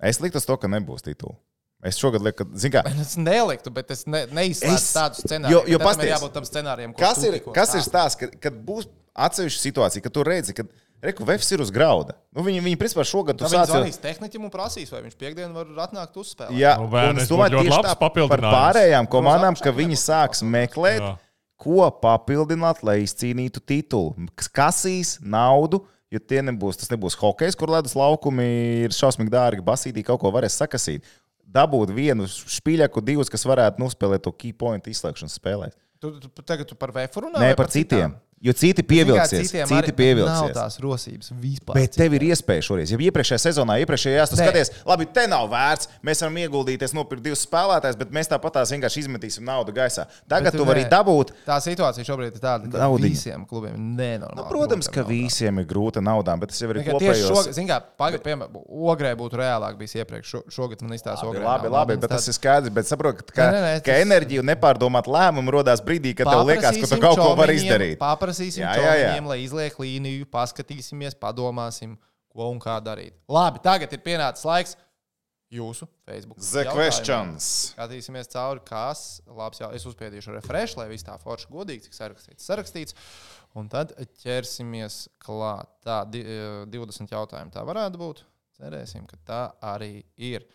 es 0.02 0.18
liktu 0.18 0.42
uz 0.42 0.46
to, 0.48 0.56
ka 0.58 0.66
nebūs 0.66 1.06
titula. 1.06 1.38
Es 1.82 1.96
šogad 1.98 2.22
lieku, 2.22 2.44
ka, 2.44 2.68
kā, 2.70 2.82
Es 3.00 3.16
neliktu, 3.18 3.72
bet 3.74 3.90
es 3.90 4.04
ne, 4.06 4.26
neizslēdzu 4.30 4.74
Es- 4.78 4.92
tādu 4.94 5.18
jo- 5.18 5.26
scenāriju. 5.26 5.68
jo 5.68 5.78
pasties, 5.82 6.04
ir 6.06 6.12
jābūt 6.14 6.32
tam 6.32 6.44
scenārijam, 6.44 6.96
kas 6.96 7.18
ir, 7.24 7.32
tikko 7.40 7.52
kas 7.56 7.74
ir 7.74 7.80
stāstīji. 7.80 7.90
stāsts, 7.90 8.18
kad, 8.20 8.36
kad 8.40 8.52
būs 8.64 8.86
atsevišķa 9.18 9.62
situācija, 9.66 10.02
kad 10.02 10.12
tu 10.14 10.22
redzi, 10.24 10.54
ka 10.54 10.62
Reku 11.02 11.24
Vefs 11.26 11.50
ir 11.50 11.58
uz 11.60 11.72
grauda. 11.74 12.14
Nu, 12.32 12.44
viņi, 12.46 12.60
viņi 12.62 12.76
principā 12.78 13.02
šogad 13.02 13.34
tu 13.36 13.42
Tad 13.42 13.50
viņi 13.50 13.58
sāc 13.58 13.66
jau- 13.72 13.82
zvanīs 13.82 13.98
tehnikam 13.98 14.44
un 14.44 14.50
prasīs, 14.54 14.88
vai 14.94 15.00
viņš 15.02 15.16
piekdienu 15.18 15.52
var 15.52 15.88
atnākt 15.88 16.14
uzspēlēt. 16.14 16.54
Jā, 16.54 16.76
Nu, 16.78 16.86
vai 16.86 17.08
un 17.10 17.18
es 17.18 17.28
domāju, 17.28 17.58
tieši 17.66 17.82
tā 17.82 17.98
par 17.98 18.38
pārējām 18.38 19.08
komandām, 19.10 19.58
ka 19.60 19.72
viņi 19.72 19.98
sāks 19.98 20.44
meklēt, 20.46 21.00
Jā. 21.02 21.18
ko 21.58 21.90
papildināt, 21.90 22.84
lai 22.84 23.00
izcīnītu 23.02 23.58
titulu. 23.66 24.14
Kas 24.36 24.46
Kasīs 24.48 25.18
naudu, 25.20 25.82
jo 26.12 26.20
tie 26.20 26.40
nebūs, 26.40 26.76
tas 26.78 26.88
nebūs 26.88 27.16
hokejs, 27.18 27.56
kur 27.56 27.66
ledus 27.68 27.94
laukumi 27.94 28.84
ir 28.84 28.90
šausmīgi 28.90 29.30
dārgi, 29.32 29.60
basītī 29.64 30.04
kaut 30.04 30.20
ko 30.20 30.30
varēs 30.30 30.54
sakasīt. 30.54 31.02
Dabūt 31.52 31.92
vienu 31.92 32.26
špīļaku, 32.30 33.02
divus, 33.04 33.30
kas 33.32 33.44
varētu 33.48 33.82
nospēlēt 33.82 34.24
to 34.24 34.32
key 34.32 34.54
point 34.56 34.86
izslēgšanas 34.88 35.36
spēlē. 35.36 35.68
Tu, 36.00 36.14
tu, 36.22 36.30
tagad 36.42 36.66
tu 36.70 36.78
par 36.78 36.94
Vēfuru 36.96 37.28
runā? 37.28 37.42
Nē, 37.42 37.52
vai 37.52 37.58
par 37.58 37.68
citiem. 37.70 38.14
citām? 38.14 38.20
Jo 38.42 38.52
citi 38.58 38.82
pievilksies. 38.82 39.46
Citi 39.52 39.60
arī 39.62 39.70
Nav 39.86 39.94
pievilksies. 39.94 40.54
tās 40.56 40.78
rosības 40.82 41.28
vispār. 41.38 41.76
Bet 41.78 41.92
tev 41.94 42.14
ir 42.18 42.24
iespēja 42.32 42.64
šoreiz. 42.66 42.90
Ja 42.90 42.98
iepriekšējā 42.98 43.38
sezonā, 43.38 43.76
iepriekšējā 43.84 44.24
Nē. 44.24 44.38
skaties, 44.40 44.70
labi, 44.88 45.06
te 45.06 45.26
nav 45.30 45.46
vērts. 45.52 45.86
Mēs 46.02 46.22
varam 46.24 46.38
ieguldīties, 46.42 46.94
nopirkt 46.96 47.22
divus 47.22 47.44
spēlētājus, 47.46 47.98
bet 48.00 48.10
mēs 48.10 48.26
tāpat 48.32 48.56
tās 48.58 48.72
vienkārši 48.74 49.04
izmetīsim 49.04 49.46
naudu 49.46 49.70
gaisā. 49.76 50.08
Tagad 50.26 50.50
Bet 50.50 50.58
tu 50.58 50.66
vari 50.66 50.82
dabūt. 50.90 51.30
Tā 51.46 51.60
situācija 51.62 52.02
šobrīd 52.08 52.34
ir 52.34 52.42
tāda, 52.42 52.66
ka 52.66 52.82
Naudiņa. 52.82 53.12
visiem 53.14 53.46
klubiem 53.46 53.76
ir 53.78 53.84
nenormāli. 54.02 54.36
Nu, 54.36 54.48
protams, 54.50 54.88
ka 54.90 55.04
naudām. 55.04 55.14
visiem 55.14 55.58
ir 55.62 55.64
grūta 55.70 56.02
naudām, 56.02 56.40
bet 56.42 56.50
tas 56.50 56.58
jau 56.60 56.70
ir 56.74 56.82
kopējos. 56.82 57.28
šogad, 57.30 57.54
zin 57.54 57.68
kā, 57.70 57.78
pagaid, 57.96 58.24
piemēram, 58.26 58.58
Ogrē 58.92 59.14
būtu 59.14 59.38
reālāk 59.38 59.78
bijis 59.78 59.94
iepriekš. 60.02 60.26
Šo, 60.34 60.42
šogad 60.50 60.82
man 60.82 60.98
izstāsta 60.98 61.22
Ogrē. 61.30 61.44
labi, 61.46 61.70
nav. 61.70 61.72
labi, 61.78 61.96
bet 61.96 62.10
tas 62.10 62.26
ir 62.26 62.34
skaidrs. 62.34 62.74
Bet 62.74 62.90
saprotu, 62.90 63.22
ka, 63.30 63.46
Nē, 63.52 63.62
nē, 63.62 63.72
ka 63.86 63.92
enerģija 64.02 64.40
un 64.42 64.50
nepārdomāt 64.50 65.06
lēmumu 65.06 65.54
rodās 65.54 65.78
brīdī, 65.80 66.16
kad 66.16 66.26
tev 66.26 66.42
liekas, 66.50 66.74
ka 66.82 66.90
tu 66.96 67.00
kaut 67.00 67.18
ko 67.22 67.34
vari 67.38 67.54
izdarīt. 67.60 67.98
Paprasīsim 68.32 68.64
Jā, 68.64 68.72
jā, 68.72 68.82
jā. 68.82 69.10
čomiņiem, 69.10 69.28
lai 69.28 69.38
izliek 69.44 69.76
līniju, 69.82 70.28
paskatīsimies, 70.32 71.16
padomāsim, 71.20 71.98
ko 72.32 72.48
un 72.48 72.60
kā 72.62 72.78
darīt. 72.80 73.14
Labi, 73.28 73.60
tagad 73.64 73.92
ir 73.92 74.00
pienācis 74.04 74.46
laiks 74.48 74.76
jūsu 75.52 75.84
Facebook. 76.08 76.40
The 76.40 76.62
jautājumiem. 76.64 76.78
questions. 76.78 77.48
Skatīsimies 77.74 78.30
cauri, 78.32 78.62
kas 78.64 79.20
labs. 79.28 79.60
Jā, 79.60 79.68
es 79.76 79.84
uzspiedīšu 79.84 80.32
refresh, 80.38 80.78
lai 80.80 80.88
viss 80.88 81.04
tā 81.04 81.18
forši 81.20 81.50
godīgi, 81.52 81.84
cik 81.90 81.98
sarakstīts, 81.98 82.48
sarakstīts. 82.48 82.96
Un 83.60 83.68
tad 83.68 83.92
ķersimies 84.22 85.10
klāt. 85.20 85.68
Tā, 85.84 86.02
di, 86.08 86.24
eh, 86.24 86.64
20 86.72 87.12
jautājumu 87.12 87.52
tā 87.52 87.66
varētu 87.68 88.00
būt. 88.00 88.24
Cerēsim, 88.56 89.04
ka 89.10 89.20
tā 89.28 89.42
arī 89.60 90.04
ir. 90.16 90.48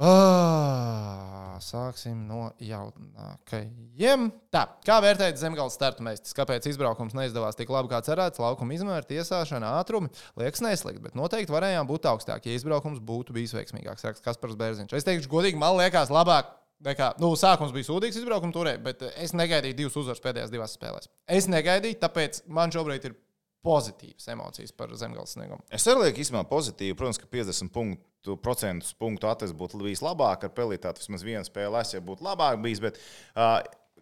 Ah, 0.00 1.58
sāksim 1.60 2.22
no 2.24 2.46
jaunākajiem. 2.64 4.22
Tā, 4.48 4.62
kā 4.86 4.96
vērtējat 5.04 5.42
zemgāles 5.42 5.76
startu 5.76 6.06
meistas? 6.06 6.32
Kāpēc 6.38 6.70
izbraukums 6.70 7.12
neizdevās 7.18 7.58
tik 7.58 7.68
labi 7.68 7.92
kā 7.92 8.00
cerēts? 8.06 8.40
Laukuma 8.40 8.72
izmēra, 8.78 9.04
tiesāšana, 9.04 9.74
ātrumi 9.82 10.08
liekas 10.40 10.64
neslikti, 10.64 11.04
bet 11.04 11.20
noteikti 11.20 11.52
varējām 11.52 11.90
būt 11.90 12.08
augstākie, 12.14 12.54
ja 12.54 12.62
izbraukums 12.62 13.04
būtu 13.04 13.36
bijis 13.36 13.52
veiksmīgāks. 13.58 14.06
Raksts 14.08 14.24
Kaspars 14.24 14.56
Bērziņš. 14.56 14.96
Es 14.96 15.04
teikšu, 15.04 15.28
godīgi, 15.36 15.60
man 15.60 15.76
liekas, 15.82 16.08
labāk. 16.08 16.56
Nekā, 16.80 17.10
nu, 17.20 17.34
sākums 17.36 17.74
bija 17.76 17.90
sūdīgs 17.90 18.16
izbraukuma 18.22 18.56
turē, 18.56 18.78
bet 18.80 19.02
es 19.20 19.34
negaidīju 19.36 19.76
divas 19.82 19.98
uzvaras 20.00 20.24
pēdējās 20.24 20.54
divās 20.54 20.78
spēlēs. 20.78 21.10
Es 21.28 21.44
negaidīju, 21.52 22.00
tāpēc 22.00 22.46
man 22.48 22.72
šobrīd 22.72 23.04
ir 23.04 23.20
pozitīvas 23.66 24.28
emocijas 24.32 24.72
par 24.76 24.92
zemgāles 24.96 25.34
sniegumu. 25.36 25.64
Es 25.72 25.84
arī 25.88 26.06
lieku 26.06 26.22
īstenībā 26.22 26.46
pozitīvi. 26.48 26.96
Protams, 26.98 27.20
ka 27.20 27.28
50 27.30 27.72
punktu, 27.74 28.36
procentus 28.40 28.94
punktu 28.96 29.28
atvests 29.28 29.56
būtu 29.56 29.82
bijis 29.82 30.04
labāk 30.04 30.46
ar 30.46 30.54
pelītātu. 30.56 31.04
Vismaz 31.04 31.26
viena 31.26 31.44
spēle, 31.46 31.82
es 31.82 31.92
jau 31.94 32.02
būtu 32.04 32.26
labāk 32.26 32.60
bijis. 32.64 32.82
Bet, 32.84 33.00
uh, 33.34 33.60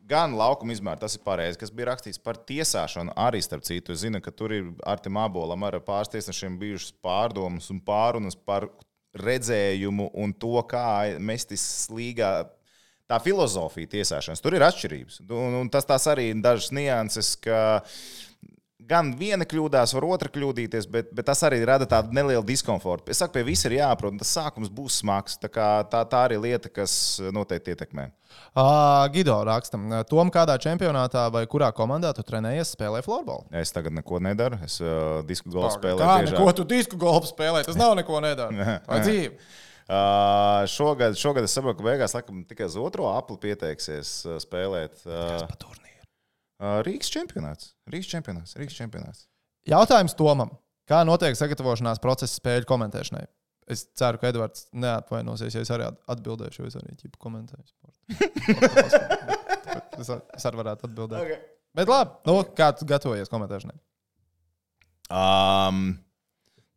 Gan 0.09 0.32
laukuma 0.38 0.72
izmēra, 0.72 1.02
tas 1.02 1.18
ir 1.18 1.20
pareizi, 1.20 1.59
kas 1.61 1.72
bija 1.74 1.90
rakstīts 1.90 2.20
par 2.24 2.38
tiesāšanu. 2.48 3.12
Arī 3.20 3.42
starp 3.44 3.66
citu, 3.68 3.92
es 3.92 4.00
zinu, 4.06 4.22
ka 4.24 4.32
tur 4.32 4.54
ir 4.56 4.70
ar 4.88 5.02
tiem 5.04 5.18
abolam, 5.20 5.66
ar 5.68 5.76
pāris 5.84 6.09
tiesnešiem 6.14 6.56
bijušas 6.61 6.94
pārdomas 7.04 7.68
un 7.74 7.82
pārunas 7.84 8.38
par 8.38 8.70
redzējumu 9.20 10.09
un 10.16 10.32
to, 10.32 10.54
kā 10.70 11.18
mestis 11.20 11.66
līgā 11.92 12.30
tā 13.09 13.18
filozofija 13.24 13.90
tiesāšanas. 13.98 14.40
Tur 14.44 14.56
ir 14.56 14.64
atšķirības. 14.64 15.20
Un, 15.28 15.59
un 15.61 15.70
tas 15.72 16.09
arī 16.09 16.30
ir 16.32 16.40
dažas 16.44 16.72
nianses, 16.76 17.34
ka 17.44 17.82
gan 18.79 19.11
viena 19.18 19.47
kļūdās, 19.49 19.93
var 19.97 20.07
otra 20.07 20.31
kļūdīties, 20.33 20.87
bet, 20.93 21.11
bet 21.14 21.26
tas 21.26 21.43
arī 21.47 21.59
rada 21.66 21.87
tādu 21.89 22.14
nelielu 22.14 22.45
diskomfortu. 22.47 23.11
Es 23.12 23.20
saku, 23.20 23.35
pie 23.37 23.45
visa 23.49 23.66
ir 23.68 23.79
jāprot, 23.81 24.14
un 24.14 24.20
tas 24.22 24.31
sākums 24.37 24.70
būs 24.72 25.01
smags. 25.03 25.37
Tā, 25.43 25.51
kā, 25.53 25.66
tā, 25.91 26.05
tā 26.09 26.22
arī 26.29 26.39
lieta, 26.41 26.70
kas 26.72 26.93
noteikti 27.35 27.74
ietekmē. 27.74 28.09
Uh, 28.55 29.05
Gido 29.12 29.37
rakstam, 29.49 29.89
Tom, 30.09 30.31
kādā 30.33 30.55
čempionātā 30.62 31.26
vai 31.35 31.45
kurā 31.51 31.70
komandā 31.74 32.12
tu 32.14 32.22
trenējies, 32.26 32.74
spēlē 32.76 33.03
floorbola? 33.05 33.49
Es 33.61 33.74
tagad 33.74 33.97
neko 33.97 34.22
nedaru. 34.24 34.61
Es 34.64 34.79
uh, 34.85 35.24
disku 35.26 35.51
golfu 35.53 35.74
spēlēju. 35.81 36.05
Kā 36.05 36.18
biežāk. 36.22 36.37
neko 36.37 36.55
tu 36.61 36.68
disku 36.68 37.01
golfu 37.01 37.33
spēlē? 37.33 37.64
Tas 37.66 37.79
nav 37.81 37.97
neko 37.99 38.22
nedara. 38.24 38.79
Tā 38.87 39.01
ir 39.01 39.09
dzīve. 39.09 39.51
Uh, 39.89 40.66
šogad, 40.68 41.16
šogad 41.16 41.47
es 41.49 41.55
saprotu, 41.57 41.81
ka 41.81 41.87
beigās 41.87 42.12
laikam, 42.12 42.43
tikai 42.47 42.68
uz 42.68 42.76
otro 42.76 43.09
apli 43.09 43.39
pieteiksies 43.49 44.20
spēlēt. 44.45 45.01
Uh, 45.09 45.49
Rīgas 46.59 47.11
čempionāts. 47.14 47.72
Rīgas 47.90 48.09
čempionāts. 48.11 48.54
Rīgas 48.59 48.74
čempionāts. 48.78 49.26
Jautājums 49.68 50.16
Tomam. 50.18 50.50
Kā 50.88 51.02
notiek 51.06 51.36
sagatavošanās 51.38 52.00
procesa 52.02 52.38
spēļu 52.40 52.66
komentēšanai? 52.70 53.26
Es 53.68 53.82
ceru, 54.00 54.16
ka 54.18 54.30
Edvards 54.32 54.64
neatvainosies, 54.72 55.52
ja 55.54 55.61
es 55.61 55.70
arī 55.74 55.84
at- 55.90 55.98
atbildēšu, 56.14 56.62
jo 56.62 56.70
es 56.70 56.76
arī 56.80 56.94
ķipu 56.96 57.20
komentēju. 57.20 57.66
sportu. 57.68 57.98
Bet 59.68 59.98
es, 60.02 60.09
ar- 60.14 60.22
es 60.38 60.46
arī 60.48 60.61
varētu 60.62 60.88
atbildēt. 60.88 61.20
Okay. 61.20 61.38
Bet 61.76 61.90
labi, 61.92 62.16
nu, 62.30 62.38
kā 62.56 62.70
tu 62.78 62.88
gatavojies 62.88 63.28
komentēšanai? 63.30 63.76
Um, 65.12 65.98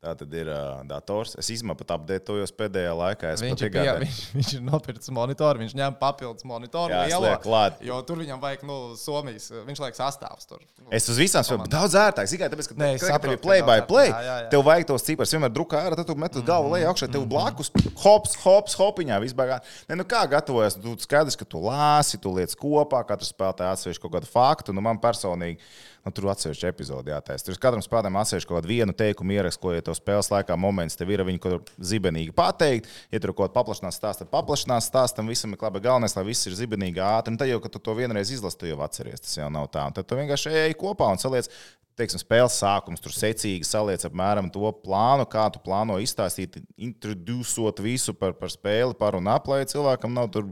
Tā 0.02 0.16
tad 0.18 0.32
ir 0.34 0.47
uh, 0.49 0.80
dators. 0.89 1.36
Es 1.38 1.45
īstenībā 1.54 1.76
pat 1.78 1.91
apdētojos 1.93 2.49
pēdējā 2.58 2.93
laikā. 2.97 3.36
Es 3.36 3.41
Viņš 3.45 3.64
ir, 3.68 3.70
pie, 3.76 3.84
viņš, 4.02 4.22
viņš 4.34 4.54
ir 4.58 4.64
nopircis 4.66 5.12
monitoru, 5.14 5.62
viņš 5.62 5.76
ņem 5.78 5.97
papildus 5.99 6.47
monitoru. 6.49 6.95
Jā, 6.95 7.20
sliek 7.22 7.43
klāt. 7.43 7.84
Jo 7.86 7.99
tur 8.08 8.18
viņam 8.24 8.41
vajag, 8.41 8.64
nu, 8.66 8.78
Somijas, 8.97 9.52
viņš 9.68 9.82
liek 9.84 9.99
sastāvs 9.99 10.49
tur. 10.49 10.64
Nu, 10.82 10.88
Es 10.97 11.06
uz 11.06 11.22
visām 11.22 11.45
spēlēm 11.45 11.70
daudz 11.70 11.93
ērtāk. 12.02 12.32
Tikai 12.34 12.49
tāpēc, 12.49 12.72
ka 12.72 12.78
es 12.88 13.04
tev 13.04 13.12
saprotu, 13.14 13.36
ir 13.38 13.43
ka 13.43 13.45
play 13.45 13.62
by 13.68 13.86
play. 13.86 14.10
Jā, 14.10 14.24
jā, 14.26 14.39
jā. 14.41 14.49
Tev 14.56 14.66
vajag 14.72 14.88
tos 14.89 15.06
ciparus 15.06 15.36
vienmēr 15.38 15.54
drukā 15.54 15.84
ārā, 15.86 15.99
tad 16.02 16.10
tu 16.10 16.18
met 16.26 16.41
uz 16.41 16.47
galvu 16.49 16.74
lejā 16.74 16.89
augšā, 16.89 17.12
tev 17.14 17.30
blakus 17.30 17.70
hops, 18.02 18.34
hops, 18.41 18.80
hopiņā 18.82 19.22
vispār. 19.22 19.54
Ne, 19.86 19.99
nu 20.02 20.08
kā 20.10 20.24
gatavojas, 20.34 20.82
tu 20.82 20.95
skaidrs, 21.06 21.38
ka 21.38 21.45
tu 21.45 21.62
lāsi, 21.62 22.18
tu 22.18 22.34
lietas 22.34 22.58
kopā, 22.58 23.06
katrs 23.06 23.30
spēlētājs 23.36 23.86
atsevišķi 23.86 24.06
kaut 24.08 24.18
kādu 24.18 24.34
faktu. 24.34 24.74
Nu, 24.74 24.82
man 24.82 24.97
personīgi, 25.04 25.62
nu, 26.06 26.14
tur 26.16 26.28
atsevišķi 26.32 26.68
epizodi 26.70 27.14
jātaisa. 27.14 27.45
Tur 27.45 27.58
katram 27.62 27.84
spēlētājam 27.86 28.20
atsevišķi 28.22 28.49
kaut 28.49 28.58
kādu 28.58 28.72
vienu 28.72 28.95
teikumu 28.97 29.36
ierakstu, 29.36 29.62
ko 29.64 29.74
ja 29.76 29.84
tev 29.86 29.97
spēles 29.97 30.32
laikā 30.34 30.58
moments 30.60 30.97
tev 30.99 31.12
ir, 31.14 31.24
viņi 31.28 31.41
kaut 31.43 31.58
kur 31.58 31.86
zibenīgi 31.91 32.34
pateikt. 32.38 32.89
Ja 33.14 33.22
tur 33.22 33.36
kaut 33.36 33.52
ko 33.52 33.58
paplašinās 33.60 33.99
stāst, 33.99 34.24
tad 34.24 34.32
paplašinās 34.34 34.89
stāst, 34.89 35.18
tam 35.18 35.30
visam 35.32 35.54
ir 35.54 35.62
labi. 35.62 35.84
Galvenais, 35.86 36.16
lai 36.18 36.26
viss 36.28 36.49
ir 36.49 36.58
zibenīgi 36.58 37.04
ātri. 37.06 37.36
Un 37.36 37.41
tad 37.41 37.52
jau, 37.52 37.60
kad 37.64 37.76
tu 37.76 37.84
to 37.84 37.95
vienreiz 37.97 38.34
izlasi, 38.34 38.60
tu 38.64 38.72
jau 38.72 38.80
atceries. 38.86 39.22
Tas 39.22 39.38
jau 39.38 39.52
nav 39.54 39.70
tā. 39.74 39.86
Un 39.86 39.95
tad 39.97 40.10
tu 40.10 40.18
vienkārši 40.18 40.56
ej 40.66 40.76
kopā 40.82 41.12
un 41.14 41.22
saliec. 41.22 41.52
Teiksim, 41.99 42.22
spēles 42.22 42.56
sākums 42.56 43.04
tur 43.04 43.12
secīgi 43.14 43.68
saliec 43.68 44.06
apmēram 44.08 44.47
to 44.49 44.70
plānu, 44.82 45.26
kā 45.30 45.43
tu 45.52 45.60
plāno 45.62 45.97
izstāstīt, 46.02 46.56
introducot 46.80 47.82
visu 47.84 48.16
par, 48.18 48.32
par 48.39 48.49
spēli, 48.49 48.95
par 48.97 49.18
un 49.20 49.28
ap, 49.30 49.49
lai 49.52 49.66
cilvēkam 49.68 50.16
nav 50.16 50.32
tur 50.34 50.47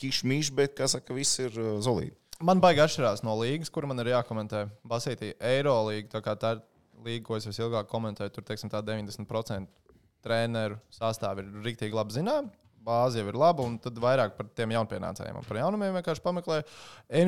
kišmīš, 0.00 0.52
bet, 0.54 0.76
kā 0.76 0.88
saka, 0.92 1.16
viss 1.16 1.40
ir 1.40 1.56
uh, 1.56 1.78
zolīti. 1.82 2.19
Man 2.40 2.60
baigi 2.62 2.80
atšķirās 2.80 3.20
no 3.20 3.34
līgas, 3.36 3.68
kur 3.68 3.84
man 3.84 4.00
ir 4.00 4.14
jākomentē. 4.14 4.62
Basītī 4.88 5.34
Eirolīga, 5.44 6.08
tā 6.14 6.22
kā 6.24 6.32
tā 6.40 6.54
ir 6.54 6.62
līga, 7.04 7.24
ko 7.26 7.36
es 7.36 7.44
visilgāk 7.44 7.90
komentēju, 7.90 8.32
tur 8.32 8.46
teiksim, 8.48 8.70
tā 8.72 8.80
90% 8.86 9.68
treneru 10.24 10.78
sastāvā 10.94 11.44
ir 11.44 11.50
rīktīgi 11.66 11.96
labi 11.96 12.16
zinām. 12.16 12.48
Bāze 12.80 13.20
jau 13.20 13.26
ir 13.28 13.36
laba, 13.36 13.60
un 13.68 13.74
tad 13.78 13.98
vairāk 14.00 14.32
par 14.38 14.46
tiem 14.56 14.70
jaunpienācējiem. 14.72 15.36
Un 15.36 15.44
Par 15.44 15.58
jaunumiem 15.60 15.92
vienkārši 15.98 16.22
pameklēju. 16.24 16.64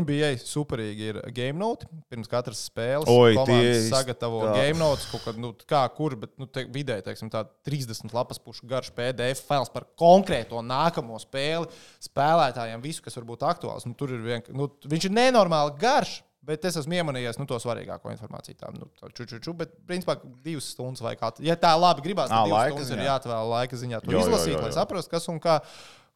NBA 0.01 0.31
superīgi 0.41 1.11
ir 1.11 1.19
game 1.37 1.59
note. 1.61 1.85
Pirms 2.09 2.31
katras 2.33 2.63
spēles 2.71 3.11
Oi, 3.13 3.35
tie- 3.45 3.83
sagatavo 3.91 4.41
tā. 4.47 4.55
game 4.57 4.81
notes, 4.81 5.05
kaut 5.13 5.27
kad, 5.27 5.37
nu, 5.37 5.53
kā 5.69 5.83
kur, 5.95 6.17
bet 6.17 6.33
nu, 6.41 6.47
te, 6.49 6.65
vidēji 6.73 7.05
teiksim, 7.11 7.29
tā 7.31 7.45
30 7.69 8.15
lapas 8.17 8.41
pušu 8.41 8.65
garš 8.67 8.91
PDF 8.97 9.45
fails 9.45 9.69
par 9.69 9.85
konkrēto 10.01 10.65
nākamo 10.65 11.21
spēli 11.21 11.69
spēlētājiem, 12.09 12.81
visu, 12.83 13.03
kas 13.05 13.17
var 13.21 13.29
būt 13.29 13.45
aktuāls. 13.53 13.85
Nu, 13.87 13.93
tur 13.99 14.17
ir 14.17 14.25
vienkārši, 14.25 14.57
nu, 14.57 14.71
viņš 14.89 15.09
ir 15.11 15.17
nenormāli 15.21 15.77
garš. 15.81 16.23
Bet 16.43 16.65
es 16.67 16.75
esmu 16.81 16.97
iemanījies 16.99 17.37
nu, 17.39 17.47
to 17.47 17.55
svarīgāko 17.63 18.11
informāciju. 18.11 18.57
Tā, 18.59 18.73
nu, 18.75 18.89
tā 18.99 19.13
ču, 19.15 19.27
ču, 19.31 19.39
ču, 19.45 19.53
bet, 19.55 19.77
principā, 19.87 20.17
divas 20.43 20.73
stundas 20.75 21.03
vai 21.05 21.13
kā. 21.15 21.29
Ja 21.39 21.55
tā 21.55 21.71
labi 21.79 22.03
gribās, 22.03 22.33
tad 22.33 22.49
divas 22.49 22.59
laika 22.59 22.73
stundas 22.75 22.91
ir 22.91 22.97
ziņā. 22.99 23.07
jāatvēl 23.07 23.51
laika 23.53 23.79
ziņā. 23.85 24.01
To 24.03 24.11
Jo, 24.11 24.17
jo, 24.19 24.23
izlasīt, 24.27 24.55
jo, 24.55 24.59
jo. 24.59 24.65
lai 24.67 24.73
saprastu, 24.75 25.13
kas 25.15 25.29
un 25.31 25.39
kā. 25.43 25.61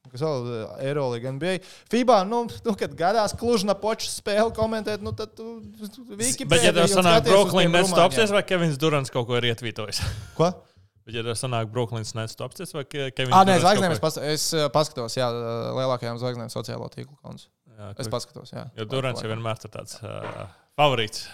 Kas 0.06 0.22
vēl 0.22 0.44
ir 0.46 0.66
Eirolandā, 0.86 1.30
NBA. 1.34 1.52
FIBA, 1.90 2.20
nu, 2.30 2.44
nu, 2.66 2.74
kad 2.78 2.92
gadās 2.94 3.32
klužna 3.38 3.74
poča 3.74 4.06
spēle 4.06 4.52
komentēt, 4.54 5.02
nu, 5.02 5.10
tad 5.18 5.32
tu 5.34 5.56
Wikipedia 6.14 6.46
Bet, 6.46 6.62
ja 6.68 6.72
tev 6.76 6.86
sanāk, 6.92 7.24
Brooklyn 7.26 7.72
nets 7.74 7.90
topsies, 7.94 8.30
vai 8.30 8.42
Kevins 8.46 8.78
Durants 8.78 9.10
kaut 9.10 9.26
ko 9.26 9.34
ir 9.40 9.48
ietvītojis? 9.50 9.98
Ko? 10.38 10.52
Bet, 11.06 11.10
ja 11.18 11.24
tev 11.26 11.34
sanāk, 11.38 11.66
Brooklyn 11.74 12.06
nets 12.18 12.38
topsies, 12.38 12.70
vai 12.74 12.84
Ke- 12.86 13.10
Kevins 13.18 13.34
Ah, 13.34 13.42
nē, 13.42 13.56
Durants 13.58 13.66
zvaigznēm 13.66 13.96
es, 13.96 14.02
pas, 14.06 14.18
es 14.30 14.46
eh, 14.54 14.68
paskatos, 14.74 15.18
jā, 15.18 15.26
lielākajām 15.74 16.22
zvaigznēm 16.22 16.54
sociālo 16.54 16.86
tīklu 16.94 17.18
konts. 17.22 17.48
Jā, 17.76 17.92
Es 18.00 18.08
paskatos, 18.08 18.52
jā. 18.54 18.64
Jo 18.78 18.86
Durants 18.88 19.20
jau 19.20 19.28
vienmēr 19.28 19.58
ir 19.60 19.72
tāds 19.72 19.98
uh, 20.00 20.46
favorīts. 20.80 21.26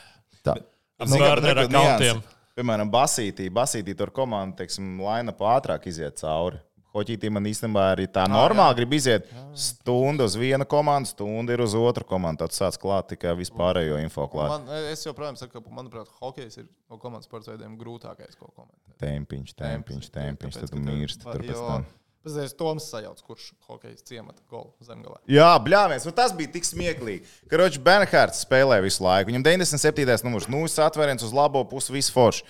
Tā. 0.43 0.57
Ar 1.03 1.39
re, 1.39 1.55
kur 1.55 1.63
akantiem. 1.63 1.79
nianses. 1.79 2.39
Piemēram, 2.59 2.91
Basītī, 2.93 3.47
Basītī 3.49 3.95
tur 3.97 4.11
komanda, 4.13 4.59
teiksim, 4.61 4.99
laina 5.01 5.33
pa 5.33 5.55
ātrāk 5.57 5.87
iziet 5.89 6.19
cauri. 6.21 6.59
Hoķītī 6.93 7.31
man 7.33 7.47
īstenībā 7.49 7.87
arī 7.95 8.05
tā 8.13 8.27
normāli 8.29 8.77
grib 8.83 8.93
iziet 8.99 9.31
stundu 9.57 10.27
uz 10.29 10.35
vienu 10.37 10.67
komandu, 10.69 11.09
stundu 11.09 11.55
ir 11.55 11.63
uz 11.65 11.73
otru 11.79 12.05
komandu. 12.05 12.43
Tad 12.45 12.53
sāc 12.53 12.77
klāt 12.83 13.09
tikai 13.15 13.33
vispārējo 13.39 13.97
info 14.03 14.27
klāt. 14.29 14.53
Man, 14.53 14.69
es 14.91 15.07
joprojām 15.07 15.39
saku, 15.41 15.57
ka, 15.57 15.73
manuprāt, 15.73 16.11
hokejs 16.21 16.61
ir 16.61 16.67
no 16.93 17.01
komandas 17.01 17.31
sporta 17.31 17.55
veidiem 17.55 17.79
grūtākais, 17.81 18.37
ko 18.37 18.51
komentēt. 18.53 18.99
Tempiņš, 19.01 19.57
tempiņš, 19.63 20.13
tempiņš, 20.13 20.59
tad 20.61 20.69
Tāpēc, 20.69 20.77
ka 20.77 20.99
mirsti 21.01 21.25
tur 21.31 21.47
pēc 21.47 21.57
jo- 21.57 21.65
tam. 21.71 21.89
Pēc 22.23 22.53
Toms 22.55 22.85
sajauc, 22.87 23.19
kurš 23.27 23.49
hokejs 23.67 24.05
ciemata 24.07 24.39
golu 24.51 24.71
zemgalā. 24.85 25.17
Jā, 25.27 25.51
bļāviens, 25.65 26.07
nu 26.07 26.13
tas 26.15 26.35
bija 26.37 26.53
tik 26.55 26.69
smieklīgi. 26.69 27.27
ka 27.51 27.59
Roģis 27.59 27.83
Bernhards 27.83 28.45
spēlē 28.45 28.79
visu 28.85 29.03
laiku. 29.03 29.33
Viņam 29.33 29.43
97. 29.49 30.23
numurs, 30.23 30.47
nu, 30.47 30.63
atvēriens 30.63 31.27
uz 31.27 31.35
labo 31.35 31.65
pusi, 31.67 31.91
viss 31.93 32.15
forši. 32.15 32.47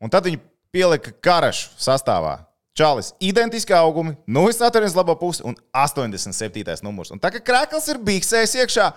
Un 0.00 0.08
tad 0.08 0.24
viņi 0.24 0.40
pielika 0.72 1.12
karašu 1.12 1.68
sastāvā. 1.76 2.38
Čālis, 2.78 3.12
identiski 3.20 3.74
augumi, 3.76 4.14
nu, 4.24 4.46
atvēriens 4.48 4.94
uz 4.94 4.98
labo 4.98 5.18
pusi 5.20 5.44
un 5.44 5.58
87. 5.76 6.80
numurs. 6.86 7.12
Un 7.12 7.20
tā 7.20 7.34
kā 7.34 7.44
krāklis 7.44 7.90
ir 7.92 8.00
biksējis 8.08 8.56
iekšā, 8.62 8.88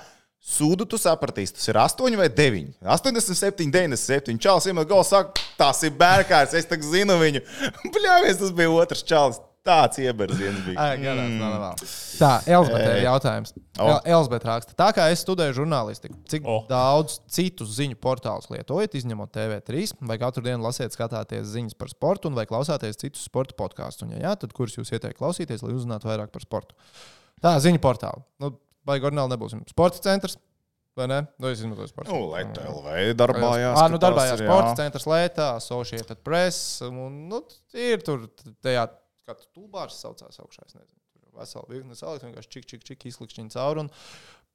Sūdu 0.42 0.88
tu 0.90 0.98
sapratīsi, 0.98 1.54
tas 1.54 1.68
ir 1.70 1.78
8 1.78 2.16
vai 2.18 2.26
9. 2.34 2.72
87, 2.82 3.68
97. 3.70 4.40
Čāls 4.42 4.66
iemet 4.66 4.88
golu, 4.90 5.06
saka, 5.06 5.38
tas 5.54 5.84
ir 5.86 5.94
bērkārs, 6.00 6.56
es 6.58 6.66
tak 6.66 6.82
zinu 6.82 7.20
viņu. 7.22 7.44
Bļāvies, 7.94 8.40
tas 8.40 8.56
bija 8.58 8.72
otrs 8.74 9.06
čāls. 9.06 9.38
Tāds 9.62 10.00
ieberziens 10.02 10.64
bija. 10.66 10.74
Ai, 10.82 10.96
garās, 10.98 11.28
nav, 11.38 11.52
nav, 11.54 11.60
nav. 11.62 11.82
Tā, 12.18 12.30
Elzbieta 12.50 12.94
ir 12.98 13.04
jautājums. 13.06 13.52
O. 13.78 13.86
El- 13.92 14.16
Elzbieta 14.16 14.48
raksta, 14.50 14.74
tā 14.74 14.88
kā 14.98 15.06
es 15.14 15.22
studēju 15.22 15.54
žurnālistiku, 15.60 16.16
cik 16.34 16.48
O. 16.50 16.56
daudz 16.70 17.20
citus 17.30 17.76
ziņu 17.78 18.00
portālus 18.02 18.50
lietojat, 18.50 18.96
izņemot 18.98 19.30
TV3, 19.38 19.94
vai 20.02 20.18
katru 20.18 20.42
dienu 20.48 20.66
lasiet, 20.66 20.96
skatāties 20.98 21.46
ziņas 21.54 21.78
par 21.78 21.94
sportu, 21.94 22.32
un 22.32 22.40
vai 22.40 22.48
klausāties 22.50 22.98
citus 22.98 23.28
sporta 23.30 23.54
podkāstus? 23.54 24.10
Ja 24.18 24.32
jā, 24.32 24.36
tad 24.42 24.54
kurus 24.58 24.80
jūs 24.80 24.90
ieteikt 24.98 25.20
klausīties, 25.22 25.62
lai 25.62 25.76
uzzinātu 25.78 26.10
vairāk 26.10 26.34
par 26.34 26.42
sportu? 26.42 26.74
Tā, 27.42 27.54
ziņu 27.62 27.78
portāli. 27.86 28.26
Nu, 28.42 28.56
vai 28.86 28.98
Gornēl 29.04 29.30
nebūsim? 29.30 29.62
Sporta 29.70 30.02
centrs, 30.02 30.40
vai 30.98 31.06
ne? 31.08 31.20
Nu, 31.38 31.52
es 31.54 31.62
izmantoju 31.62 31.88
sporta 31.94 32.10
Nu, 32.10 32.32
lai 32.34 32.48
tā 32.50 32.66
LV 32.66 33.14
darbājās. 33.14 33.78
Ah, 33.78 33.88
nu, 33.94 34.02
ka 34.02 34.08
darbājās 34.10 34.40
tas 34.40 34.42
ir, 34.42 34.50
sporta 34.50 34.74
jā. 34.74 34.76
centrs 34.82 35.06
Lietā, 35.06 35.52
Associated 35.62 36.26
Press. 36.26 36.82
Un, 36.90 37.28
nu, 37.30 37.44
ir 37.78 38.02
tur 38.06 38.26
tajā, 38.66 38.88
kā 39.32 39.40
tu 39.40 39.48
tūbārs 39.58 39.98
saucās 40.04 40.40
augšā. 40.44 40.68
Es 40.68 40.76
nezinu, 40.76 41.00
tur 41.14 41.24
ir 41.28 41.40
vesela 41.40 41.66
virkne 41.70 41.96
salikt, 41.98 42.26
vienkārši 42.28 42.52
čik, 42.58 42.68
čik, 42.70 42.84
čik 42.92 43.08
izlikšķiņ 43.12 43.50
cauri 43.56 43.86
un 43.86 43.90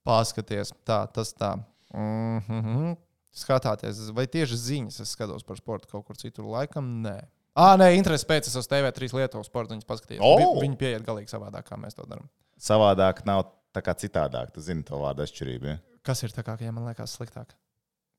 paskaties. 0.07 0.73
Tā, 0.87 1.01
tas 1.13 1.35
tā. 1.35 1.57
Mm 1.95 2.41
-hmm. 2.47 2.97
Skatāties, 3.37 3.99
vai 4.17 4.27
tieši 4.27 4.57
ziņas 4.57 5.01
es 5.01 5.11
skatos 5.13 5.43
par 5.45 5.57
sportu 5.57 5.89
kaut 5.89 6.07
kur 6.07 6.17
citur, 6.17 6.45
laikam 6.45 7.03
nē. 7.03 7.19
Ah, 7.57 7.77
nē, 7.77 7.91
interesi 7.97 8.27
pēc 8.27 8.49
es 8.49 8.57
uz 8.57 8.69
TV3 8.69 9.13
Lietuvas 9.13 9.47
sporta 9.47 9.75
ziņas 9.75 9.85
paskatījos. 9.85 10.21
O! 10.25 10.37
Vi, 10.37 10.67
viņi 10.67 10.77
pieiet 10.77 11.05
galīgi 11.05 11.29
savādāk, 11.29 11.65
kā 11.69 11.77
mēs 11.77 11.95
to 11.95 12.05
darām. 12.09 12.29
Savādāk 12.61 13.25
nav 13.27 13.45
tā 13.73 13.83
kā 13.85 13.95
citādāk. 13.95 14.51
Tu 14.53 14.61
zini 14.61 14.83
to 14.85 14.97
vārdu 15.01 15.23
atšķirību. 15.25 15.67
Ja? 15.67 15.79
Kas 16.03 16.23
ir 16.23 16.31
tā 16.33 16.43
kā, 16.43 16.57
ja 16.61 16.73
man 16.73 16.85
liekas 16.85 17.17
sliktāk? 17.17 17.53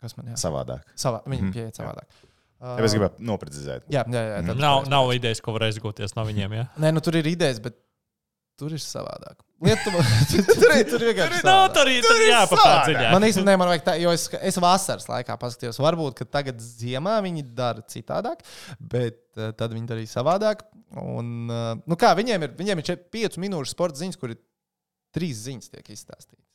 Kas 0.01 0.17
man 0.17 0.27
jāsaka? 0.27 0.41
Savādāk. 0.49 0.89
Savā, 0.95 1.21
viņi 1.25 1.41
Mhm, 1.41 1.53
pieiet 1.53 1.75
savādāk. 1.79 2.05
Ja 2.57 2.77
es 2.87 2.93
gribēju 2.95 3.21
noprecizēt. 3.29 3.83
Jā, 3.93 4.01
jā, 4.09 4.21
jā. 4.31 4.37
tad 4.47 4.61
Nav, 4.61 4.87
nav 4.89 5.11
idejas, 5.13 5.41
ko 5.45 5.53
varēs 5.53 5.77
gūties 5.83 6.15
no 6.17 6.23
viņiem. 6.25 6.55
Ja? 6.57 6.63
Nē, 6.81 6.89
nu 6.95 7.03
tur 7.05 7.17
ir 7.19 7.27
idejas, 7.29 7.59
bet 7.61 7.75
tur 8.57 8.73
ir 8.73 8.81
savādāk. 8.81 9.37
Lietuva, 9.61 10.01
tur, 10.31 10.73
ir- 10.73 10.87
tur 10.89 11.03
ir 11.05 11.11
vienkārši. 11.11 11.43
No, 11.45 11.51
savādāk. 11.51 11.75
tur 11.77 11.91
ir, 11.93 12.01
tur 12.05 12.21
ir 12.23 12.31
jāpapēta 12.31 12.79
dziļāk. 12.87 13.11
Man 13.13 13.27
īstenībā 13.29 13.57
man 13.61 13.71
vajag 13.73 13.85
tā, 13.85 13.95
jo 14.01 14.13
es, 14.17 14.25
es 14.49 14.57
vasaras 14.61 15.05
laikā 15.11 15.37
paskatījos. 15.41 15.79
Varbūt, 15.85 16.17
ka 16.17 16.29
tagad 16.39 16.61
ziemā 16.65 17.19
viņi 17.25 17.45
dara 17.57 17.85
citādāk, 17.93 18.41
bet 18.81 19.21
uh, 19.37 19.51
tad 19.57 19.77
viņi 19.77 19.89
darīja 19.93 20.15
savādāk. 20.17 20.65
Un, 20.97 21.31
uh, 21.51 21.71
nu 21.85 21.97
kā, 21.99 22.15
viņiem 22.17 22.47
ir, 22.49 22.57
viņiem 22.57 22.81
ir 22.81 22.97
5 23.17 23.37
minūšu 23.45 23.75
sporta 23.75 24.01
ziņas, 24.01 24.17
kur 24.17 24.33
ir 24.33 24.41
3 25.17 25.33
ziņas 25.45 25.73
tiek 25.77 25.93
izstāstītas. 25.93 26.46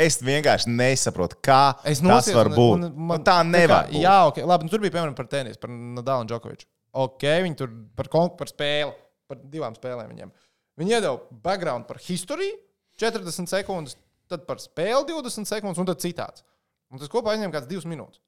Es 0.00 0.16
vienkārši 0.24 0.70
nesaprotu, 0.72 1.36
kā 1.44 1.60
Es 1.84 1.98
tas 2.00 2.06
nosies, 2.06 2.34
var 2.36 2.48
un- 2.50 2.56
būt. 2.56 2.74
un 2.78 2.80
Man, 2.86 3.06
man- 3.12 3.24
tā 3.26 3.38
nevar 3.46 3.86
kā, 3.86 3.92
būt. 3.92 4.00
Jā, 4.04 4.16
ok. 4.30 4.40
Labi, 4.48 4.64
nu, 4.64 4.72
tur 4.72 4.80
bija 4.84 4.94
piemēram 4.96 5.16
par 5.18 5.26
tenisu, 5.32 5.60
par 5.60 5.70
Nadalu 5.70 6.24
un 6.24 6.30
Džokoviču. 6.30 6.66
Ok, 7.04 7.22
viņi 7.44 7.56
tur 7.60 7.68
par, 7.96 8.08
par 8.38 8.48
spēli, 8.50 8.94
par 9.28 9.36
divām 9.52 9.76
spēlēm 9.76 10.08
viņiem. 10.14 10.32
Viņi 10.80 10.96
iedeva 10.96 11.20
background 11.44 11.86
par 11.86 11.98
historiju 11.98 12.56
40 12.98 13.46
sekundes, 13.50 13.96
tad 14.30 14.46
par 14.46 14.56
spēli 14.62 15.04
20 15.10 15.46
sekundes 15.46 15.78
un 15.78 15.86
tad 15.86 15.98
citāts. 16.02 16.42
Un 16.90 16.98
tas 16.98 17.08
kopā 17.12 17.34
aizņem 17.36 17.52
kāds 17.52 17.68
2 17.70 17.84
minūtes. 17.86 18.18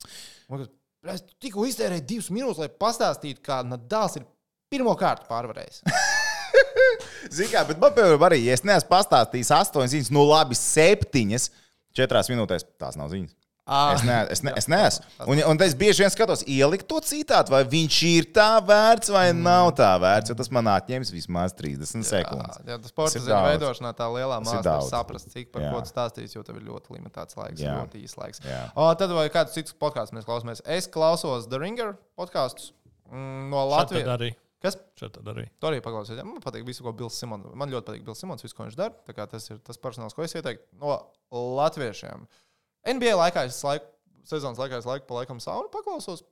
Un 0.50 0.58
tas, 0.64 0.68
Es 1.02 1.18
tikko 1.42 1.64
iztērēju 1.66 2.04
2 2.06 2.28
minūtes, 2.30 2.58
lai 2.62 2.68
pastāstītu, 2.68 3.40
kā 3.42 3.56
Nadals 3.66 4.14
ir 4.20 4.22
pirmo 4.70 4.92
kārtu 4.94 5.26
pārvarējis. 5.26 5.80
Zini, 7.32 7.48
kā, 7.50 7.62
bet 7.66 7.80
man, 7.82 7.90
piemēram, 7.96 8.22
arī, 8.28 8.38
ja 8.46 8.54
es 8.54 8.62
neesmu 8.66 8.88
pastāstījis 8.90 9.50
astoņas 9.56 10.10
nu 10.14 10.22
labi, 10.28 10.54
septiņas, 10.58 11.48
četrās 11.96 12.28
minūtēs, 12.32 12.64
tās 12.80 12.96
nav 13.00 13.08
ziņas. 13.12 13.34
Ah. 13.64 13.92
Es, 13.94 14.02
ne, 14.02 14.14
es, 14.34 14.40
ne, 14.42 14.50
es 14.58 14.66
neesmu. 14.66 15.04
Un, 15.30 15.38
un 15.52 15.60
es 15.62 15.76
bieži 15.78 16.02
vien 16.02 16.10
skatos, 16.10 16.40
ielikt 16.50 16.82
to 16.90 16.96
citātu, 17.06 17.52
vai 17.54 17.60
viņš 17.70 17.98
ir 18.08 18.26
tā 18.34 18.56
vērts 18.66 19.12
vai 19.14 19.28
Mm. 19.30 19.44
nav 19.46 19.68
tā 19.78 19.92
vērts. 20.02 20.32
Jo 20.32 20.34
tas 20.34 20.50
man 20.50 20.66
atņems 20.66 21.12
vismaz 21.14 21.54
30 21.54 22.02
sekundes. 22.02 22.58
Jā, 22.66 22.80
tas 22.82 22.90
sports 22.90 23.14
daudz. 23.14 23.30
veidošanā 23.52 23.92
tā 23.94 24.08
lielā 24.10 24.40
māksla 24.42 24.82
ir 24.82 24.88
saprast, 24.90 25.30
cik 25.30 25.52
par 25.54 25.62
Jā. 25.62 25.70
ko 25.76 25.80
tu 25.86 25.92
stāstīsi, 25.94 26.34
jo 26.34 26.42
tev 26.42 26.58
ir 26.58 26.66
ļoti 26.66 26.90
limitēts 26.98 27.38
laiks, 27.38 27.62
Jā. 27.62 27.78
ļoti 27.78 28.02
īsts 28.02 28.18
laiks. 28.18 28.42
Jā. 28.42 28.64
O, 28.74 28.90
tad 28.98 29.14
vai 29.14 29.28
kāds 29.30 29.54
cits 29.54 29.72
podkāsts 29.78 30.10
mēs 30.12 30.26
klausāmies? 30.26 30.60
Es 30.66 30.88
klausos 30.90 31.46
The 31.48 31.62
Ringer 31.62 31.94
podkāstus. 32.18 32.72
Mm, 33.12 33.46
No 33.48 33.62
Latvijas. 33.70 34.34
Kas? 34.62 34.76
Šeit 35.00 35.12
tad 35.16 35.26
arī. 35.32 35.48
To 35.60 35.68
arī 35.70 35.80
paklausīties. 35.82 36.20
Ja? 36.22 36.26
Man 36.28 36.42
patīk 36.44 36.62
visu, 36.68 36.84
ko 36.86 36.92
Bills 36.96 37.16
Simons. 37.18 37.48
Man 37.58 37.72
ļoti 37.72 37.88
patīk 37.90 38.04
Bills 38.06 38.20
Simons, 38.22 38.44
visu, 38.46 38.54
ko 38.58 38.68
viņš 38.68 38.78
dara. 38.78 38.94
Tā 39.08 39.14
kā 39.16 39.26
Tas 39.32 39.48
ir 39.50 39.58
tas 39.66 39.80
personāls, 39.82 40.14
ko 40.14 40.22
es 40.26 40.34
ieteiktu. 40.38 40.68
No 40.78 41.00
latviešiem. 41.58 42.26
NBA 42.94 43.16
laikā 43.18 43.46
es 43.48 43.58
laiku, 43.66 43.86
sezonas 44.28 44.58
laikā 44.62 44.78
es 44.82 44.86
laiku 44.88 45.06
pa 45.10 45.20
laikam 45.20 45.40
saunu 45.42 45.70
paklausos. 45.72 46.22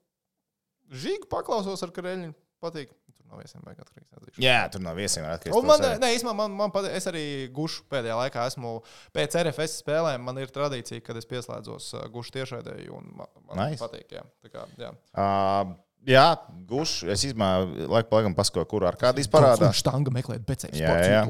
Žīgu 0.91 1.29
paklausos 1.31 1.83
ar 1.87 1.93
kareļņu. 1.95 2.33
Patīk. 2.61 2.91
Tur 3.17 3.27
nav 3.31 3.39
viesiem 3.41 3.63
vajag 3.65 3.79
atkarīgs. 3.85 4.11
atzīšu. 4.19 4.43
Jā, 4.43 4.57
tur 4.75 4.83
nav 4.85 4.99
viesiem 4.99 5.25
atkarīgs. 5.25 5.57
Un 5.57 5.69
man, 5.69 5.85
ne, 6.03 6.09
īstenībā, 6.17 6.35
man, 6.37 6.55
man 6.59 6.73
patīk, 6.75 6.97
es 6.99 7.07
arī 7.09 7.23
gušu 7.57 7.85
pēdējā 7.93 8.17
laikā. 8.19 8.47
Esmu 8.51 8.73
pēc 9.17 9.37
RFS 9.45 9.79
spēlēm. 9.85 10.25
Man 10.27 10.39
ir 10.43 10.51
tradīcija, 10.53 11.03
kad 11.07 11.17
es 11.21 11.29
pieslēdzos 11.31 11.93
uh, 11.97 12.09
gušu 12.13 12.35
tiešraidēji. 12.37 12.91
un 12.93 13.07
Man, 13.17 13.31
man 13.49 13.63
Nice. 13.71 13.81
patīk. 13.81 14.11
Jā. 14.19 14.25
Tā 14.45 14.51
kā, 14.53 14.67
jā. 14.83 14.91
Uh, 15.15 15.73
jā, 16.09 16.27
gušu. 16.71 17.11
Es 17.13 17.25
laiku 17.27 18.09
pa 18.11 18.21
laikam 18.21 18.37
paskatos, 18.37 18.69
kur 18.71 18.87
ar 18.89 18.97
kādīs 19.01 19.29
parādās. 19.31 19.77
Štanga 19.81 20.13
meklēt 20.15 20.47
becēju. 20.49 20.79
Jā, 20.79 20.95
jā. 21.05 21.25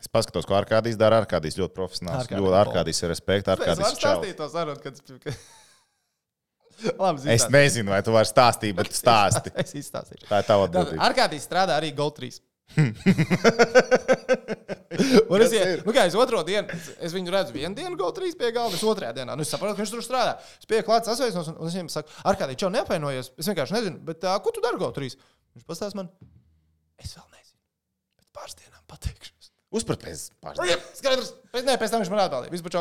Es 0.00 0.10
paskatos, 0.12 0.48
ko 0.48 0.58
Arkādijs 0.58 0.98
dara. 1.00 1.22
Arkādijs 1.22 1.58
ļoti 1.60 1.76
profesionāls. 1.76 2.26
Arkādijs 2.26 2.42
Ļoti 2.42 2.50
ball. 2.50 2.60
Arkādijs 2.64 3.02
ir 3.02 3.12
respekts. 3.14 3.48
Es 3.48 3.56
varu 3.56 3.70
Arkādijs 3.70 4.36
čau. 4.36 4.50
sarunu, 4.52 4.84
kad. 4.84 5.00
kad... 5.24 5.40
Labi, 7.00 7.26
Es 7.28 7.44
nezinu, 7.52 7.92
vai 7.92 8.00
tu 8.04 8.12
vari 8.14 8.28
stāstīt, 8.28 8.72
bet 8.76 8.88
tu 8.88 8.96
stāsti. 8.96 9.52
Es 9.62 9.74
izstāstīšu. 9.76 10.24
Tā 10.30 10.40
ir 10.40 10.48
tava 10.48 10.68
atbildība. 10.68 11.02
Arkādijs 11.10 11.44
strādā 11.44 11.76
arī 11.76 11.92
Gold 11.96 12.16
3. 12.16 12.40
Un 15.30 15.40
es, 15.40 15.48
Kas 15.48 15.54
ie, 15.54 15.60
ir? 15.62 15.82
nu 15.86 15.92
kā, 15.94 16.04
es 16.10 16.16
otro 16.18 16.42
dienu, 16.46 16.66
es, 16.74 16.90
es 17.08 17.14
viņu 17.14 17.32
redzu, 17.32 17.54
vienu 17.54 17.74
dienu 17.78 17.96
Gold 17.98 18.18
3 18.18 18.36
pie 18.38 18.50
galda, 18.54 18.76
es 18.76 18.84
otrajā 18.86 19.12
dienā. 19.16 19.36
Nu, 19.38 19.46
es 19.46 19.52
saprotu, 19.52 19.76
ka 19.78 19.82
viņš 19.84 19.92
tur 19.94 20.04
strādā. 20.04 20.32
Es 20.60 20.68
pieeju 20.70 20.86
klāt, 20.88 21.06
sasveicinos, 21.08 21.50
un, 21.52 21.58
un 21.62 21.70
es 21.70 21.76
viņam 21.78 21.90
saku, 21.94 22.12
Arkādijs, 22.30 22.60
čau, 22.62 22.70
neapvainojies. 22.74 23.32
Es 23.40 23.48
vienkārši 23.50 23.76
nezinu, 23.78 24.02
bet 24.10 24.26
uh, 24.26 24.36
ko 24.44 24.52
tu 24.54 24.62
dari 24.64 24.80
Gold 24.82 24.98
3? 24.98 25.16
Viņš 25.56 25.66
pastāsta 25.70 25.98
man, 26.00 26.10
es 27.00 27.14
vēl 27.16 27.26
nezinu. 27.36 27.58
Bet 28.20 28.28
pāris 28.40 28.58
dienām 28.60 28.84
pateikšu. 28.90 29.39
Uzprat 29.70 30.00
pēc 30.02 30.22
pāris. 30.42 30.80
Skaidrs. 30.98 31.28
Pēc, 31.50 31.64
nē, 31.66 31.74
pēc 31.78 31.90
tam 31.92 32.00
viņš 32.02 32.08
man 32.10 32.20
atbildēja. 32.24 32.50
Vispār 32.54 32.72
čau. 32.74 32.80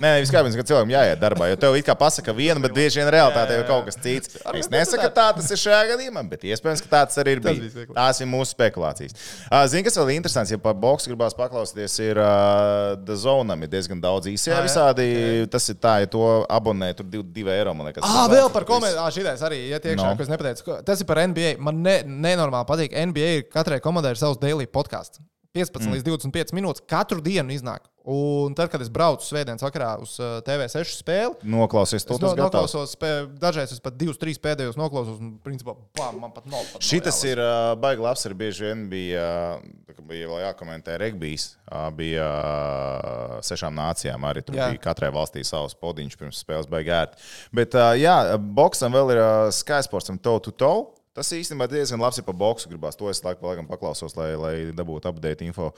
Nē, 0.00 0.10
viss 0.22 0.32
kārtībā, 0.32 0.56
ka 0.60 0.64
cilvēkam 0.68 0.90
jāiet 0.92 1.20
darbā, 1.20 1.46
jo 1.50 1.56
tev 1.60 1.74
it 1.76 1.84
kā 1.88 1.92
pasaka 1.96 2.32
viena, 2.36 2.60
bet 2.64 2.72
bieži 2.76 3.00
vien 3.00 3.08
realitātē 3.12 3.58
ir 3.60 3.66
kaut 3.68 3.84
kas 3.88 3.96
cits. 4.00 4.38
Es 4.56 4.68
nesaku, 4.72 5.02
ka 5.04 5.10
tā 5.18 5.26
tas 5.36 5.48
ir 5.52 5.60
šajā 5.60 5.82
gadījumā, 5.90 6.22
bet 6.28 6.44
iespējams, 6.48 6.82
ka 6.84 6.90
tāds 6.94 7.16
arī 7.20 7.34
ir 7.36 7.40
bijis. 7.44 7.76
Tās 7.96 8.20
ir 8.24 8.28
mūsu 8.28 8.52
spekulācijas. 8.56 9.16
Uh, 9.48 9.64
Zini, 9.72 9.84
kas 9.88 9.96
vēl 10.00 10.12
ir 10.14 10.20
interesants, 10.20 10.52
ja 10.52 10.60
par 10.60 10.76
boksu 10.80 11.12
gribās 11.12 11.36
paklausīties, 11.36 11.96
ir 12.08 12.20
uh, 12.20 12.96
Dazonam, 13.08 13.64
ir 13.64 13.72
diezgan 13.72 14.00
daudz 14.04 14.28
īsajā 14.32 14.56
Ah, 14.56 14.60
jā? 14.60 14.68
visādi. 14.68 15.08
Tas 15.56 15.68
ir 15.72 15.80
tā, 15.80 15.98
ja 16.04 16.08
to 16.12 16.24
abonē, 16.48 16.92
tur 16.96 17.08
2 17.08 17.52
eiro, 17.56 17.72
man 17.76 17.88
liekas. 17.88 18.04
Ah, 18.04 18.28
vēl 18.32 18.48
par 18.52 18.64
komentāru. 18.68 19.00
Ah, 19.04 19.12
šitais 19.12 19.44
arī 19.48 19.60
iet 19.74 19.84
iekšā, 19.92 20.08
No. 20.08 20.16
ko 20.16 20.24
es 20.24 20.32
nepateicu. 20.32 20.80
Tas 20.88 21.00
ir 21.04 21.08
par 21.08 21.20
NBA. 21.24 21.56
Man 21.60 21.80
ne, 21.84 22.00
nenormāli 22.04 22.68
patīk. 22.68 22.96
NBA 22.96 23.32
ir 23.40 23.48
katrai 23.52 23.80
komandai 23.84 24.12
ir 24.16 24.20
savs 24.24 24.40
daily 24.40 24.64
podkāsts. 24.68 25.20
15 25.56 25.82
mm. 25.82 25.94
līdz 25.96 26.06
25 26.06 26.54
minūtes 26.54 26.84
katru 26.88 27.22
dienu 27.24 27.54
iznāk. 27.54 27.88
Un 28.10 28.54
tad, 28.56 28.70
kad 28.72 28.80
es 28.80 28.88
braucu 28.88 29.26
svētdienas 29.26 29.60
vakarā 29.60 29.90
uz 30.00 30.14
uh, 30.22 30.38
TV6 30.46 30.94
spēli, 31.02 31.34
Noklausies 31.52 32.06
to, 32.08 32.16
no, 32.22 32.30
noklausos, 32.38 32.94
dažreiz 33.38 33.74
es 33.74 33.82
pat 33.84 33.98
2-3 34.00 34.40
pēdējos 34.40 34.78
noklausos, 34.80 35.18
un 35.20 35.34
principā 35.44 35.74
bam, 35.98 36.16
man 36.22 36.32
pat 36.32 36.48
nav. 36.48 36.64
Pat 36.72 36.86
Šitas 36.86 37.18
nav 37.20 37.28
ir 37.28 37.42
uh, 37.44 37.56
baigi 37.82 38.06
labs. 38.06 38.24
Arī 38.24 38.38
bieži 38.40 38.64
vien 38.70 38.86
bija, 38.88 39.26
bija 40.08 40.40
jākomentē 40.46 40.96
regbijs. 41.02 41.50
Bija 41.98 42.30
uh, 42.30 43.36
sešām 43.44 43.76
nācijām. 43.76 44.24
Arī 44.30 44.46
tur 44.46 44.56
Jā. 44.56 44.70
bija 44.72 44.84
katrai 44.88 45.12
valstī 45.14 45.44
savs 45.46 45.76
podiņš 45.78 46.16
pirms 46.20 46.40
spēles 46.40 46.70
baigi 46.72 46.94
ērti. 46.96 47.28
Bet, 47.60 47.76
uh, 47.76 47.92
jā, 48.00 48.16
boxam 48.40 48.96
vēl 48.96 49.12
ir 49.12 49.20
uh, 49.20 49.52
Skysports 49.54 50.14
un 50.14 50.22
toe 50.24 50.38
to 50.48 50.56
toe. 50.56 50.99
Tas 51.16 51.32
īstenībā 51.34 51.66
diezgan 51.70 52.02
labs 52.02 52.20
ir 52.20 52.26
par 52.26 52.36
boxu. 52.38 52.70
Gribās 52.70 52.98
to 52.98 53.08
es 53.10 53.22
laikam, 53.24 53.42
pa 53.42 53.50
laikam 53.50 53.70
paklausos, 53.70 54.14
lai, 54.18 54.30
lai 54.38 54.54
dabūtu 54.76 55.10
update 55.10 55.46
info. 55.46 55.72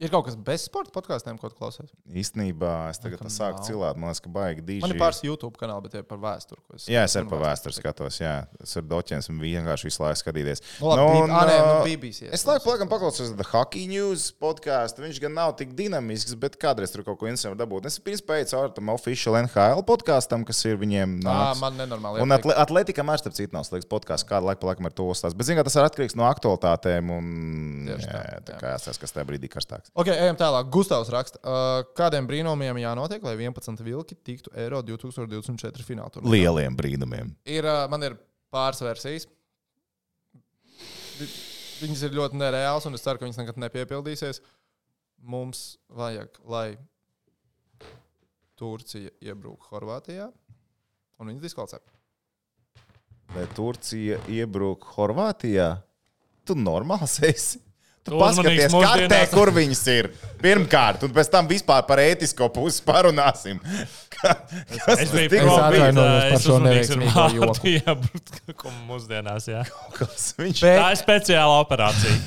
Ir 0.00 0.08
kaut 0.08 0.24
kas 0.24 0.36
bez 0.40 0.62
sporta 0.64 0.88
podkāstiem, 0.94 1.36
ko 1.36 1.50
klausies. 1.52 1.90
Īstenībā 2.08 2.88
es 2.88 2.96
tagad 3.02 3.20
Laikam 3.20 3.32
sāku 3.34 3.58
nav. 3.60 3.66
cilāt. 3.68 3.98
Man 4.00 4.08
liekas, 4.08 4.22
ka 4.24 4.30
baigi 4.32 4.62
dīži. 4.64 4.80
Man 4.80 4.94
ir 4.94 5.00
pāris 5.02 5.18
YouTube 5.26 5.58
kanāli, 5.60 5.82
bet 5.84 5.92
tie 5.92 6.02
par 6.02 6.16
vēsturi. 6.22 6.56
es- 6.74 6.86
Jā, 6.88 7.02
es 7.04 7.16
arī 7.20 7.28
par 7.28 7.42
vēsturi 7.44 7.76
skatos. 7.76 8.16
Jā, 8.18 8.46
es 8.62 8.72
ar 8.76 8.82
doķiem 8.82 9.20
vienkārši 9.42 9.84
visu 9.90 10.00
laiku 10.00 10.16
skatīties. 10.22 10.62
Nu, 10.80 10.88
labi, 10.88 11.26
B- 11.28 11.32
ā, 11.36 11.42
nē, 11.50 11.58
nu, 11.60 11.74
ā, 11.74 11.84
BBC 11.84 12.30
Es 12.32 12.44
laikam, 12.46 12.72
laikam 12.72 12.88
paklausos 12.88 13.36
The 13.36 13.44
Hockey 13.52 13.86
News 13.88 14.32
podkāstu. 14.40 15.04
Viņš 15.04 15.20
gan 15.20 15.34
nav 15.34 15.56
tik 15.58 15.74
dinamisks, 15.76 16.34
bet 16.34 16.56
kādreiz 16.58 16.90
tur 16.92 17.02
kaut 17.04 17.18
ko 17.18 17.26
interesantu 17.26 17.58
var 17.58 17.66
dabūt. 17.66 17.84
Es 17.84 17.98
pirms 17.98 18.22
pēc 18.24 18.50
caur 18.56 18.70
tam 18.72 18.88
official 18.88 19.34
NHL 19.36 19.84
podkāstam, 19.84 20.46
kas 20.46 20.64
ir 20.64 20.78
viņiem. 20.78 21.20
Ā, 21.20 21.28
nāks. 21.28 21.60
man 21.60 21.76
nenormāli. 21.76 22.22
Un 22.22 22.32
atle 22.32 22.54
atletikam 22.56 23.04
arī 23.12 23.20
starp 23.20 23.34
citu 23.36 23.52
nav 23.52 23.64
slikts 23.68 23.84
podkāsts, 23.84 24.24
kādu 24.24 24.48
laiku 24.48 24.60
pa 24.64 24.72
laikam 24.72 24.86
ar 24.86 24.92
to 24.96 25.02
uzstāst. 25.12 25.36
Bet, 25.36 25.46
mērā, 25.46 25.64
tas 25.64 25.76
ir 25.76 25.82
atkarīgs 25.84 26.16
no 26.16 26.24
aktualitātēm. 26.24 27.10
Un, 27.10 27.86
jā, 27.86 28.40
tā, 28.46 28.58
kā 28.58 28.74
jāsaka, 28.78 28.98
kas 29.04 29.12
tajā 29.12 29.26
brīdī 29.28 29.48
karstāks. 29.50 29.89
Ok, 29.98 30.06
ejam 30.12 30.36
tālāk. 30.38 30.68
Gustavs 30.70 31.08
raksta, 31.10 31.40
uh, 31.42 31.82
kādiem 31.98 32.26
brīnumiem 32.30 32.78
jānotiek, 32.78 33.22
lai 33.26 33.34
11 33.36 33.82
vilki 33.82 34.14
tiktu 34.14 34.52
Eiro 34.54 34.82
2024 34.86 35.82
finālā. 35.86 36.22
Lieliem 36.30 36.76
brīnumiem. 36.78 37.32
Ir, 37.44 37.66
uh, 37.66 37.88
man 37.90 38.02
ir 38.06 38.14
pāris 38.54 38.80
versijas. 38.86 39.26
Vi- 41.18 41.30
Viņas 41.80 42.02
ir 42.04 42.10
ļoti 42.12 42.36
nereālas, 42.36 42.84
un 42.84 42.92
es 42.94 43.00
ceru, 43.00 43.16
ka 43.18 43.24
viņas 43.24 43.38
nekad 43.40 43.56
nepiepildīsies. 43.56 44.42
Mums 45.24 45.78
vajag, 45.96 46.28
lai 46.44 46.76
Turcija 48.60 49.08
iebruktu 49.24 49.70
Horvātijā, 49.72 50.26
un 51.20 51.30
viņas 51.30 51.44
diskvalificē. 51.46 51.80
Vai 53.32 53.46
Turcija 53.56 54.18
iebruka 54.28 54.92
Horvātijā? 54.96 55.70
Tu 56.44 56.54
normāls 56.58 57.16
esi. 57.24 57.60
Tu 58.00 58.16
paskaties, 58.16 58.72
kartē, 58.72 59.18
kur 59.30 59.50
viņas 59.52 59.82
ir. 59.92 60.06
Pirmkārt, 60.40 61.02
un 61.04 61.10
pēc 61.12 61.28
tam 61.30 61.48
vispār 61.50 61.82
par 61.84 62.00
ētisko 62.00 62.46
pusi 62.54 62.80
parunāsim. 62.86 63.58
Ka- 64.14 64.38
Kas 64.48 65.02
Es 65.04 65.10
tas 65.10 65.12
biju 65.12 65.28
bet, 65.28 65.44
par 66.00 66.40
šo 66.40 66.56
neveiksmīgo 66.64 67.26
joku. 67.36 67.74
jā, 67.76 67.94
ko 68.56 68.72
mūsdienās, 68.88 69.50
jā. 69.52 69.66
kas 69.98 70.30
viņš 70.40 70.62
Bet- 70.64 70.80
Tā 70.80 70.88
ir 70.96 71.00
speciāla 71.04 71.60
operācija. 71.64 72.16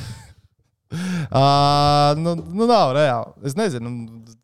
Uh, 0.93 2.13
nu, 2.21 2.35
nu, 2.53 2.65
nav 2.69 2.91
reāli. 2.93 3.31
Es 3.49 3.55
nezinu. 3.57 3.89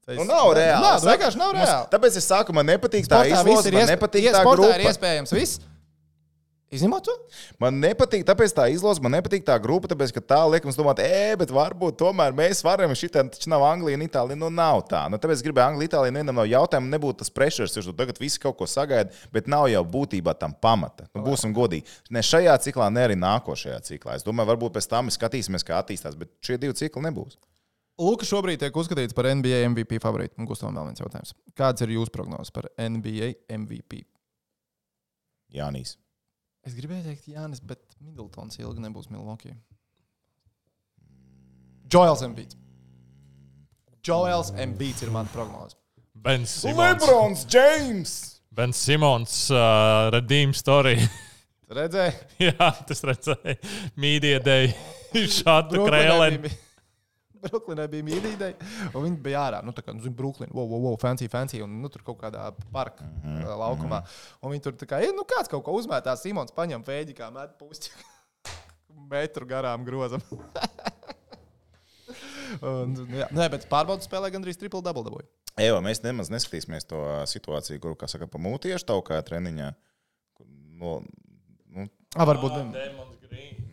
Es, 0.09 0.17
Nu, 0.17 0.23
nav 0.25 0.47
reāli. 0.57 0.81
Nā, 0.81 0.93
Es 0.97 1.03
nu, 1.05 1.11
vienkārši 1.11 1.37
nav 1.37 1.51
Mums- 1.53 1.61
reāli. 1.69 1.89
Tāpēc 1.91 2.15
es 2.17 2.25
saku, 2.25 2.55
man 2.57 2.65
nepatīk 2.65 3.05
tā 3.05 3.19
ir 3.29 3.35
man 3.37 3.51
iesp- 3.53 3.75
nepatīk 3.91 4.25
tā 4.33 4.41
sportā 4.41 4.71
ir 4.71 4.79
grupa. 4.81 4.89
iespējams 4.89 5.33
viss. 5.37 5.59
Izņemot 6.69 7.05
to? 7.07 7.13
Man 7.61 7.79
nepatīk, 7.81 8.21
tāpēc 8.27 8.53
tā 8.53 8.67
izlozes, 8.69 9.01
man 9.01 9.15
nepatīk 9.15 9.41
tā 9.47 9.55
grupa, 9.61 9.89
tāpēc, 9.89 10.11
ka 10.13 10.21
tā 10.21 10.39
liek 10.51 10.67
mums 10.67 10.77
domāt, 10.77 10.99
ē, 11.01 11.33
bet 11.41 11.49
varbūt 11.53 11.97
tomēr 11.97 12.35
mēs 12.37 12.61
varam, 12.65 12.93
šitā 12.93 13.23
taču 13.25 13.49
nav 13.49 13.65
Anglija 13.65 13.97
un 13.97 14.05
Itālija, 14.05 14.37
nu 14.37 14.51
nav 14.53 14.83
tā. 14.91 15.01
Nu, 15.09 15.17
tāpēc 15.17 15.39
es 15.39 15.45
gribēju 15.47 15.73
Angliju, 15.73 15.89
Itāliju, 15.89 16.13
nevienam 16.13 16.37
no 16.37 16.45
jautājumiem 16.45 16.93
nebūtu 16.93 17.23
tas 17.23 17.33
pressures, 17.33 17.73
jo 17.73 17.95
tagad 17.97 18.21
visi 18.21 18.41
kaut 18.43 18.59
ko 18.59 18.67
sagaida, 18.69 19.09
bet 19.33 19.49
nav 19.49 19.65
jau 19.73 19.81
būtībā 19.97 20.35
tam 20.37 20.53
pamata. 20.53 21.07
Nu, 21.17 21.23
būsim 21.25 21.55
godīgi. 21.57 21.89
Ne 22.13 22.21
šajā 22.25 22.53
ciklā, 22.67 22.91
ne 22.93 23.07
arī 23.07 23.17
nākošajā 23.17 23.79
ciklā. 23.89 24.19
Es 24.19 24.27
domāju, 24.27 24.51
varbūt 24.51 24.77
pēc 24.77 24.89
tam 24.91 25.09
mēs 25.09 25.17
skatīsimies, 25.17 25.65
kā 25.65 25.81
attīstās, 25.81 26.19
bet 26.19 26.35
šie 26.45 26.59
divi 26.61 26.77
cikli 26.77 27.07
nebūs. 27.07 27.39
Luka 27.99 28.23
šobrīd 28.29 28.61
tiek 28.61 28.77
uzskatīts 28.79 29.17
par 29.17 29.27
NBA 29.33 29.65
MVP 29.73 29.97
favorītu. 29.99 30.37
Un 30.39 30.47
Gustavam 30.47 30.77
vēl 30.77 30.91
viens 30.91 31.01
jautājums. 31.01 31.33
Kāds 31.57 31.83
ir 31.83 31.97
jūsu 31.97 32.13
prognozes 32.15 32.53
par 32.55 32.69
NBA 32.79 33.33
MVP? 33.57 34.05
Jānīs. 35.57 35.97
Es 36.69 36.75
gribēju 36.77 37.01
teikt, 37.07 37.23
Jānis, 37.33 37.63
bet 37.65 37.81
Middletons 37.97 38.59
ilgi 38.61 38.83
nebūs 38.83 39.07
Milwaukee. 39.09 39.55
Joels 41.89 42.21
Embiid. 42.21 42.51
Joels 44.05 44.51
Embiid 44.53 45.01
ir 45.01 45.09
mana 45.09 45.31
prognoze. 45.33 45.73
Bens 46.13 46.53
Simons. 46.61 47.01
Lebrons 47.01 47.41
James! 47.49 48.13
Bens 48.53 48.77
Simons, 48.85 49.33
uh, 49.49 50.11
Redeem 50.13 50.53
Story. 50.53 50.93
Redzēji? 51.73 52.13
jā, 52.51 52.69
tas 52.85 53.01
redzēja. 53.09 53.57
Media 53.97 54.37
day. 54.45 54.69
Šādu 55.39 55.87
krēlēnu. 55.87 56.53
Brooklynā 57.43 57.85
bija 57.91 58.05
mīlīga, 58.05 58.49
un 58.93 59.05
viņi 59.05 59.19
bija 59.23 59.43
ārā. 59.47 59.61
Nu, 59.65 59.73
tā 59.75 59.83
kā, 59.85 59.93
nu, 59.95 60.03
zini, 60.03 60.15
Brooklyn, 60.15 60.51
wow, 60.53 60.67
wow, 60.67 60.83
wow, 60.87 60.97
fancy, 61.01 61.29
fancy, 61.31 61.61
un 61.63 61.79
nu, 61.83 61.91
tur 61.93 62.03
kaut 62.07 62.19
kādā 62.21 62.49
parka 62.73 63.05
mm 63.05 63.25
-hmm. 63.25 63.57
laukumā. 63.63 64.01
Un 64.41 64.51
viņi 64.53 64.63
tur 64.63 64.73
tā 64.73 64.85
kā, 64.89 65.01
"Ej, 65.01 65.13
nu, 65.15 65.23
kāds 65.23 65.49
kaut 65.49 65.63
ko 65.63 65.71
uzmetās, 65.71 66.21
Simons 66.21 66.51
paņem 66.51 66.83
fēģi, 66.83 67.13
kā 67.15 67.31
met 67.33 67.57
pusti. 67.57 67.89
Metru 69.11 69.45
garām 69.45 69.85
grozam. 69.85 70.21
un, 72.61 72.95
jā, 72.95 73.27
nē, 73.31 73.49
bet 73.49 73.69
pārbaudas 73.69 74.05
spēlē 74.09 74.31
gandrīz 74.31 74.57
triple 74.57 74.81
double 74.81 75.03
dabūja. 75.03 75.27
Ejā, 75.57 75.79
mēs 75.81 76.03
nemaz 76.03 76.29
neskatīsimies 76.29 76.87
to 76.87 77.25
situāciju, 77.25 77.79
kur, 77.79 77.95
kā 77.95 78.07
saka, 78.07 78.27
pamūtieši 78.27 78.85
tavu 78.85 79.01
kā 79.01 79.21
treniņā. 79.21 79.73
Kur 80.33 80.45
No, 80.79 81.01
nu, 81.75 81.87
Ah, 82.17 82.25
varbūt. 82.25 82.55
Dēmons 82.73 83.18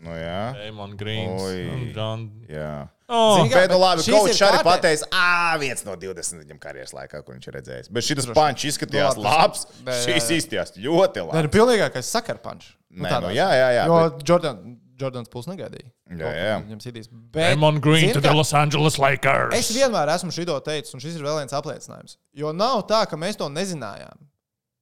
Nu, 0.06 0.10
jā. 0.14 0.42
Damon 0.54 0.96
Greens. 0.96 1.42
Oi. 1.42 1.92
John. 1.96 2.28
jā. 2.48 2.88
Oh, 3.08 3.36
Zini, 3.38 3.50
kā- 3.52 3.60
Bet, 3.62 3.70
nu, 3.70 3.78
labi, 3.78 4.02
šis 4.02 4.14
kaut 4.14 4.28
ir 4.28 4.34
kā 4.34 4.46
arī 4.50 4.62
pateicis, 4.66 5.04
ah, 5.14 5.56
viens 5.62 5.84
no 5.86 5.94
20 5.96 6.40
viņam 6.42 6.58
karjeras 6.58 6.92
laikā, 6.94 7.20
ko 7.24 7.32
viņš 7.36 7.46
ir 7.48 7.54
redzējis. 7.60 7.90
Bet 7.94 8.02
šis 8.06 8.26
pančs 8.34 8.64
izskatījās 8.72 9.14
Nu, 9.16 9.22
labi, 9.22 9.42
labs. 9.42 9.66
bet- 9.86 10.08
jā. 10.11 10.16
izskatījās 10.38 10.72
ļoti 10.78 11.14
Tā 11.14 11.22
ir 11.22 11.30
labi. 11.46 11.53
pilnīgākais 11.54 12.11
sakarpanš. 12.16 12.72
Nē, 12.96 13.20
nu, 13.22 13.28
jā, 13.30 13.46
jā, 13.54 13.68
jā, 13.78 13.86
Jo 13.86 14.11
bet- 14.11 14.26
Jordan, 14.28 14.76
Jordans 14.99 15.28
puls 15.28 15.46
negaidīja. 15.46 15.91
Jā, 16.11 16.32
jā. 16.34 16.57
Viņam 16.66 16.80
sitīs. 16.82 17.08
Damon 17.30 17.78
Green 17.80 18.12
the 18.20 18.32
Los 18.34 18.53
Angeles 18.54 18.99
Lakers. 18.99 19.54
Es 19.54 19.70
vienmēr 19.76 20.08
esmu 20.14 20.32
šito 20.32 20.58
teicis, 20.64 20.95
un 20.95 21.00
šis 21.00 21.16
ir 21.16 21.22
vēl 21.22 21.38
viens 21.45 21.53
apliecinājums. 21.53 22.16
Jo 22.34 22.53
nav 22.53 22.86
tā, 22.88 23.07
ka 23.07 23.16
mēs 23.16 23.36
to 23.36 23.49
nezinājām. 23.49 24.16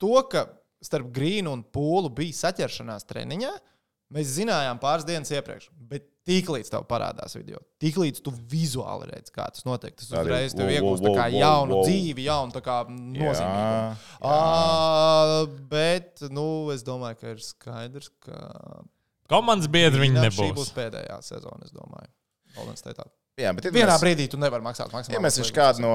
To, 0.01 0.23
ka 0.31 0.47
starp 0.83 1.11
Grīnu 1.13 1.49
un 1.53 1.65
Pūlu 1.65 2.09
bija 2.15 2.33
saķeršanās 2.33 3.05
treniņā, 3.11 3.51
mēs 4.15 4.33
zinājām 4.39 4.81
pāris 4.83 5.07
dienas 5.09 5.33
iepriekš. 5.35 5.69
Bet 5.91 6.07
tiklīdz 6.25 6.71
tev 6.73 6.87
parādās 6.89 7.35
video, 7.37 7.59
tiklīdz 7.83 8.23
tu 8.25 8.33
vizuāli 8.51 9.11
redz, 9.11 9.29
kā 9.35 9.45
tas 9.53 9.67
notiek, 9.67 9.93
tas 9.99 10.09
uzreiz 10.09 10.55
tev 10.57 10.71
iegūst 10.73 11.05
jaunu 11.35 11.83
dzīvi, 11.85 12.25
jaunu 12.31 12.55
tā 12.55 12.63
kā 12.65 12.79
nozīmīgu. 12.89 13.35
Jā, 13.45 13.91
Uh, 14.25 15.45
bet, 15.71 16.23
nu, 16.33 16.71
es 16.73 16.85
domāju, 16.87 17.19
ka 17.21 17.35
ir 17.35 17.43
skaidrs, 17.45 18.09
ka 18.25 18.39
Komandas 19.29 19.69
biedri 19.73 20.05
viņi 20.05 20.19
Jā, 20.21 20.31
Šī 20.31 20.37
būs 20.37 20.49
nebūs. 20.53 20.73
pēdējā 20.77 21.19
sezona, 21.25 21.65
es 21.65 21.73
domāju. 21.73 22.11
Golden 22.57 22.77
State. 22.81 23.07
Jā, 23.41 23.51
bet 23.55 23.65
Vienā 23.75 23.95
mēs- 23.97 24.03
brīdī 24.05 24.29
tu 24.31 24.37
nevari 24.39 24.63
maksāt 24.63 24.93
maksimāli. 24.95 25.17
Ja 25.17 25.21
mēs 25.21 25.39
viņš 25.41 25.51
kādu 25.57 25.81
no 25.83 25.95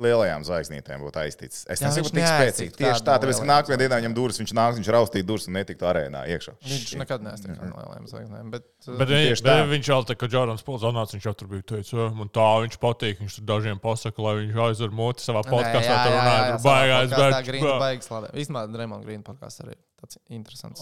lielajām 0.00 0.44
zvaigznītēm 0.48 1.02
būtu 1.04 1.20
aizticis, 1.20 1.66
es 1.68 1.80
Jā, 1.82 1.88
nezinu, 1.90 2.06
viņš 2.06 2.10
cik 2.10 2.16
neaiztika 2.16 2.54
spēcīgi. 2.56 2.76
Tieši 2.78 3.02
tā, 3.04 3.16
tāpēc, 3.20 3.40
ka 3.42 3.48
nākamajā 3.50 3.78
dienā 3.82 3.96
viņam 4.00 4.14
durvis, 4.16 4.38
viņš 4.40 4.52
nāks, 4.56 4.78
viņš 4.80 4.88
raustīt 4.96 5.26
durvis 5.28 5.48
un 5.50 5.56
netiktu 5.58 5.84
arēnā 5.90 6.22
iekšā. 6.32 6.54
Viņš 6.64 6.94
nekad 7.02 7.26
nestīja 7.26 7.56
no 7.58 7.76
lielajām 7.76 8.06
zvaigznēm. 8.08 8.50
Bet, 8.54 8.64
uh, 8.88 8.96
Bet, 8.96 9.12
Tieši 9.12 9.44
tā. 9.44 9.56
bet 9.60 9.68
viņš 9.74 9.90
jau 9.92 9.98
tā 10.08 10.16
kā 10.16 10.30
Jordans 10.32 10.64
Pūls 10.64 10.80
zonāts, 10.86 11.12
viņš 11.12 11.28
jau 11.28 11.34
tur 11.36 11.48
bija 11.52 11.62
teicis, 11.74 11.92
"Ej, 11.92 12.14
man 12.16 12.28
tā 12.32 12.48
viņš 12.64 12.78
patīk. 12.80 13.20
Viņš 13.20 13.34
tur 13.36 13.44
dažiem 13.52 13.80
pasaka, 13.80 14.18
lai 14.24 14.34
viņš 14.40 14.56
aizver 14.70 14.90
muti 14.90 15.20
savā 15.20 15.44
podkāstā. 15.44 15.96
Tur 16.00 16.16
runāja, 16.16 16.56
tur 16.56 16.64
baigās, 16.64 17.10
Tā 17.10 17.44
bet. 17.44 17.80
baigas 17.84 18.08
labi. 18.08 18.26
Īstenībā 18.40 18.76
Raymond 18.78 19.04
Green 19.04 19.22
podkāsts 19.22 19.60
arī 19.60 19.74
tāds 20.00 20.16
interesants. 20.30 20.80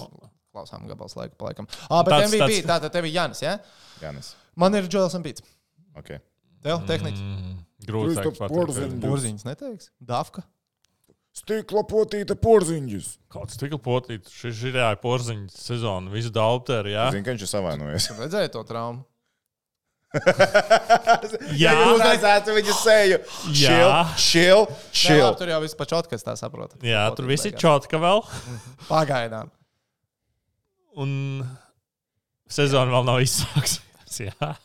Klausām 0.55 0.87
gabals 0.89 1.15
laika 1.15 1.35
pa 1.37 1.47
laikam. 1.51 1.67
Ah, 1.91 2.03
bet 2.05 2.31
MVP, 2.31 2.63
tā 2.63 2.81
tad 2.81 2.93
tev 2.93 3.05
ir 3.05 3.13
Jānis, 3.13 3.43
ja? 3.43 3.59
Jānis. 4.01 4.35
Man 4.57 4.75
ir 4.75 4.83
un 4.85 5.23
Pits. 5.23 5.43
Okay. 5.99 6.23
Tev 6.65 6.85
tehniķis. 6.89 7.23
Mm, 7.23 7.59
Grūti. 7.89 8.23
Porziņš. 8.39 8.97
Porziņš 9.03 9.45
neteiks. 9.47 9.91
Dafka. 10.03 10.45
Stikla 11.39 11.85
potīta 11.87 12.35
porziņģis. 12.39 13.13
Kāds 13.31 13.61
tik 13.61 13.77
potīts, 13.85 14.33
šis 14.35 14.65
ir 14.71 14.81
jā, 14.81 14.89
porziņš 14.99 15.55
sezona, 15.55 16.11
visu 16.11 16.33
dalpteri, 16.35 16.97
jā. 16.97 17.07
Zinu, 17.15 17.27
ka 17.27 17.35
viņš 17.37 17.45
ir 17.47 17.51
savainojies. 17.53 18.09
Tu 18.11 18.17
redzēji 18.19 18.51
to 18.57 18.65
traumu? 18.67 19.05
Jā. 21.63 21.75
jūs 21.77 22.01
redzētu 22.01 22.55
viņa 22.57 22.75
seju. 22.81 23.19
Chill, 23.53 23.85
Jā. 23.85 23.99
chill, 24.17 24.63
Nē, 24.65 24.87
chill. 24.97 25.21
labi, 25.21 25.39
tur 25.43 25.53
jau 25.53 25.59
viss 25.67 25.77
pačot, 25.77 26.09
kas 26.09 26.25
tā 26.25 26.33
saprot. 26.41 26.79
Jā, 26.81 27.05
tur 27.17 27.29
viss 27.29 27.45
ir 27.49 27.53
čotka 27.61 28.01
vēl. 28.01 28.25
Pagaidām. 28.89 29.53
Un 30.99 31.11
sezona 32.51 32.97
vēl 32.97 33.05
nav 33.11 33.21
izsākusies. 33.27 34.65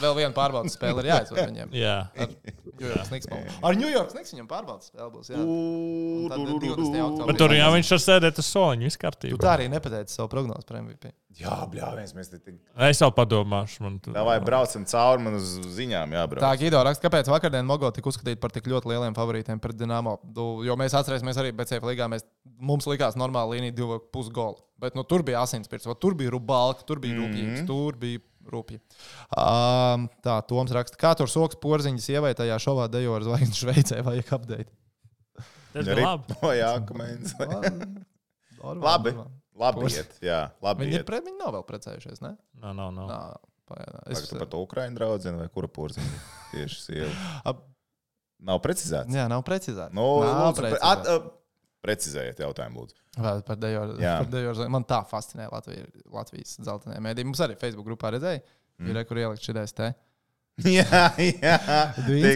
Vēl 0.00 0.14
viena 0.16 0.32
pārbaudas 0.36 0.76
spēle 0.76 1.02
ir 1.04 1.10
jāizved 1.10 1.40
viņiem. 1.50 1.72
jā. 1.84 1.96
Ar 2.16 2.28
New 2.32 2.88
York 2.88 3.08
Knicks. 3.10 3.26
spēli. 3.28 3.56
Ar 3.62 3.78
York 3.92 4.12
Knicks 4.14 4.34
viņam 4.34 4.48
pārbaudas 4.50 4.88
spēle 4.92 5.10
būs. 5.12 5.32
Jā. 5.32 5.40
Un 5.42 6.30
tad 6.32 6.44
20. 6.48 7.02
oktobrī. 7.06 7.28
Bet 7.32 7.40
tur 7.42 7.56
jau 7.56 7.72
viņš 7.76 7.92
var 7.94 8.04
sēdēt 8.06 8.40
uz 8.42 8.48
soliņa, 8.48 8.88
viss 8.88 8.98
Tu 8.98 9.04
kārtībā. 9.04 9.40
tā 9.42 9.52
arī 9.58 9.68
nepateici 9.72 10.16
savu 10.16 10.32
prognozi 10.32 10.68
par 10.68 10.80
MVP. 10.80 11.12
Jā, 11.40 11.54
bļāviens, 11.72 12.12
mēs 12.16 12.28
te 12.28 12.38
tik. 12.40 12.58
Es 12.88 13.00
vēl 13.00 13.12
padomāšu. 13.16 13.84
Man 13.86 13.98
tur 14.04 14.16
Davai 14.16 14.36
braucam 14.44 14.84
cauri 14.88 15.24
man 15.24 15.38
uz 15.38 15.54
ziņām, 15.78 16.12
jābrauc. 16.12 16.42
Tā 16.44 16.50
Gido 16.60 16.82
raksta, 16.84 17.06
kāpēc 17.06 17.30
vakardien 17.32 17.68
Mogo 17.68 17.88
tika 17.94 18.10
uzskatīta 18.10 18.40
par 18.42 18.52
tik 18.52 18.68
ļoti 18.68 18.92
lieliem 18.92 19.16
favorītiem 19.16 19.62
pret 19.62 19.78
Dienāmo. 19.80 20.18
Jo 20.66 20.76
mēs 20.80 20.96
atcerēsimies 20.98 21.40
arī 21.40 21.54
BCF 21.56 21.88
līgā, 21.88 22.10
mēs, 22.12 22.26
mums 22.60 22.88
likās 22.90 23.16
normāla 23.16 23.56
līnija, 23.56 23.76
divu 23.80 23.96
pusgolu. 24.12 24.60
Bet 24.82 24.96
nu, 24.98 25.06
tur 25.08 25.24
bija 25.24 25.44
asinspirts, 25.46 25.88
tur 26.02 26.16
bija 26.18 26.34
rubalka, 26.34 26.84
tur 26.84 27.00
bija 27.00 27.16
rūpīgs, 27.20 27.64
tur 27.68 27.96
bija 28.00 28.20
rūpīgi. 28.50 28.80
Um, 29.36 30.08
tā, 30.24 30.38
Toms 30.48 30.72
raksta, 30.74 30.98
kā 31.00 31.12
tur 31.18 31.30
soks 31.30 31.58
porziņas 31.62 32.08
ievai 32.14 32.32
tajā 32.38 32.58
šovā 32.62 32.88
dejo 32.92 33.14
ar 33.18 33.26
zvaigzni 33.26 33.58
Šveicē 33.60 34.00
vajag 34.06 34.32
apdeit. 34.38 34.72
diezgan 35.74 35.94
Arī 35.96 36.06
labi. 36.08 36.38
no 36.42 36.52
Jākamēns. 36.58 37.36
Labi. 38.62 38.82
Labi. 38.88 39.14
Labi, 39.52 39.88
iet. 39.92 40.14
Jā, 40.24 40.46
labi. 40.64 40.86
Viņi, 40.86 41.00
iet. 41.02 41.06
pre, 41.08 41.18
viņi 41.20 41.36
nav 41.38 41.52
vēl 41.58 41.64
precējušies, 41.68 42.22
ne? 42.24 42.30
Nā, 42.62 42.70
nā, 42.72 42.86
nā. 42.94 43.04
Nā, 43.04 43.18
pagaidām. 43.68 43.98
Vai 44.06 44.14
Es, 44.16 44.22
tu 44.30 44.38
par 44.40 44.48
to 44.48 44.62
Ukraiņu 44.64 44.96
draugu 44.96 45.34
vai 45.36 45.48
kura 45.52 45.68
porziņa? 45.68 46.20
Tieši 46.54 46.80
sieva. 46.80 47.52
Nav 48.42 48.58
precizēts. 48.64 49.12
jā, 49.14 49.26
nav 49.30 49.44
precizēts. 49.46 49.94
Nu, 49.94 50.06
nav 50.24 50.40
lūdzu, 50.48 50.64
pre- 50.64 50.80
at, 50.82 51.04
uh, 51.06 51.28
precizējiet 51.84 52.40
jautājumu, 52.44 52.82
lūdzu. 52.84 52.98
Vēl 53.22 53.42
par 53.46 53.58
dejoru. 53.60 54.68
Man 54.72 54.86
tā 54.88 55.02
fascinē 55.08 55.50
Latvija, 55.52 55.84
Latvijas 56.14 56.56
dzeltenē 56.62 57.00
mēdī. 57.04 57.26
Mums 57.28 57.42
arī 57.44 57.58
Facebook 57.60 57.90
grupā 57.90 58.14
redzēja, 58.14 58.40
mm. 58.80 58.90
ir 58.92 59.04
kur 59.08 59.20
ielikt 59.20 59.44
šis 59.44 59.76
te. 59.76 59.92
Jā, 60.68 61.06
jā. 61.16 61.54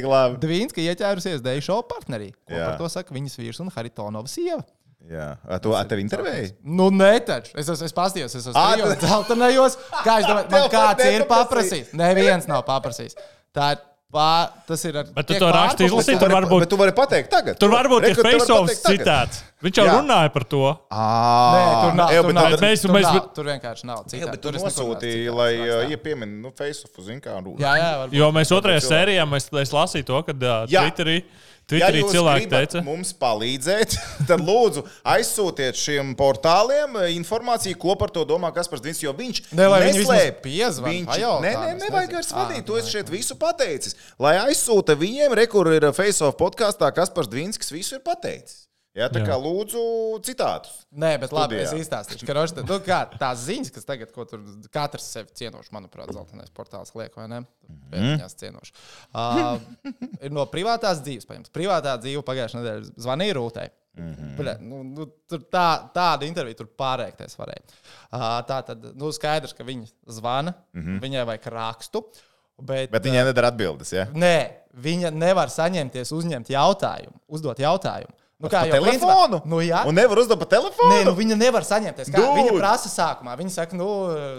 Labi. 0.09 0.39
Dvīnska 0.40 0.81
ieķērusies 0.81 1.43
deju 1.44 1.64
šovu 1.66 1.85
partnerī. 1.90 2.31
Ko 2.48 2.56
Jā. 2.56 2.70
par 2.70 2.78
to 2.81 2.89
saka 2.89 3.12
viņas 3.12 3.36
vīrs 3.36 3.60
un 3.60 3.68
Haritonova 3.74 4.31
sieva? 4.31 4.62
Jā. 5.06 5.27
A, 5.44 5.59
tu, 5.62 5.74
a 5.77 5.82
tev 5.86 6.01
intervēji? 6.01 6.55
Nu, 6.64 6.89
nē, 6.90 7.10
taču. 7.28 7.52
Es 7.60 7.68
esmu 7.68 7.86
es 7.86 7.94
paskatījos, 7.94 8.39
es 8.39 8.48
esmu 8.48 8.62
tu- 8.81 8.97
dzeltenajos. 9.05 9.77
Kā 10.01 10.16
es 10.23 10.31
domāju, 10.31 10.48
man 10.55 10.73
kāds 10.73 11.10
ir 11.12 11.27
paprasījis? 11.28 11.93
Neviens 12.01 12.48
nav 12.51 12.64
paprasījis. 12.66 13.20
Tā 13.55 13.74
ir 13.77 13.85
pā, 14.12 14.48
tas 14.66 14.84
ir 14.86 14.96
ar. 14.96 15.04
Bet 15.14 15.26
tu 15.26 15.34
to 15.34 15.48
raksti 15.50 15.82
pārpusē- 15.84 15.88
izlasīt, 15.90 16.16
Tu 16.16 16.18
tur 16.24 16.28
vari- 16.30 16.46
varbūt- 16.46 16.60
Bet 16.60 16.70
tu 16.70 16.76
vari 16.76 16.92
pateikt 16.92 17.28
tagad. 17.30 17.58
Tur 17.58 17.70
varbūt 17.70 18.08
ir 18.08 18.14
Faceoffs 18.16 18.80
citāts. 18.82 19.42
Viņš 19.62 19.72
jau 19.80 19.86
Jā. 19.86 19.94
runāja 20.00 20.32
par 20.32 20.44
to. 20.44 20.60
Nē, 20.92 21.82
tur 21.82 21.94
nav. 21.96 22.08
Tur, 22.10 22.22
bet 22.26 22.34
nav, 22.34 22.50
tur, 22.50 22.60
mēs- 22.60 22.82
tur, 22.82 22.90
mēs- 22.90 23.02
nav, 23.02 23.34
tur 23.34 23.44
vienkārši 23.44 23.84
nav. 23.84 23.98
Jā, 23.98 24.06
Citādi. 24.12 24.30
bet 24.30 24.42
tu 24.42 24.50
Tur 24.50 24.52
neesmu 24.52 24.70
lai 25.34 25.52
uh, 25.56 25.90
iepiemini, 25.90 26.40
nu, 26.42 26.50
Faceoff 26.56 27.00
zin 27.04 27.20
kā. 27.20 27.58
Jā, 27.58 27.74
jā, 27.76 27.90
varbūt. 28.06 28.12
Jo 28.12 28.32
mēs 28.32 28.50
otrajā 28.60 28.80
sērijā 28.84 29.24
mēs, 29.28 29.48
es 29.60 29.70
lasīju 29.72 30.04
to, 30.06 30.22
ka 30.22 30.32
uh, 30.32 30.66
Jā. 30.66 30.86
Twitterī, 31.66 31.98
Ja 32.05 32.10
cilvēki 32.12 32.47
teica, 32.47 32.80
mums 32.86 33.09
palīdzēt, 33.18 33.97
tad 34.28 34.43
lūdzu 34.47 34.84
aizsūtiet 35.02 35.74
šiem 35.74 36.12
portāliem 36.18 36.94
eh, 37.01 37.09
informāciju, 37.16 37.74
ko 37.82 37.97
par 37.98 38.12
to 38.14 38.22
domā 38.28 38.52
Kaspars 38.55 38.84
Dvins, 38.84 39.01
jo 39.02 39.10
viņš 39.18 39.40
Ne, 39.51 39.66
neslēp. 39.66 40.38
piezvan, 40.44 40.93
Viņš, 40.94 41.18
nē, 41.43 41.55
nē, 41.56 41.72
es 41.72 41.82
nevajag 41.82 42.14
ar 42.20 42.28
svanīt, 42.28 42.62
Ā, 42.62 42.66
to 42.70 42.78
es 42.78 42.93
šeit 42.93 43.10
visu 43.10 43.34
pateicis. 43.40 43.98
Lai 44.22 44.36
aizsūta 44.44 44.94
viņiem, 44.94 45.34
re, 45.34 45.48
kur 45.51 45.72
ir 45.74 45.88
Faceoff 45.97 46.38
podkāstā, 46.38 46.93
Kaspars 46.94 47.26
Dvins, 47.32 47.59
kas 47.59 47.74
visu 47.74 47.98
ir 47.98 48.05
pateicis. 48.06 48.62
Jā, 48.97 49.10
tā 49.12 49.20
Jā. 49.20 49.27
kā 49.28 49.36
lūdzu 49.36 49.81
citātus. 50.24 50.73
Nē, 50.97 51.10
bet 51.20 51.32
labi, 51.36 51.59
Studijā. 51.59 51.68
es 51.68 51.85
izstāstīšu. 51.85 52.24
Ka, 52.24 52.36
roši, 52.39 52.62
nu, 52.64 52.78
kā, 52.85 53.02
tās 53.20 53.43
ziņas, 53.44 53.73
kas 53.74 53.85
tagad, 53.85 54.12
ko 54.14 54.24
tur 54.28 54.40
katrs 54.73 55.10
sev 55.12 55.28
cienoši, 55.36 55.73
manuprāt, 55.77 56.09
zeltainais 56.16 56.52
portāls 56.56 56.94
liek, 56.97 57.12
vai 57.18 57.27
ne? 57.28 57.43
Pēdiņās 57.93 58.39
cienoši. 58.40 58.73
Uh, 59.12 59.59
ir 60.24 60.32
no 60.32 60.47
privātās 60.48 61.05
dzīves 61.05 61.28
paņemts. 61.28 61.52
Privātā 61.52 61.98
dzīve 62.01 62.24
pagājušajā 62.24 62.62
nedēļā 62.62 63.05
zvanīja 63.05 63.36
Rūtai. 63.36 63.68
Bļa, 64.36 64.59
nu, 64.64 64.82
nu, 64.85 65.06
tur 65.28 65.44
tā, 65.52 65.68
tāda 65.93 66.24
intervija 66.28 66.59
tur 66.59 66.68
pārēkties 66.81 67.36
varēja. 67.36 67.64
Uh, 68.09 68.27
tā 68.48 68.62
tad 68.64 68.90
nu, 68.97 69.12
skaidrs, 69.12 69.56
ka 69.56 69.64
viņi 69.64 69.89
zvana, 70.18 70.56
viņai 70.73 71.28
vajag 71.35 71.48
rakstu. 71.52 72.05
Bet, 72.56 72.89
Bet 72.89 73.05
viņai 73.05 73.27
nedara 73.28 73.51
atbildes. 73.52 73.93
Ja? 73.93 74.06
Nē, 74.16 74.36
viņa 74.81 75.10
nevar 75.12 75.52
saņemties, 75.52 76.12
uzņemt 76.16 76.48
jautājumu, 76.48 77.18
uzdot 77.28 77.60
jautājumu. 77.60 78.16
Nu, 78.38 78.50
Pa 78.52 78.66
jau 78.66 78.74
telefonu? 78.76 79.40
principā- 79.40 79.46
Nu, 79.48 79.56
jā, 79.64 79.86
Un 79.88 79.94
nevar 79.96 80.18
uzdot 80.18 80.36
pa 80.38 80.44
telefonu? 80.44 80.90
Nē, 80.92 81.04
nu 81.06 81.14
viņa 81.16 81.36
nevar 81.40 81.62
saņemties. 81.64 82.10
Kā, 82.12 82.20
Dude! 82.20 82.42
viņa 82.42 82.58
prasa 82.58 82.88
sākumā. 82.92 83.32
Viņa 83.38 83.50
saka, 83.54 83.76
nu, 83.76 83.86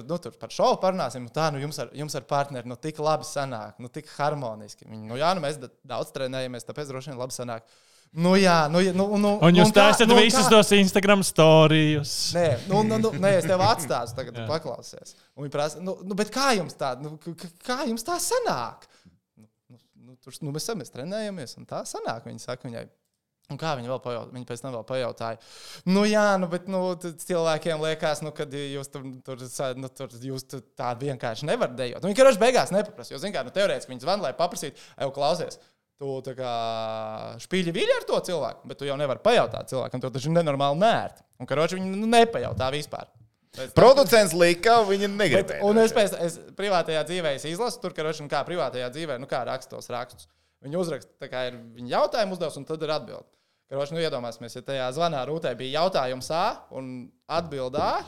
nu 0.06 0.18
tur 0.22 0.32
par 0.38 0.50
šovu 0.54 0.78
parunāsim. 0.80 1.24
Nu, 1.26 1.30
tā, 1.34 1.48
nu, 1.52 1.58
jums 1.58 1.80
ar, 1.80 1.90
jums 1.98 2.14
ar 2.14 2.22
partneri 2.22 2.68
nu, 2.70 2.76
tik 2.76 3.00
labi 3.00 3.24
sanāk, 3.26 3.74
nu, 3.80 3.88
tik 3.90 4.06
harmoniski. 4.20 4.86
Viņa, 4.86 5.02
nu, 5.10 5.16
jā, 5.18 5.34
nu, 5.34 5.42
mēs 5.42 5.58
da- 5.58 5.72
daudz 5.84 6.12
trenējamies, 6.14 6.68
tāpēc 6.70 6.92
droši 6.94 7.08
vien 7.10 7.18
labi 7.18 7.34
sanāk. 7.34 7.62
Nu, 8.14 8.36
jā, 8.38 8.70
nu, 8.70 8.80
ja- 8.86 8.94
nu, 8.94 9.18
nu, 9.18 9.40
un 9.42 9.54
jūs 9.54 9.74
kā- 9.74 9.90
taisat 9.90 10.08
nu, 10.08 10.16
visus 10.16 10.46
kā- 10.46 10.50
tos 10.50 10.70
Instagram 10.78 11.24
storijus. 11.24 12.34
Nē, 12.38 12.68
nu, 12.70 12.84
nu, 12.84 12.98
nu, 13.00 13.10
nē, 13.18 13.34
es 13.40 13.46
tev 13.50 13.60
atstāšu, 13.66 14.14
tagad 14.16 14.36
tu 14.36 14.46
paklausies. 14.48 15.16
Un 15.36 15.44
viņa 15.48 15.52
prasa, 15.52 15.82
nu, 15.82 15.98
nu, 16.04 16.14
bet 16.14 16.30
kā 16.32 16.54
jums 16.56 16.78
tā, 16.78 16.94
nu, 17.02 17.18
kā 17.66 17.82
jums 17.90 18.04
tā 18.06 18.16
sanāk? 18.22 18.86
Nu, 19.36 19.48
nu, 19.74 19.78
nu, 20.06 20.16
tur, 20.24 20.34
nu, 20.42 20.52
mēs, 20.52 20.70
mēs 20.78 20.94
trenējamies, 20.94 21.58
un 21.58 21.66
tā 21.66 21.82
sanāk. 21.84 22.24
Viņa 22.30 22.40
saka 22.46 22.70
viņai. 22.70 22.88
Un 23.48 23.56
kā 23.60 23.78
viņa 23.80 23.88
vēl 23.88 24.00
pajautāja? 24.04 24.34
Viņa 24.36 24.48
pēc 24.50 24.62
tam 24.64 24.74
vēl 24.76 24.84
pajautāja, 24.90 25.38
nu, 25.88 26.02
jā, 26.04 26.26
nu, 26.42 26.50
bet 26.52 26.66
nu, 26.68 26.82
cilvēkiem 27.00 27.80
liekas, 27.86 28.20
nu, 28.26 28.34
ka 28.36 28.44
jūs 28.52 28.92
tur, 28.92 29.06
tur, 29.24 29.46
nu, 29.80 29.92
tur 29.96 30.18
jūs 30.28 30.44
tur 30.52 30.66
tā 30.76 30.92
vienkārši 31.00 31.48
nevarat 31.48 31.78
dejot. 31.80 32.04
Nu, 32.04 32.12
viņa 32.12 32.20
karoči 32.20 32.42
beigās 32.42 32.74
nepaprasa, 32.76 33.14
jo, 33.14 33.22
zināmā 33.24 33.46
mērā, 33.46 33.48
nu, 33.48 33.56
teorētiski 33.56 33.94
viņa 33.94 34.04
zvana, 34.04 34.26
lai 34.28 34.34
paprasītu, 34.36 34.84
ej, 35.00 35.12
klausies. 35.16 35.62
Tu 35.98 36.18
tā 36.28 36.34
kā 36.38 36.50
spīļi 37.42 37.72
viļņi 37.74 37.96
ar 37.96 38.04
to 38.06 38.20
cilvēku, 38.28 38.68
bet 38.70 38.78
tu 38.78 38.86
jau 38.86 38.98
nevari 39.00 39.24
pajautāt 39.24 39.72
cilvēkam, 39.72 40.04
to 40.04 40.12
taču 40.14 40.30
ir 40.30 40.36
nenormāli 40.36 40.78
nērti. 40.84 41.24
Un, 41.40 41.50
karoči, 41.50 41.80
viņi 41.80 41.96
nu, 41.96 42.10
nepajautā 42.12 42.68
vispār. 42.76 43.08
Producents 43.74 44.36
lika, 44.38 44.82
viņi 44.86 45.08
Bet, 45.08 45.18
negribēja. 45.24 45.64
un 45.66 45.80
es 45.82 45.96
pēc 45.96 46.14
tam 46.14 46.54
privātajā 46.60 47.02
dzīvē 47.08 47.32
izlasu, 47.50 47.80
tur, 47.82 47.96
ka 47.98 48.06
rošana 48.06 48.30
kā 48.30 48.44
privātajā 48.46 48.92
dzīvē, 48.94 49.18
nu 49.24 49.30
kā 49.32 49.40
raksta 49.48 49.74
tos 49.74 49.90
rakstus. 49.90 50.30
Viņi 50.66 50.78
uzraksta, 50.78 51.10
tā 51.22 51.32
kā 51.32 51.48
ir 51.50 51.58
viņa 51.78 51.96
jautājums 51.96 52.38
uzdevis, 52.38 52.60
un 52.62 52.68
tad 52.70 52.86
ir 52.86 52.94
atbilde. 52.94 53.37
Karoči, 53.68 53.96
nu 53.98 54.00
iedomāsimies, 54.00 54.56
ja 54.56 54.64
tajā 54.64 54.88
zvanā 54.96 55.26
rūtē 55.28 55.52
bija 55.60 55.82
jautājums 55.82 56.30
A 56.32 56.44
un 56.72 57.10
atbilde 57.28 57.82
A, 57.84 58.00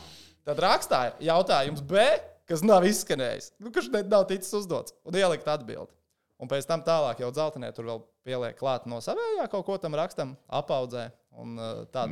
tad 0.48 0.62
rakstā 0.64 1.00
ir 1.10 1.28
jautājums 1.28 1.84
B, 1.84 2.06
kas 2.48 2.64
nav 2.64 2.88
izskanējis, 2.88 3.52
nu, 3.60 3.72
kurš 3.76 3.90
ne- 3.92 4.06
nav 4.08 4.24
ticis 4.30 4.54
uzdots, 4.56 4.96
un 5.04 5.20
ielikt 5.20 5.50
atbildi. 5.52 5.92
Un 6.40 6.48
pēc 6.48 6.64
tam 6.70 6.80
tālāk 6.88 7.20
jau 7.20 7.34
dzeltenē 7.36 7.74
tur 7.76 7.90
vēl 7.90 8.00
pieliek 8.24 8.56
klāt 8.56 8.86
no 8.88 9.02
savējā 9.04 9.50
kaut 9.52 9.66
ko 9.68 9.76
tam 9.78 9.98
rakstam, 10.00 10.38
apaudzē. 10.48 11.10
Un, 11.40 11.58
uh, 11.60 11.84
tāda 11.92 12.12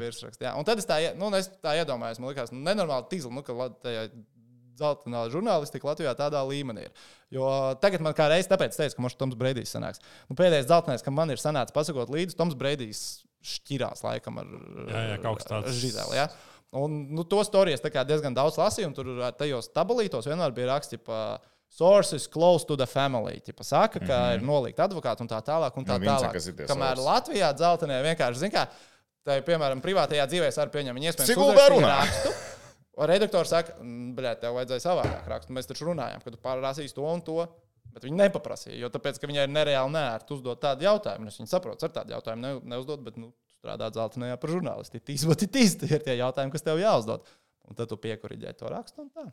virsraksti, 0.00 0.44
jā. 0.44 0.52
Un 0.56 0.64
tad 0.68 0.80
es 0.80 0.86
tā, 0.88 1.00
nu, 1.16 1.28
es 1.36 1.48
tā 1.64 1.72
iedomājos, 1.80 2.20
man 2.20 2.30
liekas, 2.30 2.52
nu, 2.52 2.60
nenormāli 2.64 3.08
tīzli, 3.10 3.32
nu, 3.32 3.42
ka 3.44 3.56
tajā 3.82 4.04
zeltainā 4.78 5.24
žurnālistika 5.32 5.90
Latvijā 5.90 6.14
tādā 6.18 6.42
līmenī 6.48 6.88
ir. 6.88 7.06
Jo 7.34 7.48
tagad 7.82 8.04
man 8.04 8.16
kā 8.16 8.28
reiz 8.32 8.48
tāpēc 8.50 8.76
teica, 8.76 8.96
ka 8.96 9.04
mums 9.04 9.18
Toms 9.18 9.36
Breidijs 9.38 9.74
sanāks. 9.74 10.02
Nu, 10.30 10.36
pēdējais 10.38 10.70
zeltainais, 10.70 11.04
kam 11.04 11.18
man 11.18 11.34
ir 11.34 11.42
sanācis 11.42 11.76
pasakot 11.76 12.12
līdzi, 12.12 12.36
Toms 12.38 12.56
Breidijs 12.58 13.02
šķirās 13.44 14.02
laikam 14.06 14.40
ar 14.42 14.48
Jā, 14.88 15.02
jā, 15.12 15.18
kaut 15.22 15.42
kas 15.42 15.50
tāds. 15.50 15.76
Žideli, 15.78 16.16
ja? 16.18 16.28
Un 16.78 16.98
nu, 17.16 17.24
to 17.24 17.40
tā 17.80 17.92
kā 17.92 18.02
diezgan 18.04 18.34
daudz 18.36 18.58
lasīju, 18.60 18.90
un 18.90 18.96
tur 18.96 19.12
tajos 19.38 19.70
tabulītos 19.72 20.28
vienmēr 20.28 20.52
bija 20.56 20.74
raksts, 20.74 20.98
ka 21.06 21.38
sources 21.68 22.26
close 22.28 22.66
to 22.66 22.76
the 22.76 22.86
family. 22.86 23.40
Ķipa, 23.44 23.64
saka, 23.64 24.00
ka 24.00 24.04
mm 24.04 24.10
-hmm. 24.10 24.34
ir 24.34 24.42
nolīgta 24.42 24.88
advokāti 24.88 25.20
un 25.20 25.28
tā 25.28 25.40
tālāk. 25.44 25.72
Un 25.76 25.84
tā 25.84 25.98
Nu, 25.98 26.04
saka, 26.04 26.38
tālāk. 26.38 26.48
ir 26.48 26.56
tie 26.56 26.66
Kamēr 26.66 26.96
sources. 26.96 27.06
Latvijā 27.06 27.52
dzeltenē 27.54 28.02
vienkārši, 28.02 28.38
zin 28.38 28.50
kā, 28.50 28.66
tā, 29.24 29.40
piemēram, 29.42 29.80
privātajā 29.80 30.26
dzīvē 30.26 30.56
var 30.56 30.68
pieņemt, 30.68 30.94
viņi 30.94 31.08
iespējams 31.08 31.26
Sigulda 31.26 31.52
uzrakstīja 31.52 31.80
runā. 31.80 31.98
rakstu. 32.00 32.28
Un 32.98 33.06
redaktors 33.06 33.52
saka, 33.52 33.76
bļā, 34.18 34.34
tev 34.42 34.56
vajadzēja 34.58 34.82
savādāk 34.82 35.26
rakstīt. 35.30 35.54
Mēs 35.54 35.68
taču 35.70 35.86
runājām, 35.86 36.22
ka 36.24 36.32
tu 36.34 36.40
pārrasīsi 36.42 36.96
to 36.96 37.06
un 37.06 37.22
to. 37.26 37.40
Bet 37.94 38.04
viņi 38.04 38.18
nepaprasīja, 38.20 38.76
jo 38.82 38.90
tāpēc, 38.92 39.16
ka 39.18 39.28
viņai 39.30 39.46
ir 39.46 39.52
nereāli 39.54 39.94
nērti 39.94 40.34
uzdot 40.36 40.60
tādu 40.60 40.84
jautājumu. 40.84 41.30
Es 41.30 41.38
viņu 41.40 41.50
saprotu, 41.50 41.86
ar 41.86 41.94
tādu 41.94 42.12
jautājumu 42.14 42.42
ne, 42.44 42.50
neuzdot, 42.74 43.00
bet 43.06 43.16
nu, 43.18 43.30
strādāt 43.58 43.96
zeltainajā 43.96 44.36
par 44.42 44.52
žurnālistu. 44.52 45.00
Tīs, 45.08 45.24
bet 45.30 45.46
tīs, 45.54 45.78
tie 45.80 45.88
ir 45.96 46.04
tie 46.04 46.18
jautājumi, 46.18 46.52
kas 46.52 46.66
tev 46.66 46.82
jāuzdod. 46.82 47.26
Un 47.68 47.78
tad 47.78 47.90
tu 47.90 47.98
piekuriģē 48.00 48.54
to 48.60 48.70
rakstu 48.72 49.06
un 49.06 49.10
tā. 49.14 49.26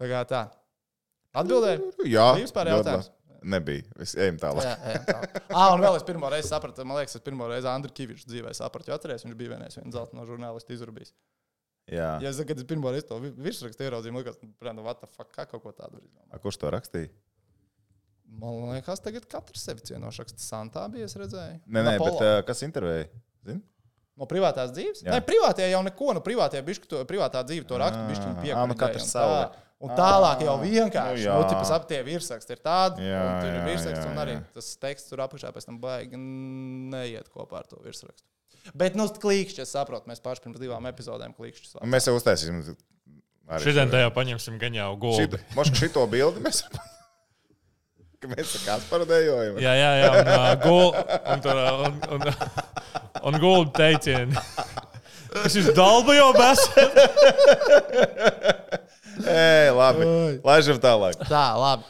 Tā 0.00 0.08
kā 0.10 0.24
tā. 0.28 0.42
Atbildēju. 1.40 1.92
Jā, 2.10 2.30
vispār 2.40 2.72
jautājums? 2.72 3.10
labi. 3.12 3.19
Nebija. 3.42 3.82
Es 4.04 4.12
ejam 4.20 4.36
tālāk. 4.42 4.66
Jā, 4.66 4.74
jā, 4.92 5.00
tā. 5.08 5.42
Ah, 5.48 5.70
un 5.74 5.80
vēl 5.80 5.96
es 5.96 6.04
pirmo 6.04 6.28
reizi 6.32 6.50
sapratu, 6.50 6.84
man 6.84 6.98
liekas, 7.00 7.14
es 7.16 7.24
pirmo 7.24 7.46
reizi 7.48 7.68
Andriu 7.70 7.94
Kaviču 7.96 8.28
dzīvē 8.28 8.52
sapratu. 8.56 8.90
Jo 8.92 8.98
atceries, 8.98 9.24
viņš 9.24 9.36
bija 9.38 9.54
vienais 9.54 9.78
viens 9.78 9.94
zelta 9.96 10.16
no 10.18 10.26
žurnālista 10.28 10.74
izrabījis. 10.76 11.14
Jā. 11.90 12.10
Ja 12.22 12.28
es, 12.30 12.38
kad 12.46 12.58
es 12.60 12.66
pirmo 12.68 12.92
reizi 12.92 13.08
to 13.08 13.16
vi- 13.18 13.32
virsrakstu 13.48 13.86
ieraudzīju, 13.86 14.12
man 14.14 14.22
liekas, 14.22 14.36
nu, 14.44 14.82
what 14.84 15.00
the 15.00 15.08
fuck, 15.10 15.32
kā 15.34 15.46
kaut 15.48 15.62
ko 15.64 15.72
tādu. 15.72 16.02
A, 16.30 16.38
Kurš 16.38 16.60
to 16.60 16.70
rakstīja? 16.70 17.08
Man 18.30 18.60
liekas, 18.76 19.00
tagad 19.02 19.24
katrs 19.26 19.64
sevi 19.66 19.82
cienošs 19.88 20.20
raksts. 20.22 20.44
Santā 20.52 20.84
bija, 20.92 21.08
es 21.10 21.16
redzēju. 21.18 21.56
Nē, 21.66 21.80
nē, 21.82 21.96
Napolo. 21.96 22.12
bet 22.20 22.22
uh, 22.28 22.42
kas 22.46 22.60
intervēja? 22.62 23.08
Zini? 23.48 23.62
No 24.20 24.28
privātās 24.30 24.70
dzīves? 24.76 25.00
Jā. 25.02 25.16
Nē, 25.16 25.22
privātajā 25.26 25.70
jau 25.72 25.80
neko. 25.86 26.12
No 26.14 26.20
privātajā, 26.22 26.62
bišķi, 26.66 26.88
to, 26.92 27.00
privātā 27.08 27.40
dzīve 27.48 27.64
to 27.66 27.78
rakstu 27.80 28.02
bišķi 28.12 28.28
Ā, 28.28 28.34
piekāpst. 28.44 28.68
nu 28.70 28.76
katrs 28.78 29.08
savu. 29.16 29.40
Un 29.80 29.94
tālāk 29.96 30.42
jau 30.44 30.58
vienkārši. 30.60 31.22
nu 31.22 31.24
jā. 31.24 31.34
Nu, 31.40 31.46
tipas 31.48 31.70
ap 31.72 31.86
tie 31.88 32.02
virsraksti 32.04 32.52
ir 32.52 32.58
tādi. 32.60 33.06
Jā, 33.08 33.20
un 33.24 33.38
tur 33.40 33.48
ir 33.48 33.54
jā, 33.56 33.64
virsraksts. 33.64 34.04
jā, 34.04 34.10
Un 34.12 34.18
arī 34.20 34.34
jā. 34.36 34.42
tas 34.58 34.66
teksts 34.82 35.08
tur 35.08 35.22
apakšā 35.24 35.52
pēc 35.56 35.64
tam 35.70 35.78
baigi 35.80 36.18
neiet 36.20 37.30
kopā 37.32 37.62
ar 37.62 37.66
to 37.70 37.78
virsrakstu. 37.80 38.26
Bet, 38.76 38.92
nu, 38.98 39.06
klīkšķi, 39.08 39.62
es 39.64 39.72
saprotu, 39.72 40.04
mēs 40.10 40.20
paši 40.20 40.44
pirms 40.44 40.60
divām 40.60 40.84
epizodēm 40.90 41.32
klīkšķis. 41.32 41.78
Un 41.80 41.88
Mēs 41.94 42.10
jau 42.10 42.14
uztaisīsim. 42.18 42.60
Šodien 43.64 43.88
šo- 43.88 43.94
tajā 43.96 44.10
paņemsim 44.14 44.58
gan 44.60 44.76
jau 44.76 44.90
gulbi. 45.00 45.24
Šito- 45.40 45.56
Moška 45.56 45.80
šito 45.80 46.04
bildi 46.12 46.44
mēs. 46.44 46.60
Ka 48.20 48.28
mēs 48.34 48.52
kā 48.66 48.76
parodējojam. 48.92 49.56
Jā, 49.64 49.72
jā, 49.80 49.90
jā. 50.04 50.10
Un, 50.12 50.28
uh, 50.28 50.52
gul, 50.60 50.92
un, 51.24 51.40
tur, 51.40 51.56
un, 51.88 51.96
un, 52.18 52.20
un 53.32 53.40
gulbi 53.40 53.72
teicieni. 53.80 54.36
Es 55.46 55.56
jūs 55.56 55.72
dalbu 55.72 56.12
jau 56.20 56.28
esat. 56.36 57.00
Ej, 59.40 59.70
labi. 59.76 60.08
Laižam 60.46 60.80
tālāk. 60.82 61.20
Tā, 61.28 61.44
labi. 61.60 61.86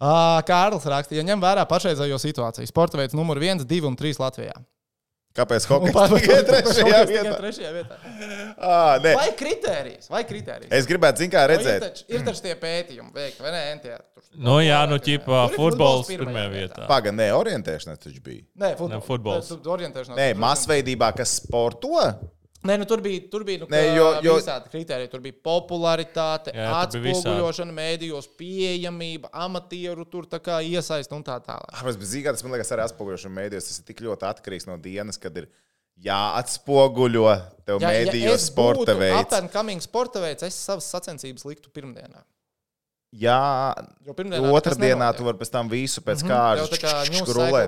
Uh, 0.00 0.40
Kārlis 0.48 0.86
rakstīja, 0.88 1.20
ja 1.20 1.28
ņem 1.28 1.42
vērā 1.44 1.66
pašreizējo 1.68 2.16
situāciju. 2.22 2.68
Sporta 2.70 2.96
veids 2.96 3.12
numur 3.16 3.36
1, 3.36 3.66
2 3.68 3.82
un 3.88 3.98
3 4.00 4.20
Latvijā. 4.22 4.54
Kāpēc 5.36 5.66
pa- 5.70 6.06
tikai 6.10 6.38
trešajā 6.48 7.00
vietā? 7.06 7.34
trešajā 7.38 7.68
vietā. 7.74 7.98
Ā, 8.70 8.78
nē. 9.04 9.12
Vai 9.14 9.28
kritērijas? 9.38 10.08
Vai 10.10 10.24
kritērijas? 10.26 10.72
Es 10.74 10.88
gribētu, 10.90 11.22
zin 11.22 11.30
kā, 11.30 11.44
redzēt. 11.52 11.84
taču, 11.84 12.06
ir 12.10 12.24
taču 12.26 12.42
tie 12.48 12.56
pētījumi, 12.58 13.12
veikti, 13.14 13.44
vai 13.44 13.52
ne? 13.54 13.60
NTR, 13.76 14.00
tur, 14.10 14.24
Nu, 14.40 14.56
jā, 14.64 14.80
nu, 14.90 14.98
ķipā, 15.02 15.44
futbols 15.54 16.10
pirmajā 16.10 16.48
vietā. 16.50 16.88
Pagaid, 16.90 17.14
nē, 17.20 17.28
orientēšanās 17.36 18.02
taču 18.02 18.24
bija. 18.26 18.42
Nē, 18.58 18.72
futbols. 18.80 19.52
Ne, 19.52 19.60
futbols. 19.60 20.10
Nē, 20.18 20.28
masveidībā, 20.38 21.12
kas 21.18 21.36
sporto. 21.38 21.94
Nē, 22.60 22.74
nu, 22.76 22.84
tur 22.84 23.00
bija, 23.00 23.22
tur 23.32 23.40
bija 23.48 23.62
nu, 23.62 23.66
Nē, 23.72 23.78
kā 23.80 23.94
jo- 23.96 24.20
jo- 24.26 24.34
visādi 24.36 24.68
kriteriji. 24.68 25.08
Tur 25.10 25.20
bija 25.24 25.32
popularitāte, 25.48 26.52
Jā, 26.52 26.66
atspoguļošana, 26.82 27.72
mēdījos, 27.72 28.28
pieejamība, 28.36 29.30
amatieru 29.32 30.04
tur 30.04 30.26
kā 30.28 30.58
iesaist 30.60 31.10
un 31.16 31.24
tā 31.24 31.38
tālāk. 31.40 31.72
Ah, 31.72 31.82
bet 31.82 31.96
zīmē, 32.04 32.34
tas 32.34 32.42
man 32.44 32.52
liekas, 32.52 32.72
arī 32.76 32.84
atspoguļošana 32.84 33.32
mēdījos. 33.38 33.70
Tas 33.70 33.78
ir 33.80 33.84
tik 33.88 34.02
ļoti 34.04 34.28
atkarīgs 34.28 34.66
no 34.68 34.76
dienas, 34.76 35.16
kad 35.16 35.36
ir 35.40 35.48
jāatspoguļo 36.04 37.32
tev 37.64 37.80
mēdījos 37.80 38.46
sporta 38.50 38.94
veids. 38.98 39.24
Aptuveni, 39.24 39.52
kamīgs 39.54 39.88
sporta 39.88 40.20
veids, 40.22 40.42
es 40.46 40.54
savas 40.54 40.88
sacensības 40.92 41.44
liktu 41.48 41.72
pirmdienā. 41.72 42.22
Jā, 43.10 43.74
tas 44.06 44.76
otrdienā 44.76 45.08
tu 45.18 45.24
vari 45.26 45.38
pēc 45.40 45.50
tam 45.50 45.68
visu 45.68 45.98
pēc 46.06 46.20
Mhm, 46.22 46.28
kārtas 46.30 46.68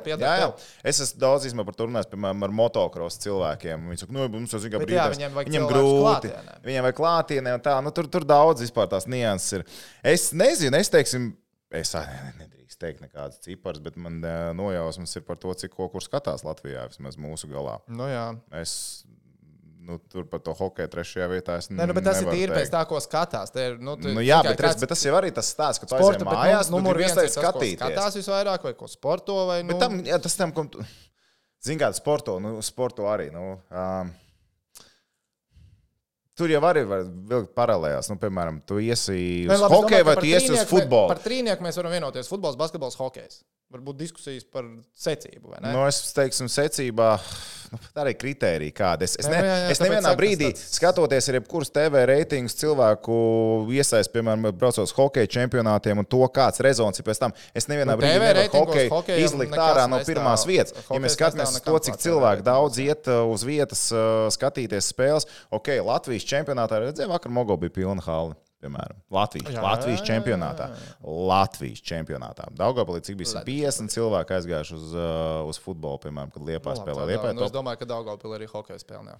piedāvā 0.04 0.22
Jā, 0.22 0.36
jā. 0.38 0.50
Es 0.84 1.00
esmu 1.02 1.18
daudz 1.18 1.46
izmantojis 1.48 1.66
par 1.66 1.74
to 1.80 1.86
runājis, 1.88 2.10
piemēram, 2.12 2.44
ar 2.46 2.52
motocross 2.54 3.18
cilvēkiem. 3.24 3.88
Viņi 3.90 3.98
saka, 4.04 4.12
nu, 4.14 4.28
mums 4.28 4.54
brīdis. 4.86 5.18
viņiem 5.18 5.34
vajag 5.34 5.50
Viņiem 5.50 5.66
cilvēkus 5.66 5.74
grūti. 5.74 6.30
klātienē. 6.30 6.54
Viņiem 6.68 6.86
vajag 6.86 6.98
klātienē 7.00 7.54
un 7.58 7.60
tā. 7.66 7.74
Nu, 7.82 7.90
tur, 7.90 8.06
tur 8.06 8.20
daudz 8.24 8.62
vispār 8.62 8.86
tās 8.94 9.08
nianses 9.10 9.52
ir. 9.58 9.64
Es 10.04 10.28
nezinu, 10.32 10.78
es 10.78 10.88
teiksim, 10.94 11.32
es 11.72 11.92
ne- 11.94 12.34
nedrīkst 12.38 12.78
teikt 12.78 13.00
nekādas 13.02 13.40
cipars, 13.42 13.80
bet 13.82 13.96
man 13.96 14.22
ā, 14.22 14.52
nojausmas 14.54 15.16
ir 15.16 15.22
par 15.26 15.36
to, 15.42 15.52
cik 15.54 15.74
ko 15.74 15.88
kur 15.88 16.00
skatās 16.00 16.44
Latvijā, 16.46 16.86
vismaz 16.88 17.16
mūsu 17.18 17.50
galā. 17.50 17.80
Nu, 17.88 18.04
jā. 18.04 18.38
Es, 18.52 19.04
nu, 19.82 19.98
tur 20.12 20.24
par 20.30 20.40
to 20.46 20.54
hokeju 20.56 20.88
trešajā 20.92 21.26
vietā 21.32 21.56
es 21.60 21.68
Nē, 21.72 21.86
nu, 21.90 21.94
bet 21.96 22.04
tas 22.06 22.20
ir 22.22 22.28
tīri 22.30 22.54
pēc 22.54 22.70
tā, 22.72 22.82
ko 22.88 23.00
skatās. 23.02 23.50
Te 23.54 23.64
ir, 23.72 23.78
nu, 23.82 23.96
tu- 23.98 24.12
Nu, 24.14 24.22
jā, 24.24 24.38
bet, 24.46 24.60
redz, 24.62 24.78
bet 24.80 24.92
tas 24.94 25.02
jau 25.04 25.14
arī 25.18 25.32
tas 25.34 25.48
stāsts, 25.54 25.82
ka 25.82 25.88
tu 25.90 25.96
sporta, 25.98 26.24
bet 26.24 26.38
mājās, 26.38 26.70
nu, 26.70 26.78
tu 26.78 26.82
numur 26.82 26.94
gribi 26.98 27.08
viens 27.10 27.18
ir 27.24 27.32
skatīties. 27.34 27.78
Skatās 27.82 28.18
visvairāk, 28.20 28.66
vai 28.68 28.74
ko 28.78 28.88
sporto, 28.90 29.38
vai 29.50 29.62
nu. 29.62 29.72
Bet 29.74 29.82
tam, 29.82 29.98
jā, 30.06 30.18
tas 30.22 30.38
tam, 30.38 30.52
kam 30.54 30.68
tu. 30.72 30.84
Zini, 31.62 31.78
kāda 31.82 31.94
sporto, 31.98 32.38
nu, 32.42 32.56
sporto 32.62 33.06
arī. 33.10 33.28
Nu, 33.34 33.58
um, 33.70 34.14
tur 36.38 36.52
jau 36.52 36.60
arī 36.68 36.84
var 36.88 37.06
vilkt 37.32 37.54
paralēlās. 37.58 38.10
Nu, 38.12 38.18
piemēram, 38.20 38.60
tu 38.66 38.80
iesi 38.82 39.16
uz 39.50 39.64
hokeju 39.72 40.08
vai 40.08 40.18
tu 40.20 40.28
iesi 40.30 40.52
uz 40.54 40.66
futbolu. 40.68 41.12
Par 41.14 41.22
trīnieku 41.24 41.64
mēs 41.66 41.80
varam 41.80 41.94
vienoties. 41.94 42.30
Futbols, 42.30 42.58
basketbols, 42.60 42.98
hokejs. 43.00 43.42
Varbūt 43.72 44.02
diskusijas 44.02 44.44
par 44.44 44.66
secību? 45.00 45.54
Nu, 45.64 45.86
es 45.88 46.02
teiktu, 46.12 46.44
secībā. 46.52 47.14
Nu, 47.72 47.78
tā 47.96 48.02
arī 48.02 48.12
kritērija 48.20 48.74
kāda. 48.76 49.06
Es, 49.06 49.14
es, 49.16 49.24
ne, 49.32 49.38
nu, 49.40 49.46
jā, 49.48 49.52
jā, 49.62 49.68
es 49.72 49.78
nevienā 49.80 50.10
brīdī, 50.18 50.50
tāds- 50.52 50.74
skatoties 50.76 51.28
ar 51.30 51.38
jebkuras 51.38 51.70
TV 51.72 52.02
reitingus, 52.10 52.52
cilvēku 52.60 53.14
iesaist, 53.72 54.12
piemēram, 54.12 54.50
braucot 54.60 54.84
uz 54.84 54.92
hokeja 54.92 55.30
čempionātiem 55.38 56.02
un 56.02 56.04
to, 56.04 56.20
kāds 56.36 56.60
rezons 56.60 57.00
ir 57.00 57.06
pēc 57.06 57.22
tam. 57.22 57.32
Es 57.56 57.70
nevienā 57.70 57.94
Nu, 57.94 58.02
brīdī 58.02 58.18
nevaru 58.20 58.44
hokeju 58.92 59.24
izlikt 59.24 59.56
ārā 59.56 59.86
no 59.88 60.02
pirmās 60.04 60.44
vietas. 60.44 60.76
Ja 60.84 61.00
mēs 61.00 61.16
skatāmies 61.16 61.56
to, 61.64 61.78
cik 61.88 61.96
TV 62.02 62.34
daudz 62.44 62.76
iet 62.84 63.08
uh, 63.08 63.22
uz 63.32 63.46
vietas 63.48 63.86
uh, 63.96 64.28
skatīties 64.36 64.92
spēles, 64.92 65.28
ok, 65.48 65.72
Latvijas 65.88 66.21
čempionātā 66.28 66.80
redzēju, 66.82 67.10
vakar 67.12 67.32
Mogo 67.34 67.56
bija 67.60 67.74
pilna 67.80 68.04
hala. 68.06 68.36
Piemēram, 68.62 68.98
Latvijas, 69.10 69.50
Jā, 69.56 69.62
Latvijas 69.64 69.98
jā, 69.98 70.04
jā, 70.04 70.08
čempionātā. 70.12 70.68
Latvijas 71.02 71.80
čempionātā. 71.82 72.46
Daugopilī 72.54 73.00
cik 73.02 73.16
bija 73.18 73.42
150 73.42 73.90
cilvēki 73.90 74.36
aizgājuši 74.36 74.76
uz, 74.76 74.92
uh, 74.94 75.40
uz 75.50 75.58
futbolu, 75.58 75.98
piemēram, 76.04 76.30
kad 76.30 76.46
Liepā 76.46 76.76
spēlē. 76.78 77.08
Liepā 77.10 77.32
nu, 77.34 77.42
es 77.48 77.54
domāju, 77.54 77.80
ka 77.82 77.88
Daugavpilī 77.90 78.38
arī 78.38 78.48
hokeja 78.52 78.78
spēlē. 78.82 79.16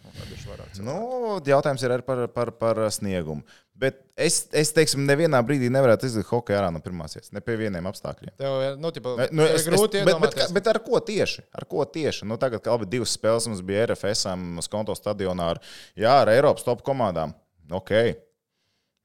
Nu, 0.79 0.95
Nu, 1.03 1.41
jautājums 1.47 1.83
ir 1.83 1.93
arī 1.97 2.05
par, 2.07 2.23
par, 2.31 2.53
par 2.61 2.79
sniegumu. 2.95 3.43
Bet 3.83 3.99
es, 4.21 4.43
es 4.55 4.71
teiksim, 4.77 5.03
nevienā 5.09 5.41
brīdī 5.47 5.71
nevarētu 5.73 6.07
izlikt 6.07 6.29
hokeju 6.31 6.59
ārā 6.61 6.69
no 6.71 6.79
pirmās 6.85 7.17
vietas, 7.17 7.33
ne 7.35 7.41
pie 7.43 7.57
vieniem 7.59 7.87
apstākļiem. 7.89 8.35
Tev 8.39 8.79
nu, 8.79 8.91
tipa, 8.95 9.15
Ne, 9.19 9.29
Nu, 9.33 9.47
es, 9.49 9.63
es, 9.63 9.69
grūti 9.71 10.03
bet, 10.03 10.05
bet, 10.05 10.13
iedomāties. 10.13 10.53
bet 10.55 10.69
ar 10.71 10.79
ko 10.85 11.01
tieši? 11.03 11.47
Ar 11.57 11.67
ko 11.71 11.87
tieši? 11.89 12.29
Nu, 12.29 12.37
tagad, 12.39 12.63
kad 12.63 12.77
abi 12.77 12.87
divas 12.93 13.17
spēles 13.17 13.49
mums 13.51 13.65
bija 13.67 13.89
RFS, 13.91 14.27
uz 14.63 14.69
konto 14.71 14.95
stadionā 14.99 15.49
ar, 15.57 15.63
jā, 15.99 16.13
ar 16.21 16.31
Eiropas 16.31 16.69
top 16.69 16.85
komandām. 16.87 17.33
Ok. 17.73 17.91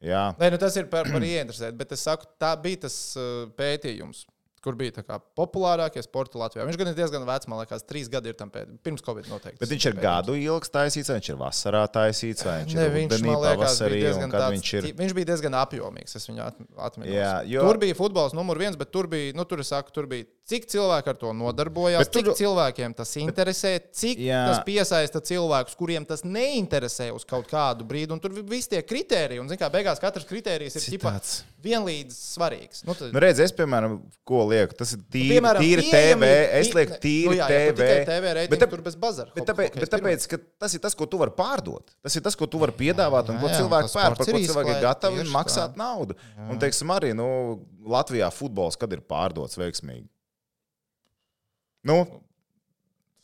Jā, 0.03 0.35
Nē, 0.37 0.51
nu, 0.53 0.57
tas 0.61 0.75
ir 0.77 0.85
par, 0.91 1.07
par 1.09 1.23
ieinteresēt, 1.31 1.73
bet 1.77 1.91
es 1.95 2.03
saku, 2.05 2.27
tā 2.37 2.51
bija 2.61 2.83
tas 2.85 2.97
uh, 3.17 3.47
pētījums. 3.57 4.25
kur 4.67 4.75
bija 4.75 4.91
tā 4.91 5.01
kā 5.05 5.15
populārākie 5.37 6.01
sporta 6.03 6.35
Latvijā. 6.41 6.65
Viņš 6.67 6.77
gan 6.81 6.89
ir 6.91 6.95
diezgan 6.97 7.23
vecs, 7.23 7.47
man 7.47 7.61
liekas, 7.61 7.85
trīs 7.87 8.09
gadi 8.11 8.33
ir 8.33 8.35
tam 8.35 8.49
pēc, 8.51 8.73
pirms 8.83 9.03
Covid 9.05 9.29
noteikti. 9.31 9.61
Bet 9.61 9.69
viņš 9.71 9.85
ir 9.87 9.95
gadu 10.01 10.33
ilgs 10.35 10.73
taisīts, 10.73 11.07
vai 11.07 11.19
viņš 11.21 11.29
ir 11.31 11.37
vasarā 11.39 11.83
taisīts, 11.93 12.43
vai 12.43 12.57
viņš 12.65 12.75
Ne, 12.75 12.87
ir 12.89 12.91
viņš, 12.97 13.13
rudenī, 13.13 13.29
man 13.31 13.41
liekas, 13.45 13.61
pavasarī, 13.61 13.99
diezgan 14.03 14.33
tāds, 14.33 14.55
viņš 14.57 14.71
ir. 14.81 14.87
viņš 14.99 15.13
bija 15.21 15.29
diezgan 15.31 15.55
apjomīgs. 15.61 16.17
Es 16.19 16.27
viņu 16.27 16.43
at, 16.49 16.59
atminos. 16.89 17.13
Jā, 17.15 17.31
jo- 17.47 17.63
Tur 17.69 17.79
bija 17.85 17.95
futbols 18.01 18.35
numur 18.35 18.59
viens, 18.59 18.75
bet 18.81 18.91
tur 18.91 19.07
bija, 19.07 19.31
nu, 19.39 19.45
tur 19.47 19.63
es 19.63 19.71
saku, 19.71 19.93
tur 19.95 20.09
bija, 20.11 20.27
cik 20.47 20.63
cilvēki 20.71 21.11
ar 21.11 21.17
to 21.19 21.33
nodarbojās, 21.35 22.07
tur- 22.07 22.29
cik 22.29 22.37
cilvēkiem 22.39 22.93
tas 22.95 23.09
interesē, 23.19 23.73
cik 23.91 24.21
Jā. 24.23 24.45
tas 24.47 24.61
piesaista 24.67 25.19
cilvēkus, 25.19 25.75
kuriem 25.75 26.05
tas 26.07 26.23
neinteresē 26.23 27.09
uz 27.15 27.25
kaut 27.27 27.49
kādu 27.51 27.83
brīdi. 27.87 28.15
Un 28.15 28.21
tur 28.23 28.31
visi 28.47 28.69
tie 28.71 28.81
kriteriji, 28.81 29.41
un, 29.43 29.49
kā, 29.59 29.67
beigās 29.73 29.99
katrs 29.99 30.23
kriterijs 30.29 30.77
ir 30.79 30.85
Citāds. 30.85 31.41
vienlīdz 31.63 32.15
svarīgs. 32.15 32.85
Nu, 32.87 32.95
tad, 32.95 33.11
Nu, 33.11 33.19
redz, 33.19 33.41
es, 33.43 33.51
piemēram, 33.51 33.97
ko 34.27 34.45
lieku, 34.47 34.77
tas 34.79 34.95
ir 34.95 35.03
tīri, 35.11 35.35
Piemēram, 35.35 35.61
tīri 35.67 35.85
TV. 35.91 36.31
Es 36.61 36.71
lieku 36.73 36.95
ne, 36.95 36.99
tīri 37.03 37.33
nu 37.33 37.37
jā, 37.41 37.47
tu 37.47 37.53
TV. 37.77 37.91
TV 38.07 38.33
reitingu, 38.39 38.57
Bet 38.59 38.69
tur 38.71 38.81
bez 38.87 38.95
bazara. 39.03 39.31
Bet 39.35 39.47
tāpēc, 39.51 39.79
bet 39.83 39.91
tāpēc, 39.97 40.27
ka 40.31 40.39
tas 40.63 40.73
ir 40.77 40.79
tas, 40.87 40.95
ko 40.95 41.05
tu 41.11 41.19
vari 41.19 41.35
pārdot. 41.35 41.91
Tas 42.03 42.15
ir 42.15 42.23
tas, 42.23 42.35
ko 42.39 42.47
tu 42.47 42.61
vari 42.63 42.71
piedāvāt, 42.77 43.27
un 43.33 43.35
Jā, 43.35 43.41
ko 43.43 43.47
jā, 43.51 43.57
cilvēki 43.61 43.93
pērk, 43.99 44.17
par 44.17 44.25
ko 44.31 44.37
ir 44.37 44.47
cilvēki 44.47 44.75
ir 44.77 44.83
gatavi 44.87 45.27
maksāt 45.33 45.75
naudu. 45.75 46.15
Un, 46.47 46.55
teiksim, 46.61 46.87
arī 46.95 47.11
nu, 47.17 47.27
Latvijā 47.87 48.31
futbols, 48.31 48.77
kad 48.79 48.91
ir 48.95 49.03
pārdots 49.03 49.59
veiksmīgi. 49.59 50.07
Nu, 51.85 52.01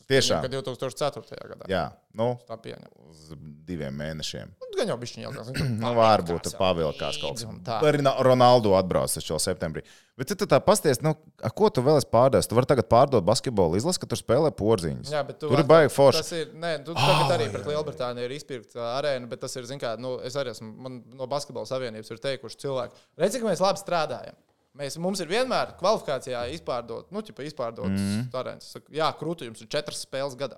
tiešām. 0.09 0.43
Kad 0.45 0.53
2004. 0.53 1.39
gadā. 1.53 1.67
Jā, 1.71 1.85
nu, 2.19 2.35
Tā 2.47 2.57
pieņem. 2.61 2.89
uz 3.09 3.31
diviem 3.65 3.95
mēnešiem. 3.97 4.51
Gan 4.73 4.89
jau 4.89 4.97
bišķiņ 4.99 5.25
ilgāk. 5.27 5.49
Nu, 5.83 5.91
varbūt 5.97 6.47
tur 6.47 6.55
pavilkās 6.59 7.19
kaut 7.21 7.39
kas. 7.39 7.59
tā. 7.65 7.77
Ronaldo 8.25 8.73
atbrauc 8.77 9.13
vēl 9.13 9.41
septembrī. 9.41 9.83
Bet 10.17 10.29
tu 10.29 10.45
tā 10.45 10.59
pasties, 10.61 10.99
nu, 11.01 11.15
ko 11.57 11.69
tu 11.73 11.81
vēl 11.85 11.97
esi 11.97 12.09
pārdevis? 12.11 12.45
Tu 12.49 12.57
vari 12.57 12.69
tagad 12.69 12.85
pārdot 12.89 13.25
basketbolu 13.25 13.79
izlasi, 13.79 14.01
ka 14.01 14.09
tur 14.09 14.19
spēlē 14.19 14.51
porziņus. 14.53 15.09
Jā, 15.13 15.23
bet 15.25 15.39
tu 15.41 15.49
tur 15.49 15.61
ir 15.63 15.65
baigi 15.69 15.89
forši. 15.93 16.21
Tas 16.21 16.31
ir, 16.37 16.51
nē, 16.53 16.73
tu 16.85 16.93
tagad 16.97 17.33
arī 17.33 17.47
pret 17.53 17.65
Lielbritāniju 17.71 18.27
ir 18.27 18.35
izpirkta 18.37 18.91
arēna, 18.99 19.29
bet 19.31 19.41
tas 19.41 19.57
ir, 19.57 19.65
zin 19.69 19.81
kā, 19.81 19.95
nu, 19.97 20.19
es 20.21 20.37
arī 20.37 20.53
esmu, 20.53 20.69
man 20.85 20.99
no 21.17 21.25
basketbola 21.29 21.65
savienības 21.69 22.13
ir 22.13 22.21
teikuši 22.27 22.61
cilvēki, 22.65 23.01
redz, 23.23 23.37
cik 23.39 23.47
mēs 23.49 23.63
labi 23.65 23.81
strādājam. 23.81 24.37
Mēs, 24.73 24.97
mums 24.97 25.19
ir 25.21 25.27
vienmēr 25.29 25.75
kvalifikācijā 25.77 26.47
izpārdot, 26.55 27.11
nu, 27.13 27.21
ķipa 27.21 27.45
izpārdot 27.45 27.91
mm. 27.93 28.29
Es 28.57 28.71
saku, 28.73 28.89
Jā, 28.97 29.11
krūti 29.19 29.45
jums 29.45 29.61
ir 29.61 29.67
četras 29.69 30.01
spēles 30.07 30.33
gadā. 30.39 30.57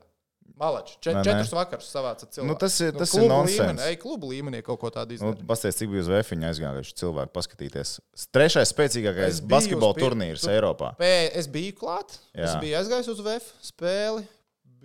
Malači, 0.55 0.93
čet, 1.03 1.17
četrus 1.25 1.49
vakarus 1.51 1.89
savāca 1.91 2.23
cilvēku. 2.31 2.47
Nu, 2.47 2.55
tas 2.55 2.77
ir- 2.79 2.93
tas 2.95 3.11
ir 3.11 3.25
klubu 3.25 3.33
nonsens. 3.33 3.81
Ej, 3.89 3.97
klubu 3.99 4.29
līmenī 4.31 4.61
kaut 4.63 4.79
ko 4.79 4.87
tādu 4.93 5.11
Nu, 5.11 5.33
izdarīt. 5.33 5.41
Pastāstiet, 5.49 5.79
cik 5.81 5.89
bija 5.91 6.03
uz 6.05 6.07
Vēfiņa 6.13 6.51
aizgājuši 6.53 6.93
cilvēki 7.01 7.33
paskatīties. 7.35 7.91
Trešais 8.31 8.71
spēcīgākais 8.71 9.27
Es 9.33 9.41
basketbola 9.41 9.97
pir- 9.97 10.05
turnīrs 10.05 10.45
tu- 10.45 10.53
Eiropā. 10.53 10.93
Pē- 10.95 11.31
Es 11.35 11.47
biju 11.51 11.73
klāt, 11.75 12.15
es 12.33 12.51
Jā. 12.53 12.61
biju 12.61 12.77
aizgājis 12.79 13.09
uz 13.11 13.19
VF 13.19 13.51
spēli. 13.59 14.27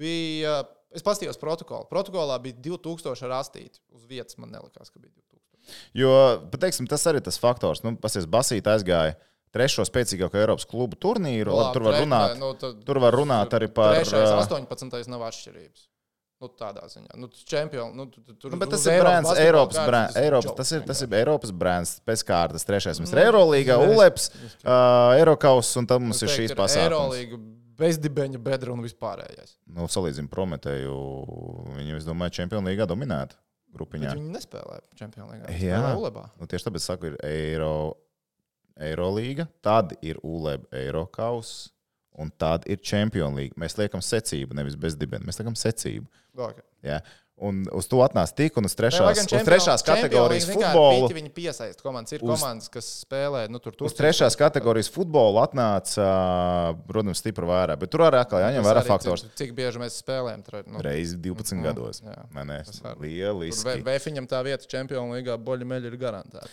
Bija, 0.00 0.64
es 0.90 1.02
paskatījos 1.06 1.38
protokolu. 1.38 1.86
Protokolā 1.92 2.40
bija 2.42 2.54
2000 2.56 3.28
rastīti. 3.30 3.78
Uz 3.94 4.02
vietas 4.10 4.38
man 4.38 4.50
nelikās, 4.50 4.90
ka 4.90 4.98
bija 4.98 5.12
2000. 5.70 6.00
Jo, 6.02 6.12
pateiksim, 6.52 6.88
tas 6.88 7.04
arī 7.10 7.20
tas 7.22 7.38
faktors. 7.38 7.82
Nu, 7.84 7.94
Pastāstiet, 7.96 8.30
Basīt 8.30 8.62
aizgāja 8.70 9.14
trešo 9.54 9.82
spēcīgāko 9.88 10.38
Eiropas 10.38 10.66
klubu 10.70 10.94
turnīru. 10.96 11.50
Labi, 11.56 11.72
tur 11.74 11.82
var 11.88 11.94
tre- 11.94 12.04
runāt, 12.04 12.36
nu, 12.38 12.52
tad- 12.54 12.84
tur 12.86 12.98
var 13.02 13.12
runāt 13.12 13.50
arī 13.58 13.68
par. 13.72 13.94
Trešais, 13.96 14.28
ā, 14.30 14.42
18. 14.46 15.08
nav 15.08 15.20
atšķirības. 15.30 15.86
Nu, 16.40 16.48
tādā 16.56 16.86
ziņā. 16.88 17.18
Nu, 17.20 17.28
čempion, 17.28 17.90
nu, 17.94 18.06
tu- 18.08 18.22
tu- 18.24 18.32
tur 18.32 18.50
Nu, 18.50 18.56
bet 18.56 18.70
tas 18.70 18.86
ir 18.86 19.02
brands, 19.02 19.28
Eiropas 19.36 19.76
brands. 19.84 20.14
Eiropas, 20.16 20.54
tas, 20.56 20.70
ir, 20.72 20.80
tas 20.88 21.02
ir. 21.02 21.08
Eiropas 21.08 21.50
brands 21.52 22.00
pēc 22.06 22.22
kārtas. 22.24 22.64
Trešais 22.64 22.96
mums 22.98 23.12
ir 23.12 23.18
Eirolīga, 23.26 23.76
mēs- 23.76 23.92
Uleps, 23.96 24.30
uh, 24.64 25.18
Eirokaus, 25.20 25.76
un 25.76 25.84
tad 25.86 26.00
mums 26.00 26.22
ir 26.22 26.28
šīs. 26.32 26.54
Eirolīga, 26.56 27.36
bezdibeņa, 27.76 28.38
bedra 28.42 28.72
un 28.72 28.80
vispārējais. 28.82 29.56
Nu, 29.66 29.84
salīdzinām 29.84 30.28
Prometēju, 30.32 30.96
viņi, 31.76 31.96
es 31.96 32.04
domāju, 32.08 32.30
Čempionu 32.40 32.68
līgā 32.72 32.86
dominētu 32.88 33.36
grupiņā. 33.76 34.08
Bet 34.08 34.20
viņi 34.20 34.34
nespēlē 34.36 34.78
Champions 34.98 35.32
League. 35.32 35.58
Jā. 35.62 35.80
Ulebā. 35.98 36.28
Nu, 36.40 36.48
tieši 36.50 36.68
tāpēc 36.68 36.86
saku, 36.86 37.10
ir 37.10 37.18
Eiro, 37.26 37.74
Eirolīga, 38.80 39.46
tad 39.64 39.94
ir 40.06 40.20
ULEB 40.26 40.66
Eirokaus, 40.80 41.70
un 42.20 42.32
tad 42.40 42.66
ir 42.70 42.82
Champions 42.82 43.36
League. 43.36 43.58
Mēs 43.60 43.78
liekam 43.80 44.02
secību, 44.04 44.56
nevis 44.58 44.78
bezdibeni. 44.80 45.26
Mēs 45.28 45.40
liekam 45.40 45.58
secību. 45.58 46.08
Okay. 46.36 46.64
Ja? 46.86 47.00
Un 47.40 47.62
uz 47.72 47.86
to 47.88 48.02
atnāca 48.04 48.34
tik, 48.36 48.56
un 48.60 48.66
uz 48.68 48.74
Ne, 48.74 48.78
trešās, 48.82 49.16
gan 49.16 49.28
uz 49.40 49.46
trešās 49.48 49.84
kategorijas 49.86 50.44
futbolu. 50.50 51.06
Viņi 51.16 51.30
piesaista 51.32 51.80
komandas. 51.80 52.12
Ir 52.12 52.20
Uz- 52.20 52.34
komandas, 52.34 52.68
kas 52.68 52.88
spēlē, 53.06 53.46
nu, 53.48 53.58
tur 53.64 53.72
tur. 53.72 53.88
Uz 53.88 53.94
trešās 53.96 54.36
kategorijas 54.36 54.90
futbolu 54.92 55.40
atnāca, 55.40 56.04
protams, 56.84 57.22
stipri 57.22 57.48
vairāk. 57.48 57.80
Bet 57.80 57.92
tur 57.94 58.04
arī 58.04 58.20
atkal 58.20 58.44
jāņem 58.44 58.66
vērā 58.68 58.82
faktors. 58.84 59.24
Cik, 59.24 59.36
cik 59.40 59.54
bieži 59.56 59.80
mēs 59.80 59.96
spēlējam? 60.02 60.44
Tur, 60.44 60.60
nu, 60.68 60.82
Reizes 60.84 61.16
12 61.16 61.64
gados. 61.64 62.02
jā. 62.04 62.18
Ne? 62.44 62.60
Var- 62.84 63.00
Lieliski. 63.00 63.80
Vēfiņam 63.88 64.28
tā 64.28 64.44
vieta 64.44 64.68
Champions 64.68 65.16
League 65.16 65.38
boļu 65.40 65.64
meļi 65.64 65.94
ir 65.94 65.96
garantēta. 65.96 66.52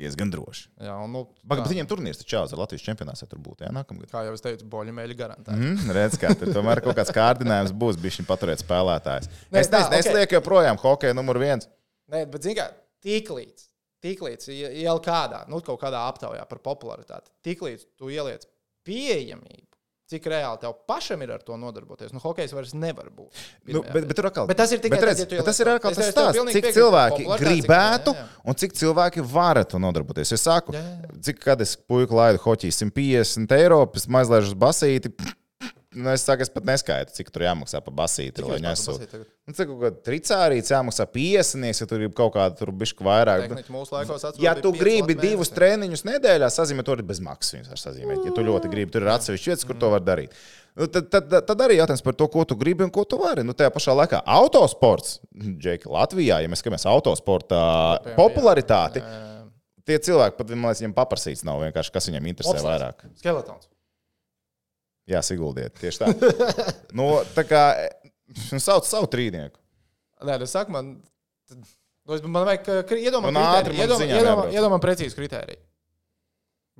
Diezgan 0.00 0.30
droši. 0.32 0.62
Jā, 0.80 0.94
un, 1.04 1.10
nu, 1.12 1.20
Bag, 1.44 1.58
tā, 1.60 1.64
bet 1.66 1.72
viņiem 1.74 1.88
turnīrs 1.90 2.22
taču 2.22 2.38
jāuzvar 2.38 2.62
Latvijas 2.62 2.84
čempionātā. 2.86 3.26
Tur 3.28 3.38
būtu, 3.44 3.66
jā, 3.66 3.72
nākamgad. 3.76 4.08
kā 4.10 4.22
jau 4.24 4.32
es 4.32 4.40
teicu, 4.44 4.64
boļu 4.72 4.94
meļi 4.96 5.16
garantēta. 5.18 5.56
Mm, 5.60 5.90
redz, 5.92 6.16
kā 6.22 6.30
tur 6.40 6.48
tomēr 6.56 6.80
kaut 6.80 6.96
kāds 6.96 7.12
kārdinājums 7.12 7.74
būs, 7.76 7.98
bija 8.00 8.16
šim 8.16 8.28
paturēt 8.30 8.62
spēlētājs. 8.64 9.28
Nē, 9.52 9.60
Es 9.60 9.68
nezinu, 9.68 9.98
es 9.98 10.08
ok. 10.08 10.14
lieku 10.16 10.38
joprojām 10.38 10.80
hokeja 10.80 11.12
numur 11.18 11.36
viens. 11.42 11.68
Nē, 12.10 12.24
bet 12.32 12.42
zini, 12.48 12.56
kā 12.62 12.70
tiklīdz, 13.04 13.66
tiklīdz 14.02 14.48
ja- 14.56 14.72
jau 14.88 14.96
kādā, 15.04 15.42
nu, 15.52 15.60
kaut 15.60 15.82
kādā 15.84 16.00
aptaujā 16.08 16.48
par 16.48 16.58
popularitāti, 16.64 17.28
tiklīdz 17.44 17.84
tu 18.00 18.08
ieliec 18.08 18.48
pieejamību, 18.88 19.69
cik 20.10 20.26
reāli 20.32 20.60
tev 20.62 20.74
pašam 20.90 21.22
ir 21.22 21.32
ar 21.36 21.42
to 21.46 21.56
nodarboties. 21.60 22.12
Nu, 22.14 22.20
hokejs 22.22 22.52
vairs 22.56 22.74
nevar 22.74 23.10
būt. 23.14 23.42
Nu, 23.70 23.82
bet, 23.86 24.08
bet, 24.10 24.22
atkal, 24.26 24.48
Bet 24.50 24.58
tas 24.58 24.72
ir 24.74 24.82
tikai 24.82 24.96
bet, 24.98 25.04
tad, 25.04 25.10
redz, 25.12 25.22
ja 25.22 25.28
tu 25.30 25.38
bet 25.38 25.50
tas 25.50 25.60
ir 25.62 25.70
atkal 25.70 25.96
tas 25.96 26.10
stāsts, 26.10 26.40
cik 26.40 26.56
piekrītu, 26.56 26.76
cilvēki 26.78 27.28
gribētu 27.44 28.14
jā, 28.16 28.24
jā. 28.24 28.28
un 28.50 28.58
cik 28.62 28.78
cilvēki 28.80 29.26
var 29.32 29.62
ar 29.62 29.68
to 29.70 29.80
nodarboties. 29.82 30.34
Es 30.36 30.46
saku, 30.46 30.74
Jā, 30.74 30.82
jā, 30.82 31.12
cik 31.30 31.42
kad 31.44 31.62
es 31.62 31.76
puiku 31.78 32.18
laidu 32.18 32.42
hoķī 32.42 32.72
150 32.74 33.54
eiro, 33.60 33.84
pēc 33.94 34.08
uz 34.40 34.56
basīti. 34.66 35.14
Nu, 35.90 36.06
es 36.14 36.22
saku, 36.22 36.44
es 36.44 36.50
pat 36.54 36.62
neskaitu, 36.68 37.10
cik 37.16 37.32
tur 37.34 37.42
jāmaksā 37.42 37.80
par 37.82 37.94
basīti. 37.98 38.44
Lai 38.46 38.60
tagad? 38.62 39.24
Nu, 39.48 39.54
cik 39.58 39.66
kaut 39.72 39.80
kāda 39.80 40.02
tricārīts 40.06 40.70
jāmaksā 40.70 41.06
50, 41.10 41.66
ja 41.82 41.88
tur 41.90 42.04
ir 42.06 42.12
kaut 42.14 42.30
kāda 42.36 42.54
tur 42.60 42.70
bišķi 42.78 43.06
vairāk. 43.08 43.42
Tehniski 43.48 43.74
mūsu 43.74 43.96
laikos 43.96 44.22
atceros, 44.22 44.44
Ja 44.44 44.52
tu 44.54 44.70
gribi 44.76 45.16
divus 45.18 45.50
treniņus 45.50 46.04
nedēļā, 46.06 46.46
sazīmē 46.54 46.84
to 46.86 46.94
arī 46.94 47.08
bez 47.08 47.18
maksas. 47.26 47.56
Viņus 47.56 47.72
var 47.74 47.82
sazīmēt. 47.82 48.22
Ja 48.28 48.34
tu 48.36 48.44
ļoti 48.46 48.70
gribi, 48.70 48.94
tur 48.94 49.02
ir 49.02 49.10
atsevišķi 49.16 49.50
vietas, 49.50 49.66
kur 49.66 49.80
to 49.82 49.90
var 49.90 50.06
darīt. 50.06 50.38
Nu, 50.78 50.86
tad, 50.86 51.10
tad, 51.10 51.34
tad 51.48 51.64
arī 51.66 51.80
jautājums 51.80 52.06
par 52.06 52.14
to, 52.22 52.30
ko 52.30 52.46
tu 52.46 52.54
gribi 52.60 52.86
un 52.86 52.94
ko 52.94 53.02
tu 53.02 53.18
vari. 53.18 53.42
Nu, 53.42 53.56
tajā 53.58 53.72
pašā 53.74 53.96
laikā 53.98 54.22
autosports, 54.38 55.18
Džeki, 55.34 55.90
Latvijā, 55.90 56.38
ja 56.44 56.52
mēs 56.52 56.62
skatāmies 56.62 56.86
autosporta 56.86 57.58
popularitāti, 58.14 59.02
tie 59.90 59.98
cilvēki 60.06 60.38
pat, 60.38 60.54
man 60.54 60.70
liekas, 60.70 60.84
viņiem 60.84 60.94
paprasīts 60.94 61.42
nav 61.50 61.66
vienkārši, 61.66 61.96
kas 61.98 62.08
viņiem 62.12 62.30
interesē 62.30 62.54
Bobslēds. 62.54 62.70
vairāk. 62.70 63.06
Skeletons. 63.18 63.66
Jā, 65.08 65.22
Siguldiet, 65.24 65.74
tieši 65.80 66.02
tā. 66.02 66.10
nu, 66.98 67.06
tā 67.34 67.44
kā 67.48 67.62
nu, 68.52 68.60
sauc 68.62 68.84
savu 68.86 69.08
trīnieku. 69.10 69.56
Nē, 70.26 70.36
es 70.44 70.52
saku, 70.52 70.70
man. 70.74 70.96
tad- 71.48 71.64
Nu, 72.10 72.16
man 72.32 72.42
vajag 72.48 72.62
ka- 72.66 72.82
kri- 72.88 73.04
iedomāt, 73.06 73.30
Man 73.30 73.44
ātri 73.60 73.76
man 73.76 73.84
iedomāt, 73.86 74.00
ziņām 74.02 74.18
iedomāt, 74.18 74.46
jābrauc. 74.50 74.54
iedomāt 74.58 74.82
precīzi 74.82 75.14
kritēriju. 75.14 75.60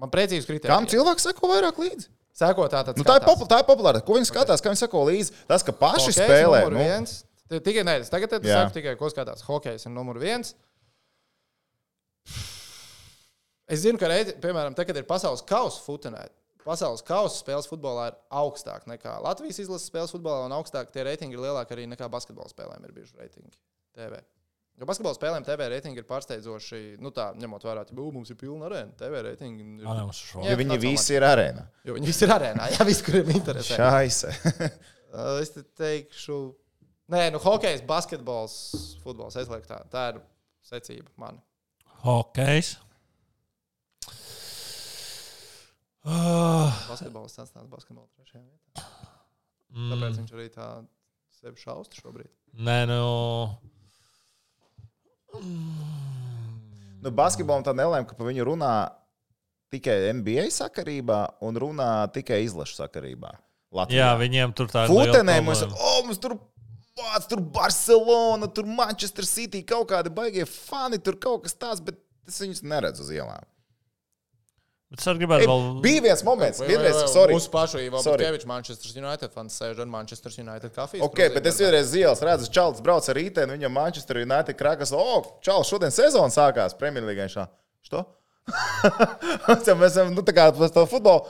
Man 0.01 0.11
precīzi 0.11 0.49
kritērija. 0.49 0.73
Kam 0.73 0.87
cilvēks 0.91 1.27
seko 1.29 1.51
vairāk 1.53 1.77
līdzi? 1.79 2.09
Seko 2.41 2.65
tā, 2.73 2.81
Nu, 2.97 3.05
tā, 3.05 3.17
ir 3.21 3.27
popul, 3.29 3.47
tā 3.47 3.59
ir 3.61 3.67
populāra. 3.69 4.01
Ko 4.03 4.17
viņi 4.17 4.27
skatās, 4.31 4.63
kā 4.65 4.73
viņi 4.73 4.81
seko 4.81 5.05
līdzi? 5.07 5.35
Tas, 5.47 5.63
ka 5.63 5.73
paši 5.77 6.09
Hokejs 6.09 6.19
spēlē. 6.19 6.61
Nu, 6.73 6.79
viens. 6.83 7.13
Ti- 7.51 7.61
Tikai, 7.61 7.85
nē, 7.87 7.95
es 8.01 8.11
tagad 8.11 8.33
saku 8.43 8.75
tikai, 8.79 8.97
ko 8.99 9.11
skatās. 9.13 9.45
Hokejs 9.47 9.87
ir 9.87 9.93
numur 9.95 10.19
viens. 10.19 10.55
Es 13.71 13.85
zinu, 13.85 14.01
ka, 14.03 14.09
reiz, 14.11 14.33
piemēram, 14.43 14.75
te, 14.75 14.85
kad 14.89 14.97
ir 14.99 15.07
pasaules 15.07 15.45
kausa 15.47 15.79
futenē, 15.85 16.25
pasaules 16.65 17.05
kausa 17.07 17.39
spēles 17.41 17.69
futbolā 17.71 18.11
ir 18.11 18.19
augstāk 18.41 18.87
nekā 18.91 19.17
Latvijas 19.25 19.63
izlases 19.63 19.89
spēles 19.91 20.13
futbolā, 20.15 20.49
un 20.49 20.57
augstāk 20.57 20.93
tie 20.95 21.05
reitingi 21.07 21.39
ir 21.39 21.45
lielāki 21.47 21.77
arī 21.77 21.87
nekā 21.91 22.09
basketbola 22.13 22.51
spēlēm 22.53 22.85
ir 22.87 22.95
bijuši 22.97 23.19
reitingi 23.21 23.57
TV. 23.97 24.21
Jo 24.81 24.87
basketbola 24.89 25.17
spēlēm 25.17 25.45
TV 25.45 25.67
reitingi 25.69 26.01
ir 26.01 26.07
pārsteidzoši, 26.09 26.79
nu 27.05 27.13
tā, 27.13 27.31
ņemot 27.41 27.67
vērā, 27.69 27.85
ka 27.85 27.97
mums 28.01 28.33
ir 28.33 28.39
pilna 28.41 28.69
arēna. 28.71 28.95
TV 28.97 29.21
reitingi 29.27 29.67
ir. 29.67 29.85
Jā, 29.85 29.97
mums 29.99 30.23
šo. 30.25 30.41
Jā. 30.41 30.55
ja 30.55 30.61
viņi 30.61 30.79
visi 30.81 31.17
ir 31.19 31.27
arēnā. 31.29 31.67
Jo 31.85 31.97
viņi 31.99 32.09
visi 32.09 32.25
ir 32.25 32.33
arēnā, 32.37 32.71
jā, 32.73 32.87
visi, 32.89 33.05
kuriem 33.05 33.35
interesē. 33.37 33.77
Šaise. 33.81 34.35
Es 35.11 35.51
te 35.51 35.65
teikšu, 35.75 36.37
nē, 37.11 37.25
nu, 37.35 37.41
hokejs, 37.43 37.81
basketbols, 37.83 38.53
futbols. 39.03 39.35
Es 39.41 39.51
lieku 39.51 39.67
tā, 39.67 39.81
tā 39.91 40.05
ir 40.13 40.21
secība 40.63 41.11
man. 41.19 41.41
Hokejs. 42.05 42.77
Uh, 42.77 42.90
Basketbols 46.05 47.35
sastāvs 47.37 47.69
basketbola 47.69 48.09
trešajā 48.17 48.45
vietā. 48.47 48.87
Tāpēc 49.71 50.15
mm, 50.15 50.23
viņš 50.23 50.33
arī 50.37 50.47
tā 50.55 50.69
sevi 51.41 51.61
šausta 51.61 52.01
šobrīd. 52.01 52.31
nē, 52.57 52.79
nu. 52.89 53.03
nu, 57.05 57.13
basketbolam 57.13 57.67
tā 57.67 57.77
nelēma, 57.77 58.09
ka 58.09 58.17
par 58.17 58.31
viņu 58.31 58.49
runā 58.49 58.73
tikai 59.71 59.99
NBA 60.19 60.49
sakarībā 60.57 61.21
un 61.47 61.61
runā 61.61 61.93
tikai 62.15 62.41
izlašu 62.47 62.81
sakarībā. 62.81 63.37
Latvijā. 63.71 64.09
Jā, 64.09 64.17
viņiem 64.19 64.57
tur 64.59 64.73
tā 64.73 64.89
ir. 64.89 64.91
liela 64.91 65.13
Futenē 65.13 65.37
mums, 65.47 65.63
oh, 65.69 66.01
mums 66.09 66.19
tur, 66.19 66.35
vāc, 66.99 67.29
tur 67.31 67.45
Barcelona, 67.55 68.49
tur 68.51 68.67
Manchester 68.67 69.29
City, 69.29 69.63
kaut 69.63 69.93
kādi 69.93 70.11
baigie 70.11 70.49
fani, 70.49 70.99
tur 70.99 71.21
kaut 71.23 71.45
kas 71.45 71.55
tāds, 71.55 71.85
bet 71.85 72.01
es 72.27 72.41
viņus 72.43 72.65
neredzu 72.67 73.07
uz 73.07 73.13
ielām. 73.15 73.47
Bet 74.91 74.99
es 75.05 75.07
gribētu 75.21 75.47
vēl. 75.47 75.67
bija 75.85 76.01
viens 76.03 76.23
moments, 76.27 76.59
Vai- 76.59 76.67
vai- 76.67 76.77
vienreiz, 76.77 76.97
vai- 76.99 77.11
sorry. 77.13 77.35
Mūsu 77.37 77.51
pašu. 77.53 77.79
Butkevičs, 77.95 78.47
Manchester 78.51 78.91
United 79.05 79.31
fans 79.33 79.55
sēž 79.61 79.79
ar 79.79 79.87
Manchester 79.87 80.33
United 80.43 80.75
kafijas. 80.75 81.05
Ok, 81.07 81.21
bet 81.35 81.47
es 81.47 81.61
vienreiz 81.63 81.93
ielas 81.95 82.21
redzu, 82.27 82.51
Čalis 82.51 82.81
brauc 82.83 83.07
ar 83.09 83.15
rītdienu, 83.15 83.55
viņam 83.55 83.71
Manchester 83.71 84.17
United 84.17 84.57
krakas, 84.59 84.91
o, 84.93 84.99
oh, 84.99 85.29
Čalis, 85.47 85.71
šodien 85.71 85.95
sezona 85.95 86.27
sākās 86.35 86.75
Premjerlīgā. 86.75 87.29
Šā. 87.31 87.47
Što? 87.87 88.03
Mēs 89.79 89.93
esam, 89.93 90.11
nu, 90.15 90.23
tā 90.27 90.35
kā 90.35 90.49
par 90.57 90.73
to 90.75 90.87
futbolu. 90.91 91.27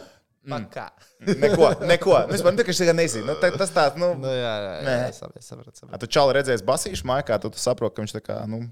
Pakā. 0.48 0.86
Neko, 1.20 1.74
neko. 1.84 2.14
Nu, 2.30 2.34
Es 2.34 2.40
man 2.42 2.56
tikai 2.56 2.72
šī 2.72 2.88
nezinu. 2.96 3.26
Nu, 3.28 3.34
tā- 3.36 3.52
tas 3.60 3.68
tāds, 3.76 3.98
nu. 4.00 4.14
Nu, 4.16 4.30
jā, 4.32 4.54
jā, 4.56 4.70
jā, 4.72 4.84
Nē. 4.86 4.94
jā 5.04 5.12
sapratu, 5.18 5.44
sapratu. 5.44 5.68
A, 5.68 5.76
sapratu. 5.82 6.00
tu 6.00 6.06
čāli 6.16 6.32
redzēsi 6.38 6.64
basīšu 6.64 7.04
maikā, 7.04 7.36
tu, 7.42 7.50
tu 7.52 7.60
saproti, 7.60 7.94
ka 7.98 8.02
viņš 8.06 8.14
tā 8.16 8.22
kā, 8.24 8.38
nu. 8.48 8.62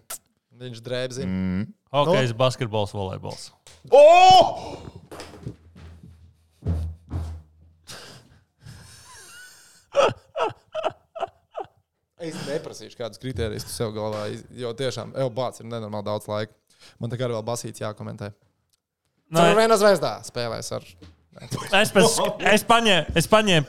Viņš 0.59 0.80
drēbzi. 0.82 1.24
Mm. 1.24 1.66
Hokejs, 1.94 2.32
basketbols, 2.36 2.94
volejbols. 2.97 3.51
O! 3.94 4.02
Es 12.18 12.35
neprasīšu, 12.48 12.97
kādus 12.98 13.20
kritērijus 13.22 13.68
tu 13.68 13.70
sev 13.70 13.93
galvā, 13.94 14.24
jo 14.59 14.72
tiešām, 14.76 15.14
bācis 15.35 15.62
ir 15.62 15.68
nenormāli 15.70 16.09
daudz 16.09 16.26
laika. 16.26 16.56
Man 16.98 17.12
kā 17.14 17.28
arī 17.28 17.36
vēl 17.36 17.47
basīts 17.47 17.82
jākomentē. 17.85 18.32
Nē, 19.28 19.44
Tur 19.44 19.59
vienā 19.60 19.76
zvezdā 19.78 20.16
spēlēs 20.26 20.72
ar. 20.74 20.86
Es, 21.43 21.93
pēc, 21.94 22.16
es 22.52 22.65
paņēmu, 22.69 23.15
es 23.20 23.28
paņēmu 23.31 23.69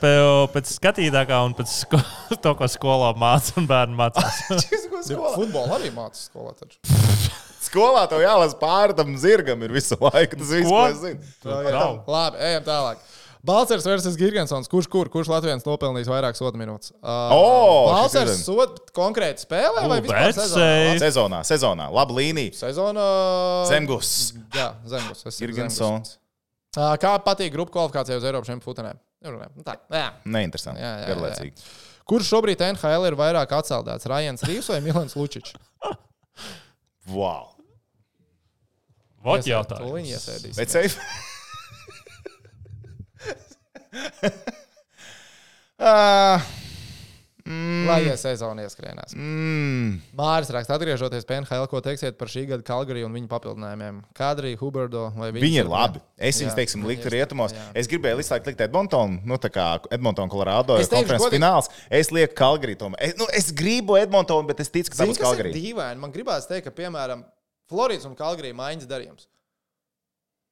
pēc, 0.54 0.72
skatītākā 0.78 1.38
un 1.46 1.54
pēc 1.58 1.74
sko, 1.84 2.00
to, 2.44 2.54
ko 2.58 2.68
skolā 2.70 3.12
mācās 3.20 3.54
un 3.60 3.68
bērnu 3.70 3.98
mācās. 4.00 4.40
Futbolu 5.10 5.76
arī 5.78 5.92
mācās 5.94 6.28
skolā. 6.30 6.56
Taču. 6.58 6.80
Skolā 7.70 8.06
tev 8.10 8.22
jālasa 8.24 8.56
pāri 8.58 8.96
tam 8.98 9.12
zirgam 9.20 9.60
ir 9.62 9.70
visu 9.76 9.94
laiku. 10.00 10.38
Tas 10.40 10.48
viss, 10.50 10.66
ko 10.66 10.84
es 10.88 11.00
zinu. 11.04 11.20
Labi, 12.10 12.40
ejam 12.48 12.64
tālāk. 12.66 13.02
Balčers 13.46 13.86
versus 13.88 14.16
Gigantsons. 14.20 14.68
Kurš 14.68 14.88
kur? 14.92 15.08
Kurš 15.12 15.30
Latvijas 15.32 15.62
nopelnījis 15.64 16.10
vairāk 16.12 16.36
soda 16.36 16.58
minūtes? 16.60 16.90
Uh, 17.00 17.30
O, 17.32 17.44
šis 17.44 17.94
Balčers 17.94 18.32
ir- 18.34 18.42
soda 18.42 18.82
konkrēti 18.96 19.46
spēlē 19.46 19.86
vai 19.88 20.00
vispār 20.04 20.26
bet 20.28 20.40
sezonā? 20.40 20.96
Sezonā, 21.00 21.40
sezonā, 21.48 21.86
laba 21.94 22.16
līnija. 22.18 22.52
Sezona. 22.58 23.06
Zemgus, 23.70 24.10
Jā, 24.56 24.72
Zemgus. 24.84 25.24
saku 25.24 25.52
Zemgus. 25.56 26.16
Kā 26.76 27.12
patīk 27.24 27.50
grupu 27.54 27.74
kvalifikācijā 27.74 28.20
uz 28.20 28.26
Eiropas 28.28 28.50
šiem? 28.50 28.60
Nerunājam. 29.20 29.52
Nu 29.58 29.64
Tā, 29.66 29.74
jā. 29.92 30.10
Neinteresanti. 30.24 30.80
Jā, 30.80 30.90
jā, 30.90 31.00
jā. 31.02 31.08
Garlaicīgi. 31.10 31.64
Kurš 32.10 32.30
šobrīd 32.30 32.62
NHL 32.70 33.04
ir 33.10 33.16
vairāk 33.18 33.50
atceldēts? 33.58 34.08
Rajans 34.10 34.46
Rīvs 34.48 34.70
vai 34.72 34.80
Milans 34.84 35.16
Lučičs? 35.18 35.52
Wow. 37.10 37.48
Vot 39.24 39.42
jautājums. 39.48 39.90
Viņi 39.96 40.12
iesēdīs. 40.14 40.54
Bet 40.60 40.70
safe. 40.70 41.00
uh, 45.80 46.38
Lai 47.88 47.98
ies 48.06 48.20
sezona 48.22 48.62
ieskrienās. 48.66 49.14
mm, 49.16 49.94
Māris 50.18 50.50
raksta, 50.54 50.76
atgriežoties 50.78 51.24
pie 51.26 51.38
NHL, 51.40 51.66
ko 51.70 51.80
teiksiet 51.84 52.16
par 52.20 52.28
šī 52.30 52.44
gada 52.48 52.62
Kalgariju 52.66 53.06
un 53.08 53.14
viņa 53.16 53.28
papildinājumiem? 53.32 54.02
Kadri, 54.14 54.52
Huberdo 54.60 55.08
vai 55.16 55.30
viņi? 55.32 55.42
Viņi 55.44 55.60
ir 55.64 55.70
labi. 55.70 56.00
Es 56.18 56.40
viņus, 56.40 56.54
teiksim, 56.58 56.84
liktu 56.86 57.10
rietumos. 57.10 57.52
jā. 57.56 57.64
Es 57.74 57.88
gribēju 57.90 58.20
laiku 58.22 58.46
likt 58.52 58.60
Edmontonu, 58.68 59.20
nu, 59.24 59.38
tā 59.42 59.50
kā 59.50 59.66
Edmontonu, 59.90 60.30
Colorado, 60.30 60.76
Es 60.78 60.86
ir 60.88 60.94
konferences 60.96 61.26
godīgi- 61.26 61.40
fināls. 61.40 61.68
Es 61.90 62.10
lieku 62.10 62.34
Kalgariju. 62.34 62.76
tomēr. 62.84 63.00
Es, 63.00 63.14
nu, 63.18 63.26
es 63.32 63.50
gribu 63.52 63.96
Edmontonu, 63.96 64.46
bet 64.46 64.60
es 64.60 64.68
ticu, 64.70 64.90
ka 64.90 64.96
Zini, 65.04 65.12
būs 65.14 65.18
Kalgarija. 65.18 65.54
dīvaini? 65.54 65.98
Man 65.98 66.12
gribās 66.12 66.46
teikt, 66.46 66.64
ka, 66.64 66.70
piemēram, 66.70 67.24
Floridas 67.68 68.04
un 68.06 68.14
Kalgarija 68.14 68.54
maiņas 68.54 68.86
darījums. 68.86 69.26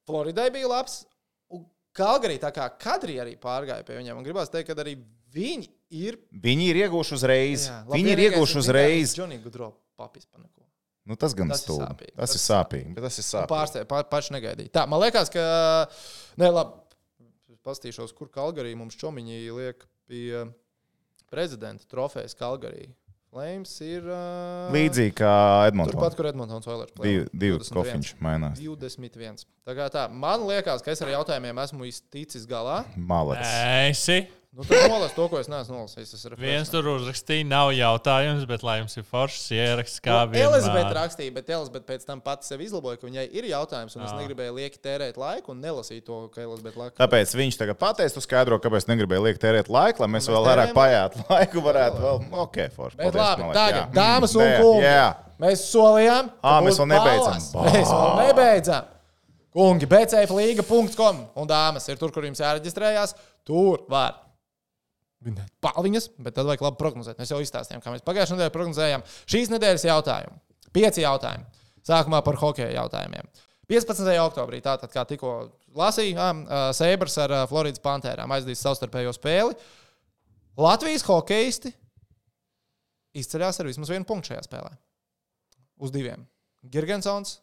Floridai 0.08 0.50
bija 0.50 0.68
labs, 0.70 1.04
un 1.52 1.64
Kalgarija 1.96 2.46
tā 2.48 2.52
kā 2.54 2.68
kadri 2.80 3.18
arī 3.20 3.36
pārgāja 3.40 3.84
pie 3.84 3.98
viņiem. 3.98 4.14
Man 4.16 4.24
gribās 4.24 4.50
teikt, 4.52 4.70
ka 4.70 4.74
arī 4.82 4.96
viņi 5.34 5.68
ir. 5.90 6.18
Viņi 6.32 6.68
ir 6.72 6.80
ieguvuši 6.84 7.14
uzreiz. 7.18 7.66
Jā, 7.70 7.80
Viņi 7.92 8.12
ir 8.14 8.22
ieguvuši 8.28 8.58
uzreiz. 8.62 9.14
Džonī 9.16 9.40
Gudro 9.42 9.72
papis 9.96 10.26
pa 10.26 10.38
neko. 10.38 10.64
Nu, 11.08 11.16
tas 11.16 11.32
gan 11.34 11.48
Tas 11.48 11.62
ir 11.62 11.64
stulbi. 11.64 11.86
sāpīgi. 11.88 12.14
Tas 12.16 12.28
Tas 12.28 12.34
ir 12.34 12.40
ir 12.40 12.44
sāpīgi. 12.44 12.94
bet 12.94 13.04
Tas 13.08 13.18
ir 13.18 13.24
sāpīgi. 13.24 13.48
Pārsteigts, 13.48 13.88
pa, 13.88 14.02
paši 14.04 14.34
negaidīja. 14.36 14.70
Tā, 14.76 14.86
man 14.86 15.00
liekas, 15.00 15.30
ka. 15.32 15.44
Nē, 16.36 16.50
labi. 16.52 16.84
Pastīšos, 17.64 18.12
kur 18.16 18.28
Kalgarija 18.32 18.76
mums 18.76 18.96
čomiņi 18.96 19.38
liek 19.52 19.82
pie 20.08 20.46
prezidenta 21.28 21.84
trofejas 21.90 22.34
Kalgarija. 22.38 22.92
Flames 23.28 23.74
ir. 23.84 24.06
Uh, 24.08 24.70
Līdzīgi 24.72 25.12
kā 25.18 25.32
Turpat, 25.68 25.72
Edmontons. 25.74 26.14
kur 26.16 26.26
Edmunds 26.30 26.66
Oilers. 26.70 26.92
Divi, 26.96 27.26
divi 27.36 27.58
21. 27.58 27.74
kofiņš 27.76 28.12
mainās. 28.24 28.56
21. 28.62 29.42
Tā 29.68 29.74
kā 29.76 29.88
tā, 29.92 30.06
man 30.08 30.46
liekas, 30.48 30.80
ka 30.84 30.94
es 30.94 31.02
ar 31.04 31.10
jautājumiem 31.12 31.60
esmu 31.60 31.84
izticis 31.90 32.46
galā. 32.48 32.78
Malets. 32.96 33.50
Esi. 33.90 34.22
Nu, 34.58 34.64
tad 34.66 34.88
nolas 34.90 35.12
to, 35.14 35.28
ko 35.30 35.38
es 35.38 35.46
neesmu 35.46 35.76
nolasījis. 35.76 36.24
Ir 36.26 36.32
Viens 36.42 36.70
tur 36.72 36.82
uzrakstīja, 36.90 37.44
nav 37.46 37.68
jautājums, 37.76 38.42
bet 38.50 38.64
lai 38.66 38.80
jums 38.80 38.96
ir 38.98 39.04
foršs 39.06 39.44
ieraksts, 39.54 40.00
kā 40.02 40.16
Nu, 40.24 40.32
vienmēr. 40.32 40.48
Elizabete 40.48 40.96
rakstīja, 40.96 41.34
bet 41.36 41.52
Elizabete 41.54 41.86
pēc 41.86 42.06
tam 42.08 42.18
pati 42.24 42.48
sev 42.50 42.64
izlaboja, 42.66 42.98
ka 42.98 43.06
viņai 43.06 43.28
ir 43.38 43.46
jautājums, 43.52 43.94
un 43.94 44.02
es 44.02 44.10
Ā. 44.10 44.18
negribēju 44.18 44.56
lieki 44.58 44.82
tērēt 44.82 45.20
laiku 45.22 45.54
un 45.54 45.62
nelasīt 45.62 46.02
to, 46.10 46.18
ka 46.34 46.42
Elizabete 46.42 46.82
laka. 46.82 46.98
Tāpēc 47.04 47.36
viņš 47.38 47.60
tagad 47.62 47.78
pateiks, 47.78 48.18
tu 48.18 48.24
skaidro, 48.26 48.58
kāpēc 48.66 48.90
negribēja 48.90 49.22
liekt 49.28 49.44
tērēt 49.46 49.70
laiku, 49.70 50.02
lai 50.02 50.10
mēs 50.16 50.26
mēs 50.26 50.34
vēl 50.34 50.50
vairāk 50.50 50.74
pajāt 50.74 51.16
laiku. 51.30 51.62
Varētu 51.68 52.02
vēl, 52.08 52.22
ok, 52.48 52.60
forši. 52.74 52.98
Bet 53.04 53.14
labi, 53.22 53.48
tagad, 53.54 53.82
jā. 53.84 53.88
dāmas 53.94 54.34
un 54.34 54.42
Jā, 54.42 54.58
kungi, 54.58 54.84
Jā, 54.90 55.08
mēs 55.46 55.66
solījām, 55.70 56.34
ka 56.42 56.58
Ā, 56.58 56.60
mēs 56.66 56.82
vēl 56.82 56.90
nebeidzam. 56.98 57.42
Mēs 57.70 57.92
vēl 57.94 58.16
nebeidzam. 58.26 58.94
Kungi, 59.54 59.86
bcflīga.com 59.90 61.20
un 61.38 61.48
dāmas 61.50 61.86
ir 61.88 61.98
tur, 62.00 62.10
kur 62.10 62.26
jums 62.26 62.42
jāreģistrējās. 62.42 63.14
Tur 63.48 63.86
var 63.88 64.24
vinēt 65.24 65.50
palviņas, 65.64 66.10
bet 66.22 66.36
tad 66.36 66.48
vajag 66.48 66.64
labi 66.66 66.80
prognozēt. 66.80 67.18
Mēs 67.18 67.32
jau 67.32 67.40
izstāstījām, 67.42 67.82
kā 67.82 67.92
mēs 67.94 68.04
pagājušajā 68.06 68.38
nedēļā 68.38 68.54
prognozējām. 68.54 69.04
Šīs 69.30 69.50
nedēļas 69.54 69.86
jautājumu. 69.88 70.38
Pieci 70.74 71.04
jautājumi. 71.04 71.46
Sākumā 71.88 72.20
par 72.26 72.38
hokeja 72.40 72.70
jautājumiem. 72.76 73.30
15. 73.68 74.08
oktobrī, 74.22 74.60
tātad, 74.64 74.90
kā 74.92 75.04
tikko 75.08 75.32
lasījām, 75.76 76.44
Seibrs 76.76 77.18
ar 77.20 77.34
Floridas 77.50 77.82
Pantērām 77.84 78.32
aizdīs 78.36 78.62
savstarpējo 78.64 79.12
spēli. 79.16 79.56
Latvijas 80.58 81.04
hokeisti 81.06 81.74
izceļās 83.18 83.60
ar 83.60 83.68
vismaz 83.68 83.92
vienu 83.92 84.08
punktu 84.08 84.32
šajā 84.32 84.46
spēlē. 84.46 84.72
Uz 85.84 85.92
diviem. 85.94 86.24
Girgensons 86.72 87.38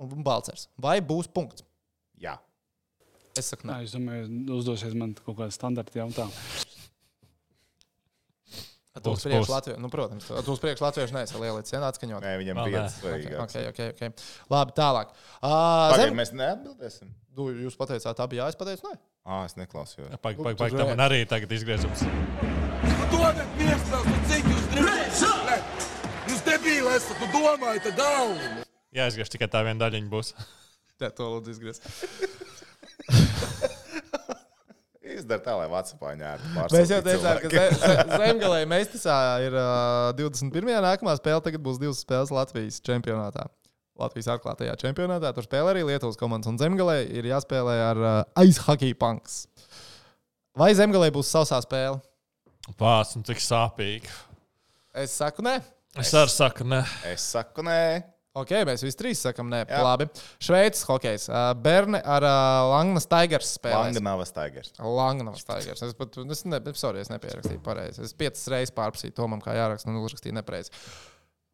un 0.00 0.24
Balcers. 0.24 0.68
Vai 0.80 0.98
būs 1.04 1.28
punkts? 1.30 1.66
jā. 2.20 2.36
Es 3.38 3.52
saku, 3.52 3.68
Nē, 3.68 3.76
nē. 3.78 3.86
es 3.86 3.94
domāju, 3.94 4.26
uzdosies 4.58 4.94
man 4.98 5.14
kaut 5.14 5.36
kāda 5.38 5.54
standarta 5.54 6.00
jautājuma. 6.00 6.34
Tu 9.00 9.12
uz 9.14 9.22
priekšu. 9.22 9.52
Latviju. 9.52 9.76
Nu, 9.80 9.88
protams, 9.88 10.26
tu 10.26 10.52
uz 10.52 10.60
priekšu 10.60 10.82
Latviešu 10.82 11.14
neesi 11.14 11.38
lielīts. 11.38 11.70
Senāts. 11.72 12.00
Nē, 12.02 12.32
viņam 12.42 12.58
Vēl 12.58 12.66
bija 12.66 12.80
nē. 12.82 12.90
svarīgāk. 12.96 13.36
Okay, 13.46 13.68
okay, 13.70 13.92
okay, 13.94 14.10
okay. 14.10 14.26
Labi, 14.50 14.74
tālāk. 14.76 15.12
Uh, 15.38 15.46
Pagaid, 15.94 16.10
zem... 16.10 16.18
mēs 16.18 16.32
neatbildēsim. 16.34 17.12
Du, 17.38 17.46
jūs 17.54 17.78
pateicāt, 17.78 18.18
abi 18.20 18.40
jā, 18.40 18.48
es 18.50 18.58
pateicu, 18.58 18.90
nē. 18.90 18.98
Ā, 19.30 19.38
es 19.46 19.54
neklausījos. 19.56 20.10
Pagaid, 20.18 20.42
pagaid, 20.42 20.58
tu 20.58 20.64
pagaid, 20.64 20.76
tam 20.82 20.90
man 20.90 21.04
arī 21.06 21.22
tagad 21.30 21.54
izgriezums. 21.54 22.02
Nu, 22.02 23.06
dodiet 23.14 23.54
miestas, 23.60 24.10
nu 24.10 24.18
cik 24.32 24.50
jūs 24.50 24.66
gribat? 24.74 25.86
Jūs 26.30 26.42
debīli 26.50 26.92
esat, 26.98 27.22
tu 27.22 27.30
domājat, 27.38 27.88
galvu. 27.96 28.66
Jā, 28.90 29.06
es 29.06 29.14
griežu 29.16 29.36
tikai 29.38 29.48
tā 29.54 29.62
viena 29.66 29.86
daļiņa 29.86 30.10
būs. 30.12 30.34
Tā, 31.00 31.08
to 31.14 31.30
lūdzu 31.30 31.54
izgriezt. 31.54 31.86
Izdara 35.10 35.42
tā, 35.42 35.54
lai 35.58 35.66
Vācijā 35.72 36.10
ņērtu 36.20 36.50
Mēs 36.74 36.90
jau 36.92 37.00
teicām, 37.02 37.38
ka 37.42 37.48
ze- 37.50 37.78
ze- 37.80 38.04
Zemgalē 38.20 38.60
Mestisā 38.70 39.16
ir 39.42 39.56
uh, 39.58 40.10
21. 40.18 40.68
nākamā 40.84 41.16
spēle. 41.18 41.42
Tagad 41.42 41.62
būs 41.64 41.80
divas 41.82 42.02
spēles 42.04 42.30
Latvijas 42.34 42.78
čempionātā. 42.86 43.48
Latvijas 44.00 44.28
atklātajā 44.36 44.76
čempionātā. 44.80 45.32
Tur 45.36 45.48
spēlē 45.48 45.72
arī 45.74 45.82
Lietuvas 45.88 46.18
komandas. 46.20 46.50
Un 46.52 46.60
Zemgalē 46.60 47.00
ir 47.10 47.26
jāspēlē 47.32 47.74
ar 47.88 48.02
uh, 48.04 48.44
Ice 48.46 48.62
Hockey 48.68 48.94
Punks. 48.94 49.42
Vai 50.56 50.70
Zemgalē 50.78 51.10
būs 51.14 51.32
sausā 51.32 51.58
spēle? 51.64 51.98
Un 53.18 53.26
cik 53.26 53.42
sāpīgi. 53.42 54.14
Es 54.94 55.16
saku, 55.18 55.42
nē. 55.46 55.58
Es 55.98 56.14
arī 56.14 56.30
saku, 56.30 56.66
ne. 56.70 56.84
Es 57.10 57.26
saku, 57.34 57.64
nē. 57.66 57.80
Ok, 58.38 58.52
mēs 58.62 58.84
visi 58.86 58.94
trīs 58.94 59.20
sakām, 59.24 59.48
nē. 59.50 59.64
Jā. 59.66 59.80
Labi. 59.82 60.06
Šveices 60.38 60.84
hokejs. 60.86 61.24
Uh, 61.32 61.48
Berne 61.58 61.98
ar 61.98 62.22
uh, 62.22 62.68
Langnas 62.70 63.08
Tigers 63.10 63.56
spēlē. 63.56 63.88
Langanavas 63.88 64.30
Tigers. 64.36 64.70
Langnas 64.78 65.42
Tigers. 65.48 65.82
Es 65.82 65.96
pat, 65.98 66.14
es 66.22 66.44
ne, 66.46 66.60
sorry, 66.78 67.02
es 67.02 67.10
nepierakstīju 67.10 67.62
pareizi. 67.64 68.04
Es 68.06 68.14
piecas 68.14 68.46
reizes 68.52 68.74
pārprasīju 68.76 69.16
Tomam, 69.18 69.42
kā 69.42 69.56
jāraksta, 69.58 69.90
un 69.90 69.98
uzrakstīju 70.04 70.36
nepareizi. 70.38 70.70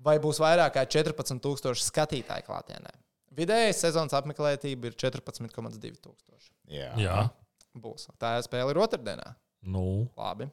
Vai 0.04 0.18
būs 0.20 0.42
vairāk 0.44 0.76
kā 0.76 0.84
14,000 0.98 1.80
skatītāju 1.80 2.44
klātienē? 2.50 2.92
Vidējais 3.36 3.80
sezonas 3.86 4.16
apmeklētība 4.16 4.90
ir 4.90 5.00
14,2 5.00 5.96
tūkstoši. 5.96 6.52
Jā. 6.76 6.92
Jā. 7.00 7.18
Būs. 7.72 8.10
Tā 8.20 8.36
spēle 8.44 8.76
ir 8.76 8.84
otrdienā. 8.84 9.32
Nu, 9.64 10.10
Labi. 10.16 10.50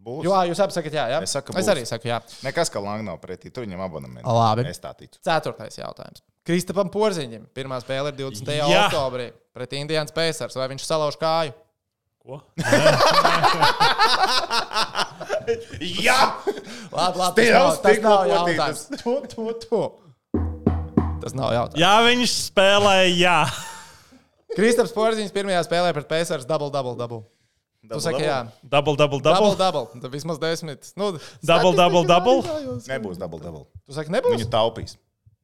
Būs. 0.00 0.24
Jo, 0.24 0.34
jūs 0.48 0.60
abi 0.64 0.76
sakat, 0.76 0.94
jā, 0.96 1.06
jā. 1.12 1.22
Es 1.26 1.34
saku, 1.36 1.52
es 1.54 1.64
būs. 1.64 1.70
arī 1.74 1.82
saku, 1.88 2.08
jā. 2.08 2.20
Nekas, 2.46 2.70
ka 2.72 2.80
Langa 2.82 3.04
nav 3.10 3.18
pretī. 3.22 3.50
Tur 3.52 3.66
viņam 3.66 3.82
abonementi. 3.84 4.24
Labi. 4.24 4.64
Es 4.70 4.80
tā 4.80 4.94
ticu. 4.96 5.18
Ceturtais 5.26 5.76
jautājums. 5.76 6.22
Kristapam 6.46 6.88
Porziņam. 6.92 7.48
Pirmā 7.56 7.80
spēle 7.84 8.14
ir 8.14 8.20
20. 8.22 8.54
Jā. 8.56 8.86
oktobrī 8.86 9.28
pret 9.56 9.76
Indiānas 9.76 10.14
Pacers. 10.14 10.56
Vai 10.56 10.70
viņš 10.72 10.86
salauž 10.88 11.18
kāju? 11.20 11.52
ko? 12.30 12.38
Jā! 15.80 16.20
Labi, 16.92 17.18
labi. 17.18 17.34
Tas 17.34 17.50
nav, 17.50 17.68
tas 17.82 17.98
nav 18.04 18.28
jautājums. 18.30 18.82
To, 19.00 19.14
to, 19.26 19.42
to. 19.64 19.82
Tas 21.20 21.34
nav 21.36 21.52
jautājums. 21.56 21.80
Jā, 21.80 21.94
viņš 22.06 22.30
spēlēja, 22.50 23.10
jā. 23.18 23.38
Kristaps 24.56 24.94
Porziņš 24.94 25.32
pirmajā 25.34 25.62
spēlē 25.66 25.92
pret 25.96 26.08
Pacers 26.10 26.46
double, 26.48 26.70
double, 26.74 26.96
double. 26.98 27.22
Tu 27.80 28.00
saki, 28.04 28.22
jā. 28.26 28.40
Double, 28.62 28.92
double, 28.98 29.20
Double, 29.24 29.54
double. 29.56 29.56
double. 29.56 30.00
Tad 30.02 30.12
vismaz 30.12 30.38
desmit. 30.38 30.90
Nu, 31.00 31.12
Double, 31.40 31.72
double, 31.72 32.02
double. 32.04 32.42
Nebūs 32.84 33.16
double 33.20 33.40
double. 33.40 33.64
Tu 33.88 33.96
saki, 33.96 34.12
nebūs? 34.12 34.36
Viņu 34.36 34.50
taupīs. 34.52 34.98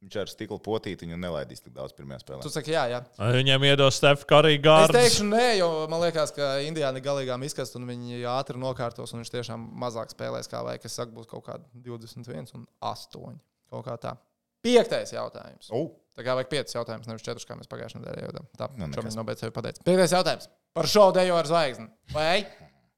Viņš 0.05 0.17
ar 0.21 0.29
stikla 0.31 0.59
potīti 0.63 1.07
viņu 1.07 1.17
nelaidīs 1.19 1.65
tik 1.65 1.73
daudz 1.75 1.95
pirmajā 1.97 2.21
spēlē. 2.23 2.43
Tu 2.45 2.51
saki, 2.53 2.75
jā, 2.77 2.85
jā. 2.93 2.99
Viņam 3.35 3.65
iedos 3.67 3.97
Stefa 3.99 4.29
Karī 4.29 4.53
Es 4.61 4.93
teikšu, 4.95 5.25
nē, 5.33 5.47
jo 5.59 5.71
man 5.91 6.05
liekas, 6.05 6.31
ka 6.37 6.59
Indijāna 6.63 7.01
galīgām 7.03 7.43
izkast, 7.49 7.75
un 7.81 7.89
viņi 7.89 8.21
ātri 8.31 8.61
nokārtos, 8.61 9.15
un 9.17 9.25
viņš 9.25 9.33
tiešām 9.33 9.65
mazāk 9.83 10.13
spēlēs, 10.13 10.47
kā 10.53 10.61
vajag. 10.63 10.85
Es 10.87 10.95
saku, 11.01 11.17
būs 11.17 11.27
kaut 11.27 11.47
kāda 11.49 11.65
21 11.75 12.53
un 12.55 12.69
8. 12.85 13.41
Kaut 13.73 13.87
kā 13.89 13.97
tā. 13.99 14.15
Piektais 14.63 15.11
jautājums. 15.17 15.73
Oh, 15.75 15.89
Tā 16.17 16.25
kā 16.25 16.33
vajag 16.39 16.49
piecus 16.49 16.73
jautājumus, 16.77 17.09
nevis 17.11 17.25
četrus, 17.27 17.45
kā 17.45 17.57
mēs 17.59 17.69
pagājušajā 17.69 18.01
nedēļā 18.05 18.31
jau 18.31 18.45
tā 18.57 18.69
Nu, 18.77 18.87
nekas. 18.87 18.97
šobrīd 19.03 19.17
nobeidz 19.19 19.43
sevi 19.43 19.53
pateikt. 19.53 19.83
Piektais 19.85 20.15
jautājums 20.17 20.47
par 20.77 20.89
šovu 20.93 21.17
dejo 21.17 21.39
ar 21.41 21.49
zvaigzni. 21.49 21.89
Vai 22.13 22.45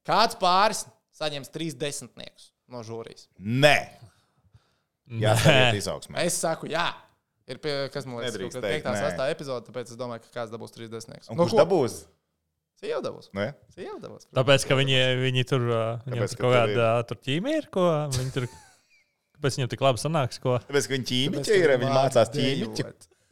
kāds 0.09 0.39
pāris 0.41 0.85
saņems 1.19 1.53
trīs 1.55 1.79
desmitniekus 1.79 2.51
no 2.71 2.83
žūrijas? 2.87 3.29
nē! 3.39 3.79
Jā, 5.23 5.33
tā 5.41 5.53
ir 5.71 5.79
izaugsmē. 5.79 6.21
Es 6.29 6.37
saku, 6.37 6.69
jā. 6.69 6.91
Ir 7.49 7.57
pie, 7.65 7.73
kas 7.89 8.05
man 8.05 8.21
liekas, 8.21 8.37
ka 8.37 8.61
teikt, 8.61 8.85
5. 8.85 8.93
nē. 8.93 8.93
un 8.93 9.17
6. 9.17 9.29
epizode, 9.33 9.65
tāpēc 9.71 9.93
es 9.95 9.97
domāju, 9.97 10.21
ka 10.27 10.35
kāds 10.35 10.53
dabūs 10.53 10.75
30. 10.75 11.31
Un 11.33 11.39
kurš 11.39 11.55
dabūs? 11.57 11.95
Sieva 12.79 13.01
dabūs. 13.03 13.31
Nē? 13.35 13.47
Sieva 13.73 13.97
dabūs. 14.03 14.29
Tāpēc, 14.37 14.67
ka 14.69 14.77
viņi, 14.79 14.99
viņi 15.23 15.45
tur 15.49 15.65
uh, 15.65 15.79
viņiem 16.05 16.21
Tāpēc, 16.21 16.35
tur 16.35 16.39
ka 16.39 16.45
kaut 16.45 16.57
kāda 16.59 16.83
uh, 16.85 17.07
tur 17.09 17.21
ķīmija 17.25 17.63
ir, 17.63 17.71
ko 17.75 17.87
viņi 18.19 18.35
tur. 18.37 18.49
Kāpēc 19.39 19.57
viņiem 19.59 19.71
tik 19.73 19.87
labi 19.87 20.03
sanāks, 20.03 20.43
ko 20.43 20.59
Tāpēc, 20.67 20.91
ka 20.91 20.95
viņi 20.97 21.09
ķīmiķi 21.09 21.57
ir, 21.57 21.73
viņi 21.81 21.95
mācās 21.95 22.31
ķīmiķi. 22.35 22.87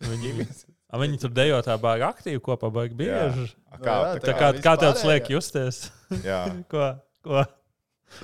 viņi, 0.06 0.32
A, 0.47 0.73
viņi 1.01 1.18
tur 1.23 1.32
dejo 1.35 1.59
tā 1.66 1.77
baigi 1.81 2.05
aktīvi 2.06 2.40
kopā, 2.44 2.70
baigi 2.74 2.97
bieži. 2.98 3.47
Kā, 3.77 3.94
Jā, 3.97 4.12
tā 4.16 4.23
Tā 4.24 4.35
kā, 4.36 4.51
kā, 4.56 4.62
kā 4.64 4.74
tev 4.81 4.94
tas 4.97 5.05
liek 5.09 5.31
justies? 5.32 5.81
jā. 6.24 6.40
ko? 6.73 6.93
ko? 7.27 7.44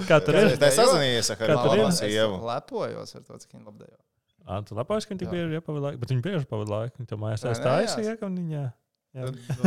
Kā 0.08 0.20
tur 0.24 0.38
ir? 0.38 0.52
Es 0.54 0.60
nesazinājies 0.62 1.32
ar? 1.34 1.42
Lānu 1.58 1.88
Es 1.90 1.98
sievu. 2.00 2.38
lepojos 2.46 3.16
ar 3.18 3.24
to, 3.26 3.38
cik 3.42 3.56
viņi 3.56 3.66
labi 3.66 3.82
dejo. 3.84 3.98
Ah, 4.42 4.62
tu 4.66 4.74
lepojies, 4.74 5.06
ka 5.06 5.12
viņi 5.14 5.20
tik 5.22 5.30
bieži 5.30 5.58
iepavada 5.58 5.84
laiku, 5.88 6.00
bet 6.02 6.12
viņi 6.14 6.22
bieži 6.24 6.46
pavada 6.50 6.72
laiku. 6.76 6.96
Viņi 6.98 7.10
tam 7.12 7.20
mājās 7.22 7.44
aizstājas, 7.50 7.98
jā. 8.02 8.14
ka 8.18 8.30
viņi. 8.30 8.56
Jā. 8.56 8.64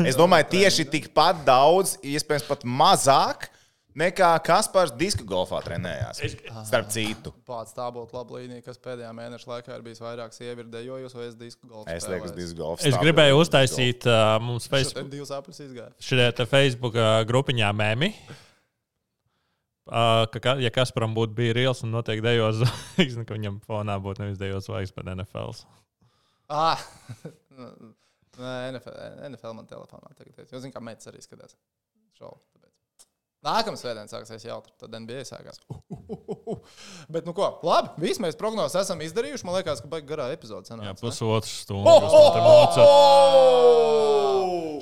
Es 0.10 0.18
domāju, 0.18 0.48
tieši 0.56 0.88
tikpat 0.90 1.44
daudz, 1.48 1.96
iespējams, 2.02 2.48
pat 2.50 2.64
mazāk 2.66 3.46
nekā 4.00 4.30
Kaspars 4.46 4.94
disku 5.00 5.26
golfā 5.28 5.62
trenējās. 5.66 6.22
Starp 6.68 6.90
citu. 6.94 7.34
Pats 7.48 7.76
tā 7.76 7.88
būtu 7.96 8.18
laba 8.18 8.40
līnija, 8.40 8.64
kas 8.66 8.80
pēdējā 8.84 9.12
mēneša 9.16 9.52
laikā 9.52 9.78
ir 9.78 9.86
bijis 9.86 10.02
vairāk 10.04 10.36
sieviešu 10.36 10.70
dejojusi 10.74 11.20
vai 11.20 11.28
es 11.30 11.38
disku 11.40 11.70
golfu. 11.72 11.92
Es 11.94 12.08
lieku 12.12 12.32
disku 12.36 12.60
golfu. 12.60 12.88
Es 12.90 12.98
gribēju 13.02 13.40
uztaisīt 13.42 14.08
uh, 14.10 14.36
mums 14.44 14.68
Facebook. 14.72 15.14
Šajā 16.04 16.48
Facebook 16.50 17.00
uh, 17.00 17.22
grupiņā 17.28 17.72
memi. 17.76 18.12
Uh, 19.86 20.26
ka, 20.34 20.56
ja 20.58 20.72
Kasparam 20.74 21.14
būtu 21.14 21.38
bijis 21.38 21.54
reāls 21.60 21.84
un 21.86 21.92
noteikti 21.94 22.26
dejos 22.26 22.58
zvaigznes, 22.64 23.26
ka 23.30 23.36
viņam 23.38 23.60
fonā 23.68 24.00
būtu 24.02 24.24
nevis 24.24 24.42
dejos 24.42 24.66
zvaigznes, 24.66 24.96
bet 24.98 25.12
NFL. 25.14 25.54
Ah! 26.50 26.82
Nē, 28.36 28.56
NFL, 28.74 28.98
NFL 29.30 29.54
man 29.56 29.70
telefonā 29.70 30.10
tagad 30.18 30.34
ir. 30.34 30.50
Jūs 30.50 30.66
zināt, 30.66 30.74
kā 30.76 30.82
metas 30.84 31.08
arī 31.08 31.22
skatās 31.24 31.56
šovu. 32.18 32.42
Nākamā 33.46 33.78
svētdiena 33.78 34.10
sāksies 34.10 34.42
jautri, 34.48 34.72
tad 34.82 34.96
NBA 34.98 35.22
sākās. 35.30 35.60
Bet, 37.14 37.28
nu 37.28 37.34
ko, 37.38 37.48
labi, 37.66 37.92
visi 38.02 38.22
mēs 38.24 38.38
prognozes 38.40 38.78
esam 38.82 39.02
izdarījuši. 39.06 39.46
Man 39.46 39.56
liekas, 39.60 39.82
ka 39.84 39.90
baigi 39.92 40.08
garā 40.10 40.32
epizode 40.34 40.66
Jā, 40.66 40.74
sanāca. 40.74 40.96
ne? 40.96 41.02
pusotru 41.02 41.52
stundu. 41.52 41.86
jūs 41.86 42.16
man 42.16 42.32
te 42.34 42.42
mocat. 42.46 42.88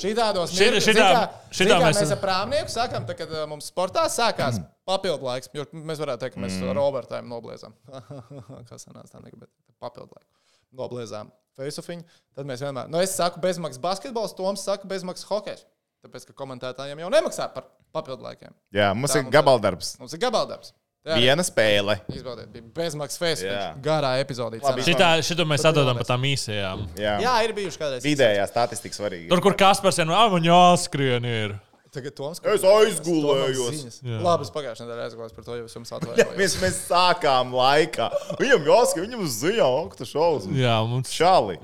Šitādos 0.03 0.52
Šitā- 0.53 0.64
mirkļos, 0.72 0.88
šitā- 0.88 1.10
kā- 1.14 1.27
šitā 1.60 1.76
kā 1.77 1.84
mēs- 1.90 1.99
mēs 2.02 2.11
ar 2.15 2.22
prāmnieku 2.23 2.72
sakām, 2.73 3.06
kad 3.07 3.30
uh, 3.31 3.44
mums 3.48 3.68
sportā 3.72 4.06
sākās 4.11 4.57
papildu 4.90 5.23
laiks. 5.27 5.49
Mēs 5.73 5.99
varētu 6.02 6.23
teikt, 6.26 6.35
ka 6.38 6.41
mēs 6.44 6.57
ar 6.64 6.77
overtime 6.81 7.27
nobliezām. 7.30 7.76
Kas 8.69 8.88
sanāca 8.88 9.11
tā, 9.19 9.22
bet 9.35 9.49
papildu 9.80 10.10
laiku. 10.15 10.30
Nobliezām 10.73 11.30
Faceofiņu. 11.60 12.03
Tad 12.34 12.48
mēs 12.49 12.64
vienmēr, 12.65 12.88
nu 12.90 12.98
es 13.03 13.11
saku 13.15 13.40
bezmaksas 13.44 13.77
basketbols, 13.84 14.34
Toms 14.34 14.64
saka 14.65 14.88
bezmaksas 14.90 15.27
hokejs. 15.30 15.65
Tāpēc, 16.04 16.26
ka 16.28 16.34
komentētājiem 16.36 17.00
jau 17.00 17.10
nemaksā 17.14 17.48
par 17.54 17.70
papildu 17.96 18.26
laikiem. 18.26 18.52
Jā, 18.76 18.90
mums 18.98 19.14
Tā 19.14 19.22
ir 19.22 19.28
mums 19.28 19.36
gabaldarbs. 19.38 19.92
Mums 20.02 20.16
ir 20.18 20.20
gabaldarbs. 20.20 20.74
Jā, 21.04 21.18
Viena 21.20 21.44
spēle. 21.44 21.98
Izbaudiet, 22.16 22.48
bija 22.54 22.64
bezmaksas. 22.78 23.42
Jā. 23.44 23.64
Garā 23.84 24.14
epizodē. 24.24 24.62
Šitā, 24.88 25.10
mēs 25.48 25.66
atdodam 25.68 25.98
labais. 25.98 26.08
pa 26.08 26.14
tām 26.14 26.24
īsajām. 26.30 26.86
Jā, 26.96 27.18
Jā, 27.24 27.34
ir 27.44 27.52
bijuši 27.58 27.80
kādreiz. 27.82 28.06
vidējā 28.08 28.46
statistika 28.48 28.96
svarīga. 28.96 29.28
Tur, 29.34 29.42
kur 29.44 29.56
Kaspars 29.60 30.00
ir, 30.00 30.08
nu, 30.08 30.16
ah, 30.16 30.30
man 30.32 30.48
jāskrien 30.48 31.28
ir. 31.28 31.58
Tagad 31.94 32.15
Toms. 32.18 32.40
Es 32.49 32.64
aizgulējos. 32.65 33.99
Labi, 34.02 34.45
es 34.48 34.52
pagājušajā 34.53 34.88
nedēļā 34.88 35.03
aizgulējos 35.10 35.36
par 35.38 35.45
to, 35.45 35.57
jau 35.60 35.68
es 35.68 35.76
jums 35.78 35.91
atvainojos. 35.94 36.32
mēs, 36.40 36.56
mēs 36.64 36.80
sākām 36.88 37.53
laikā. 37.53 38.07
Viņam 38.40 38.65
jāsaka, 38.70 39.03
viņam 39.06 39.26
uz 39.28 39.36
ziņā, 39.44 39.68
aktu 39.84 40.07
šausmas. 40.10 40.57
Jā, 40.57 40.78
mums 40.90 41.14
Šāli. 41.14 41.60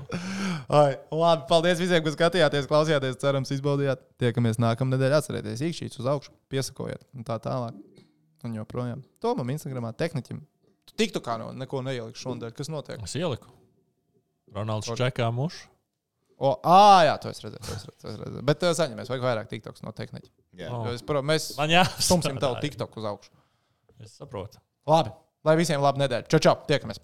Ai, 0.70 0.92
labi, 1.10 1.46
paldies 1.50 1.82
visiem, 1.82 2.04
kas 2.06 2.14
skatījāties, 2.14 2.68
klausījāties. 2.70 3.18
Cerams, 3.22 3.50
izbaudījāt. 3.56 4.06
Tiekamies 4.22 4.60
nākamā 4.62 4.94
nedēļa. 4.94 5.18
Atcerieties, 5.24 5.64
īkšķīts 5.66 6.02
uz 6.02 6.10
augšu, 6.14 6.34
piesakojiet 6.52 7.02
un 7.16 7.26
tā 7.26 7.40
tālāk. 7.42 7.74
Un 8.46 8.54
joprojām. 8.56 9.02
Tomam, 9.20 9.50
Instagramā, 9.52 9.90
tehniķim. 9.98 10.38
Tu 10.88 10.96
tiktu 11.02 11.20
kā 11.24 11.36
no 11.42 11.50
neko 11.56 11.82
neielikšu 11.86 12.28
šodien. 12.28 12.54
Kas 12.56 12.70
notiek? 12.72 13.02
es 13.02 13.18
ieliku. 13.18 13.50
Ronalds 14.54 14.88
čekā 14.98 15.28
mušu. 15.34 15.66
O, 16.40 16.54
ā, 16.64 17.04
jā, 17.04 17.14
to 17.20 17.28
es 17.28 17.42
redzēju. 17.44 17.62
To 17.66 17.74
es 17.74 17.82
redzēju, 17.84 18.00
to 18.00 18.08
es 18.08 18.18
redzēju. 18.22 18.44
Bet 18.48 18.62
uh, 18.64 18.72
saņemies, 18.78 19.10
vajag 19.12 19.24
vairāk 19.26 19.50
tiktoks 19.50 19.84
no 19.84 19.92
tehniķa. 19.96 20.30
Jā. 20.56 20.70
Oh. 20.72 20.86
Jo 20.88 20.94
es, 20.96 21.04
pro, 21.04 21.20
mēs 21.26 21.50
Man 21.58 21.72
jā, 21.74 21.84
stumsim 22.00 22.40
tavu 22.40 22.56
tiktoku 22.64 23.02
uz 23.02 23.08
augšu. 23.10 23.34
Es 24.00 24.14
saprotu. 24.16 24.62
Labi, 24.88 25.12
lai 25.44 25.56
visiem 25.60 25.84
laba 25.84 26.00
nedēļa. 26.00 26.30
Čau, 26.32 26.40
čau, 26.46 26.54
tiekamies! 26.70 27.02